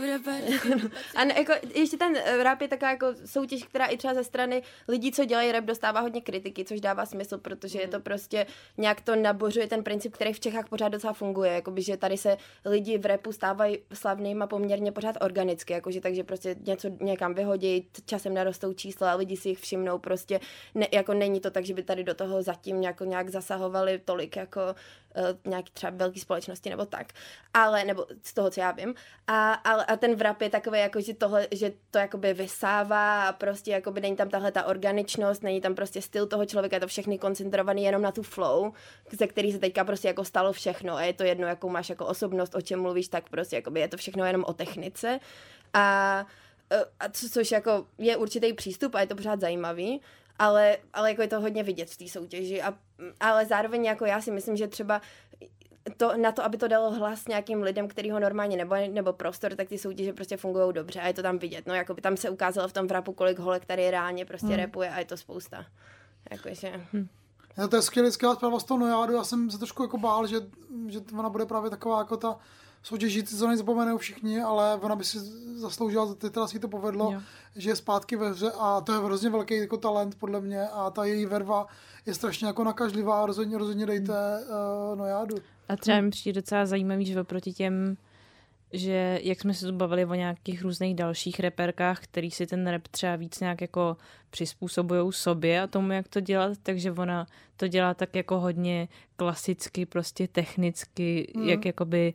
reverse. 0.00 0.90
A 1.14 1.24
ne, 1.24 1.34
jako, 1.38 1.52
ještě 1.74 1.96
ten 1.96 2.16
eh, 2.16 2.42
rap 2.42 2.60
je 2.60 2.68
taková 2.68 2.90
jako 2.90 3.06
soutěž, 3.24 3.64
která 3.64 3.86
i 3.86 3.96
třeba 3.96 4.14
ze 4.14 4.24
strany 4.24 4.62
lidí, 4.88 5.12
co 5.12 5.24
dělají 5.24 5.52
rap, 5.52 5.64
dostává 5.64 6.00
hodně 6.00 6.20
kritiky, 6.20 6.64
což 6.64 6.80
dává 6.80 7.06
smysl, 7.06 7.38
protože 7.38 7.80
je 7.80 7.88
to 7.88 8.00
prostě 8.00 8.46
nějak 8.78 9.00
to 9.00 9.16
nabořuje 9.16 9.66
ten 9.66 9.82
princip, 9.82 10.12
který 10.12 10.32
v 10.32 10.40
Čechách 10.40 10.68
pořád 10.68 10.88
docela 10.88 11.12
funguje, 11.12 11.52
jakoby, 11.52 11.82
že 11.82 11.96
tady 11.96 12.16
se 12.16 12.36
lidi 12.64 12.98
v 12.98 13.06
rapu 13.06 13.32
stávají 13.32 13.78
slavnýma 13.92 14.46
poměrně 14.46 14.92
pořád 14.92 15.16
organicky, 15.20 15.72
jakože 15.72 16.00
takže 16.00 16.24
prostě 16.24 16.56
něco 16.66 16.88
někam 17.00 17.34
vyhodí, 17.34 17.88
časem 18.06 18.34
narostou 18.34 18.72
čísla 18.72 19.12
a 19.12 19.14
lidi 19.14 19.36
si 19.36 19.48
jich 19.48 19.58
všimnou, 19.58 19.98
prostě 19.98 20.40
ne, 20.74 20.86
jako 20.92 21.14
není 21.14 21.40
to 21.40 21.50
tak, 21.50 21.64
že 21.64 21.74
by 21.74 21.82
tady 21.82 22.04
do 22.04 22.14
toho 22.14 22.42
zatím 22.42 22.80
nějak, 22.80 23.00
nějak 23.00 23.28
zasahovali 23.28 23.98
tolik 24.04 24.36
jako 24.36 24.60
nějaký 25.46 25.72
třeba 25.72 25.92
velké 25.96 26.20
společnosti 26.20 26.70
nebo 26.70 26.86
tak, 26.86 27.06
ale, 27.54 27.84
nebo 27.84 28.06
z 28.22 28.34
toho, 28.34 28.50
co 28.50 28.60
já 28.60 28.70
vím. 28.70 28.94
A, 29.26 29.52
a, 29.52 29.72
a 29.72 29.96
ten 29.96 30.14
vrap 30.14 30.40
je 30.40 30.50
takový, 30.50 30.78
jako, 30.78 31.00
že, 31.00 31.14
tohle, 31.14 31.48
že 31.50 31.72
to 31.90 31.98
jakoby 31.98 32.34
vysává 32.34 33.28
a 33.28 33.32
prostě 33.32 33.70
jakoby 33.70 34.00
není 34.00 34.16
tam 34.16 34.28
tahle 34.28 34.52
ta 34.52 34.64
organičnost, 34.64 35.42
není 35.42 35.60
tam 35.60 35.74
prostě 35.74 36.02
styl 36.02 36.26
toho 36.26 36.46
člověka, 36.46 36.76
je 36.76 36.80
to 36.80 36.86
všechny 36.86 37.18
koncentrovaný 37.18 37.84
jenom 37.84 38.02
na 38.02 38.12
tu 38.12 38.22
flow, 38.22 38.72
ze 39.18 39.26
který 39.26 39.52
se 39.52 39.58
teďka 39.58 39.84
prostě 39.84 40.08
jako 40.08 40.24
stalo 40.24 40.52
všechno 40.52 40.96
a 40.96 41.02
je 41.02 41.12
to 41.12 41.24
jedno, 41.24 41.46
jakou 41.46 41.68
máš 41.68 41.88
jako 41.88 42.06
osobnost, 42.06 42.54
o 42.54 42.60
čem 42.60 42.80
mluvíš, 42.80 43.08
tak 43.08 43.28
prostě 43.28 43.56
jakoby 43.56 43.80
je 43.80 43.88
to 43.88 43.96
všechno 43.96 44.24
jenom 44.24 44.44
o 44.44 44.52
technice. 44.52 45.20
A 45.74 46.26
eh, 46.70 46.84
a 47.00 47.08
co, 47.08 47.28
což 47.28 47.50
jako 47.50 47.86
je 47.98 48.16
určitý 48.16 48.52
přístup 48.52 48.94
a 48.94 49.00
je 49.00 49.06
to 49.06 49.14
pořád 49.14 49.40
zajímavý, 49.40 50.00
ale, 50.38 50.76
ale 50.92 51.10
jako 51.10 51.22
je 51.22 51.28
to 51.28 51.40
hodně 51.40 51.62
vidět 51.62 51.90
v 51.90 51.96
té 51.96 52.08
soutěži. 52.08 52.62
A, 52.62 52.74
ale 53.20 53.46
zároveň 53.46 53.84
jako 53.84 54.04
já 54.04 54.20
si 54.20 54.30
myslím, 54.30 54.56
že 54.56 54.68
třeba 54.68 55.00
to, 55.96 56.16
na 56.16 56.32
to, 56.32 56.44
aby 56.44 56.56
to 56.56 56.68
dalo 56.68 56.90
hlas 56.90 57.28
nějakým 57.28 57.62
lidem, 57.62 57.88
který 57.88 58.10
ho 58.10 58.20
normálně 58.20 58.56
nebo, 58.56 58.74
nebo 58.90 59.12
prostor, 59.12 59.54
tak 59.54 59.68
ty 59.68 59.78
soutěže 59.78 60.12
prostě 60.12 60.36
fungují 60.36 60.72
dobře 60.72 61.00
a 61.00 61.06
je 61.06 61.14
to 61.14 61.22
tam 61.22 61.38
vidět. 61.38 61.66
No, 61.66 61.74
jako 61.74 61.94
by 61.94 62.00
tam 62.00 62.16
se 62.16 62.30
ukázalo 62.30 62.68
v 62.68 62.72
tom 62.72 62.86
vrapu, 62.86 63.12
kolik 63.12 63.38
holek 63.38 63.64
tady 63.64 63.90
reálně 63.90 64.24
prostě 64.24 64.46
hmm. 64.46 64.56
repuje 64.56 64.90
a 64.90 64.98
je 64.98 65.04
to 65.04 65.16
spousta. 65.16 65.66
Jakože... 66.30 66.80
Hmm. 66.92 67.08
No, 67.58 67.68
to 67.68 67.76
je 67.76 67.82
skvělý, 67.82 68.12
skvělá 68.12 68.34
zpráva 68.34 68.60
z 68.60 68.64
toho 68.64 68.78
nojádu. 68.78 69.12
Já 69.12 69.24
jsem 69.24 69.50
se 69.50 69.58
trošku 69.58 69.82
jako 69.82 69.98
bál, 69.98 70.26
že, 70.26 70.36
že 70.88 71.00
ona 71.18 71.28
bude 71.28 71.46
právě 71.46 71.70
taková 71.70 71.98
jako 71.98 72.16
ta 72.16 72.38
soutěžící, 72.82 73.36
co 73.36 73.48
nezapomenou 73.48 73.98
všichni, 73.98 74.40
ale 74.40 74.74
ona 74.74 74.96
by 74.96 75.04
si 75.04 75.18
zasloužila, 75.54 76.14
ty 76.14 76.30
teda 76.30 76.46
si 76.46 76.58
to 76.58 76.68
povedlo, 76.68 77.12
Jo. 77.12 77.20
že 77.56 77.70
je 77.70 77.76
zpátky 77.76 78.16
ve 78.16 78.30
hře 78.30 78.52
a 78.58 78.80
to 78.80 78.92
je 78.92 78.98
hrozně 78.98 79.30
velký 79.30 79.56
jako 79.56 79.76
talent 79.76 80.14
podle 80.14 80.40
mě 80.40 80.68
a 80.68 80.90
ta 80.90 81.04
její 81.04 81.26
verva 81.26 81.66
je 82.06 82.14
strašně 82.14 82.46
jako 82.46 82.64
nakažlivá, 82.64 83.26
rozhodně, 83.26 83.58
rozhodně 83.58 83.86
dejte 83.86 84.12
uh, 84.12 84.98
nojádu. 84.98 85.36
A 85.68 85.76
třeba 85.76 86.00
mi 86.00 86.10
přijde 86.10 86.40
docela 86.40 86.66
zajímavý, 86.66 87.06
že 87.06 87.20
oproti 87.20 87.52
těm, 87.52 87.96
že 88.72 89.20
jak 89.22 89.40
jsme 89.40 89.54
se 89.54 89.66
tu 89.66 89.72
bavili 89.72 90.04
o 90.04 90.14
nějakých 90.14 90.62
různých 90.62 90.94
dalších 90.94 91.40
reperkách, 91.40 92.00
který 92.00 92.30
si 92.30 92.46
ten 92.46 92.66
rap 92.66 92.88
třeba 92.88 93.16
víc 93.16 93.40
nějak 93.40 93.60
jako 93.60 93.96
přizpůsobují 94.30 95.12
sobě 95.12 95.62
a 95.62 95.66
tomu, 95.66 95.92
jak 95.92 96.08
to 96.08 96.20
dělat, 96.20 96.58
takže 96.62 96.92
ona 96.92 97.26
to 97.56 97.68
dělá 97.68 97.94
tak 97.94 98.16
jako 98.16 98.40
hodně 98.40 98.88
klasicky, 99.16 99.86
prostě 99.86 100.28
technicky, 100.28 101.32
mm. 101.36 101.48
jak 101.48 101.64
jakoby 101.64 102.14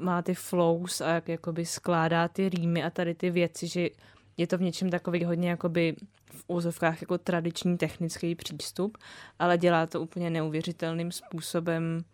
má 0.00 0.22
ty 0.22 0.34
flows 0.34 1.00
a 1.00 1.08
jak 1.08 1.28
jakoby 1.28 1.66
skládá 1.66 2.28
ty 2.28 2.48
rýmy 2.48 2.84
a 2.84 2.90
tady 2.90 3.14
ty 3.14 3.30
věci, 3.30 3.66
že 3.66 3.88
je 4.36 4.46
to 4.46 4.58
v 4.58 4.62
něčem 4.62 4.90
takový 4.90 5.24
hodně 5.24 5.50
jakoby 5.50 5.96
v 6.30 6.44
úzovkách 6.46 7.00
jako 7.00 7.18
tradiční 7.18 7.78
technický 7.78 8.34
přístup, 8.34 8.98
ale 9.38 9.58
dělá 9.58 9.86
to 9.86 10.00
úplně 10.00 10.30
neuvěřitelným 10.30 11.12
způsobem, 11.12 12.04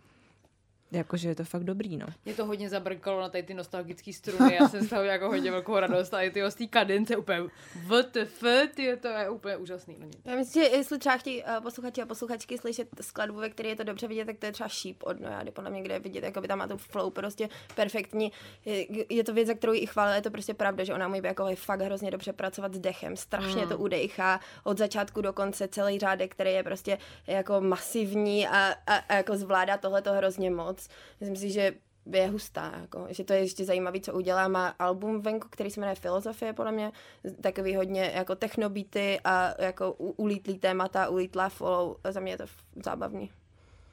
jakože 0.93 1.29
je 1.29 1.35
to 1.35 1.45
fakt 1.45 1.65
dobrý, 1.65 1.97
no. 1.97 2.07
Mě 2.25 2.35
to 2.35 2.47
hodně 2.47 2.69
zabrkalo 2.69 3.21
na 3.21 3.29
tady 3.29 3.43
ty 3.43 3.55
nostalgické 3.55 4.13
struny, 4.13 4.55
já 4.61 4.69
jsem 4.69 4.87
z 4.87 4.89
toho 4.89 5.03
jako 5.03 5.29
hodně 5.29 5.51
velkou 5.51 5.79
radost 5.79 6.15
a 6.15 6.23
i 6.23 6.31
ty 6.31 6.43
z 6.49 6.55
té 6.55 6.67
kadence 6.67 7.17
úplně 7.17 7.41
WTF, 7.75 8.45
ty 8.75 8.97
to 8.97 9.09
je 9.09 9.31
úplně 9.31 9.57
úžasný. 9.57 9.97
No, 9.99 10.07
Já 10.25 10.37
myslím, 10.37 10.65
že 10.65 10.69
jestli 10.69 10.99
třeba 10.99 11.17
chtějí 11.17 11.43
uh, 11.43 11.63
posluchači 11.63 12.03
a 12.03 12.07
posluchačky 12.07 12.59
slyšet 12.59 12.89
skladbu, 13.01 13.39
ve 13.39 13.51
které 13.51 13.69
je 13.69 13.77
to 13.77 13.85
dobře 13.85 14.09
vidět, 14.09 14.25
tak 14.25 14.39
to 14.39 14.47
je 14.47 14.53
třeba 14.53 14.69
Sheep 14.69 14.97
od 15.03 15.21
Nojády, 15.21 15.51
podle 15.51 15.71
mě, 15.71 15.83
kde 15.83 15.95
je 15.95 16.01
vidět, 16.01 16.25
jako 16.25 16.41
by 16.41 16.49
tam 16.49 16.59
má 16.59 16.69
tu 16.69 16.77
flow 16.77 17.11
prostě 17.11 17.49
perfektní. 17.75 18.33
Je, 18.65 18.87
je 19.15 19.25
to 19.25 19.35
věc, 19.35 19.47
za 19.47 19.55
kterou 19.55 19.73
ji 19.73 19.87
chválila, 19.87 20.17
je 20.17 20.23
to 20.23 20.31
prostě 20.31 20.55
pravda, 20.55 20.85
že 20.85 20.95
ona 20.95 21.09
umí 21.09 21.21
jako 21.25 21.49
fakt 21.55 21.81
hrozně 21.81 22.11
dobře 22.11 22.33
pracovat 22.33 22.75
s 22.75 22.79
dechem, 22.79 23.17
strašně 23.17 23.63
mm. 23.63 23.69
to 23.69 23.79
udechá 23.79 24.41
od 24.65 24.79
začátku 24.79 25.21
do 25.21 25.33
konce 25.33 25.69
celý 25.69 25.99
řádek, 25.99 26.33
který 26.33 26.53
je 26.53 26.63
prostě 26.63 26.99
jako 27.27 27.61
masivní 27.61 28.49
a, 28.49 28.75
a, 28.87 28.95
a 28.95 29.15
jako 29.15 29.37
zvládá 29.37 29.77
tohle 29.77 30.03
to 30.03 30.13
hrozně 30.13 30.51
moc. 30.51 30.82
Myslím 31.21 31.37
si, 31.37 31.51
že 31.51 31.75
je 32.13 32.29
hustá, 32.29 32.73
jako, 32.81 33.07
že 33.11 33.25
to 33.25 33.33
je 33.33 33.39
ještě 33.39 33.65
zajímavé, 33.65 34.01
co 34.01 34.13
udělá. 34.13 34.49
Má 34.49 34.69
album 34.69 35.21
venku, 35.21 35.49
který 35.51 35.71
se 35.71 35.81
jmenuje 35.81 35.95
Filozofie, 35.95 36.53
podle 36.53 36.73
mě, 36.73 36.93
takový 37.41 37.77
hodně 37.77 38.13
jako 38.15 38.35
technobity 38.35 39.21
a 39.25 39.63
jako 39.63 39.93
ulítlý 39.93 40.59
témata, 40.59 41.09
ulítlá 41.09 41.49
follow, 41.49 41.97
za 42.11 42.21
mě 42.21 42.33
je 42.33 42.39
to 42.39 42.45
zábavný. 42.85 43.31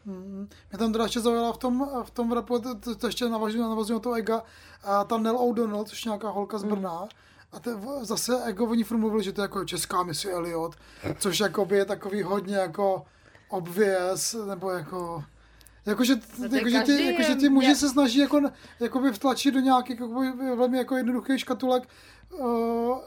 Mě 0.06 0.78
tam 0.78 0.91
teda 0.91 1.03
ještě 1.03 1.20
zaujala 1.20 1.53
v 1.53 1.57
tom, 1.57 1.90
v 2.03 2.11
tom 2.11 2.32
rapu, 2.32 2.60
to, 2.60 2.76
to, 2.76 2.95
to 2.95 3.07
ještě 3.07 3.30
navazuju, 3.30 3.64
navazuju 3.64 3.99
na 3.99 4.03
to 4.03 4.14
Ega, 4.14 4.44
a 4.84 5.03
ta 5.03 5.18
Nell 5.18 5.38
O'Donnell, 5.38 5.84
což 5.84 6.06
je 6.06 6.10
nějaká 6.10 6.30
holka 6.30 6.57
z 6.57 6.64
Brna, 6.64 7.07
a 7.52 7.60
te, 7.60 7.72
zase 8.02 8.44
Ego 8.44 8.66
oni 8.66 8.84
furt 8.84 8.98
mluvili, 8.98 9.24
že 9.24 9.34
to 9.34 9.41
je 9.41 9.44
jako 9.44 9.66
česká 9.66 10.03
Missy 10.03 10.32
Elliot, 10.32 10.76
což 11.20 11.40
jakoby 11.40 11.78
je 11.78 11.86
takový 11.86 12.24
hodně 12.24 12.56
jako 12.56 13.06
obvious, 13.49 14.34
nebo 14.48 14.70
jako 14.70 15.24
Jakože, 15.90 16.16
No 16.38 16.45
jakože, 16.57 16.78
každý 16.78 16.98
ti, 16.98 17.06
jakože 17.06 17.30
je- 17.32 17.36
ti 17.36 17.49
muži 17.49 17.76
se 17.76 17.90
snaží 17.90 18.20
jako, 18.20 18.41
jakoby 18.80 19.11
vtlačit 19.11 19.53
do 19.53 19.60
nějakých 19.60 19.99
jakoby, 19.99 20.32
velmi 20.56 20.78
jako 20.78 20.98
jednoduchých 20.98 21.40
škatulek 21.40 21.84
uh, 22.40 22.98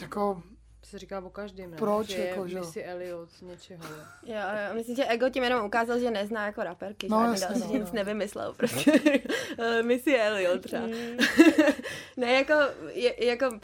jako 0.00 0.42
To 0.80 0.86
se 0.90 0.98
říká 0.98 1.18
o 1.20 1.30
každém, 1.30 1.70
ne? 1.70 1.76
Proč, 1.76 2.06
Že 2.06 2.18
jako, 2.26 2.44
je 2.44 2.50
že? 2.50 2.58
Missy 2.60 2.82
Elliot 2.84 3.28
něčeho. 3.42 3.84
Jo, 4.26 4.34
jo, 4.36 4.74
myslím, 4.74 4.96
že 4.96 5.04
Ego 5.06 5.28
tím 5.28 5.42
jenom 5.44 5.66
ukázal, 5.66 5.98
že 5.98 6.10
nezná 6.10 6.46
jako 6.46 6.62
raperky, 6.62 7.08
No, 7.10 7.24
jasně, 7.24 7.46
další, 7.46 7.60
no, 7.60 7.66
že 7.72 7.78
nic 7.78 7.88
no. 7.88 7.94
nevymyslel, 7.94 8.54
prostě. 8.54 8.92
Eh, 9.58 9.82
Missy 9.82 10.16
Elliot 10.18 10.60
třeba. 10.62 10.82
ne, 12.16 12.32
jako, 12.32 12.54
je, 12.92 13.26
jako, 13.26 13.58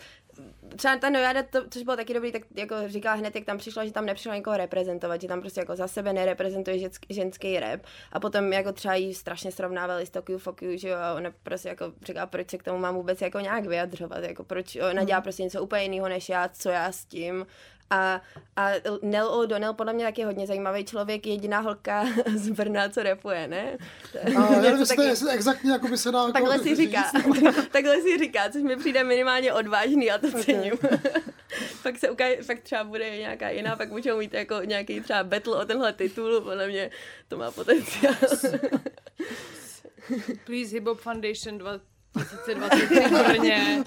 třeba 0.77 0.97
ta 0.97 1.11
Nojada, 1.11 1.43
to, 1.43 1.69
což 1.71 1.83
bylo 1.83 1.97
taky 1.97 2.15
dobrý, 2.15 2.33
tak 2.33 2.43
jako 2.57 2.75
říkala 2.87 3.17
hned, 3.17 3.35
jak 3.35 3.45
tam 3.45 3.59
přišla, 3.59 3.85
že 3.85 3.93
tam 3.93 4.07
nepřišla 4.07 4.37
někoho 4.37 4.57
reprezentovat, 4.57 5.21
že 5.21 5.29
tam 5.29 5.41
prostě 5.41 5.61
jako 5.61 5.77
za 5.77 5.89
sebe 5.89 6.13
nereprezentuje 6.13 6.79
ženský, 6.79 7.15
ženský 7.15 7.61
rap. 7.61 7.81
A 8.13 8.21
potom 8.21 8.53
jako 8.53 8.73
třeba 8.73 8.95
jí 8.95 9.15
strašně 9.15 9.53
srovnávali 9.53 10.07
s 10.07 10.11
Tokyo 10.11 10.39
Fuck 10.39 10.63
You, 10.63 10.79
že 10.79 10.89
jo, 10.89 10.97
a 10.97 11.15
ona 11.15 11.31
prostě 11.43 11.69
jako 11.69 11.93
říká, 12.05 12.27
proč 12.27 12.51
se 12.51 12.59
k 12.59 12.63
tomu 12.63 12.79
mám 12.79 12.95
vůbec 12.95 13.21
jako 13.21 13.41
nějak 13.41 13.67
vyjadřovat, 13.67 14.25
jako 14.25 14.45
proč 14.45 14.77
ona 14.91 15.05
dělá 15.05 15.21
prostě 15.21 15.43
něco 15.43 15.63
úplně 15.63 15.83
jiného 15.83 16.09
než 16.09 16.29
já, 16.29 16.49
co 16.49 16.71
já 16.71 16.93
s 16.93 17.05
tím 17.05 17.47
a, 17.93 18.21
a 18.57 18.71
Nell 19.03 19.29
O'Donnell 19.29 19.75
podle 19.75 19.93
mě 19.93 20.05
taky 20.05 20.23
hodně 20.25 20.47
zajímavý 20.47 20.85
člověk, 20.85 21.27
jediná 21.27 21.59
holka 21.61 22.05
z 22.35 22.51
Brna, 22.51 22.89
co 22.89 23.03
rapuje, 23.03 23.49
ne? 23.49 23.79
a 24.37 24.53
já 24.53 24.61
nevím, 24.61 24.81
jestli 24.81 24.87
to 24.87 24.87
taky- 24.87 25.03
je 25.03 25.09
jestli 25.09 25.31
exaktně 25.31 25.73
jako 25.73 25.89
by 25.89 25.99
se 25.99 26.13
dá 26.13 26.19
jako 26.19 26.33
Takhle 26.33 26.59
si 26.59 26.77
říká. 26.77 27.13
Takhle 27.73 28.01
si 28.03 28.19
říká, 28.19 28.51
což 28.53 28.63
mi 28.63 28.77
přijde 28.77 29.05
minimálně 29.05 29.53
odvážný 29.53 30.11
a 30.11 30.19
to 30.19 30.31
cením. 30.31 30.73
pak 31.83 31.99
se 31.99 32.11
ukáže, 32.11 32.37
pak 32.47 32.61
třeba 32.61 32.85
bude 32.85 33.19
nějaká 33.19 33.51
jiná, 33.51 33.77
pak 33.77 33.91
můžou 33.91 34.19
mít 34.19 34.35
jako 34.35 34.61
nějaký 34.65 35.01
třeba 35.01 35.25
battle 35.25 35.57
o 35.57 35.65
tenhle 35.65 35.93
titul, 35.93 36.41
podle 36.41 36.69
mě 36.69 36.91
to 37.29 37.37
má 37.37 37.51
potenciál. 37.51 38.15
Please 40.45 40.71
Hip 40.75 40.87
Hop 40.87 41.01
Foundation 41.01 41.59
2023 42.15 43.01
v 43.01 43.27
Brně. 43.29 43.85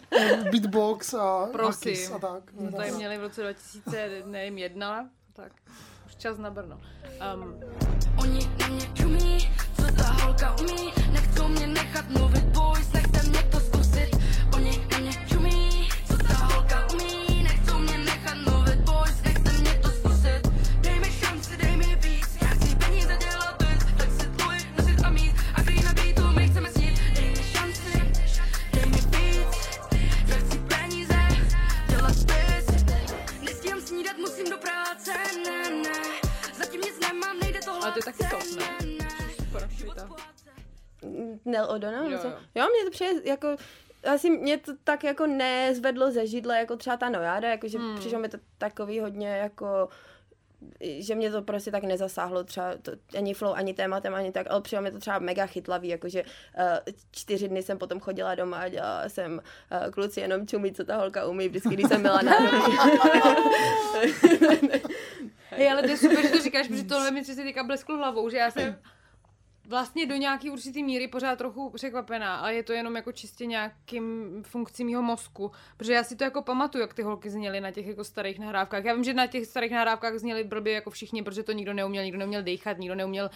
Beatbox 0.51 1.13
a 1.13 1.47
Prosím. 1.51 2.13
A 2.15 2.19
tak. 2.19 2.43
Jsme 2.57 2.71
tady 2.71 2.91
měli 2.91 3.17
v 3.17 3.21
roce 3.21 3.41
2000, 3.41 4.23
nevím, 4.25 4.57
jedna, 4.57 5.09
tak 5.33 5.51
už 6.05 6.15
čas 6.15 6.37
na 6.37 6.51
Brno. 6.51 6.81
Um, 7.35 7.59
Oni 8.19 8.49
na 8.59 8.67
mě 8.67 8.85
čumí, 8.93 9.49
co 9.75 9.95
ta 9.95 10.03
holka 10.03 10.55
umí 10.59 10.93
Nechcou 11.11 11.47
mě 11.47 11.67
nechat 11.67 12.09
mluvit, 12.09 12.44
ale 37.85 37.93
to 37.93 37.99
je 37.99 38.03
taky 38.03 38.23
top, 38.29 38.43
ne? 38.59 39.67
švita. 39.69 40.09
Nel 41.45 41.71
O'Donnell? 41.71 42.11
Jo, 42.11 42.11
Jo, 42.11 42.19
jo. 42.23 42.33
jo, 42.55 42.65
mně 42.69 42.85
to 42.85 42.91
přijde 42.91 43.29
jako 43.29 43.55
asi 44.13 44.29
mě 44.29 44.57
to 44.57 44.71
tak 44.83 45.03
jako 45.03 45.27
nezvedlo 45.27 46.11
ze 46.11 46.27
židle, 46.27 46.57
jako 46.59 46.75
třeba 46.75 46.97
ta 46.97 47.09
Nojáda, 47.09 47.49
jakože 47.49 47.77
hmm. 47.77 47.99
přišlo 47.99 48.19
mi 48.19 48.29
to 48.29 48.37
takový 48.57 48.99
hodně 48.99 49.27
jako 49.27 49.89
že 50.81 51.15
mě 51.15 51.31
to 51.31 51.41
prostě 51.41 51.71
tak 51.71 51.83
nezasáhlo 51.83 52.43
třeba 52.43 52.73
to, 52.81 52.91
ani 53.17 53.33
flow, 53.33 53.53
ani 53.53 53.73
tématem, 53.73 54.15
ani 54.15 54.31
tak, 54.31 54.47
ale 54.49 54.61
přišlo 54.61 54.81
mi 54.81 54.91
to 54.91 54.99
třeba 54.99 55.19
mega 55.19 55.45
chytlavý, 55.45 55.87
jakože 55.87 56.23
uh, 56.23 56.93
čtyři 57.11 57.47
dny 57.47 57.63
jsem 57.63 57.77
potom 57.77 57.99
chodila 57.99 58.35
doma 58.35 58.57
a 58.57 58.67
dělala 58.67 59.09
jsem 59.09 59.33
uh, 59.33 59.91
kluci 59.91 60.19
jenom 60.19 60.47
čumí, 60.47 60.73
co 60.73 60.85
ta 60.85 60.97
holka 60.97 61.25
umí, 61.25 61.47
vždycky, 61.47 61.69
když 61.69 61.87
jsem 61.87 62.01
byla 62.01 62.21
nádobí. 62.21 62.77
Hej, 65.49 65.71
ale 65.71 65.81
to 65.81 65.89
je 65.89 65.97
super, 65.97 66.21
že 66.21 66.29
to 66.29 66.41
říkáš, 66.41 66.67
protože 66.67 66.83
tohle 66.83 67.11
mi 67.11 67.23
si 67.23 67.35
teďka 67.35 67.63
blesklo 67.63 67.97
hlavou, 67.97 68.29
že 68.29 68.37
já 68.37 68.51
jsem 68.51 68.75
vlastně 69.67 70.05
do 70.05 70.15
nějaký 70.15 70.49
určitý 70.49 70.83
míry 70.83 71.07
pořád 71.07 71.35
trochu 71.35 71.69
překvapená, 71.69 72.35
ale 72.35 72.53
je 72.53 72.63
to 72.63 72.73
jenom 72.73 72.95
jako 72.95 73.11
čistě 73.11 73.45
nějakým 73.45 74.43
funkcí 74.43 74.85
mýho 74.85 75.01
mozku, 75.01 75.51
protože 75.77 75.93
já 75.93 76.03
si 76.03 76.15
to 76.15 76.23
jako 76.23 76.41
pamatuju, 76.41 76.81
jak 76.81 76.93
ty 76.93 77.01
holky 77.01 77.29
zněly 77.29 77.61
na 77.61 77.71
těch 77.71 77.87
jako 77.87 78.03
starých 78.03 78.39
nahrávkách. 78.39 78.85
Já 78.85 78.93
vím, 78.93 79.03
že 79.03 79.13
na 79.13 79.27
těch 79.27 79.45
starých 79.45 79.71
nahrávkách 79.71 80.17
zněly 80.17 80.43
blbě 80.43 80.73
jako 80.73 80.89
všichni, 80.89 81.23
protože 81.23 81.43
to 81.43 81.51
nikdo 81.51 81.73
neuměl, 81.73 82.03
nikdo 82.03 82.19
neuměl 82.19 82.43
dechat, 82.43 82.77
nikdo 82.77 82.95
neuměl, 82.95 83.29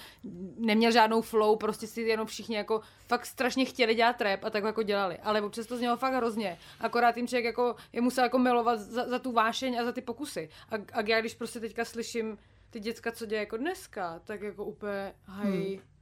neměl 0.58 0.92
žádnou 0.92 1.22
flow, 1.22 1.56
prostě 1.56 1.88
si 1.88 2.02
jenom 2.02 2.28
všichni 2.28 2.56
jako 2.56 2.82
fakt 3.08 3.26
strašně 3.26 3.66
chtěli 3.66 3.96
dělat 3.96 4.22
rap 4.22 4.44
a 4.44 4.50
tak 4.50 4.64
jako 4.64 4.84
dělali. 4.84 5.18
Ale 5.18 5.42
občas 5.42 5.66
to 5.66 5.78
znělo 5.78 5.98
fakt 5.98 6.14
hrozně. 6.14 6.58
Akorát 6.80 7.12
tím 7.12 7.28
člověk 7.28 7.46
jako 7.46 7.76
je 7.94 8.02
musel 8.02 8.24
jako 8.24 8.40
milovat 8.40 8.80
za, 8.80 9.08
za 9.08 9.20
tu 9.20 9.32
vášeň 9.32 9.80
a 9.80 9.86
za 9.86 9.92
ty 9.92 10.02
pokusy. 10.02 10.50
A, 10.72 10.76
a 10.94 11.02
já 11.02 11.20
když 11.20 11.34
prostě 11.34 11.60
teďka 11.60 11.86
slyším 11.86 12.38
ty 12.70 12.80
děcka, 12.80 13.12
co 13.12 13.26
dělají 13.26 13.46
jako 13.46 13.58
dneska, 13.58 14.22
tak 14.26 14.42
jako 14.42 14.66
úplně, 14.66 15.14
hej, 15.28 15.70
hmm. 15.76 15.99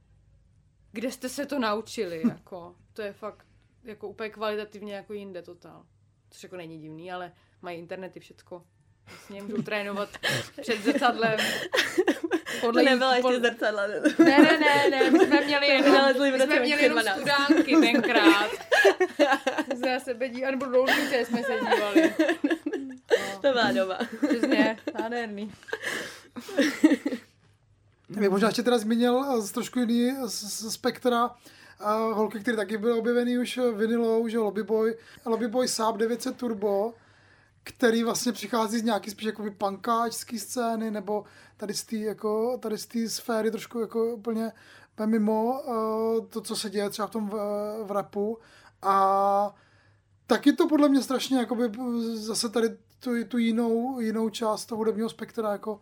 Kde 0.92 1.10
jste 1.10 1.28
se 1.28 1.46
to 1.46 1.58
naučili, 1.58 2.22
jako, 2.28 2.76
to 2.92 3.02
je 3.02 3.12
fakt 3.12 3.46
jako 3.84 4.08
úplně 4.08 4.30
kvalitativně 4.30 4.94
jako 4.94 5.12
jinde 5.12 5.42
totál. 5.42 5.86
Což 6.30 6.42
jako 6.42 6.56
není 6.56 6.78
divný, 6.78 7.12
ale 7.12 7.32
mají 7.62 7.78
internety 7.78 8.20
všecko. 8.20 8.64
Vlastně 9.06 9.42
můžou 9.42 9.62
trénovat 9.62 10.08
před 10.60 10.82
zrcadlem. 10.84 11.38
to 12.60 12.72
nebyla 12.72 13.16
ještě 13.16 13.40
zrcadla. 13.40 13.86
Ne? 13.86 14.00
Ne, 14.18 14.38
ne, 14.38 14.58
ne, 14.58 14.90
ne, 14.90 15.10
my 15.10 15.18
jsme 15.18 15.40
měli 15.40 15.66
jenom, 15.68 16.06
my 16.32 16.40
jsme 16.40 16.60
měli 16.60 16.82
jenom 16.82 16.98
2012. 16.98 17.20
studánky 17.20 17.76
tenkrát. 17.76 18.50
Na 19.86 20.00
sebe 20.00 20.28
dívali, 20.28 20.56
nebo 20.56 20.66
roušnice 20.66 21.24
jsme 21.24 21.42
se 21.42 21.52
dívali. 21.60 22.14
To 23.40 23.52
byla 23.52 23.72
doba. 23.72 23.98
Přesně, 24.28 24.78
nádherný. 24.98 25.52
Já 28.10 28.20
bych 28.20 28.30
možná 28.30 28.48
ještě 28.48 28.62
teda 28.62 28.78
zmínil 28.78 29.24
eh, 29.24 29.40
z 29.40 29.52
trošku 29.52 29.78
jiný 29.78 30.16
z 30.26 30.70
spektra 30.70 31.30
a 31.80 31.94
holky, 31.96 32.40
které 32.40 32.56
taky 32.56 32.78
byly 32.78 32.92
objevený 32.92 33.38
už 33.38 33.60
vinilou, 33.74 34.28
že 34.28 34.38
Lobbyboy, 34.38 34.96
Lobbyboy 35.26 35.68
Saab 35.68 35.96
900 35.96 36.36
Turbo, 36.36 36.94
který 37.62 38.04
vlastně 38.04 38.32
přichází 38.32 38.78
z 38.78 38.82
nějaký 38.82 39.10
spíš 39.10 39.26
jakoby 39.26 39.50
punkáčský 39.50 40.38
scény, 40.38 40.90
nebo 40.90 41.24
tady 41.56 41.74
z 41.74 41.84
té 41.84 41.96
jako, 41.96 42.58
tady 42.62 42.78
z 42.78 42.86
té 42.86 43.08
sféry 43.08 43.50
trošku 43.50 43.80
jako 43.80 44.14
úplně 44.14 44.52
mimo 45.06 45.62
uh, 45.62 46.26
to, 46.26 46.40
co 46.40 46.56
se 46.56 46.70
děje 46.70 46.90
třeba 46.90 47.08
v 47.08 47.10
tom 47.10 47.28
v, 47.28 47.34
v 47.84 47.90
rapu. 47.90 48.38
A 48.82 49.54
taky 50.26 50.52
to 50.52 50.68
podle 50.68 50.88
mě 50.88 51.02
strašně 51.02 51.38
jakoby 51.38 51.72
zase 52.14 52.48
tady 52.48 52.68
tu, 53.00 53.24
tu 53.24 53.38
jinou, 53.38 54.00
jinou 54.00 54.28
část 54.28 54.66
toho 54.66 54.78
hudebního 54.78 55.08
spektra 55.08 55.52
jako 55.52 55.80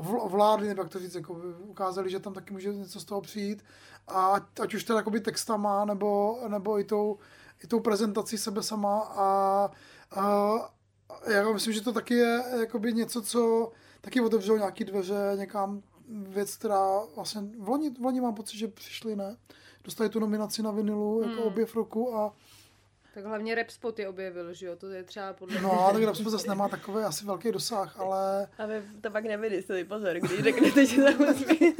ovládli, 0.00 0.68
nebo 0.68 0.82
jak 0.82 0.90
to 0.92 0.98
říct, 0.98 1.14
jako 1.14 1.40
ukázali, 1.58 2.10
že 2.10 2.20
tam 2.20 2.32
taky 2.34 2.52
může 2.52 2.74
něco 2.74 3.00
z 3.00 3.04
toho 3.04 3.20
přijít. 3.20 3.64
A 4.08 4.26
ať- 4.60 4.74
už 4.74 4.84
teda 4.84 4.98
jakoby 4.98 5.20
textama, 5.20 5.84
nebo, 5.84 6.38
nebo 6.48 6.78
i, 6.80 6.84
tou, 6.84 7.18
i 7.64 7.66
tou 7.66 7.80
prezentací 7.80 8.38
sebe 8.38 8.62
sama. 8.62 9.00
A, 9.00 9.70
a 10.20 10.30
já 11.30 11.52
myslím, 11.52 11.72
že 11.74 11.80
to 11.80 11.92
taky 11.92 12.14
je 12.14 12.42
jakoby 12.60 12.92
něco, 12.92 13.22
co 13.22 13.72
taky 14.00 14.20
otevřelo 14.20 14.58
nějaký 14.58 14.84
dveře 14.84 15.32
někam 15.36 15.82
věc, 16.08 16.56
která 16.56 16.86
vlastně 17.16 17.40
v 17.58 17.68
loni, 17.68 17.90
v 17.90 18.00
loni 18.04 18.20
mám 18.20 18.34
pocit, 18.34 18.58
že 18.58 18.68
přišli, 18.68 19.16
ne? 19.16 19.36
Dostali 19.84 20.08
tu 20.10 20.20
nominaci 20.20 20.62
na 20.62 20.70
vinilu 20.70 21.20
jako 21.22 21.34
Hmm. 21.34 21.42
objev 21.42 21.76
roku 21.76 22.16
a 22.16 22.32
Tak 23.14 23.24
hlavně 23.24 23.54
rap 23.54 23.70
spoty 23.70 24.06
objevil, 24.06 24.52
že 24.52 24.66
jo, 24.66 24.76
to 24.76 24.86
je 24.86 25.02
třeba 25.04 25.32
podle 25.32 25.60
no, 25.60 25.88
a 25.88 25.92
tak 25.92 26.02
Rapspo 26.02 26.30
zase 26.30 26.48
nemá 26.48 26.68
takový 26.68 27.04
asi 27.04 27.24
velký 27.24 27.52
dosah, 27.52 28.00
ale 28.00 28.46
Aby 28.58 28.82
to 29.00 29.10
pak 29.10 29.24
nevydysili, 29.24 29.84
pozor, 29.84 30.16
když 30.16 30.42
řeknete, 30.42 30.86
že 30.86 31.02
to 31.02 31.24
musí. 31.24 31.74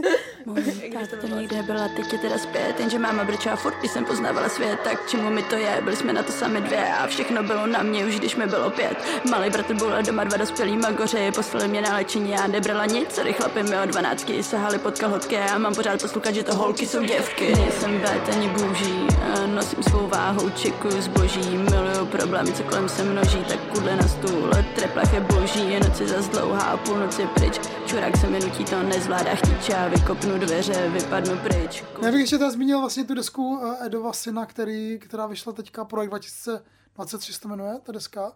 Káta 0.92 1.16
to 1.20 1.26
někde 1.26 1.62
byla, 1.62 1.88
teď 1.88 2.12
je 2.12 2.18
teda 2.18 2.38
zpět, 2.38 2.80
jenže 2.80 2.98
máma 2.98 3.24
brčela 3.24 3.56
furt, 3.56 3.74
když 3.78 3.90
jsem 3.90 4.04
poznávala 4.04 4.48
svět, 4.48 4.80
tak 4.84 5.08
čemu 5.08 5.30
mi 5.30 5.42
to 5.42 5.56
je, 5.56 5.80
byli 5.84 5.96
jsme 5.96 6.12
na 6.12 6.22
to 6.22 6.32
sami 6.32 6.60
dvě 6.60 6.94
a 6.94 7.06
všechno 7.06 7.42
bylo 7.42 7.66
na 7.66 7.82
mě, 7.82 8.04
už 8.04 8.18
když 8.18 8.36
mi 8.36 8.46
bylo 8.46 8.70
pět. 8.70 8.96
Malý 9.30 9.50
bratr 9.50 9.74
byl 9.74 10.02
doma 10.02 10.24
dva 10.24 10.36
dospělí 10.36 10.76
magoři, 10.76 11.32
poslali 11.34 11.68
mě 11.68 11.82
na 11.82 11.94
léčení 11.94 12.34
a 12.34 12.46
nebrala 12.46 12.86
nic, 12.86 13.08
celý 13.08 13.32
chlapy 13.32 13.62
mi 13.62 13.78
o 13.78 13.86
dvanáctky 13.86 14.42
sahali 14.42 14.78
pod 14.78 14.98
kalhotky 14.98 15.36
a 15.36 15.58
mám 15.58 15.74
pořád 15.74 16.00
poslouchat, 16.00 16.34
že 16.34 16.44
to 16.44 16.54
holky 16.54 16.86
jsou 16.86 17.02
děvky. 17.02 17.54
Nejsem 17.56 17.98
bet 18.00 18.28
ani 18.32 18.48
bůží, 18.48 19.06
a 19.34 19.46
nosím 19.46 19.82
svou 19.82 20.06
váhou 20.06 20.50
čiku 20.50 20.88
zboží, 21.20 21.56
miluju 21.56 22.06
problémy, 22.06 22.52
co 22.52 22.62
kolem 22.62 22.88
se 22.88 23.04
množí, 23.04 23.44
tak 23.44 23.60
kudle 23.72 23.96
na 23.96 24.08
stůl, 24.08 24.50
treplach 24.74 25.12
je 25.12 25.20
boží, 25.20 25.70
je 25.70 25.80
noci 25.80 26.08
zas 26.08 26.28
dlouhá 26.28 26.62
a 26.62 26.76
půlnoci 26.76 27.26
pryč, 27.26 27.60
čurák 27.86 28.16
se 28.16 28.26
mi 28.26 28.40
nutí, 28.40 28.64
to 28.64 28.82
nezvládá 28.82 29.34
chtíče 29.34 29.74
a 29.74 29.88
vykopnu 29.88 30.38
dveře, 30.38 30.88
vypadnu 30.88 31.38
pryč. 31.38 31.84
Já 32.02 32.10
bych 32.10 32.20
ještě 32.20 32.38
teda 32.38 32.50
zmínil 32.50 32.80
vlastně 32.80 33.04
tu 33.04 33.14
desku 33.14 33.60
eh, 33.62 33.86
Edova 33.86 34.12
syna, 34.12 34.46
který, 34.46 34.98
která 34.98 35.26
vyšla 35.26 35.52
teďka, 35.52 35.84
projekt 35.84 36.10
2023 36.10 37.32
se 37.32 37.40
to 37.40 37.48
jmenuje, 37.48 37.80
ta 37.82 37.92
deska, 37.92 38.32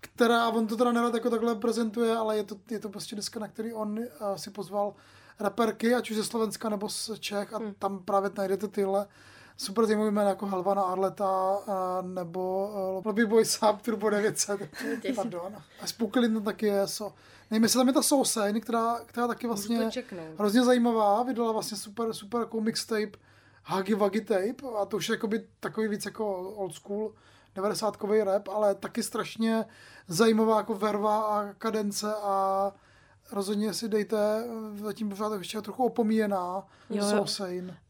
která, 0.00 0.48
on 0.48 0.66
to 0.66 0.76
teda 0.76 0.92
nerad 0.92 1.14
jako 1.14 1.30
takhle 1.30 1.54
prezentuje, 1.54 2.16
ale 2.16 2.36
je 2.36 2.44
to, 2.44 2.56
je 2.70 2.78
to 2.78 2.88
prostě 2.88 3.16
deska, 3.16 3.40
na 3.40 3.48
který 3.48 3.72
on 3.72 3.98
uh, 3.98 4.04
si 4.36 4.50
pozval 4.50 4.94
raperky, 5.40 5.94
ať 5.94 6.10
už 6.10 6.16
ze 6.16 6.24
Slovenska 6.24 6.68
nebo 6.68 6.88
z 6.88 7.10
Čech 7.18 7.54
a 7.54 7.60
tam 7.78 7.98
právě 7.98 8.30
najdete 8.38 8.68
tyhle 8.68 9.06
super 9.56 9.86
zajímavé 9.86 10.10
jména 10.10 10.28
jako 10.28 10.46
Helvana 10.46 10.82
Arleta 10.82 11.58
a, 11.66 12.02
nebo 12.02 12.68
uh, 12.68 13.06
Lobby 13.06 13.26
Boy 13.26 13.44
Sub 13.44 13.82
Turbo 13.82 14.10
900. 14.10 14.60
Pardon. 15.14 15.56
A 15.80 15.86
Spooklin 15.86 16.42
taky 16.42 16.66
je. 16.66 16.86
So. 16.86 17.14
Nevím, 17.50 17.62
jestli 17.62 17.78
tam 17.78 17.86
je 17.88 17.94
ta 17.94 18.02
Soulsane, 18.02 18.60
která, 18.60 18.98
která 19.06 19.28
taky 19.28 19.46
vlastně 19.46 19.90
hrozně 20.38 20.64
zajímavá, 20.64 21.22
vydala 21.22 21.52
vlastně 21.52 21.76
super, 21.76 22.12
super 22.12 22.40
jako 22.40 22.60
mixtape 22.60 23.18
Huggy 23.64 23.94
Wuggy 23.94 24.20
Tape 24.20 24.76
a 24.80 24.84
to 24.84 24.96
už 24.96 25.08
je 25.08 25.12
jakoby 25.12 25.46
takový 25.60 25.88
víc 25.88 26.04
jako 26.04 26.50
old 26.50 26.74
school 26.74 27.12
90 27.54 27.98
rap, 28.24 28.48
ale 28.48 28.74
taky 28.74 29.02
strašně 29.02 29.64
zajímavá 30.08 30.56
jako 30.56 30.74
verva 30.74 31.22
a 31.22 31.52
kadence 31.52 32.14
a 32.14 32.72
rozhodně 33.34 33.74
si 33.74 33.88
dejte, 33.88 34.44
zatím 34.74 35.08
pořád 35.08 35.38
ještě 35.38 35.60
trochu 35.60 35.84
opomíjená 35.84 36.66
Jo. 36.90 37.24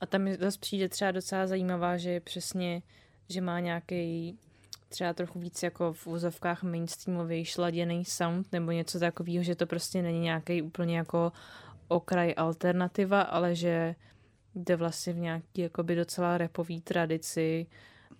A 0.00 0.06
tam 0.06 0.22
mi 0.22 0.36
zase 0.36 0.58
přijde 0.58 0.88
třeba 0.88 1.10
docela 1.10 1.46
zajímavá, 1.46 1.96
že 1.96 2.10
je 2.10 2.20
přesně, 2.20 2.82
že 3.28 3.40
má 3.40 3.60
nějaký 3.60 4.38
třeba 4.88 5.12
trochu 5.12 5.38
víc 5.38 5.62
jako 5.62 5.92
v 5.92 6.06
úzovkách 6.06 6.62
mainstreamový 6.62 7.44
šladěný 7.44 8.04
sound 8.04 8.52
nebo 8.52 8.70
něco 8.70 9.00
takového, 9.00 9.42
že 9.44 9.54
to 9.54 9.66
prostě 9.66 10.02
není 10.02 10.20
nějaký 10.20 10.62
úplně 10.62 10.96
jako 10.96 11.32
okraj 11.88 12.34
alternativa, 12.36 13.22
ale 13.22 13.54
že 13.54 13.94
jde 14.54 14.76
vlastně 14.76 15.12
v 15.12 15.18
nějaký 15.18 15.60
jakoby 15.60 15.94
docela 15.94 16.38
repový 16.38 16.80
tradici 16.80 17.66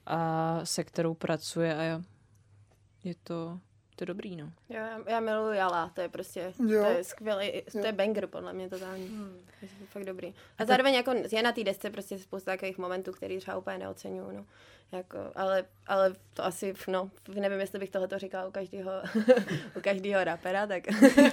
a 0.07 0.61
se 0.65 0.85
kterou 0.85 1.15
pracuje 1.15 1.75
a 1.75 2.03
je 3.05 3.15
to, 3.23 3.61
to 3.97 4.03
je 4.03 4.07
dobrý, 4.07 4.37
no. 4.37 4.45
Jo, 4.69 4.77
já, 4.77 5.01
já 5.07 5.21
miluji 5.21 5.57
Jala, 5.57 5.91
to 5.95 6.01
je 6.01 6.09
prostě, 6.09 6.53
Jo. 6.67 6.83
to 6.85 6.91
je 6.91 7.05
skvělý, 7.05 7.63
to 7.73 7.87
je 7.87 7.93
banger 7.93 8.27
podle 8.27 8.53
mě 8.53 8.69
totální. 8.69 9.07
Hmm. 9.07 9.37
Je 9.63 9.69
to 9.69 9.75
fakt 9.87 10.05
dobrý. 10.05 10.35
A 10.59 10.65
zároveň 10.65 10.95
jako 10.95 11.13
je 11.33 11.43
na 11.43 11.53
té 11.53 11.65
desce 11.65 11.91
prostě 11.91 12.19
spousta 12.19 12.51
takových 12.51 12.79
momentů, 12.79 13.13
který 13.13 13.39
třeba 13.39 13.57
úplně 13.57 13.79
neocenuju, 13.79 14.31
no. 14.37 14.45
Jako, 14.93 15.19
ale, 15.35 15.65
ale 15.87 16.15
to 16.35 16.45
asi, 16.45 16.75
no, 16.89 17.11
nevím, 17.35 17.61
jestli 17.61 17.79
bych 17.79 17.91
tohle 17.91 18.09
říkala 18.17 18.47
u 18.49 18.51
každého, 18.51 18.91
u 19.77 19.81
každého 19.81 20.25
rapera, 20.25 20.67
tak, 20.67 20.83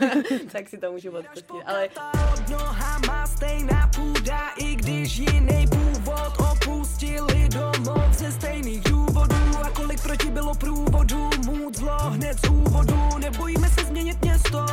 tak 0.51 0.69
si 0.69 0.77
to 0.77 0.91
můžu 0.91 1.11
odpustit. 1.17 1.55
Ale 1.65 1.89
Pod 1.89 2.49
nohama 2.49 3.27
stejná 3.27 3.91
půda, 3.95 4.49
i 4.57 4.75
když 4.75 5.17
jiný 5.17 5.65
původ 5.71 6.33
opustili 6.51 7.49
domov 7.49 8.13
ze 8.13 8.31
stejných 8.31 8.83
důvodů. 8.83 9.35
A 9.63 9.69
kolik 9.69 10.03
proti 10.03 10.29
bylo 10.31 10.55
průvodů, 10.55 11.29
můd 11.71 11.77
zlo 11.77 12.09
hned 12.09 12.45
z 12.45 12.49
úvodu. 12.49 13.17
Nebojíme 13.19 13.69
se 13.69 13.85
změnit 13.85 14.21
město, 14.21 14.65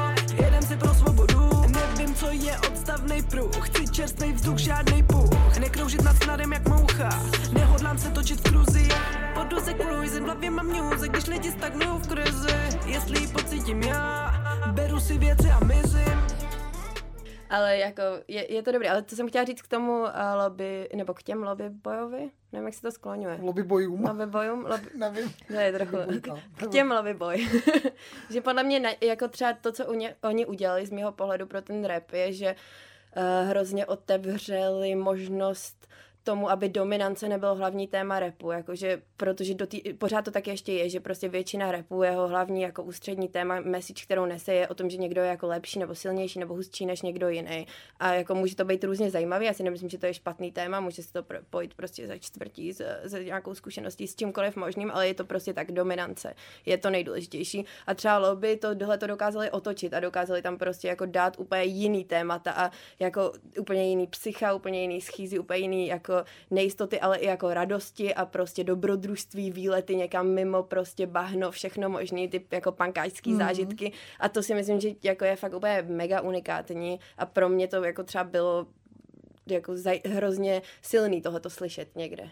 jedem 0.45 0.62
si 0.62 0.77
pro 0.77 0.95
svobodu. 0.95 1.51
Nevím, 1.69 2.15
co 2.15 2.31
je 2.31 2.59
odstavnej 2.59 3.23
pruh, 3.23 3.69
chci 3.69 3.89
čerstvý 3.89 4.33
vzduch, 4.33 4.59
žádnej 4.59 5.03
puch. 5.03 5.59
Nekroužit 5.59 6.03
nad 6.03 6.16
snadem 6.23 6.53
jak 6.53 6.69
moucha, 6.69 7.09
nehodlám 7.53 7.99
se 7.99 8.11
točit 8.11 8.41
v 8.41 8.43
kruzi. 8.43 8.89
Po 9.35 9.45
doze 9.45 9.75
cruising, 9.75 10.23
v 10.23 10.25
hlavě 10.25 10.51
mám 10.51 10.66
music, 10.66 11.11
když 11.11 11.27
lidi 11.27 11.51
stagnují 11.51 12.01
v 12.01 12.09
krizi. 12.09 12.79
Jestli 12.87 13.20
ji 13.20 13.27
pocítím 13.27 13.83
já, 13.83 14.35
beru 14.73 15.01
si 15.01 15.19
věci 15.19 15.51
a 15.51 15.65
mizím. 15.65 16.38
Ale 17.51 17.77
jako, 17.79 18.03
je, 18.29 18.53
je 18.53 18.62
to 18.62 18.73
dobré, 18.73 18.91
ale 18.91 19.03
co 19.03 19.16
jsem 19.16 19.29
chtěla 19.29 19.45
říct 19.45 19.62
k 19.62 19.69
tomu 19.69 20.01
uh, 20.01 20.09
lobby, 20.45 20.89
nebo 20.95 21.15
k 21.15 21.23
těm 21.23 21.43
lobby 21.43 21.65
bojovi, 21.70 22.31
nevím, 22.53 22.66
jak 22.66 22.75
se 22.75 22.83
to 22.83 22.91
skloňuje. 22.91 23.39
Lobby 23.43 23.62
bojům. 23.62 24.05
Lobby 24.05 24.27
bojům, 24.27 24.66
lobby, 24.66 24.87
Nevím. 24.95 25.33
to 25.47 25.53
je 25.53 25.73
trochu, 25.73 25.97
k 26.57 26.70
těm 26.70 26.91
lobby 26.91 27.15
boj. 27.15 27.49
že 28.31 28.41
podle 28.41 28.62
mě, 28.62 28.81
na, 28.81 28.91
jako 29.01 29.29
třeba 29.29 29.53
to, 29.53 29.73
co 29.73 29.87
uně, 29.87 30.15
oni 30.23 30.47
udělali 30.47 30.87
z 30.87 30.91
mého 30.91 31.12
pohledu 31.12 31.47
pro 31.47 31.62
ten 31.62 31.85
rap, 31.85 32.12
je, 32.12 32.33
že 32.33 32.55
uh, 33.16 33.49
hrozně 33.49 33.87
otevřeli 33.87 34.95
možnost 34.95 35.88
tomu, 36.29 36.51
aby 36.51 36.69
dominance 36.69 37.29
nebyl 37.29 37.55
hlavní 37.55 37.87
téma 37.89 38.21
repu, 38.21 38.51
jakože, 38.51 39.03
protože 39.17 39.55
do 39.55 39.67
tý, 39.67 39.93
pořád 39.93 40.25
to 40.25 40.31
tak 40.31 40.47
ještě 40.47 40.73
je, 40.73 40.89
že 40.89 41.01
prostě 41.01 41.29
většina 41.29 41.73
repu, 41.73 42.03
jeho 42.03 42.29
hlavní 42.29 42.63
jako 42.63 42.83
ústřední 42.83 43.29
téma, 43.29 43.61
message, 43.61 44.05
kterou 44.05 44.27
nese, 44.27 44.55
je 44.55 44.69
o 44.69 44.75
tom, 44.75 44.91
že 44.91 44.97
někdo 44.97 45.23
je 45.23 45.29
jako 45.29 45.47
lepší 45.47 45.79
nebo 45.79 45.95
silnější 45.95 46.39
nebo 46.39 46.55
hustší 46.55 46.87
než 46.87 47.03
někdo 47.03 47.29
jiný. 47.29 47.67
A 48.01 48.15
jako 48.15 48.35
může 48.35 48.57
to 48.57 48.65
být 48.65 48.85
různě 48.85 49.11
zajímavý, 49.11 49.47
já 49.47 49.53
si 49.53 49.63
nemyslím, 49.63 49.89
že 49.89 49.99
to 49.99 50.07
je 50.07 50.15
špatný 50.15 50.53
téma, 50.53 50.81
může 50.81 51.03
se 51.03 51.13
to 51.13 51.25
pojít 51.51 51.75
prostě 51.75 52.07
za 52.07 52.19
čtvrtí, 52.19 52.73
s 52.73 53.13
nějakou 53.25 53.55
zkušeností, 53.55 54.07
s 54.09 54.17
čímkoliv 54.17 54.57
možným, 54.57 54.91
ale 54.91 55.09
je 55.09 55.15
to 55.15 55.25
prostě 55.25 55.53
tak 55.53 55.73
dominance, 55.73 56.35
je 56.67 56.79
to 56.79 56.91
nejdůležitější. 56.91 57.65
A 57.87 57.95
třeba 57.95 58.19
lobby 58.19 58.57
to, 58.57 58.75
tohle 58.75 58.99
to 58.99 59.07
dokázali 59.07 59.51
otočit 59.51 59.95
a 59.95 60.01
dokázali 60.01 60.43
tam 60.43 60.59
prostě 60.59 60.89
jako 60.89 61.07
dát 61.07 61.39
úplně 61.39 61.63
jiný 61.65 62.05
témata 62.05 62.53
a 62.53 62.71
jako 62.99 63.33
úplně 63.61 63.89
jiný 63.89 64.07
psycha, 64.07 64.55
úplně 64.55 64.81
jiný 64.81 65.01
schýzy, 65.01 65.39
úplně 65.39 65.61
jiný 65.61 65.87
jako 65.87 66.18
nejistoty, 66.51 67.01
ale 67.01 67.19
i 67.19 67.27
jako 67.27 67.55
radosti 67.55 68.15
a 68.15 68.27
prostě 68.27 68.65
dobrodružství, 68.65 69.51
výlety 69.51 69.97
někam 69.97 70.28
mimo 70.28 70.62
prostě 70.62 71.07
bahno, 71.07 71.51
všechno 71.51 71.89
možný, 71.89 72.28
ty 72.28 72.47
jako 72.51 72.73
pankáčský 72.73 73.32
mm. 73.32 73.39
zážitky 73.39 73.93
a 74.20 74.28
to 74.28 74.43
si 74.43 74.55
myslím, 74.55 74.81
že 74.81 74.89
jako 75.03 75.24
je 75.24 75.36
fakt 75.36 75.55
úplně 75.55 75.85
mega 75.89 76.20
unikátní 76.20 77.01
a 77.19 77.27
pro 77.27 77.49
mě 77.49 77.69
to 77.69 77.85
jako 77.85 78.05
třeba 78.05 78.24
bylo 78.24 78.66
jako 79.47 79.73
zaj- 79.73 80.11
hrozně 80.11 80.62
silný 80.82 81.23
tohoto 81.23 81.51
slyšet 81.51 81.97
někde. 81.97 82.31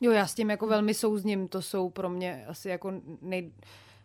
Jo, 0.00 0.12
já 0.12 0.26
s 0.26 0.34
tím 0.34 0.50
jako 0.50 0.66
velmi 0.66 0.94
souzním, 0.94 1.48
to 1.48 1.62
jsou 1.62 1.90
pro 1.90 2.08
mě 2.08 2.46
asi 2.46 2.68
jako 2.68 2.92
nej... 3.20 3.52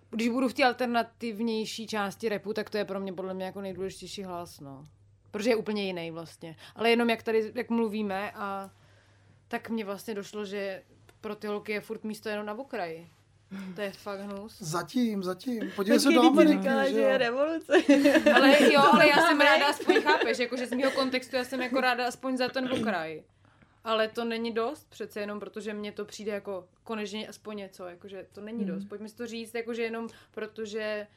Když 0.09 0.29
budu 0.29 0.47
v 0.47 0.53
té 0.53 0.63
alternativnější 0.63 1.87
části 1.87 2.29
repu, 2.29 2.53
tak 2.53 2.69
to 2.69 2.77
je 2.77 2.85
pro 2.85 2.99
mě 2.99 3.13
podle 3.13 3.33
mě 3.33 3.45
jako 3.45 3.61
nejdůležitější 3.61 4.23
hlas, 4.23 4.59
no. 4.59 4.85
Protože 5.31 5.49
je 5.49 5.55
úplně 5.55 5.85
jiný 5.85 6.11
vlastně. 6.11 6.55
Ale 6.75 6.89
jenom 6.89 7.09
jak 7.09 7.23
tady, 7.23 7.51
jak 7.55 7.69
mluvíme 7.69 8.31
a 8.35 8.71
tak 9.47 9.69
mně 9.69 9.85
vlastně 9.85 10.15
došlo, 10.15 10.45
že 10.45 10.83
pro 11.21 11.35
ty 11.35 11.47
holky 11.47 11.71
je 11.71 11.81
furt 11.81 12.03
místo 12.03 12.29
jenom 12.29 12.45
na 12.45 12.53
okraji. 12.53 13.09
To 13.75 13.81
je 13.81 13.91
fakt 13.91 14.19
hnus. 14.19 14.57
Zatím, 14.59 15.23
zatím. 15.23 15.71
Podívej 15.75 15.99
se 15.99 16.11
do 16.11 16.21
Ameriky, 16.21 16.67
že 16.89 17.01
jo. 17.01 17.17
revoluce. 17.17 17.73
Ale 18.35 18.73
jo, 18.73 18.81
ale 18.93 19.07
já 19.07 19.27
jsem 19.27 19.41
ráda 19.41 19.67
aspoň 19.67 20.01
chápeš, 20.01 20.39
jakože 20.39 20.67
z 20.67 20.71
mého 20.73 20.91
kontextu 20.91 21.35
já 21.35 21.43
jsem 21.43 21.61
jako 21.61 21.81
ráda 21.81 22.07
aspoň 22.07 22.37
za 22.37 22.49
ten 22.49 22.73
okraj. 22.73 23.23
Ale 23.83 24.07
to 24.07 24.25
není 24.25 24.51
dost, 24.51 24.89
přece 24.89 25.19
jenom 25.19 25.39
protože 25.39 25.73
mně 25.73 25.91
to 25.91 26.05
přijde 26.05 26.31
jako 26.31 26.67
konečně 26.83 27.27
aspoň 27.27 27.57
něco, 27.57 27.85
jakože 27.85 28.25
to 28.31 28.41
není 28.41 28.65
dost. 28.65 28.85
Pojďme 28.85 29.09
si 29.09 29.15
to 29.15 29.27
říct, 29.27 29.55
jakože 29.55 29.83
jenom 29.83 30.07
protože 30.31 31.07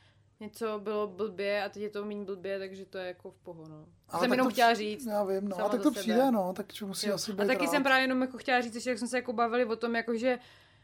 něco 0.41 0.79
bylo 0.79 1.07
blbě 1.07 1.63
a 1.63 1.69
teď 1.69 1.83
je 1.83 1.91
to 1.91 2.05
méně 2.05 2.25
blbě, 2.25 2.59
takže 2.59 2.87
to 2.87 2.99
je 2.99 3.07
jako 3.07 3.31
v 3.31 3.39
poho, 3.39 3.69
no. 3.69 3.87
Ale 4.09 4.21
jsem 4.21 4.31
tak 4.31 4.37
jenom 4.37 4.47
to- 4.47 4.53
chtěla 4.53 4.75
říct. 4.75 5.07
Já 5.07 5.25
vím, 5.25 5.49
no. 5.49 5.57
A 5.57 5.69
tak 5.69 5.81
za 5.81 5.83
to 5.83 5.91
sebe. 5.91 6.01
přijde, 6.01 6.31
no. 6.31 6.53
Tak 6.53 6.67
musí 6.83 7.09
Jo. 7.09 7.15
asi 7.15 7.33
být 7.33 7.41
A 7.41 7.47
taky 7.47 7.65
rád. 7.65 7.71
jsem 7.71 7.83
právě 7.83 8.05
jenom 8.05 8.21
jako 8.21 8.39
chtěla 8.39 8.61
říct, 8.61 8.77
že 8.83 8.91
jak 8.91 8.99
jsme 8.99 9.09
se 9.09 9.17
jako 9.19 9.33
bavili 9.33 9.65
o 9.65 9.77
tom, 9.77 9.95
jako 9.95 10.17
že 10.17 10.39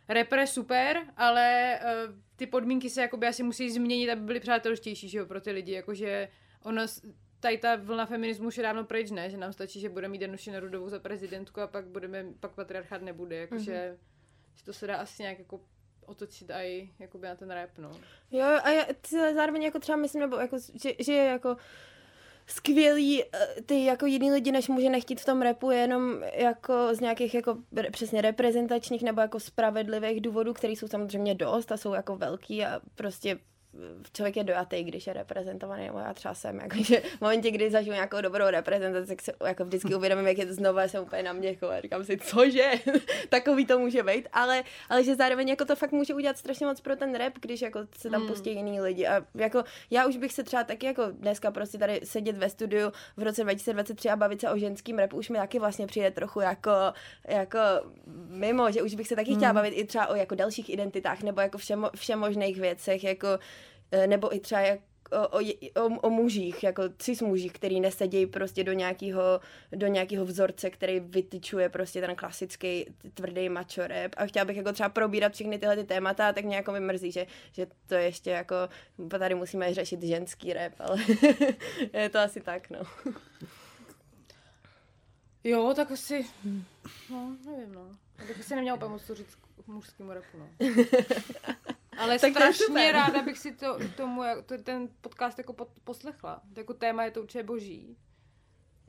rapper 0.08 0.38
je 0.38 0.46
super, 0.46 1.02
ale 1.16 1.78
uh, 2.08 2.14
ty 2.36 2.46
podmínky 2.46 2.90
se 2.90 3.02
jakoby 3.02 3.26
asi 3.26 3.42
musí 3.42 3.70
změnit, 3.70 4.10
aby 4.10 4.20
byly 4.20 4.40
přátelštější, 4.40 5.08
že 5.08 5.18
jo, 5.18 5.26
pro 5.26 5.40
ty 5.40 5.50
lidi, 5.50 5.72
jakože 5.72 6.28
ono, 6.62 6.82
tady 7.40 7.58
ta 7.58 7.76
vlna 7.76 8.06
feminismu 8.06 8.46
už 8.48 8.56
je 8.56 8.62
dávno 8.62 8.84
pryč, 8.84 9.10
ne, 9.10 9.30
že 9.30 9.36
nám 9.36 9.52
stačí, 9.52 9.80
že 9.80 9.88
budeme 9.88 10.12
mít 10.12 10.18
Danuši 10.18 10.50
Nerudovou 10.50 10.88
za 10.88 10.98
prezidentku 10.98 11.60
a 11.60 11.66
pak 11.66 11.86
budeme, 11.86 12.24
pak 12.40 12.50
patriarchát 12.50 13.02
nebude, 13.02 13.36
jakože, 13.36 13.72
mm-hmm. 13.72 14.56
že 14.56 14.64
to 14.64 14.72
se 14.72 14.86
dá 14.86 14.96
asi 14.96 15.22
nějak 15.22 15.38
jako 15.38 15.60
otočit 16.06 16.50
i 16.50 16.90
jakoby 16.98 17.26
na 17.26 17.34
ten 17.34 17.50
rap, 17.50 17.70
no. 17.78 17.90
Jo, 18.30 18.44
a 18.62 18.70
já 18.70 18.84
zároveň 19.34 19.62
jako 19.62 19.78
třeba 19.78 19.96
myslím, 19.96 20.20
nebo 20.20 20.36
jako, 20.36 20.56
že, 20.82 20.92
že 20.98 21.12
jako 21.12 21.56
skvělý 22.46 23.24
eh, 23.24 23.62
ty 23.66 23.84
jako 23.84 24.06
jiný 24.06 24.32
lidi, 24.32 24.52
než 24.52 24.68
může 24.68 24.90
nechtít 24.90 25.20
v 25.20 25.24
tom 25.24 25.42
repu, 25.42 25.70
je 25.70 25.78
jenom 25.78 26.22
jako 26.34 26.94
z 26.94 27.00
nějakých 27.00 27.34
jako 27.34 27.58
přesně 27.92 28.22
reprezentačních 28.22 29.02
nebo 29.02 29.20
jako 29.20 29.40
spravedlivých 29.40 30.20
důvodů, 30.20 30.54
které 30.54 30.72
jsou 30.72 30.88
samozřejmě 30.88 31.34
dost 31.34 31.72
a 31.72 31.76
jsou 31.76 31.94
jako 31.94 32.16
velký 32.16 32.64
a 32.64 32.80
prostě 32.94 33.38
člověk 34.12 34.36
je 34.36 34.44
dojatý, 34.44 34.84
když 34.84 35.06
je 35.06 35.12
reprezentovaný, 35.12 35.86
nebo 35.86 35.98
já 35.98 36.14
třeba 36.14 36.34
jsem, 36.34 36.60
jakože 36.62 37.00
v 37.00 37.20
momentě, 37.20 37.50
kdy 37.50 37.70
zažiju 37.70 37.94
nějakou 37.94 38.20
dobrou 38.20 38.44
reprezentaci, 38.46 39.08
tak 39.08 39.22
se 39.22 39.32
jako 39.46 39.64
vždycky 39.64 39.94
uvědomím, 39.94 40.26
jak 40.26 40.38
je 40.38 40.46
to 40.46 40.54
znovu, 40.54 40.78
jsem 40.86 41.02
úplně 41.02 41.22
na 41.22 41.32
mě 41.32 41.56
a 41.70 41.80
říkám 41.80 42.04
si, 42.04 42.18
cože, 42.18 42.70
takový 43.28 43.66
to 43.66 43.78
může 43.78 44.02
být, 44.02 44.28
ale, 44.32 44.62
ale 44.88 45.04
že 45.04 45.14
zároveň 45.14 45.48
jako 45.48 45.64
to 45.64 45.76
fakt 45.76 45.92
může 45.92 46.14
udělat 46.14 46.38
strašně 46.38 46.66
moc 46.66 46.80
pro 46.80 46.96
ten 46.96 47.14
rap, 47.14 47.32
když 47.40 47.62
jako 47.62 47.80
se 47.98 48.10
tam 48.10 48.26
pustí 48.26 48.54
jiný 48.54 48.80
lidi. 48.80 49.06
A 49.06 49.26
jako 49.34 49.64
já 49.90 50.06
už 50.06 50.16
bych 50.16 50.32
se 50.32 50.42
třeba 50.42 50.64
taky 50.64 50.86
jako 50.86 51.02
dneska 51.10 51.50
prostě 51.50 51.78
tady 51.78 52.00
sedět 52.04 52.36
ve 52.36 52.50
studiu 52.50 52.92
v 53.16 53.22
roce 53.22 53.42
2023 53.42 54.10
a 54.10 54.16
bavit 54.16 54.40
se 54.40 54.50
o 54.50 54.58
ženským 54.58 54.98
rapu 54.98 55.16
už 55.16 55.28
mi 55.28 55.38
taky 55.38 55.58
vlastně 55.58 55.86
přijde 55.86 56.10
trochu 56.10 56.40
jako, 56.40 56.70
jako 57.28 57.58
mimo, 58.28 58.70
že 58.70 58.82
už 58.82 58.94
bych 58.94 59.08
se 59.08 59.16
taky 59.16 59.34
chtěla 59.34 59.52
bavit 59.52 59.70
i 59.70 59.84
třeba 59.84 60.06
o 60.06 60.14
jako 60.14 60.34
dalších 60.34 60.70
identitách 60.70 61.22
nebo 61.22 61.40
jako 61.40 61.58
všem, 61.58 61.86
všem 61.96 62.18
možných 62.18 62.60
věcech, 62.60 63.04
jako 63.04 63.28
nebo 64.06 64.34
i 64.34 64.40
třeba 64.40 64.60
jak 64.60 64.80
o, 65.10 65.28
o, 65.28 65.40
o, 65.82 65.86
o 65.86 66.10
mužích, 66.10 66.62
jako 66.62 66.82
cis 66.98 67.22
mužích, 67.22 67.52
který 67.52 67.80
nesedějí 67.80 68.26
prostě 68.26 68.64
do 68.64 68.72
nějakého, 68.72 69.40
do 69.72 69.86
nějakého 69.86 70.24
vzorce, 70.24 70.70
který 70.70 71.00
vytyčuje 71.00 71.68
prostě 71.68 72.00
ten 72.00 72.16
klasický 72.16 72.86
tvrdý 73.14 73.48
macho 73.48 73.86
rap. 73.86 74.12
A 74.16 74.26
chtěla 74.26 74.44
bych 74.44 74.56
jako 74.56 74.72
třeba 74.72 74.88
probírat 74.88 75.32
všechny 75.32 75.58
tyhle 75.58 75.76
ty 75.76 75.84
témata, 75.84 76.32
tak 76.32 76.44
mě 76.44 76.56
jako 76.56 76.72
mi 76.72 76.80
mrzí, 76.80 77.12
že, 77.12 77.26
že 77.52 77.66
to 77.86 77.94
ještě 77.94 78.30
jako, 78.30 78.56
tady 79.08 79.34
musíme 79.34 79.74
řešit 79.74 80.02
ženský 80.02 80.52
rap, 80.52 80.72
ale 80.78 80.98
je 81.92 82.08
to 82.08 82.18
asi 82.18 82.40
tak, 82.40 82.70
no. 82.70 82.80
Jo, 85.44 85.72
tak 85.76 85.90
asi, 85.90 86.26
no, 87.10 87.36
nevím, 87.46 87.72
no. 87.72 87.88
Já 88.18 88.24
bych 88.26 88.44
si 88.44 88.54
neměla 88.54 88.76
úplně 88.76 88.90
moc 88.90 89.06
to 89.06 89.14
říct 89.14 89.38
mužskému 89.66 90.12
rapu, 90.12 90.38
no. 90.38 90.48
Ale 91.98 92.18
Tak 92.18 92.30
strašně 92.32 92.92
ráda 92.92 93.22
bych 93.22 93.38
si 93.38 93.52
to, 93.52 93.78
tomu, 93.96 94.22
to, 94.46 94.58
ten 94.58 94.88
podcast 95.00 95.38
jako 95.38 95.52
pod, 95.52 95.68
poslechla. 95.84 96.42
To 96.54 96.60
jako 96.60 96.74
téma 96.74 97.04
je 97.04 97.10
to 97.10 97.20
určitě 97.22 97.42
boží. 97.42 97.96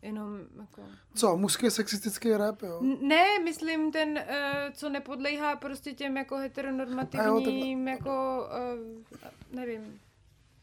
Jenom 0.01 0.39
jako... 0.61 0.81
Co, 1.15 1.38
mužský 1.38 1.71
sexistický 1.71 2.31
rap, 2.31 2.61
jo? 2.61 2.79
N- 2.84 3.07
Ne, 3.07 3.25
myslím 3.43 3.91
ten, 3.91 4.09
uh, 4.29 4.73
co 4.73 4.89
nepodléhá 4.89 5.55
prostě 5.55 5.93
těm 5.93 6.17
jako 6.17 6.35
heteronormativním, 6.38 7.88
jako, 7.88 8.47
uh, 8.75 9.03
nevím, 9.55 9.99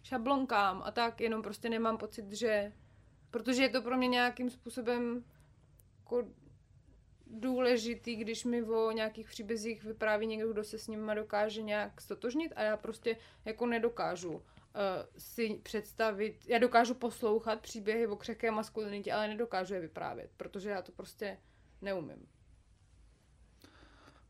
šablonkám 0.03 0.83
a 0.85 0.91
tak, 0.91 1.21
jenom 1.21 1.43
prostě 1.43 1.69
nemám 1.69 1.97
pocit, 1.99 2.33
že, 2.33 2.73
protože 3.31 3.63
je 3.63 3.69
to 3.69 3.83
pro 3.83 3.97
mě 3.97 4.09
nějakým 4.09 4.51
způsobem 4.51 5.25
jako 6.01 6.25
důležitý, 7.27 8.17
když 8.17 8.45
mi 8.45 8.63
o 8.63 8.91
nějakých 8.91 9.29
příbězích 9.29 9.85
vypráví 9.85 10.27
někdo, 10.27 10.53
kdo 10.53 10.65
se 10.65 10.79
s 10.79 10.89
nima 10.89 11.15
dokáže 11.15 11.63
nějak 11.63 12.01
stotožnit 12.01 12.53
a 12.57 12.63
já 12.63 12.77
prostě 12.77 13.17
jako 13.45 13.67
nedokážu 13.67 14.33
uh, 14.33 14.41
si 15.19 15.61
představit, 15.63 16.39
já 16.47 16.59
dokážu 16.59 16.95
poslouchat 16.95 17.61
příběhy 17.61 18.07
o 18.07 18.17
křehké 18.17 18.51
maskulinitě, 18.51 19.13
ale 19.13 19.29
nedokážu 19.29 19.75
je 19.75 19.81
vyprávět, 19.81 20.31
protože 20.37 20.71
já 20.71 20.83
to 20.83 20.93
prostě 20.93 21.39
neumím. 21.83 22.27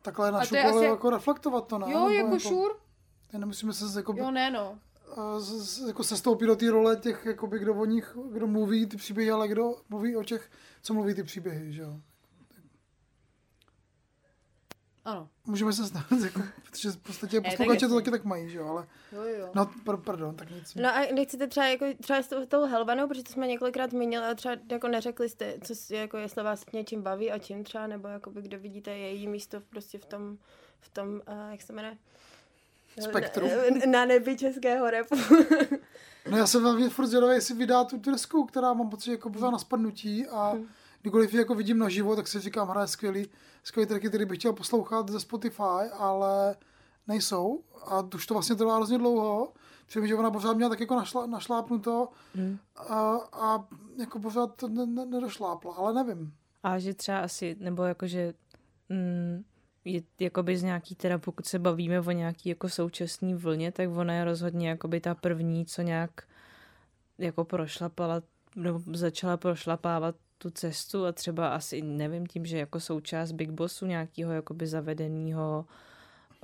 Takhle 0.02 0.32
na 0.32 0.44
škole 0.44 0.62
asi- 0.76 0.84
jako 0.84 1.10
reflektovat 1.10 1.66
to, 1.68 1.78
ne? 1.78 1.92
Jo, 1.92 2.08
Nebo 2.08 2.10
jako 2.10 2.38
šur? 2.38 2.78
Nemusíme 3.38 3.72
se 3.72 3.98
jako, 3.98 4.14
Jo, 4.16 4.30
ne 4.30 4.50
no. 4.50 4.78
z- 5.38 5.78
z- 5.78 5.86
jako 5.86 6.04
sestoupit 6.04 6.46
do 6.46 6.56
té 6.56 6.70
role 6.70 6.96
těch, 6.96 7.26
jakoby, 7.26 7.58
kdo 7.58 7.74
o 7.74 7.84
nich, 7.84 8.16
kdo 8.32 8.46
mluví 8.46 8.86
ty 8.86 8.96
příběhy, 8.96 9.30
ale 9.30 9.48
kdo 9.48 9.76
mluví 9.88 10.16
o 10.16 10.24
těch, 10.24 10.50
co 10.82 10.94
mluví 10.94 11.14
ty 11.14 11.22
příběhy, 11.22 11.72
že 11.72 11.82
jo. 11.82 12.00
Ano. 15.04 15.28
Můžeme 15.46 15.72
se 15.72 15.86
snad, 15.86 16.04
jako, 16.24 16.40
protože 16.64 16.90
v 16.90 16.96
podstatě 16.96 17.40
posluchači 17.40 17.88
to 17.88 17.94
taky 17.94 18.10
tak 18.10 18.24
mají, 18.24 18.50
že 18.50 18.58
jo, 18.58 18.66
ale, 18.66 18.86
Jo, 19.12 19.22
jo. 19.22 19.50
no, 19.54 19.70
pr- 19.84 20.02
pardon, 20.02 20.36
tak 20.36 20.50
nic. 20.50 20.74
No 20.74 20.88
a 20.96 21.12
nechcete 21.14 21.46
třeba, 21.46 21.66
jako, 21.66 21.86
třeba 22.00 22.22
s 22.22 22.28
tou, 22.28 22.46
tou 22.46 22.66
Helvanou, 22.66 23.08
protože 23.08 23.22
to 23.22 23.32
jsme 23.32 23.46
několikrát 23.46 23.90
zmínili, 23.90 24.24
a 24.26 24.34
třeba 24.34 24.54
jako 24.72 24.88
neřekli 24.88 25.28
jste, 25.28 25.54
co, 25.64 25.94
jako 25.94 26.16
jestli 26.16 26.42
vás 26.42 26.64
něčím 26.72 27.02
baví 27.02 27.32
a 27.32 27.38
čím 27.38 27.64
třeba, 27.64 27.86
nebo 27.86 28.08
jakoby, 28.08 28.42
kde 28.42 28.56
vidíte 28.56 28.90
její 28.90 29.28
místo 29.28 29.60
prostě 29.60 29.98
v 29.98 30.04
tom, 30.06 30.38
v 30.80 30.88
tom, 30.88 31.08
uh, 31.08 31.50
jak 31.50 31.62
se 31.62 31.72
jmenuje? 31.72 31.96
Spektru. 33.00 33.46
Na, 33.46 33.98
na 33.98 34.04
nebi 34.04 34.36
českého 34.36 34.90
repu. 34.90 35.16
No 36.30 36.36
já 36.36 36.46
jsem 36.46 36.62
hlavně 36.62 36.88
furt 36.90 37.06
zvědavý, 37.06 37.34
jestli 37.34 37.54
vydá 37.54 37.84
tu 37.84 37.98
tresku, 37.98 38.44
která 38.44 38.72
mám 38.72 38.90
pocit, 38.90 39.10
jako 39.10 39.28
bývá 39.30 39.50
na 39.50 39.58
spadnutí 39.58 40.26
a 40.26 40.50
Hmm. 40.50 40.68
Kdykoliv 41.04 41.32
ji 41.32 41.38
jako 41.38 41.54
vidím 41.54 41.78
naživo, 41.78 42.16
tak 42.16 42.28
si 42.28 42.40
říkám, 42.40 42.68
hraje 42.68 42.86
skvělý, 42.86 43.26
skvělý 43.62 43.88
tracky, 43.88 44.08
který 44.08 44.24
bych 44.24 44.38
chtěl 44.38 44.52
poslouchat 44.52 45.08
ze 45.08 45.20
Spotify, 45.20 45.90
ale 45.98 46.56
nejsou 47.08 47.60
a 47.86 48.08
už 48.14 48.26
to 48.26 48.34
vlastně 48.34 48.56
trvá 48.56 48.76
hrozně 48.76 48.98
dlouho. 48.98 49.52
Přijím, 49.86 50.06
že 50.06 50.14
ona 50.14 50.30
pořád 50.30 50.54
měla 50.54 50.68
tak 50.68 50.80
jako 50.80 50.94
našla, 50.94 51.26
našlápnuto 51.26 52.08
Hmm. 52.34 52.58
a, 52.76 53.16
a 53.32 53.64
jako 53.98 54.20
pořád 54.20 54.56
to 54.56 54.68
ne, 54.68 54.86
ne, 54.86 55.06
nedošlápla, 55.06 55.74
ale 55.74 55.94
nevím. 55.94 56.34
A 56.62 56.78
že 56.78 56.94
třeba 56.94 57.18
asi, 57.18 57.56
nebo 57.60 57.82
jakože 57.82 58.34
mm, 58.88 59.44
je 59.84 60.02
jakoby 60.20 60.56
z 60.56 60.62
nějaký, 60.62 60.94
teda 60.94 61.18
pokud 61.18 61.46
se 61.46 61.58
bavíme 61.58 62.00
o 62.00 62.10
nějaký 62.10 62.48
jako 62.48 62.68
současný 62.68 63.34
vlně, 63.34 63.72
tak 63.72 63.88
ona 63.90 64.14
je 64.14 64.24
rozhodně 64.24 64.68
jakoby 64.68 65.00
ta 65.00 65.14
první, 65.14 65.66
co 65.66 65.82
nějak 65.82 66.10
jako 67.18 67.44
prošlapala, 67.44 68.22
nebo 68.56 68.82
začala 68.92 69.36
prošlapávat 69.36 70.14
tu 70.44 70.50
cestu 70.50 71.06
a 71.06 71.12
třeba 71.12 71.48
asi, 71.48 71.82
nevím, 71.82 72.26
tím, 72.26 72.46
že 72.46 72.58
jako 72.58 72.80
součást 72.80 73.32
Big 73.32 73.50
Bossu 73.50 73.86
nějakého 73.86 74.32
jakoby 74.32 74.66
zavedeného 74.66 75.66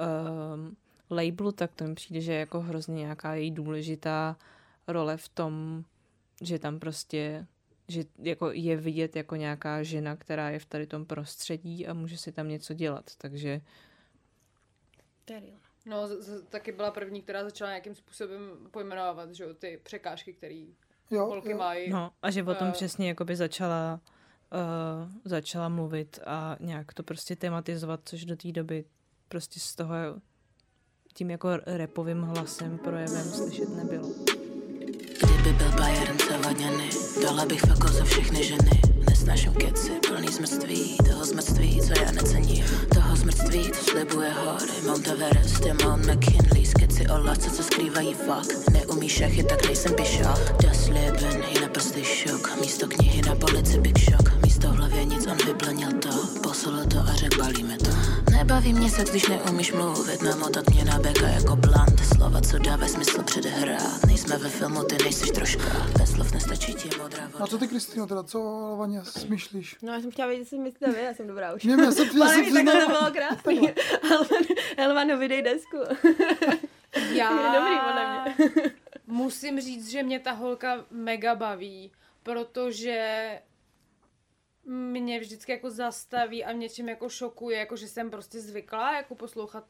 um, 0.01 0.77
labelu, 1.11 1.53
tak 1.53 1.73
to 1.75 1.85
mi 1.85 1.95
přijde, 1.95 2.21
že 2.21 2.33
je 2.33 2.39
jako 2.39 2.61
hrozně 2.61 2.95
nějaká 2.95 3.35
její 3.35 3.51
důležitá 3.51 4.37
role 4.89 5.17
v 5.17 5.29
tom, 5.29 5.85
že 6.43 6.59
tam 6.59 6.79
prostě 6.79 7.47
že 7.89 8.05
jako 8.19 8.51
je 8.53 8.77
vidět 8.77 9.17
jako 9.17 9.37
nějaká 9.37 9.83
žena, 9.83 10.17
která 10.17 10.51
je 10.51 10.59
v 10.59 10.67
tady 10.67 10.87
tom 10.87 11.05
prostředí 11.05 11.87
a 11.87 11.95
může 11.95 12.17
si 12.17 12.33
tam 12.33 12.49
něco 12.49 12.75
dělat, 12.75 13.05
takže 13.19 13.61
No, 15.87 16.09
z, 16.09 16.23
z, 16.23 16.43
taky 16.43 16.73
byla 16.73 16.91
první, 16.91 17.23
která 17.23 17.45
začala 17.45 17.71
nějakým 17.71 17.95
způsobem 17.95 18.69
pojmenovávat, 18.71 19.35
že 19.35 19.55
ty 19.55 19.81
překážky, 19.83 20.33
které 20.33 20.65
Jo, 21.11 21.27
holky 21.27 21.51
jo. 21.51 21.59
mají. 21.59 21.91
no 21.91 22.11
a 22.23 22.31
že 22.31 22.43
o 22.43 22.55
tom 22.55 22.69
Eh, 22.69 22.73
přesně 22.73 23.09
jakoby 23.09 23.37
začala 23.37 24.01
uh, 24.53 25.11
začala 25.25 25.69
mluvit 25.69 26.19
a 26.27 26.57
nějak 26.61 26.95
to 26.95 27.03
prostě 27.03 27.37
tematizovat, 27.37 28.01
což 28.05 28.25
do 28.25 28.37
té 28.37 28.53
doby 28.53 28.85
prostě 29.29 29.61
z 29.61 29.75
toho 29.75 29.95
tím 31.15 31.31
jako 31.31 31.49
repovým 31.67 32.23
hlasem, 32.23 32.79
projevem 32.79 33.25
slyšet 33.25 33.69
nebylo. 33.69 34.40
Bayern 35.91 36.19
celoděny, 36.19 36.89
dala 37.23 37.45
bych 37.47 37.61
fako 37.61 37.89
za 37.89 38.05
všechny 38.05 38.45
ženy. 38.45 38.81
Nesnáším 39.11 39.53
keci, 39.53 39.91
plný 40.09 40.29
zmrství, 40.29 40.97
toho 41.09 41.25
zmrství, 41.25 41.81
co 41.81 42.03
já 42.03 42.13
necením. 42.13 42.65
Toho 42.95 43.17
zmrství, 43.17 43.71
co 43.73 43.85
slibuje 43.91 44.31
hory, 44.31 44.87
Mount 44.87 45.09
Everest 45.09 45.67
je 45.67 45.75
Mount 45.85 46.07
McKinley. 46.07 46.67
Skeci 46.67 47.07
o 47.09 47.25
lásce, 47.25 47.51
co 47.51 47.63
skrývají 47.63 48.15
fakt. 48.15 48.71
Neumíš 48.73 49.13
šachy, 49.13 49.43
tak 49.43 49.67
nejsem 49.67 49.95
pišák. 49.95 50.63
Das 50.63 50.89
Leben 50.89 51.43
je 51.55 51.61
naprostý 51.61 52.05
šok, 52.05 52.61
místo 52.61 52.87
knihy 52.89 53.23
na 53.23 53.35
polici 53.35 53.79
Big 53.79 53.99
Shock. 53.99 54.43
Místo 54.45 54.69
hlavě 54.69 55.05
nic, 55.05 55.27
on 55.27 55.37
vyplnil 55.47 55.93
to, 55.93 56.41
poslal 56.43 56.85
to 56.85 56.99
a 56.99 57.15
řekl 57.15 57.39
balíme 57.39 57.77
to. 57.79 57.91
Nebaví 58.33 58.73
mě 58.75 58.91
se, 58.91 59.05
když 59.11 59.29
neumíš 59.29 59.73
mluvit, 59.73 60.23
namotat 60.23 60.65
mě 60.71 60.85
na 60.85 60.99
beka 60.99 61.29
jako 61.29 61.57
blunt. 61.57 62.01
Slova, 62.17 62.41
co 62.41 62.59
dávají 62.59 62.91
smysl 62.91 63.23
předehrát. 63.23 64.05
Nejsme 64.07 64.37
ve 64.39 64.49
filmu, 64.49 64.85
ty 64.85 64.97
nejseš 65.03 65.31
troška. 65.31 65.65
Bez 65.99 66.11
slov 66.11 66.33
nestačí 66.33 66.75
ti 66.75 66.89
modrá 66.99 67.27
voda. 67.33 67.45
A 67.45 67.47
co 67.47 67.59
ty, 67.59 67.69
Kristýno, 67.69 68.07
teda, 68.07 68.23
co 68.23 68.39
Lavaně 68.71 69.05
smyšlíš? 69.05 69.77
No, 69.83 69.93
já 69.93 70.01
jsem 70.01 70.11
chtěla 70.11 70.29
vědět, 70.29 70.45
co 70.45 70.49
si 70.51 70.59
myslíte 70.59 70.91
vy, 70.93 71.03
já 71.03 71.15
jsem 71.15 71.27
dobrá 71.27 71.53
už. 71.55 71.65
Vím, 71.65 71.81
já 71.81 71.93
jsem- 71.93 72.09
já 72.19 72.25
Ale 72.25 72.35
jsem 72.35 72.55
takhle 72.55 72.81
to 72.81 72.89
bylo 72.89 73.11
krásný. 73.13 73.69
Helvano, 74.79 75.19
vydej 75.19 75.43
desku. 75.43 75.77
Já 77.13 77.31
Je 77.53 77.59
dobrý, 77.61 77.75
podle 77.87 78.23
mě. 78.23 78.71
musím 79.07 79.61
říct, 79.61 79.91
že 79.91 80.03
mě 80.03 80.21
ta 80.21 80.33
holka 80.33 80.85
mega 80.91 81.35
baví, 81.35 81.93
protože 82.23 83.29
mě 84.71 85.21
vždycky 85.21 85.53
jako 85.53 85.71
zastaví 85.71 86.45
a 86.45 86.53
něčím 86.53 86.89
jako 86.89 87.09
šokuje, 87.09 87.59
jako 87.59 87.77
že 87.77 87.89
jsem 87.89 88.11
prostě 88.11 88.41
zvyklá 88.41 88.97
jako 88.97 89.15
poslouchat 89.15 89.65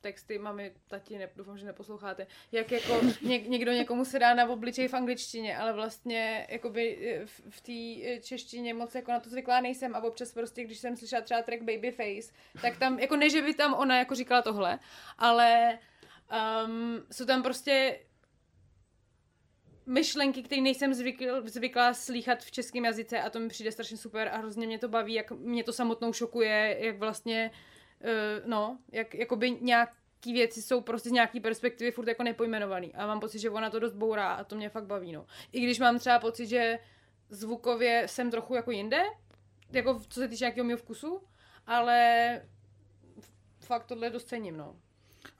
texty 0.00 0.38
mami, 0.38 0.72
tati, 0.88 1.18
ne, 1.18 1.28
doufám, 1.36 1.58
že 1.58 1.66
neposloucháte, 1.66 2.26
jak 2.52 2.72
jako 2.72 3.00
ně, 3.22 3.38
někdo 3.38 3.72
někomu 3.72 4.04
se 4.04 4.18
dá 4.18 4.34
na 4.34 4.48
obličej 4.48 4.88
v 4.88 4.94
angličtině, 4.94 5.56
ale 5.56 5.72
vlastně 5.72 6.46
jakoby 6.50 6.98
eh, 7.08 7.26
v, 7.26 7.40
v 7.50 7.60
té 7.60 8.08
eh, 8.10 8.20
češtině 8.20 8.74
moc 8.74 8.94
jako 8.94 9.12
na 9.12 9.20
to 9.20 9.30
zvyklá 9.30 9.60
nejsem 9.60 9.94
a 9.94 10.02
občas 10.02 10.32
prostě, 10.32 10.64
když 10.64 10.78
jsem 10.78 10.96
slyšela 10.96 11.22
třeba 11.22 11.42
track 11.42 11.62
Babyface, 11.62 12.32
tak 12.62 12.78
tam, 12.78 12.98
jako 12.98 13.16
ne, 13.16 13.30
že 13.30 13.42
by 13.42 13.54
tam 13.54 13.74
ona 13.74 13.98
jako 13.98 14.14
říkala 14.14 14.42
tohle, 14.42 14.78
ale 15.18 15.78
um, 16.66 17.02
jsou 17.12 17.24
tam 17.24 17.42
prostě 17.42 17.98
myšlenky, 19.90 20.42
které 20.42 20.62
nejsem 20.62 20.94
zvykl, 20.94 21.42
zvyklá 21.44 21.94
slýchat 21.94 22.42
v 22.42 22.50
českém 22.50 22.84
jazyce 22.84 23.20
a 23.20 23.30
to 23.30 23.40
mi 23.40 23.48
přijde 23.48 23.72
strašně 23.72 23.96
super 23.96 24.28
a 24.28 24.36
hrozně 24.36 24.66
mě 24.66 24.78
to 24.78 24.88
baví, 24.88 25.14
jak 25.14 25.30
mě 25.30 25.64
to 25.64 25.72
samotnou 25.72 26.12
šokuje, 26.12 26.76
jak 26.80 26.98
vlastně, 26.98 27.50
uh, 28.00 28.48
no, 28.48 28.78
jak 28.92 29.14
jakoby 29.14 29.50
nějaký 29.50 30.32
věci 30.32 30.62
jsou 30.62 30.80
prostě 30.80 31.08
z 31.08 31.12
nějaký 31.12 31.40
perspektivy 31.40 31.90
furt 31.90 32.08
jako 32.08 32.22
nepojmenovaný 32.22 32.94
a 32.94 33.06
mám 33.06 33.20
pocit, 33.20 33.38
že 33.38 33.50
ona 33.50 33.70
to 33.70 33.78
dost 33.78 33.94
bourá 33.94 34.32
a 34.32 34.44
to 34.44 34.56
mě 34.56 34.68
fakt 34.68 34.86
baví, 34.86 35.12
no. 35.12 35.26
I 35.52 35.60
když 35.60 35.78
mám 35.78 35.98
třeba 35.98 36.18
pocit, 36.18 36.46
že 36.46 36.78
zvukově 37.28 38.02
jsem 38.06 38.30
trochu 38.30 38.54
jako 38.54 38.70
jinde, 38.70 39.02
jako 39.72 40.00
co 40.08 40.20
se 40.20 40.28
týče 40.28 40.44
nějakého 40.44 40.66
mého 40.66 40.78
vkusu, 40.78 41.22
ale 41.66 42.42
fakt 43.60 43.86
tohle 43.86 44.10
dost 44.10 44.28
cením, 44.28 44.56
no. 44.56 44.76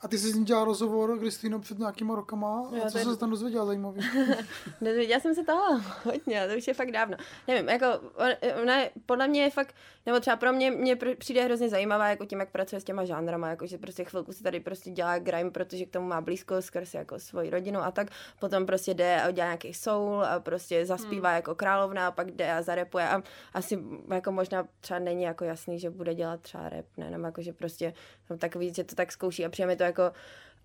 A 0.02 0.08
ty 0.08 0.18
jsi 0.18 0.30
s 0.30 0.34
ní 0.34 0.44
dělala 0.44 0.64
rozhovor, 0.64 1.18
Kristýno, 1.18 1.58
před 1.60 1.78
nějakýma 1.78 2.14
rokama. 2.14 2.68
Jo, 2.72 2.82
a 2.86 2.90
co 2.90 2.98
je- 2.98 3.04
se 3.04 3.16
tam 3.16 3.30
dozvěděla 3.30 3.66
zajímavý? 3.66 4.00
Dozvěděla 4.80 5.20
jsem 5.20 5.34
se 5.34 5.44
toho 5.44 5.80
hodně, 6.04 6.48
to 6.48 6.56
už 6.56 6.68
je 6.68 6.74
fakt 6.74 6.92
dávno. 6.92 7.16
Nevím, 7.48 7.68
jako 7.68 7.86
on- 8.14 8.60
ona 8.62 8.78
je, 8.78 8.90
podle 9.06 9.28
mě 9.28 9.42
je 9.42 9.50
fakt, 9.50 9.74
nebo 10.06 10.20
třeba 10.20 10.36
pro 10.36 10.52
mě, 10.52 10.70
mě 10.70 10.96
přijde 11.18 11.44
hrozně 11.44 11.68
zajímavá, 11.68 12.08
jako 12.08 12.24
tím, 12.24 12.40
jak 12.40 12.50
pracuje 12.50 12.80
s 12.80 12.84
těma 12.84 13.04
žánrama, 13.04 13.48
jako 13.48 13.66
že 13.66 13.78
prostě 13.78 14.04
chvilku 14.04 14.32
si 14.32 14.42
tady 14.42 14.60
prostě 14.60 14.90
dělá 14.90 15.18
grime, 15.18 15.50
protože 15.50 15.84
k 15.84 15.90
tomu 15.90 16.08
má 16.08 16.20
blízko 16.20 16.62
skrz 16.62 16.94
jako 16.94 17.18
svoji 17.18 17.50
rodinu 17.50 17.80
a 17.80 17.90
tak, 17.90 18.08
potom 18.40 18.66
prostě 18.66 18.94
jde 18.94 19.22
a 19.22 19.30
dělá 19.30 19.46
nějaký 19.46 19.74
soul 19.74 20.24
a 20.24 20.40
prostě 20.40 20.86
zaspívá 20.86 21.28
hmm. 21.28 21.36
jako 21.36 21.54
královna 21.54 22.06
a 22.06 22.10
pak 22.10 22.30
jde 22.30 22.52
a 22.52 22.62
zarepuje 22.62 23.08
a 23.08 23.22
asi 23.54 23.78
jako 24.08 24.32
možná 24.32 24.68
třeba 24.80 25.00
není 25.00 25.22
jako 25.22 25.44
jasný, 25.44 25.78
že 25.78 25.90
bude 25.90 26.14
dělat 26.14 26.40
třeba 26.40 26.68
rap, 26.68 26.86
ne, 26.96 27.10
nebo 27.10 27.26
jako, 27.26 27.42
že 27.42 27.52
prostě 27.52 27.94
tam 28.28 28.38
takový, 28.38 28.74
že 28.74 28.84
to 28.84 28.94
tak 28.94 29.12
zkouší 29.12 29.44
a 29.44 29.48
přijde 29.48 29.66
mi 29.66 29.76
to 29.76 29.82
jako 29.90 30.12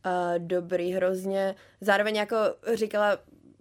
uh, 0.06 0.40
dobrý 0.40 0.94
hrozně. 0.94 1.56
Zároveň 1.82 2.16
jako 2.16 2.38
říkala, 2.74 3.18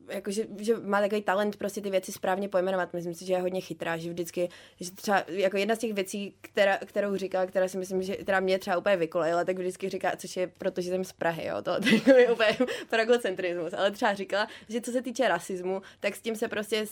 jako, 0.08 0.30
že, 0.30 0.46
že, 0.58 0.76
má 0.76 1.00
takový 1.00 1.22
talent 1.22 1.56
prostě 1.56 1.80
ty 1.80 1.90
věci 1.90 2.12
správně 2.12 2.48
pojmenovat. 2.48 2.92
Myslím 2.92 3.14
si, 3.14 3.26
že 3.26 3.32
je 3.32 3.40
hodně 3.40 3.60
chytrá, 3.60 3.96
že 3.96 4.10
vždycky, 4.10 4.48
že 4.80 4.90
třeba 4.90 5.24
jako 5.28 5.56
jedna 5.56 5.74
z 5.74 5.78
těch 5.78 5.92
věcí, 5.92 6.34
která, 6.40 6.78
kterou 6.78 7.16
říkala, 7.16 7.46
která 7.46 7.68
si 7.68 7.78
myslím, 7.78 8.02
že 8.02 8.16
která 8.16 8.40
mě 8.40 8.58
třeba 8.58 8.76
úplně 8.76 8.96
vykolejila, 8.96 9.44
tak 9.44 9.58
vždycky 9.58 9.88
říká, 9.88 10.16
což 10.16 10.36
je 10.36 10.46
proto, 10.46 10.80
že 10.80 10.90
jsem 10.90 11.04
z 11.04 11.12
Prahy, 11.12 11.46
jo, 11.46 11.62
to, 11.62 11.72
to 12.04 12.10
je 12.10 12.32
úplně 12.32 12.56
pragocentrismus, 12.90 13.72
ale 13.72 13.90
třeba 13.90 14.14
říkala, 14.14 14.48
že 14.68 14.80
co 14.80 14.92
se 14.92 15.02
týče 15.02 15.28
rasismu, 15.28 15.82
tak 16.00 16.16
s 16.16 16.20
tím 16.20 16.36
se 16.36 16.48
prostě 16.48 16.86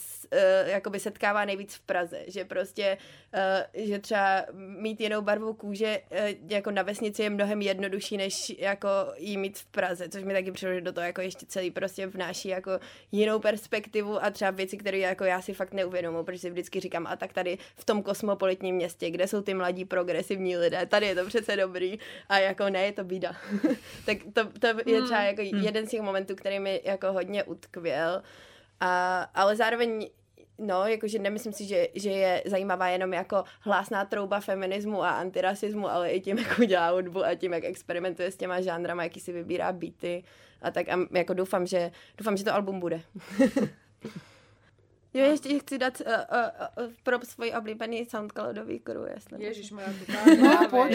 uh, 0.86 0.96
setkává 0.96 1.44
nejvíc 1.44 1.74
v 1.74 1.80
Praze, 1.80 2.24
že 2.26 2.44
prostě, 2.44 2.98
uh, 3.74 3.84
že 3.84 3.98
třeba 3.98 4.44
mít 4.54 5.00
jinou 5.00 5.22
barvu 5.22 5.54
kůže 5.54 6.00
uh, 6.10 6.18
jako 6.48 6.70
na 6.70 6.82
vesnici 6.82 7.22
je 7.22 7.30
mnohem 7.30 7.62
jednodušší, 7.62 8.16
než 8.16 8.52
jako 8.58 8.88
jí 9.16 9.36
mít 9.36 9.58
v 9.58 9.66
Praze, 9.66 10.08
což 10.08 10.22
mi 10.22 10.32
taky 10.32 10.52
přijde, 10.52 10.80
do 10.80 10.92
toho 10.92 11.06
jako 11.06 11.20
ještě 11.20 11.46
celý 11.46 11.70
prostě 11.70 12.06
vnáší 12.06 12.48
jako 12.48 12.70
jinou 13.12 13.38
perspektivu 13.38 14.24
a 14.24 14.30
třeba 14.30 14.50
věci, 14.50 14.76
které 14.76 14.98
jako 14.98 15.24
já 15.24 15.42
si 15.42 15.54
fakt 15.54 15.74
neuvědomuji, 15.74 16.24
protože 16.24 16.38
si 16.38 16.50
vždycky 16.50 16.80
říkám, 16.80 17.06
a 17.06 17.16
tak 17.16 17.32
tady 17.32 17.58
v 17.76 17.84
tom 17.84 18.02
kosmopolitním 18.02 18.74
městě, 18.74 19.10
kde 19.10 19.28
jsou 19.28 19.42
ty 19.42 19.54
mladí 19.54 19.84
progresivní 19.84 20.56
lidé, 20.56 20.86
tady 20.86 21.06
je 21.06 21.14
to 21.14 21.26
přece 21.26 21.56
dobrý. 21.56 21.98
A 22.28 22.38
jako 22.38 22.70
ne, 22.70 22.84
je 22.84 22.92
to 22.92 23.04
bída. 23.04 23.36
tak 24.06 24.18
to, 24.32 24.44
to 24.58 24.66
je 24.90 25.02
třeba 25.02 25.22
jako 25.22 25.42
jeden 25.42 25.86
z 25.86 25.90
těch 25.90 26.00
momentů, 26.00 26.34
který 26.34 26.58
mi 26.58 26.80
jako 26.84 27.12
hodně 27.12 27.44
utkvěl, 27.44 28.22
a, 28.80 29.22
ale 29.34 29.56
zároveň 29.56 30.10
No, 30.62 30.86
jakože 30.86 31.18
nemyslím 31.18 31.52
si, 31.52 31.66
že, 31.66 31.88
že 31.94 32.10
je 32.10 32.42
zajímavá 32.46 32.88
jenom 32.88 33.12
jako 33.12 33.44
hlásná 33.60 34.04
trouba 34.04 34.40
feminismu 34.40 35.02
a 35.02 35.10
antirasismu, 35.10 35.88
ale 35.88 36.10
i 36.10 36.20
tím, 36.20 36.38
jak 36.48 36.66
dělá 36.66 36.90
hudbu 36.90 37.24
a 37.24 37.34
tím, 37.34 37.52
jak 37.52 37.64
experimentuje 37.64 38.30
s 38.30 38.36
těma 38.36 38.60
žánrama, 38.60 39.02
jaký 39.02 39.20
si 39.20 39.32
vybírá 39.32 39.72
beaty 39.72 40.24
a 40.62 40.70
tak 40.70 40.88
a 40.88 40.98
jako 41.10 41.34
doufám, 41.34 41.66
že, 41.66 41.90
doufám, 42.18 42.36
že 42.36 42.44
to 42.44 42.54
album 42.54 42.80
bude. 42.80 43.00
Jo, 45.14 45.24
ještě 45.24 45.58
chci 45.58 45.78
dát 45.78 46.00
uh, 46.00 46.12
uh, 46.12 46.84
uh, 46.86 46.92
pro 47.02 47.18
svůj 47.24 47.52
oblíbený 47.58 48.06
Soundcloudový 48.06 48.78
crew, 48.78 49.08
jestli. 49.14 49.44
Ježíš, 49.44 49.70
moja. 49.70 49.88
No, 50.42 50.68
pojď. 50.70 50.94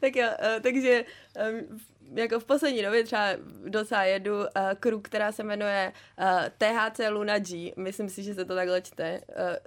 tak 0.00 0.16
jo, 0.16 0.28
uh, 0.28 0.62
takže 0.62 1.04
um, 1.50 1.80
jako 2.14 2.40
v 2.40 2.44
poslední 2.44 2.82
době 2.82 3.04
třeba 3.04 3.26
docela 3.64 4.04
jedu 4.04 4.38
uh, 4.38 4.44
crew, 4.80 5.00
která 5.02 5.32
se 5.32 5.42
jmenuje 5.42 5.92
uh, 6.18 6.26
THC 6.58 7.00
Luna 7.10 7.38
G. 7.38 7.72
Myslím 7.76 8.08
si, 8.08 8.22
že 8.22 8.34
se 8.34 8.44
to 8.44 8.54
takhle 8.54 8.82
čte. 8.82 9.20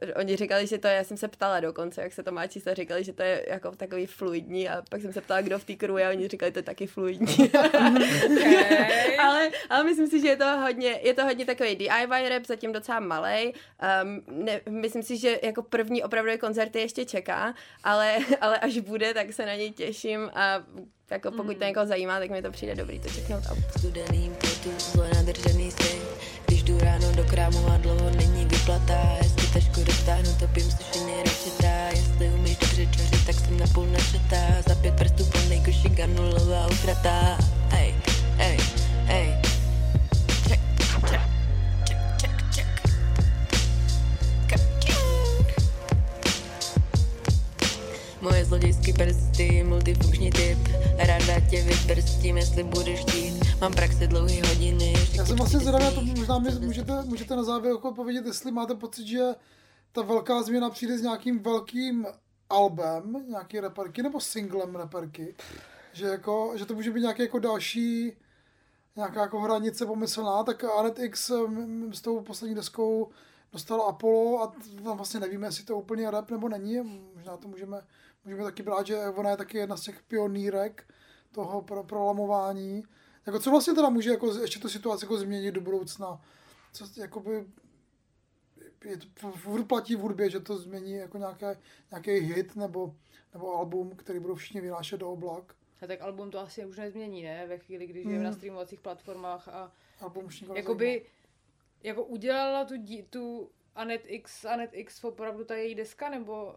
Uh, 0.04 0.10
oni 0.16 0.36
říkali, 0.36 0.68
že 0.68 0.78
to 0.78 0.88
je, 0.88 0.94
já 0.94 1.04
jsem 1.04 1.18
se 1.18 1.28
ptala 1.28 1.60
dokonce, 1.60 2.02
jak 2.02 2.14
se 2.14 2.24
to 2.24 2.32
má 2.32 2.48
číslo, 2.48 2.74
říkali, 2.74 3.04
že 3.04 3.14
to 3.14 3.24
je 3.24 3.46
jako 3.50 3.72
takový 3.72 4.06
fluidní 4.06 4.70
a 4.70 4.84
pak 4.90 5.02
jsem 5.02 5.14
se 5.14 5.22
ptala, 5.22 5.42
kdo 5.42 5.60
v 5.60 5.64
té 5.64 5.76
crew 5.76 5.98
je 5.98 6.08
a 6.08 6.10
oni 6.10 6.28
říkali, 6.28 6.52
to 6.52 6.60
je 6.60 6.64
taky 6.64 6.88
fluidní. 6.88 7.36
Okay. 7.50 9.18
ale, 9.20 9.50
ale 9.70 9.84
myslím 9.84 10.08
si, 10.08 10.20
že 10.20 10.28
je 10.28 10.38
to 10.38 10.58
hodně, 10.58 11.00
je 11.02 11.14
to 11.14 11.24
hodně 11.26 11.46
takový 11.46 11.76
DIY 11.76 12.30
rap, 12.30 12.46
zatím 12.46 12.74
docela 12.74 13.00
malej. 13.00 13.54
Um, 14.04 14.24
ne, 14.46 14.62
myslím 14.70 15.04
si, 15.04 15.18
že 15.18 15.40
jako 15.44 15.64
první 15.64 16.04
opravdu 16.04 16.32
koncerty 16.40 16.80
ještě 16.80 17.06
čeká, 17.06 17.54
ale, 17.84 18.18
ale 18.42 18.60
až 18.60 18.80
bude, 18.80 19.14
tak 19.14 19.34
se 19.34 19.46
na 19.46 19.56
něj 19.56 19.72
těším 19.72 20.32
a 20.34 20.64
jako 21.12 21.32
pokud 21.32 21.58
to 21.58 21.64
někoho 21.64 21.86
zajímá, 21.86 22.20
tak 22.20 22.30
mi 22.30 22.42
to 22.42 22.52
přijde 22.52 22.76
dobrý 22.76 23.00
to 23.00 23.10
čeknout. 23.10 23.44
A 23.46 23.78
studeným 23.80 24.34
potu, 24.34 24.70
zlo 24.80 25.04
nadržený 25.14 25.72
sen. 25.72 26.00
Když 26.46 26.64
jdu 26.64 26.80
ráno 26.80 27.12
do 27.12 27.24
krámu 27.24 27.68
a 27.68 27.78
dlouho 27.78 28.10
není 28.10 28.46
vyplatá, 28.46 29.18
jestli 29.24 29.48
tašku 29.48 29.84
roztáhnu, 29.84 30.36
topím 30.40 30.72
sušený 30.72 31.14
rečetá. 31.24 31.88
Jestli 31.90 32.30
umíš 32.30 32.58
dobře 32.58 32.86
čořit, 32.86 33.26
tak 33.26 33.36
jsem 33.36 33.60
napůl 33.60 33.86
načetá. 33.86 34.62
Za 34.68 34.76
pět 34.76 34.96
prstů 34.96 35.26
plnej 35.26 35.62
košík 35.66 35.94
garnulová 35.94 36.68
ukratá. 36.68 37.38
Ej, 37.78 37.96
ej, 38.38 38.58
Moje 48.26 48.46
zlodějský 48.46 48.94
prsty, 48.94 49.64
multifunkční 49.64 50.32
typ 50.32 50.58
Ráda 50.98 51.40
tě 51.50 51.62
vyprstím, 51.62 52.38
jestli 52.38 52.64
budeš 52.64 53.00
chtít 53.00 53.34
Mám 53.62 53.74
praxi 53.74 54.08
dlouhý 54.08 54.42
hodiny 54.42 54.94
Já 55.14 55.26
jsem 55.26 55.38
vlastně 55.38 55.60
zvědavý, 55.60 55.96
to 55.96 56.02
možná 56.02 56.40
mi 56.40 56.52
můžete, 56.52 57.02
můžete 57.04 57.36
na 57.36 57.44
závěr 57.44 57.74
jako 57.74 57.94
povědět, 57.94 58.26
jestli 58.26 58.52
máte 58.52 58.76
pocit, 58.76 59.08
že 59.08 59.24
ta 59.92 60.02
velká 60.02 60.44
změna 60.44 60.70
přijde 60.70 60.98
s 60.98 61.02
nějakým 61.02 61.40
velkým 61.40 62.08
albem, 62.50 63.26
nějaký 63.28 63.60
reperky, 63.60 64.04
nebo 64.04 64.20
singlem 64.20 64.76
reperky. 64.76 65.36
Že, 65.94 66.06
jako, 66.06 66.54
že 66.56 66.66
to 66.66 66.74
může 66.74 66.92
být 66.92 67.02
nějaký 67.02 67.22
jako 67.22 67.40
další 67.40 68.14
nějaká 68.96 69.22
jako 69.22 69.40
hranice 69.40 69.86
pomyslná, 69.86 70.44
tak 70.44 70.64
Anet 70.64 71.00
X 71.00 71.32
mm, 71.48 71.94
s 71.94 72.02
tou 72.02 72.22
poslední 72.22 72.56
deskou 72.56 73.10
dostal 73.54 73.82
Apollo 73.82 74.42
a 74.42 74.54
tam 74.84 74.98
vlastně 74.98 75.20
nevíme, 75.20 75.48
jestli 75.48 75.64
to 75.64 75.78
úplně 75.78 76.12
rap 76.12 76.32
nebo 76.32 76.50
není. 76.50 77.02
Možná 77.16 77.38
to 77.38 77.48
můžeme, 77.48 77.82
můžeme 78.26 78.44
taky 78.44 78.64
brát, 78.64 78.88
že 78.88 79.00
ona 79.00 79.30
je 79.30 79.38
taky 79.38 79.58
jedna 79.58 79.78
z 79.78 79.82
těch 79.82 80.04
pionýrek 80.04 80.94
toho 81.32 81.62
pro, 81.62 81.84
prolamování. 81.84 82.84
Jako 83.26 83.40
co 83.40 83.52
vlastně 83.52 83.74
teda 83.74 83.90
může 83.90 84.10
jako 84.10 84.40
ještě 84.42 84.60
tu 84.60 84.70
situaci 84.70 85.06
jako 85.06 85.18
změnit 85.18 85.52
do 85.52 85.62
budoucna? 85.62 86.22
Co 86.74 86.86
jakoby 86.98 87.46
je 88.86 88.98
to, 88.98 89.32
furt 89.32 89.64
platí 89.64 89.96
v 89.96 90.00
hudbě, 90.00 90.30
že 90.30 90.40
to 90.40 90.58
změní 90.58 90.92
jako 90.94 91.18
nějaké, 91.18 91.58
nějaký 91.92 92.12
hit 92.12 92.56
nebo, 92.56 92.96
nebo 93.34 93.56
album, 93.56 93.92
který 93.96 94.20
budou 94.20 94.36
všichni 94.36 94.62
vynášet 94.62 95.00
do 95.00 95.10
oblak. 95.10 95.56
A 95.82 95.88
tak 95.88 96.02
album 96.02 96.32
to 96.32 96.40
asi 96.40 96.66
už 96.66 96.78
nezmění, 96.78 97.24
ne? 97.24 97.48
Ve 97.48 97.58
chvíli, 97.58 97.88
když 97.88 98.06
Hmm. 98.06 98.14
je 98.14 98.20
na 98.22 98.32
streamovacích 98.32 98.80
platformách 98.80 99.48
a 99.48 99.72
Album 100.02 100.26
už 100.26 100.44
jakoby 100.56 101.06
jako 101.84 102.04
udělala 102.04 102.66
tu, 102.66 102.78
dí, 102.78 103.04
tu 103.04 103.50
Anet 103.76 104.02
X, 104.06 104.46
Anet 104.46 104.70
X 104.74 105.04
opravdu 105.04 105.46
ta 105.46 105.56
její 105.56 105.76
deska, 105.76 106.10
nebo 106.10 106.46
uh, 106.46 106.54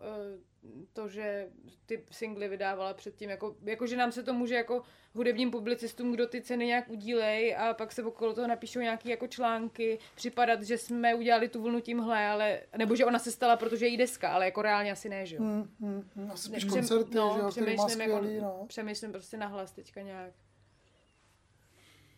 to, 0.92 1.08
že 1.08 1.48
ty 1.86 2.04
singly 2.10 2.48
vydávala 2.48 2.94
předtím, 2.94 3.30
jako, 3.30 3.56
jako, 3.62 3.86
že 3.86 3.96
nám 3.96 4.12
se 4.12 4.22
to 4.22 4.34
může 4.34 4.54
jako 4.54 4.82
hudebním 5.14 5.50
publicistům, 5.50 6.12
kdo 6.12 6.26
ty 6.26 6.42
ceny 6.42 6.66
nějak 6.66 6.90
udílej 6.90 7.56
a 7.58 7.74
pak 7.74 7.92
se 7.92 8.04
okolo 8.04 8.34
toho 8.34 8.46
napíšou 8.46 8.80
nějaký 8.80 9.08
jako 9.08 9.26
články, 9.26 9.98
připadat, 10.14 10.62
že 10.62 10.78
jsme 10.78 11.14
udělali 11.14 11.48
tu 11.48 11.62
vlnu 11.62 11.80
tímhle, 11.80 12.26
ale, 12.26 12.60
nebo 12.76 12.96
že 12.96 13.04
ona 13.04 13.18
se 13.18 13.32
stala, 13.32 13.56
protože 13.56 13.86
je 13.86 13.88
jí 13.88 13.96
deska, 13.96 14.30
ale 14.30 14.44
jako 14.44 14.62
reálně 14.62 14.92
asi 14.92 15.08
ne, 15.08 15.26
že 15.26 15.36
jo. 15.36 15.42
Hmm, 15.42 15.70
hmm, 15.80 16.10
hmm. 16.16 16.30
Asi 16.30 16.50
Přem- 16.50 16.70
koncerty, 16.70 17.14
no, 17.14 17.32
že 17.36 17.40
jo, 17.40 17.48
přemýšlím, 17.48 18.00
jako, 18.00 18.20
no. 18.42 18.64
přemýšlím 18.68 19.12
prostě 19.12 19.36
nahlas 19.36 19.72
teďka 19.72 20.02
nějak. 20.02 20.32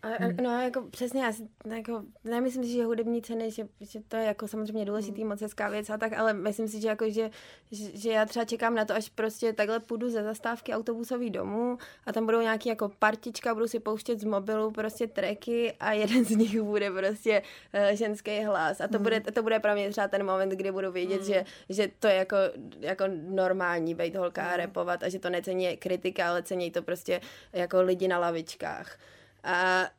A, 0.02 0.08
a, 0.08 0.42
no, 0.42 0.60
jako 0.60 0.82
přesně, 0.90 1.22
já 1.22 1.32
si, 1.32 1.48
jako, 1.64 2.02
nemyslím 2.24 2.64
si, 2.64 2.70
že 2.70 2.84
hudební 2.84 3.22
ceny, 3.22 3.50
že, 3.50 3.68
že 3.80 4.00
to 4.08 4.16
je 4.16 4.24
jako 4.24 4.48
samozřejmě 4.48 4.84
důležitý, 4.84 5.24
moc 5.24 5.40
hezká 5.40 5.68
věc 5.68 5.90
a 5.90 5.96
tak, 5.96 6.12
ale 6.12 6.32
myslím 6.32 6.68
si, 6.68 6.80
že, 6.80 6.88
jako, 6.88 7.10
že, 7.10 7.30
že, 7.70 7.98
že 7.98 8.10
já 8.10 8.26
třeba 8.26 8.44
čekám 8.44 8.74
na 8.74 8.84
to, 8.84 8.94
až 8.94 9.08
prostě 9.08 9.52
takhle 9.52 9.80
půjdu 9.80 10.10
ze 10.10 10.22
zastávky 10.22 10.72
autobusový 10.74 11.30
domů 11.30 11.78
a 12.06 12.12
tam 12.12 12.26
budou 12.26 12.40
nějaký 12.40 12.68
jako 12.68 12.88
partička, 12.88 13.54
budu 13.54 13.68
si 13.68 13.80
pouštět 13.80 14.20
z 14.20 14.24
mobilu 14.24 14.70
prostě 14.70 15.06
tracky 15.06 15.72
a 15.80 15.92
jeden 15.92 16.24
z 16.24 16.30
nich 16.30 16.60
bude 16.62 16.90
prostě 16.90 17.42
uh, 17.74 17.96
ženský 17.96 18.44
hlas. 18.44 18.80
A 18.80 18.88
to, 18.88 18.98
bude, 18.98 19.20
to 19.20 19.42
bude 19.42 19.60
pro 19.60 19.74
mě 19.74 19.90
třeba 19.90 20.08
ten 20.08 20.26
moment, 20.26 20.48
kdy 20.48 20.72
budu 20.72 20.92
vědět, 20.92 21.24
že, 21.24 21.44
že 21.68 21.90
to 21.98 22.06
je 22.06 22.14
jako, 22.14 22.36
jako 22.80 23.04
normální 23.08 23.94
být 23.94 24.16
holka 24.16 24.50
a 24.50 24.56
repovat 24.56 25.02
a 25.02 25.08
že 25.08 25.18
to 25.18 25.30
necení 25.30 25.76
kritika, 25.76 26.28
ale 26.28 26.42
cení 26.42 26.70
to 26.70 26.82
prostě 26.82 27.20
jako 27.52 27.82
lidi 27.82 28.08
na 28.08 28.18
lavičkách. 28.18 28.98
A, 29.44 29.90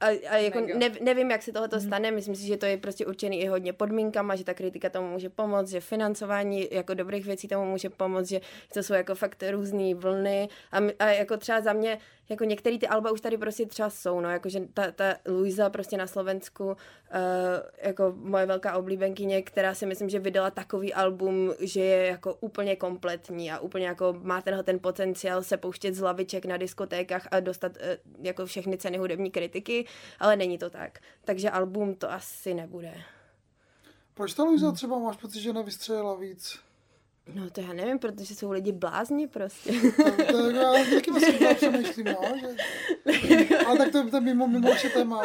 a, 0.00 0.06
a 0.06 0.36
jako 0.36 0.60
Mega. 0.60 0.78
ne, 0.78 0.90
nevím, 1.00 1.30
jak 1.30 1.42
se 1.42 1.52
tohoto 1.52 1.80
stane, 1.80 2.10
myslím 2.10 2.34
si, 2.34 2.46
že 2.46 2.56
to 2.56 2.66
je 2.66 2.76
prostě 2.76 3.06
určený 3.06 3.40
i 3.40 3.46
hodně 3.46 3.72
podmínkama, 3.72 4.36
že 4.36 4.44
ta 4.44 4.54
kritika 4.54 4.90
tomu 4.90 5.10
může 5.10 5.28
pomoct, 5.28 5.68
že 5.68 5.80
financování 5.80 6.68
jako 6.70 6.94
dobrých 6.94 7.26
věcí 7.26 7.48
tomu 7.48 7.70
může 7.70 7.90
pomoct, 7.90 8.28
že 8.28 8.40
to 8.74 8.82
jsou 8.82 8.94
jako 8.94 9.14
fakt 9.14 9.44
různé 9.50 9.94
vlny. 9.94 10.48
A, 10.72 10.78
a 10.98 11.06
jako 11.08 11.36
třeba 11.36 11.60
za 11.60 11.72
mě 11.72 11.98
jako 12.30 12.44
některé 12.44 12.78
ty 12.78 12.88
alba 12.88 13.10
už 13.10 13.20
tady 13.20 13.38
prostě 13.38 13.66
třeba 13.66 13.90
jsou, 13.90 14.20
no, 14.20 14.30
jakože 14.30 14.60
ta, 14.74 14.90
ta 14.90 15.16
Luisa 15.26 15.70
prostě 15.70 15.96
na 15.96 16.06
Slovensku, 16.06 16.64
uh, 16.66 16.74
jako 17.82 18.12
moje 18.16 18.46
velká 18.46 18.76
oblíbenkyně, 18.76 19.42
která 19.42 19.74
si 19.74 19.86
myslím, 19.86 20.08
že 20.08 20.18
vydala 20.18 20.50
takový 20.50 20.94
album, 20.94 21.54
že 21.60 21.80
je 21.80 22.06
jako 22.06 22.34
úplně 22.34 22.76
kompletní 22.76 23.52
a 23.52 23.58
úplně 23.58 23.86
jako 23.86 24.16
má 24.22 24.42
tenhle 24.42 24.62
ten 24.62 24.78
potenciál 24.78 25.42
se 25.42 25.56
pouštět 25.56 25.94
z 25.94 26.00
laviček 26.00 26.44
na 26.44 26.56
diskotékách 26.56 27.28
a 27.30 27.40
dostat 27.40 27.72
uh, 27.76 28.26
jako 28.26 28.46
všechny 28.46 28.78
ceny 28.78 28.98
hudební 28.98 29.30
kritiky, 29.30 29.69
ale 30.18 30.36
není 30.36 30.58
to 30.58 30.70
tak. 30.70 30.98
Takže 31.24 31.50
album 31.50 31.94
to 31.94 32.12
asi 32.12 32.54
nebude. 32.54 32.94
Proč 34.14 34.34
ta 34.34 34.42
Luisa 34.42 34.72
třeba 34.72 34.98
máš 34.98 35.16
pocit, 35.16 35.40
že 35.40 35.52
nevystřelila 35.52 36.14
víc? 36.14 36.58
No 37.34 37.50
to 37.50 37.60
já 37.60 37.72
nevím, 37.72 37.98
protože 37.98 38.34
jsou 38.34 38.50
lidi 38.50 38.72
blázni 38.72 39.28
prostě. 39.28 39.72
To, 39.96 40.32
to, 40.32 40.50
já 40.50 40.84
taky 40.94 41.10
vlastně 41.10 41.54
přemýšlím, 41.54 42.06
no, 42.06 42.20
že... 42.40 43.58
Ale 43.66 43.78
tak 43.78 43.92
to, 43.92 44.10
to 44.10 44.16
je 44.16 44.20
mimo, 44.20 44.48
mimo 44.48 44.74
vše 44.74 44.88
téma. 44.88 45.22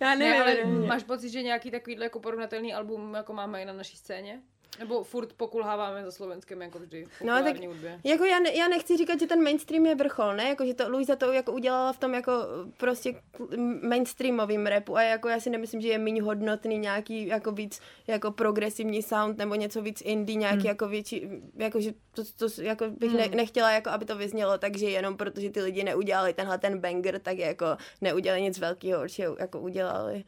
já 0.00 0.14
Ne, 0.14 0.16
nevím, 0.16 0.42
ale 0.42 0.54
nevím. 0.54 0.86
máš 0.86 1.02
pocit, 1.02 1.28
že 1.28 1.42
nějaký 1.42 1.70
takovýhle 1.70 2.06
jako 2.06 2.20
porovnatelný 2.20 2.74
album, 2.74 3.14
jako 3.14 3.32
máme 3.32 3.62
i 3.62 3.64
na 3.64 3.72
naší 3.72 3.96
scéně? 3.96 4.42
Nebo 4.78 5.04
furt 5.04 5.32
pokulháváme 5.32 6.04
za 6.04 6.10
Slovenskem, 6.12 6.62
jako 6.62 6.78
vždy, 6.78 7.06
No, 7.24 7.42
tak 7.42 7.64
hudbě? 7.64 8.00
jako 8.04 8.24
já, 8.24 8.38
ne, 8.38 8.54
já 8.54 8.68
nechci 8.68 8.96
říkat, 8.96 9.20
že 9.20 9.26
ten 9.26 9.42
mainstream 9.44 9.86
je 9.86 9.94
vrchol, 9.94 10.34
ne? 10.36 10.48
Jako, 10.48 10.66
že 10.66 10.74
to 10.74 10.88
Luisa 10.88 11.16
to 11.16 11.32
jako 11.32 11.52
udělala 11.52 11.92
v 11.92 11.98
tom 11.98 12.14
jako 12.14 12.32
prostě 12.76 13.14
kl- 13.38 13.88
mainstreamovým 13.88 14.66
rapu 14.66 14.96
a 14.96 15.02
jako 15.02 15.28
já 15.28 15.40
si 15.40 15.50
nemyslím, 15.50 15.80
že 15.80 15.88
je 15.88 15.98
méně 15.98 16.22
hodnotný 16.22 16.78
nějaký 16.78 17.26
jako 17.26 17.52
víc 17.52 17.80
jako 18.06 18.30
progresivní 18.30 19.02
sound 19.02 19.38
nebo 19.38 19.54
něco 19.54 19.82
víc 19.82 20.00
indie, 20.00 20.36
nějaký 20.36 20.58
Hmm. 20.58 20.66
jako 20.66 20.88
větší, 20.88 21.28
jako 21.56 21.80
že 21.80 21.92
to, 22.14 22.22
to 22.36 22.62
jako 22.62 22.84
bych 22.90 23.12
ne, 23.12 23.22
Hmm. 23.22 23.36
nechtěla 23.36 23.70
jako, 23.70 23.90
aby 23.90 24.04
to 24.04 24.16
vyznělo, 24.16 24.58
takže 24.58 24.90
jenom 24.90 25.16
protože 25.16 25.50
ty 25.50 25.62
lidi 25.62 25.84
neudělali 25.84 26.32
tenhle 26.34 26.58
ten 26.58 26.78
banger, 26.80 27.18
tak 27.18 27.38
jako 27.38 27.66
neudělali 28.00 28.42
nic 28.42 28.58
velkého, 28.58 29.02
určitě 29.02 29.28
jako 29.38 29.60
udělali. 29.60 30.24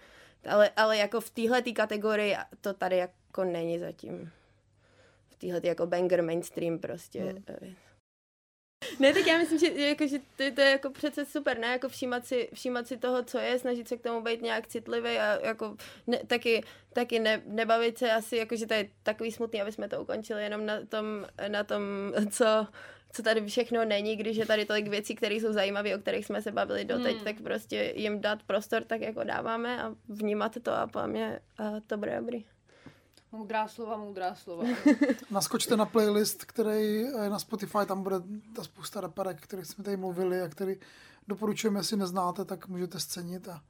Ale, 0.49 0.71
ale 0.77 0.97
jako 0.97 1.21
v 1.21 1.31
téhle 1.31 1.63
kategorii 1.63 2.37
to 2.61 2.73
tady 2.73 2.97
jako 2.97 3.13
není 3.45 3.79
zatím. 3.79 4.31
V 5.29 5.37
téhle 5.37 5.61
jako 5.65 5.87
banger 5.87 6.23
mainstream 6.23 6.79
prostě. 6.79 7.23
Hmm. 7.23 7.77
Ne, 9.01 9.15
tak 9.15 9.27
já 9.27 9.39
myslím, 9.39 9.59
že, 9.59 9.67
jako, 9.87 10.07
že 10.07 10.19
to, 10.19 10.55
to, 10.55 10.61
je 10.61 10.71
jako 10.71 10.91
přece 10.91 11.25
super, 11.25 11.59
ne, 11.59 11.67
jako 11.67 11.89
všímat 11.89 12.27
si, 12.27 12.49
všímat 12.55 12.87
si 12.87 12.97
toho, 12.97 13.23
co 13.23 13.39
je, 13.39 13.59
snažit 13.59 13.89
se 13.89 13.97
k 13.97 14.03
tomu 14.03 14.23
být 14.23 14.43
nějak 14.43 14.67
citlivý 14.67 15.09
a 15.09 15.47
jako 15.47 15.77
ne, 16.07 16.19
taky, 16.27 16.65
taky 16.93 17.19
ne, 17.19 17.43
nebavit 17.47 17.99
se 17.99 18.13
asi, 18.13 18.37
jako, 18.37 18.57
že 18.57 18.67
to 18.67 18.75
je 18.75 18.89
takový 19.03 19.33
smutný, 19.33 19.63
aby 19.63 19.73
jsme 19.73 19.89
to 19.89 20.03
ukončili 20.03 20.43
jenom 20.43 20.67
na 20.67 20.87
tom, 20.87 21.27
na 21.49 21.65
tom 21.65 21.83
co, 22.31 22.67
co 23.13 23.23
tady 23.23 23.47
všechno 23.47 23.85
není, 23.85 24.17
když 24.17 24.37
je 24.37 24.47
tady 24.47 24.65
tolik 24.65 24.89
věcí, 24.89 25.15
které 25.15 25.35
jsou 25.35 25.53
zajímavé, 25.53 25.97
o 25.97 25.99
kterých 25.99 26.27
jsme 26.27 26.43
se 26.43 26.53
bavili 26.53 26.85
doteď, 26.85 27.15
Hmm. 27.15 27.25
tak 27.25 27.41
prostě 27.43 27.93
jim 27.97 28.21
dát 28.21 28.43
prostor, 28.43 28.85
tak 28.85 29.01
jako 29.01 29.25
dáváme 29.25 29.83
a 29.83 29.95
vnímat 30.09 30.57
to 30.63 30.73
a 30.73 30.87
po 30.87 31.07
mě 31.07 31.41
a 31.59 31.81
to 31.87 31.97
bude 31.97 32.17
dobrý. 32.17 32.45
Moudrá 33.33 33.69
slova, 33.69 33.97
moudrá 33.97 34.35
slova. 34.35 34.65
Naskočte 35.31 35.77
na 35.77 35.87
playlist, 35.87 36.45
který 36.45 36.95
je 37.01 37.31
na 37.31 37.39
Spotify, 37.39 37.79
tam 37.87 38.03
bude 38.03 38.17
ta 38.57 38.65
spousta 38.65 39.01
reperek, 39.01 39.41
kterých 39.41 39.67
jsme 39.67 39.85
tady 39.85 39.97
mluvili 39.97 40.43
a 40.43 40.49
který 40.49 40.77
doporučujeme, 41.29 41.81
jestli 41.81 41.97
neznáte, 41.97 42.45
tak 42.45 42.69
můžete 42.69 43.01
scenit 43.01 43.49
a 43.49 43.63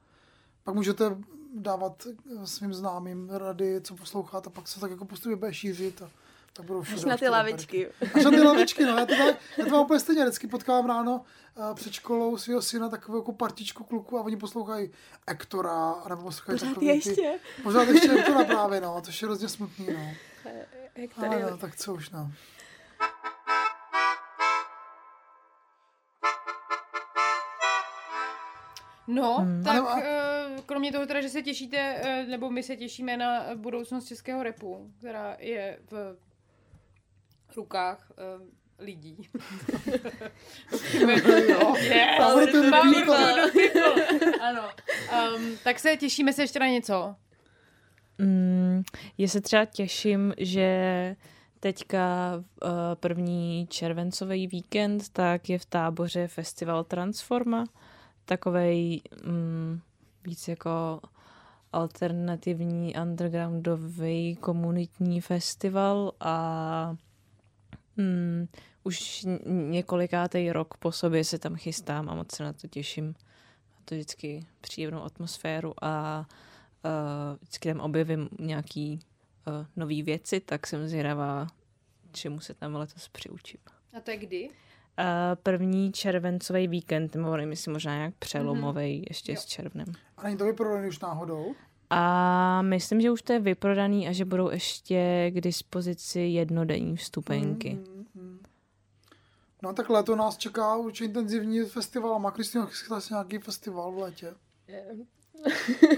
pak 0.65 0.75
můžete 0.75 1.17
dávat 1.55 2.07
svým 2.45 2.75
známým 2.75 3.31
rady, 3.31 3.81
co 3.81 3.97
poslouchat 3.97 4.47
a 4.47 4.51
pak 4.51 4.69
se 4.69 4.81
tak 4.81 4.91
jako 4.91 5.05
postupně 5.05 5.37
bude 5.37 5.55
šířit 5.55 6.03
a 6.03 6.11
tak 6.59 6.67
budou 6.67 6.83
všude. 6.83 7.01
Až 7.01 7.05
na 7.05 7.17
ty 7.17 7.29
lavičky. 7.29 7.89
Až 8.15 8.25
na 8.25 8.31
ty 8.31 8.41
lavičky, 8.41 8.85
no. 8.85 8.97
Já 8.99 9.07
to, 9.07 9.17
mám, 9.17 9.35
já 9.59 9.65
to 9.65 9.71
mám 9.71 9.81
úplně 9.85 10.01
stejně. 10.01 10.23
Vždycky 10.23 10.47
potkávám 10.47 10.87
ráno 10.87 11.25
uh, 11.55 11.75
před 11.75 11.93
školou 11.93 12.37
svého 12.37 12.63
syna 12.63 12.89
takovou 12.89 13.19
jako 13.19 13.33
partičku 13.33 13.85
kluků 13.85 14.19
a 14.19 14.23
oni 14.23 14.37
poslouchají 14.37 14.91
Ektora, 15.27 15.95
nebo 16.09 16.23
poslouchají 16.23 16.59
Pořád 16.59 16.69
takový 16.71 16.87
ještě? 16.87 17.15
Ty, 17.57 17.63
pořád 17.63 17.89
ještě 17.89 18.13
Ektora 18.19 18.45
právě, 18.45 18.81
no. 18.81 19.01
To 19.01 19.11
je 19.11 19.17
hrozně 19.27 19.49
smutný, 19.49 19.87
no. 19.93 20.11
Jak 20.97 21.11
Ale 21.19 21.29
tady, 21.29 21.43
no, 21.43 21.57
tak 21.59 21.77
co 21.77 21.95
už, 21.95 22.11
no. 22.11 22.31
No, 29.07 29.35
Hmm. 29.39 29.65
tak 29.65 29.75
Ano, 29.77 29.89
a- 29.91 30.01
eh, 30.01 30.47
kromě 30.67 30.93
toho 30.93 31.07
teda, 31.07 31.21
že 31.21 31.29
se 31.29 31.43
těšíte, 31.43 31.77
eh, 31.79 32.25
nebo 32.27 32.51
my 32.51 32.63
se 32.63 32.77
těšíme 32.77 33.17
na 33.17 33.43
budoucnost 33.55 34.05
českého 34.05 34.43
repu, 34.43 34.93
která 34.99 35.37
je 35.39 35.79
v 35.91 36.17
rukách 37.57 38.13
eh, 38.19 38.59
lidí. 38.79 39.17
Jo. 41.49 41.75
yes, 41.77 42.17
Power 42.17 42.53
to 42.53 42.63
the 42.63 42.71
power 42.71 42.95
people. 42.95 43.17
to 43.17 43.47
the 43.47 43.53
people. 43.53 44.33
Ano. 44.41 44.63
Um, 45.37 45.57
tak 45.65 45.79
se 45.79 45.97
těšíme 45.97 46.33
se 46.33 46.43
ještě 46.43 46.59
na 46.59 46.67
něco. 46.67 47.15
Mm, 48.19 48.83
já 49.19 49.29
se 49.29 49.41
třeba 49.41 49.65
těším, 49.65 50.35
že 50.39 51.17
teďka 51.61 52.35
uh, 52.37 52.71
první 52.95 53.67
červencový 53.71 54.47
víkend, 54.47 55.09
tak 55.09 55.49
je 55.49 55.59
v 55.59 55.65
táboře 55.65 56.29
festival 56.29 56.85
Transforma, 56.85 57.65
takovej 58.25 59.03
mm, 59.25 59.81
víc 60.25 60.49
jako 60.49 61.01
alternativní 61.73 62.95
undergroundový 63.03 64.37
komunitní 64.37 65.21
festival 65.21 66.13
a 66.21 66.97
mm, 67.99 68.49
už 68.85 69.27
několikátý 69.47 70.53
rok 70.53 70.77
po 70.77 70.93
sobě 70.93 71.25
se 71.25 71.39
tam 71.39 71.57
chystám 71.57 72.09
a 72.09 72.15
moc 72.15 72.35
se 72.35 72.45
na 72.45 72.53
to 72.53 72.69
těším. 72.69 73.07
Má 73.75 73.81
to 73.85 73.95
vždycky 73.95 74.47
příjemnou 74.61 75.03
atmosféru 75.03 75.75
a 75.85 76.25
uh, 76.85 77.37
vždycky 77.41 77.69
tam 77.69 77.81
objevím 77.81 78.29
nějaký 78.39 79.01
uh, 79.47 79.67
nové 79.77 80.03
věci, 80.03 80.41
tak 80.41 80.67
jsem 80.67 80.89
zvědavá, 80.89 81.47
čemu 82.13 82.41
se 82.41 82.55
tam 82.55 82.75
letos 82.75 83.09
přiučím. 83.09 83.61
A 83.97 84.01
to 84.01 84.11
je 84.11 84.17
kdy? 84.17 84.49
Uh, 84.49 84.55
první 85.43 85.93
červencový 85.93 86.69
víkend, 86.69 87.15
nebo 87.15 87.37
nevím, 87.37 87.51
jestli 87.51 87.73
možná 87.73 87.97
nějak 87.97 88.15
přelomový, 88.19 89.05
ještě 89.09 89.33
Jo. 89.33 89.39
s 89.41 89.45
červnem. 89.45 89.87
A 90.17 90.23
není 90.23 90.37
to 90.37 90.45
vyprodaný 90.45 90.89
už 90.89 91.01
náhodou? 91.01 91.55
A 91.91 92.63
myslím, 92.63 93.01
že 93.01 93.11
už 93.11 93.23
to 93.23 93.33
je 93.33 93.39
vyprodaný 93.39 94.09
a 94.09 94.13
že 94.13 94.25
budou 94.25 94.51
ještě 94.51 95.31
k 95.35 95.41
dispozici 95.41 96.21
jednodenní 96.21 96.97
vstupenky. 96.97 97.71
Mm, 97.71 97.79
mm, 98.15 98.23
mm. 98.23 98.39
No 99.63 99.73
tak 99.73 99.89
léto 99.91 100.17
nás 100.17 100.37
čeká 100.37 100.77
určitě 100.77 101.05
intenzivní 101.05 101.65
festival. 101.65 102.19
Má 102.19 102.31
Kristýna 102.31 102.67
chystá 102.67 103.01
si 103.01 103.13
nějaký 103.13 103.39
festival 103.39 103.93
v 103.93 103.99
létě? 103.99 104.35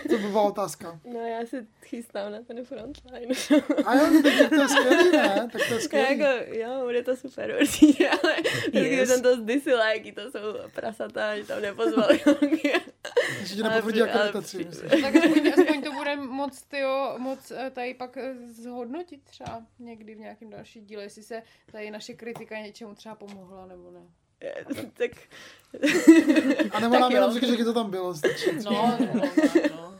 To 0.09 0.19
by 0.19 0.29
byla 0.29 0.43
otázka. 0.43 1.01
No 1.13 1.21
já 1.21 1.47
se 1.47 1.67
chystám 1.83 2.33
na 2.33 2.39
ten 2.43 2.65
frontline. 2.65 3.35
A 3.87 3.95
jo, 3.95 4.23
tak 4.23 4.49
to 4.49 4.55
je 4.55 4.69
skvělý, 4.69 5.13
ne? 5.13 5.49
Tak 5.53 5.63
to 5.69 5.75
je 5.75 5.81
skvělý. 5.81 6.19
jako, 6.19 6.53
jo, 6.59 6.81
bude 6.85 7.03
to 7.03 7.17
super 7.17 7.57
určitě, 7.61 8.11
ale 8.11 8.35
Yes. 8.73 9.09
jsem 9.09 9.23
to 9.23 9.37
zdysila, 9.37 9.93
jaký 9.93 10.13
to 10.13 10.23
jsou 10.31 10.39
prasata, 10.75 11.37
že 11.39 11.45
tam 11.45 11.63
nepozvali. 11.63 12.21
Ještě 13.41 13.57
tě 13.57 13.63
Ale 13.63 13.71
nepotvrdí 13.71 14.03
akreditaci. 14.03 14.65
Tak 15.03 15.17
aspoň, 15.17 15.49
aspoň 15.49 15.83
to 15.83 15.93
bude 15.93 16.17
moc, 16.17 16.63
tyjo, 16.63 17.15
moc 17.19 17.51
eh, 17.51 17.71
tady 17.71 17.95
pak 17.95 18.17
eh, 18.17 18.35
zhodnotit 18.49 19.23
třeba 19.25 19.63
někdy 19.79 20.15
v 20.15 20.19
nějakém 20.19 20.51
dalším 20.51 20.87
díle, 20.87 21.03
jestli 21.03 21.23
se 21.23 21.43
tady 21.73 21.91
naše 21.91 22.15
kritika 22.15 22.59
něčemu 22.59 22.95
třeba 22.95 23.15
pomohla 23.15 23.67
nebo 23.67 23.91
ne. 23.91 24.01
tak... 24.93 25.11
A 26.73 26.81
nebo 26.81 26.93
Tak 26.93 27.01
nám 27.01 27.13
jenom 27.13 27.33
řekl, 27.33 27.57
že 27.57 27.65
to 27.65 27.75
tam 27.75 27.91
bylo. 27.91 28.15
Stačí. 28.15 28.51
No, 28.65 28.99
no, 29.15 29.23
no. 29.71 29.99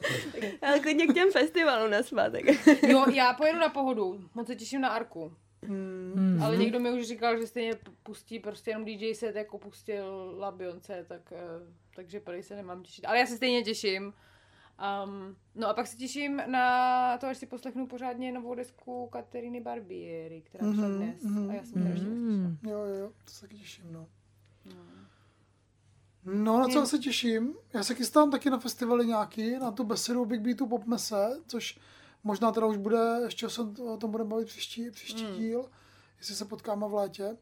Ale 0.63 0.81
klidně 0.81 1.07
k 1.07 1.15
těm 1.15 1.31
festivalům 1.33 1.91
na 1.91 2.03
svátek. 2.03 2.45
Jo, 2.83 3.05
já 3.15 3.33
pojedu 3.33 3.59
na 3.59 3.69
pohodu. 3.69 4.21
Moc 4.35 4.47
se 4.47 4.57
těším 4.57 4.81
na 4.81 4.89
Arku. 4.89 5.33
Mm. 5.69 6.41
Ale 6.43 6.57
někdo 6.57 6.81
mi 6.81 6.93
už 6.93 7.07
říkal, 7.07 7.41
že 7.41 7.47
stejně 7.47 7.73
pustí 8.03 8.39
prostě 8.39 8.71
jenom 8.71 8.85
DJ 8.85 9.15
set, 9.15 9.37
jako 9.37 9.59
pustil 9.59 10.35
La 10.39 10.51
Beyoncé, 10.51 11.05
tak, 11.09 11.33
eh, 11.33 11.39
takže 11.97 12.21
prý 12.21 12.43
se 12.43 12.57
nemám 12.57 12.83
těšit. 12.83 13.05
Ale 13.07 13.19
já 13.19 13.27
se 13.27 13.37
stejně 13.37 13.63
těším. 13.63 14.13
Um, 15.05 15.37
no 15.55 15.69
a 15.69 15.75
pak 15.75 15.87
se 15.87 15.97
těším 15.97 16.43
na 16.47 17.19
to, 17.19 17.27
až 17.27 17.37
si 17.39 17.47
poslechnu 17.47 17.87
pořádně 17.87 18.33
novou 18.33 18.55
desku 18.55 19.07
Kateriny 19.13 19.61
Barbieri, 19.61 20.41
která 20.41 20.71
vyšla 20.71 20.89
Mhm, 20.89 20.97
dnes. 20.97 21.23
mhm, 21.23 21.51
A 21.51 21.53
já 21.55 21.65
jsem 21.65 21.83
strašně 21.83 22.07
Mm. 22.09 22.59
Jo, 22.63 22.79
jo, 22.79 22.95
jo, 22.95 23.13
to 23.25 23.31
se 23.31 23.41
taky 23.41 23.57
těším, 23.59 23.85
no. 23.93 24.07
No, 26.25 26.59
na 26.61 26.69
co 26.69 26.79
já 26.79 26.87
se 26.87 26.99
těším? 26.99 27.55
Já 27.75 27.83
se 27.83 27.95
chystám 27.95 28.31
taky 28.31 28.51
na 28.51 28.59
festivaly 28.59 29.07
nějaký, 29.07 29.59
na 29.59 29.71
tu 29.73 29.85
besedu 29.85 30.25
Big 30.25 30.41
Beatu 30.41 30.67
Pop 30.67 30.85
Mese, 30.87 31.41
což 31.47 31.79
možná 32.25 32.53
teda 32.53 32.67
už 32.67 32.77
bude, 32.77 33.21
ještě 33.25 33.51
se 33.51 33.63
o 33.93 33.97
tom 33.97 34.11
budeme 34.11 34.31
bavit 34.31 34.49
příští, 34.49 34.91
příští 34.91 35.25
Hmm. 35.25 35.35
díl, 35.35 35.65
jestli 36.19 36.35
se 36.35 36.45
potkáme 36.45 36.89
v 36.89 36.95
létě. 36.95 37.37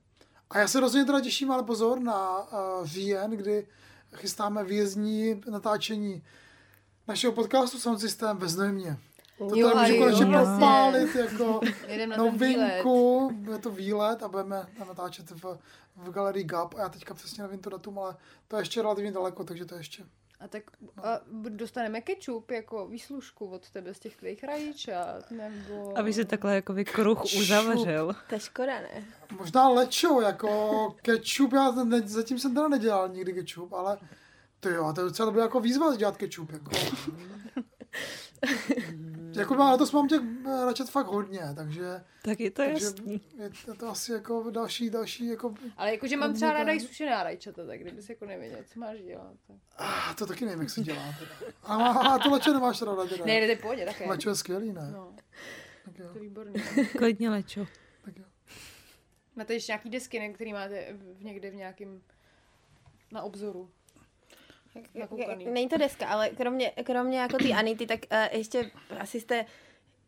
A 0.50 0.58
já 0.58 0.68
se 0.68 0.80
rozhodně 0.80 1.04
teda 1.06 1.20
těším, 1.20 1.50
ale 1.50 1.62
pozor, 1.62 2.00
na 2.00 2.38
uh, 2.38 2.86
říjen, 2.86 3.30
kdy 3.30 3.66
chystáme 4.14 4.64
výjezdní 4.64 5.40
natáčení 5.50 6.22
našeho 7.08 7.32
podcastu 7.32 7.78
Sound 7.78 8.00
System 8.00 8.36
ve 8.36 8.48
Znojmě. 8.48 8.98
To 9.38 9.56
Jo, 9.56 9.70
tady 9.70 9.92
můžu 9.92 9.98
konečně 10.04 10.26
propálit 10.26 11.14
jako 11.14 11.60
novinku, 12.16 13.30
je 13.52 13.58
to 13.58 13.70
výlet 13.70 14.22
a 14.22 14.28
budeme 14.28 14.66
natáčet 14.78 15.30
v, 15.30 15.58
v 15.96 16.10
galerii 16.10 16.44
GAP 16.44 16.74
a 16.74 16.80
já 16.80 16.88
teďka 16.88 17.14
přesně 17.14 17.42
nevím 17.42 17.60
to 17.60 17.70
datum, 17.70 17.98
ale 17.98 18.16
to 18.48 18.56
je 18.56 18.60
ještě 18.60 18.82
relativně 18.82 19.12
daleko, 19.12 19.44
takže 19.44 19.64
to 19.64 19.74
je 19.74 19.80
ještě. 19.80 20.04
A 20.40 20.48
tak 20.48 20.62
a 21.02 21.20
dostaneme 21.48 22.00
kečup 22.00 22.50
jako 22.50 22.86
výslužku 22.86 23.46
od 23.46 23.70
tebe 23.70 23.94
z 23.94 23.98
těch 23.98 24.16
tvých 24.16 24.44
rajčat, 24.44 25.30
nebo... 25.30 25.98
Aby 25.98 26.12
se 26.12 26.24
takhle 26.24 26.54
jako 26.54 26.74
kruh 26.92 27.24
uzavřel. 27.24 28.16
To 28.28 28.34
je 28.34 28.40
škoda, 28.40 28.80
ne? 28.80 29.04
Možná 29.38 29.68
lečo, 29.68 30.20
jako 30.20 30.90
ketchup, 31.02 31.52
já 31.52 31.70
ne, 31.70 32.00
zatím 32.00 32.38
jsem 32.38 32.54
teda 32.54 32.68
nedělal 32.68 33.08
nikdy 33.08 33.32
ketchup, 33.32 33.72
ale 33.72 33.98
to 34.60 34.68
jo, 34.68 34.92
to 34.94 35.00
je 35.00 35.04
docela 35.04 35.26
dobré 35.26 35.42
jako 35.42 35.60
výzva 35.60 35.96
dělat 35.96 36.16
ketchup, 36.16 36.52
jako. 36.52 36.70
jako 39.38 39.54
má, 39.54 39.72
letos 39.72 39.92
mám 39.92 40.08
těch 40.08 40.20
eh, 40.46 40.64
račet 40.64 40.90
fakt 40.90 41.06
hodně, 41.06 41.40
takže, 41.56 42.04
Tak 42.22 42.40
je 42.40 42.50
to 42.50 42.62
takže 42.62 42.84
jasný. 42.84 43.20
je 43.68 43.74
to 43.78 43.88
asi 43.88 44.12
jako 44.12 44.50
další, 44.50 44.90
další, 44.90 45.26
jako, 45.28 45.54
Ale 45.76 45.90
jakože 45.92 46.16
mám 46.16 46.34
třeba 46.34 46.52
ráda 46.52 46.72
i 46.72 46.78
tak. 46.78 46.88
sušená 46.88 47.22
rajčata, 47.22 47.66
tak 47.66 47.80
kdybys 47.80 48.08
jako 48.08 48.26
nevěděl, 48.26 48.58
co 48.72 48.80
máš 48.80 48.98
dělat. 49.00 49.32
Tak... 49.46 49.56
ah, 49.78 50.14
to 50.14 50.26
taky 50.26 50.44
nevím, 50.44 50.60
jak 50.60 50.70
se 50.70 50.80
dělá. 50.80 51.14
Teda. 51.18 51.52
A, 51.62 51.74
a 51.90 52.18
to 52.18 52.30
leče 52.30 52.50
nemáš 52.52 52.82
ráda, 52.82 53.04
teda. 53.06 53.24
Ne, 53.24 53.40
to 53.40 53.46
je 53.46 53.56
v 53.56 53.60
pohodě, 53.60 53.84
také. 53.84 54.08
Leče 54.08 54.28
je 54.28 54.34
skvělý, 54.34 54.72
ne? 54.72 54.90
No, 54.92 55.14
Tak 55.84 55.98
jo, 55.98 56.08
to 56.12 56.18
je 56.18 56.22
výborný. 56.24 56.52
Klidně 56.98 57.30
lečo. 57.30 57.66
tak 58.04 58.16
jo. 58.18 58.24
Máte 59.36 59.52
ještě 59.54 59.72
nějaký 59.72 59.90
desky, 59.90 60.18
ne, 60.18 60.28
který 60.32 60.52
máte 60.52 60.88
v, 60.92 61.24
někde 61.24 61.50
v 61.50 61.54
nějakým 61.54 62.02
na 63.12 63.22
obzoru. 63.22 63.70
Nakoukaný. 64.94 65.46
Není 65.46 65.68
to 65.68 65.78
deska, 65.78 66.06
ale 66.06 66.30
kromě, 66.30 66.72
kromě 66.84 67.18
jako 67.18 67.36
ty 67.36 67.52
Anity, 67.52 67.86
tak 67.86 68.00
uh, 68.12 68.38
ještě 68.38 68.70
asi 68.98 69.20
jste 69.20 69.44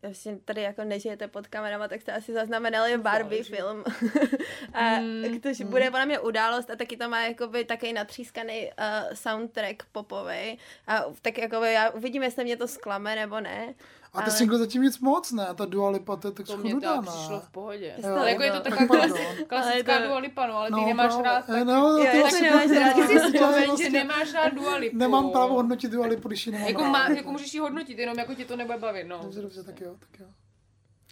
Vlastně 0.03 0.37
tady 0.45 0.61
jako 0.61 0.83
nežijete 0.83 1.27
pod 1.27 1.47
kamerama, 1.47 1.87
tak 1.87 2.01
jste 2.01 2.11
asi 2.11 2.33
zaznamenali 2.33 2.97
Barbie 2.97 3.43
film. 3.43 3.83
a 4.73 4.99
Mm, 4.99 5.39
ktož 5.39 5.61
bude 5.61 5.91
podle 5.91 6.05
mě 6.05 6.19
událost 6.19 6.69
a 6.69 6.75
taky 6.75 6.97
to 6.97 7.09
má 7.09 7.21
jakoby 7.21 7.65
taky 7.65 7.93
natřískaný 7.93 8.65
uh, 8.65 9.13
soundtrack 9.13 9.83
popový. 9.91 10.57
A 10.87 11.03
tak 11.21 11.37
jakoby 11.37 11.73
já 11.73 11.89
uvidím, 11.89 12.23
jestli 12.23 12.43
mě 12.43 12.57
to 12.57 12.67
zklame 12.67 13.15
nebo 13.15 13.39
ne. 13.39 13.73
A 14.13 14.21
ty 14.21 14.23
Ale- 14.27 14.31
single 14.37 14.57
zatím 14.57 14.81
nic 14.81 14.99
moc, 14.99 15.31
ne? 15.31 15.47
Ta 15.55 15.65
Dua 15.65 15.89
Lipa, 15.89 16.15
to 16.15 16.27
je 16.27 16.31
tak 16.31 16.45
To 16.47 16.57
mě 16.57 16.71
schudá, 16.71 16.95
to 16.95 17.01
přišlo 17.01 17.39
v 17.39 17.49
pohodě. 17.49 17.93
Jo, 17.97 18.15
ale 18.15 18.29
jako 18.31 18.43
je 18.43 18.51
to 18.51 18.57
no. 18.57 18.61
taková 18.63 18.87
Tak 18.87 18.87
klas, 19.11 19.11
klasická 19.47 19.93
Ale 19.93 20.01
to- 20.01 20.07
Dua 20.07 20.17
Lipa, 20.19 20.47
no, 20.47 20.55
ale 20.57 20.67
ty 20.67 20.71
No, 20.71 20.85
nemáš 20.85 21.07
právě. 21.13 21.23
rád. 21.31 21.45
Eh, 21.49 21.53
Tak, 21.53 21.63
No, 21.67 21.97
Jo, 21.97 21.97
to 22.11 22.17
jak 22.17 22.25
asi 22.25 22.37
to 22.37 22.43
nemáš 22.43 22.71
rád? 22.71 22.93
taky 22.95 23.07
si 23.07 23.13
je 23.13 23.19
vzpomeň, 23.19 23.59
že 23.61 23.67
vlastně- 23.67 23.89
nemáš 23.89 24.33
rád 24.33 24.53
Dua 24.53 24.75
Lipu. 24.75 24.97
Nemám 24.97 25.31
právo 25.31 25.53
hodnotit 25.53 25.91
Dua 25.91 26.07
Lipu, 26.07 26.27
když 26.27 26.45
ji 26.47 26.51
nemám 26.53 26.67
Jako, 26.67 26.83
má, 26.83 27.09
jako 27.09 27.31
můžeš 27.31 27.53
ji 27.53 27.59
hodnotit, 27.59 27.99
jenom 27.99 28.19
jako 28.19 28.35
tě 28.35 28.45
to 28.45 28.55
nebude 28.55 28.77
bavit, 28.77 29.03
no. 29.07 29.19
Dobře, 29.23 29.41
dobře, 29.41 29.63
tak 29.63 29.81
jo, 29.81 29.95
tak 29.99 30.19
jo. 30.19 30.25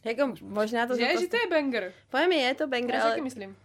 Jako 0.03 0.33
možná 0.41 0.87
to... 0.87 0.95
Že, 0.97 1.07
že 1.19 1.27
to 1.27 1.37
je 1.37 1.47
banger. 1.49 1.93
Podle 2.09 2.27
mě 2.27 2.37
je 2.37 2.55
to 2.55 2.67
banger, 2.67 2.91
Já 2.95 2.99
si 2.99 3.03
ale 3.03 3.11
taky 3.11 3.21
myslím. 3.21 3.55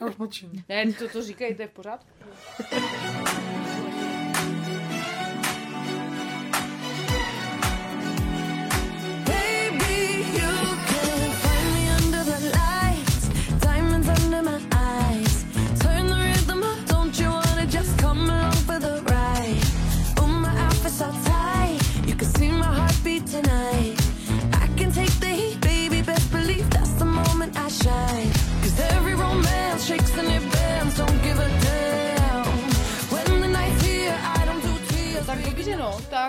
Já 0.00 0.06
už 0.06 0.16
mlčím. 0.16 0.64
Ne, 0.68 0.92
to, 0.92 1.08
to 1.08 1.22
říkej, 1.22 1.54
to 1.54 1.62
je 1.62 1.68
v 1.68 1.70
pořádku. 1.72 2.08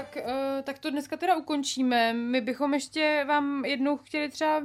tak, 0.02 0.18
uh, 0.26 0.62
tak 0.64 0.80
to 0.80 0.90
dneska 0.90 1.18
teda 1.18 1.36
ukončíme. 1.36 2.14
My 2.14 2.42
bychom 2.42 2.74
ještě 2.74 3.26
vám 3.28 3.66
jednou 3.66 3.98
chtěli 3.98 4.30
třeba 4.30 4.62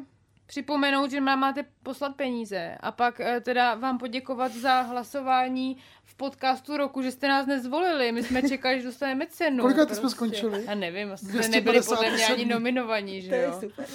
připomenout, 0.46 1.10
že 1.10 1.20
nám 1.20 1.40
máte 1.40 1.64
poslat 1.82 2.16
peníze 2.16 2.76
a 2.80 2.92
pak 2.92 3.18
uh, 3.20 3.26
teda 3.40 3.74
vám 3.74 3.98
poděkovat 3.98 4.52
za 4.52 4.80
hlasování 4.80 5.76
v 6.04 6.14
podcastu 6.14 6.76
roku, 6.76 7.02
že 7.02 7.10
jste 7.10 7.28
nás 7.28 7.46
nezvolili. 7.46 8.12
My 8.12 8.22
jsme 8.22 8.42
čekali, 8.42 8.80
že 8.80 8.86
dostaneme 8.86 9.26
cenu. 9.26 9.62
Kolikrát 9.62 9.94
jsme 9.94 10.10
skončili? 10.10 10.64
Já 10.66 10.74
nevím, 10.74 11.12
asi 11.12 11.24
jste 11.24 11.32
257. 11.32 11.50
nebyli 11.50 11.82
podle 11.82 12.10
mě 12.10 12.26
ani 12.26 12.44
nominovaní, 12.44 13.22
že 13.22 13.28
to 13.28 13.34
je 13.34 13.42
jo. 13.42 13.60
super. 13.60 13.86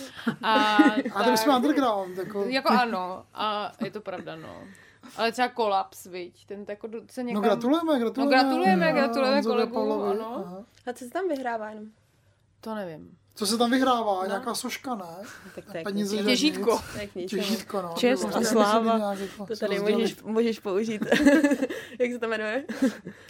A, 0.42 0.78
A 1.14 1.24
to 1.24 1.38
jsme 1.38 1.56
underground, 1.56 2.18
jako. 2.18 2.44
Jako 2.44 2.74
ano, 2.74 3.26
a 3.34 3.72
je 3.84 3.92
to 3.92 4.02
pravda, 4.02 4.36
no. 4.36 4.64
Ale 5.18 5.32
třeba 5.32 5.48
kolaps, 5.48 6.06
viď, 6.06 6.46
ten 6.46 6.66
to 6.66 6.72
jako 6.72 6.88
do- 6.88 7.02
se 7.12 7.24
někam... 7.24 7.42
No 7.44 7.48
gratulujeme, 7.50 8.00
gratulujeme. 8.00 8.38
No 8.38 8.44
gratulujeme, 8.44 8.88
A 8.90 8.92
gratulujeme 8.92 9.42
kolegům, 9.44 10.04
ano. 10.04 10.44
aha. 10.46 10.64
A 10.88 10.94
co 10.94 11.06
se 11.06 11.12
tam 11.12 11.28
vyhrává 11.28 11.70
jenom? 11.70 11.86
To 12.62 12.76
nevím. 12.76 13.18
Co 13.36 13.46
se 13.48 13.58
tam 13.58 13.72
vyhrává? 13.72 14.28
Nějaká 14.28 14.56
soška, 14.56 14.96
ne? 14.96 15.06
Tak 15.56 15.66
to 15.72 15.78
je 15.78 15.84
Peníze, 15.84 16.18
že 16.18 16.24
Těžítko. 16.24 16.80
Tak. 17.00 17.10
Těžítko, 17.30 17.82
no. 17.82 17.94
Čest 17.98 18.26
a 18.36 18.40
by 18.40 18.46
sláva. 18.46 19.14
jako 19.14 19.46
To 19.46 19.56
tady 19.56 19.76
rozdělit. 19.78 19.94
můžeš, 20.02 20.22
můžeš 20.24 20.60
použít. 20.60 21.02
Jak 22.00 22.12
se 22.12 22.20
to 22.20 22.28
jmenuje? 22.28 22.66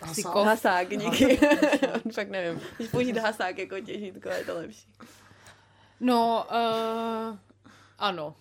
Hasák. 0.04 0.36
Hasák, 0.36 0.90
díky. 0.90 1.38
Fakt 2.14 2.30
nevím. 2.30 2.62
Můžeš 2.80 2.92
použít 2.92 3.18
hasák 3.18 3.58
jako 3.58 3.80
těžítko, 3.80 4.30
je 4.30 4.44
to 4.46 4.54
lepší. 4.54 4.88
No, 6.00 6.46
uh, 7.32 7.38
ano. 8.02 8.36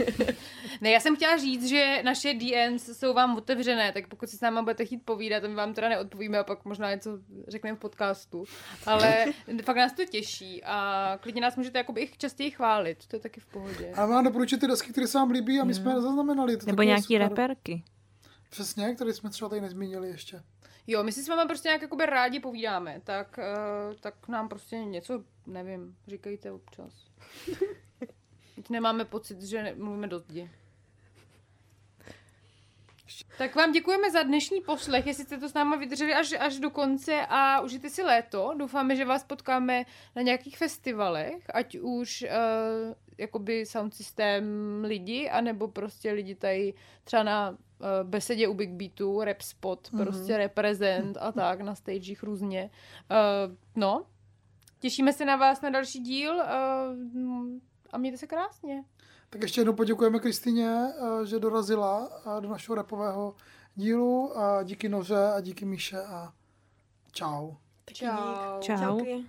ne, 0.80 0.90
já 0.90 1.00
jsem 1.00 1.16
chtěla 1.16 1.36
říct, 1.36 1.68
že 1.68 2.02
naše 2.04 2.34
DMs 2.34 2.98
jsou 2.98 3.14
vám 3.14 3.36
otevřené, 3.36 3.92
tak 3.92 4.06
pokud 4.06 4.28
si 4.28 4.36
s 4.36 4.40
náma 4.40 4.62
budete 4.62 4.84
chtít 4.84 5.04
povídat, 5.04 5.42
my 5.42 5.54
vám 5.54 5.74
teda 5.74 5.88
neodpovíme 5.88 6.38
a 6.38 6.44
pak 6.44 6.64
možná 6.64 6.90
něco 6.90 7.18
řekneme 7.48 7.76
v 7.76 7.80
podcastu. 7.80 8.44
Ale 8.86 9.26
fakt 9.62 9.76
nás 9.76 9.92
to 9.92 10.04
těší 10.04 10.64
a 10.64 11.18
klidně 11.22 11.40
nás 11.40 11.56
můžete 11.56 11.78
jakoby 11.78 12.00
i 12.00 12.10
častěji 12.18 12.50
chválit, 12.50 13.06
to 13.06 13.16
je 13.16 13.20
taky 13.20 13.40
v 13.40 13.46
pohodě. 13.46 13.92
A 13.96 14.06
mám 14.06 14.24
doporučit 14.24 14.60
ty 14.60 14.66
desky, 14.66 14.92
které 14.92 15.06
se 15.06 15.18
vám 15.18 15.30
líbí 15.30 15.60
a 15.60 15.64
my 15.64 15.74
jsme 15.74 15.90
je 15.90 15.94
nezaznamenali. 15.94 16.56
To 16.56 16.66
Nebo 16.66 16.82
nějaký 16.82 17.02
super. 17.02 17.28
reperky. 17.28 17.82
Přesně, 18.50 18.94
které 18.94 19.12
jsme 19.12 19.30
třeba 19.30 19.48
tady 19.48 19.60
nezmínili 19.60 20.08
ještě. 20.08 20.42
Jo, 20.86 21.02
my 21.02 21.12
si 21.12 21.22
s 21.22 21.28
váma 21.28 21.46
prostě 21.46 21.68
nějak 21.68 21.82
jakoby 21.82 22.06
rádi 22.06 22.40
povídáme, 22.40 23.00
tak, 23.04 23.38
uh, 23.38 23.94
tak 24.00 24.28
nám 24.28 24.48
prostě 24.48 24.76
něco, 24.76 25.24
nevím, 25.46 25.96
říkejte 26.06 26.52
občas. 26.52 26.92
Teď 28.60 28.70
nemáme 28.70 29.04
pocit, 29.04 29.42
že 29.42 29.74
mluvíme 29.78 30.06
do 30.06 30.18
zdi. 30.18 30.50
Tak 33.38 33.54
vám 33.54 33.72
děkujeme 33.72 34.10
za 34.10 34.22
dnešní 34.22 34.60
poslech, 34.60 35.06
jestli 35.06 35.24
jste 35.24 35.38
to 35.38 35.48
s 35.48 35.54
náma 35.54 35.76
vydrželi 35.76 36.14
až, 36.14 36.32
až 36.40 36.58
do 36.58 36.70
konce 36.70 37.26
a 37.28 37.60
užijte 37.60 37.90
si 37.90 38.02
léto. 38.02 38.54
Doufáme, 38.56 38.96
že 38.96 39.04
vás 39.04 39.24
potkáme 39.24 39.84
na 40.16 40.22
nějakých 40.22 40.58
festivalech, 40.58 41.42
ať 41.54 41.78
už 41.78 42.22
uh, 42.22 42.94
jakoby 43.18 43.66
sound 43.66 43.94
systém 43.94 44.44
lidi, 44.84 45.30
anebo 45.30 45.68
prostě 45.68 46.12
lidi 46.12 46.34
tady 46.34 46.74
třeba 47.04 47.22
na 47.22 47.50
uh, 47.50 47.56
besedě 48.02 48.48
u 48.48 48.54
Big 48.54 48.70
Beatu, 48.70 49.24
rap 49.24 49.40
spot, 49.40 49.88
mm-hmm. 49.88 50.02
prostě 50.02 50.36
reprezent 50.36 51.16
a 51.20 51.32
tak, 51.32 51.60
na 51.60 51.74
stagech 51.74 52.22
různě. 52.22 52.70
Uh, 53.10 53.56
no, 53.76 54.06
těšíme 54.78 55.12
se 55.12 55.24
na 55.24 55.36
vás 55.36 55.60
na 55.60 55.70
další 55.70 56.00
díl 56.00 56.34
uh, 56.34 56.42
a 57.92 57.98
mějte 57.98 58.18
se 58.18 58.26
krásně. 58.26 58.84
Tak 59.30 59.42
ještě 59.42 59.60
jednou 59.60 59.72
poděkujeme 59.72 60.18
Kristýně, 60.18 60.92
eh, 61.22 61.26
že 61.26 61.38
dorazila 61.38 62.08
eh, 62.38 62.40
do 62.40 62.48
našeho 62.48 62.76
repového 62.76 63.34
dílu 63.74 64.38
a 64.38 64.62
díky 64.62 64.88
Noře 64.88 65.32
a 65.36 65.40
díky 65.40 65.64
Míše 65.64 66.02
a 66.02 66.32
čau. 67.12 67.52
Čau. 67.92 68.60
Čau. 68.60 68.78
Čauky. 68.78 69.24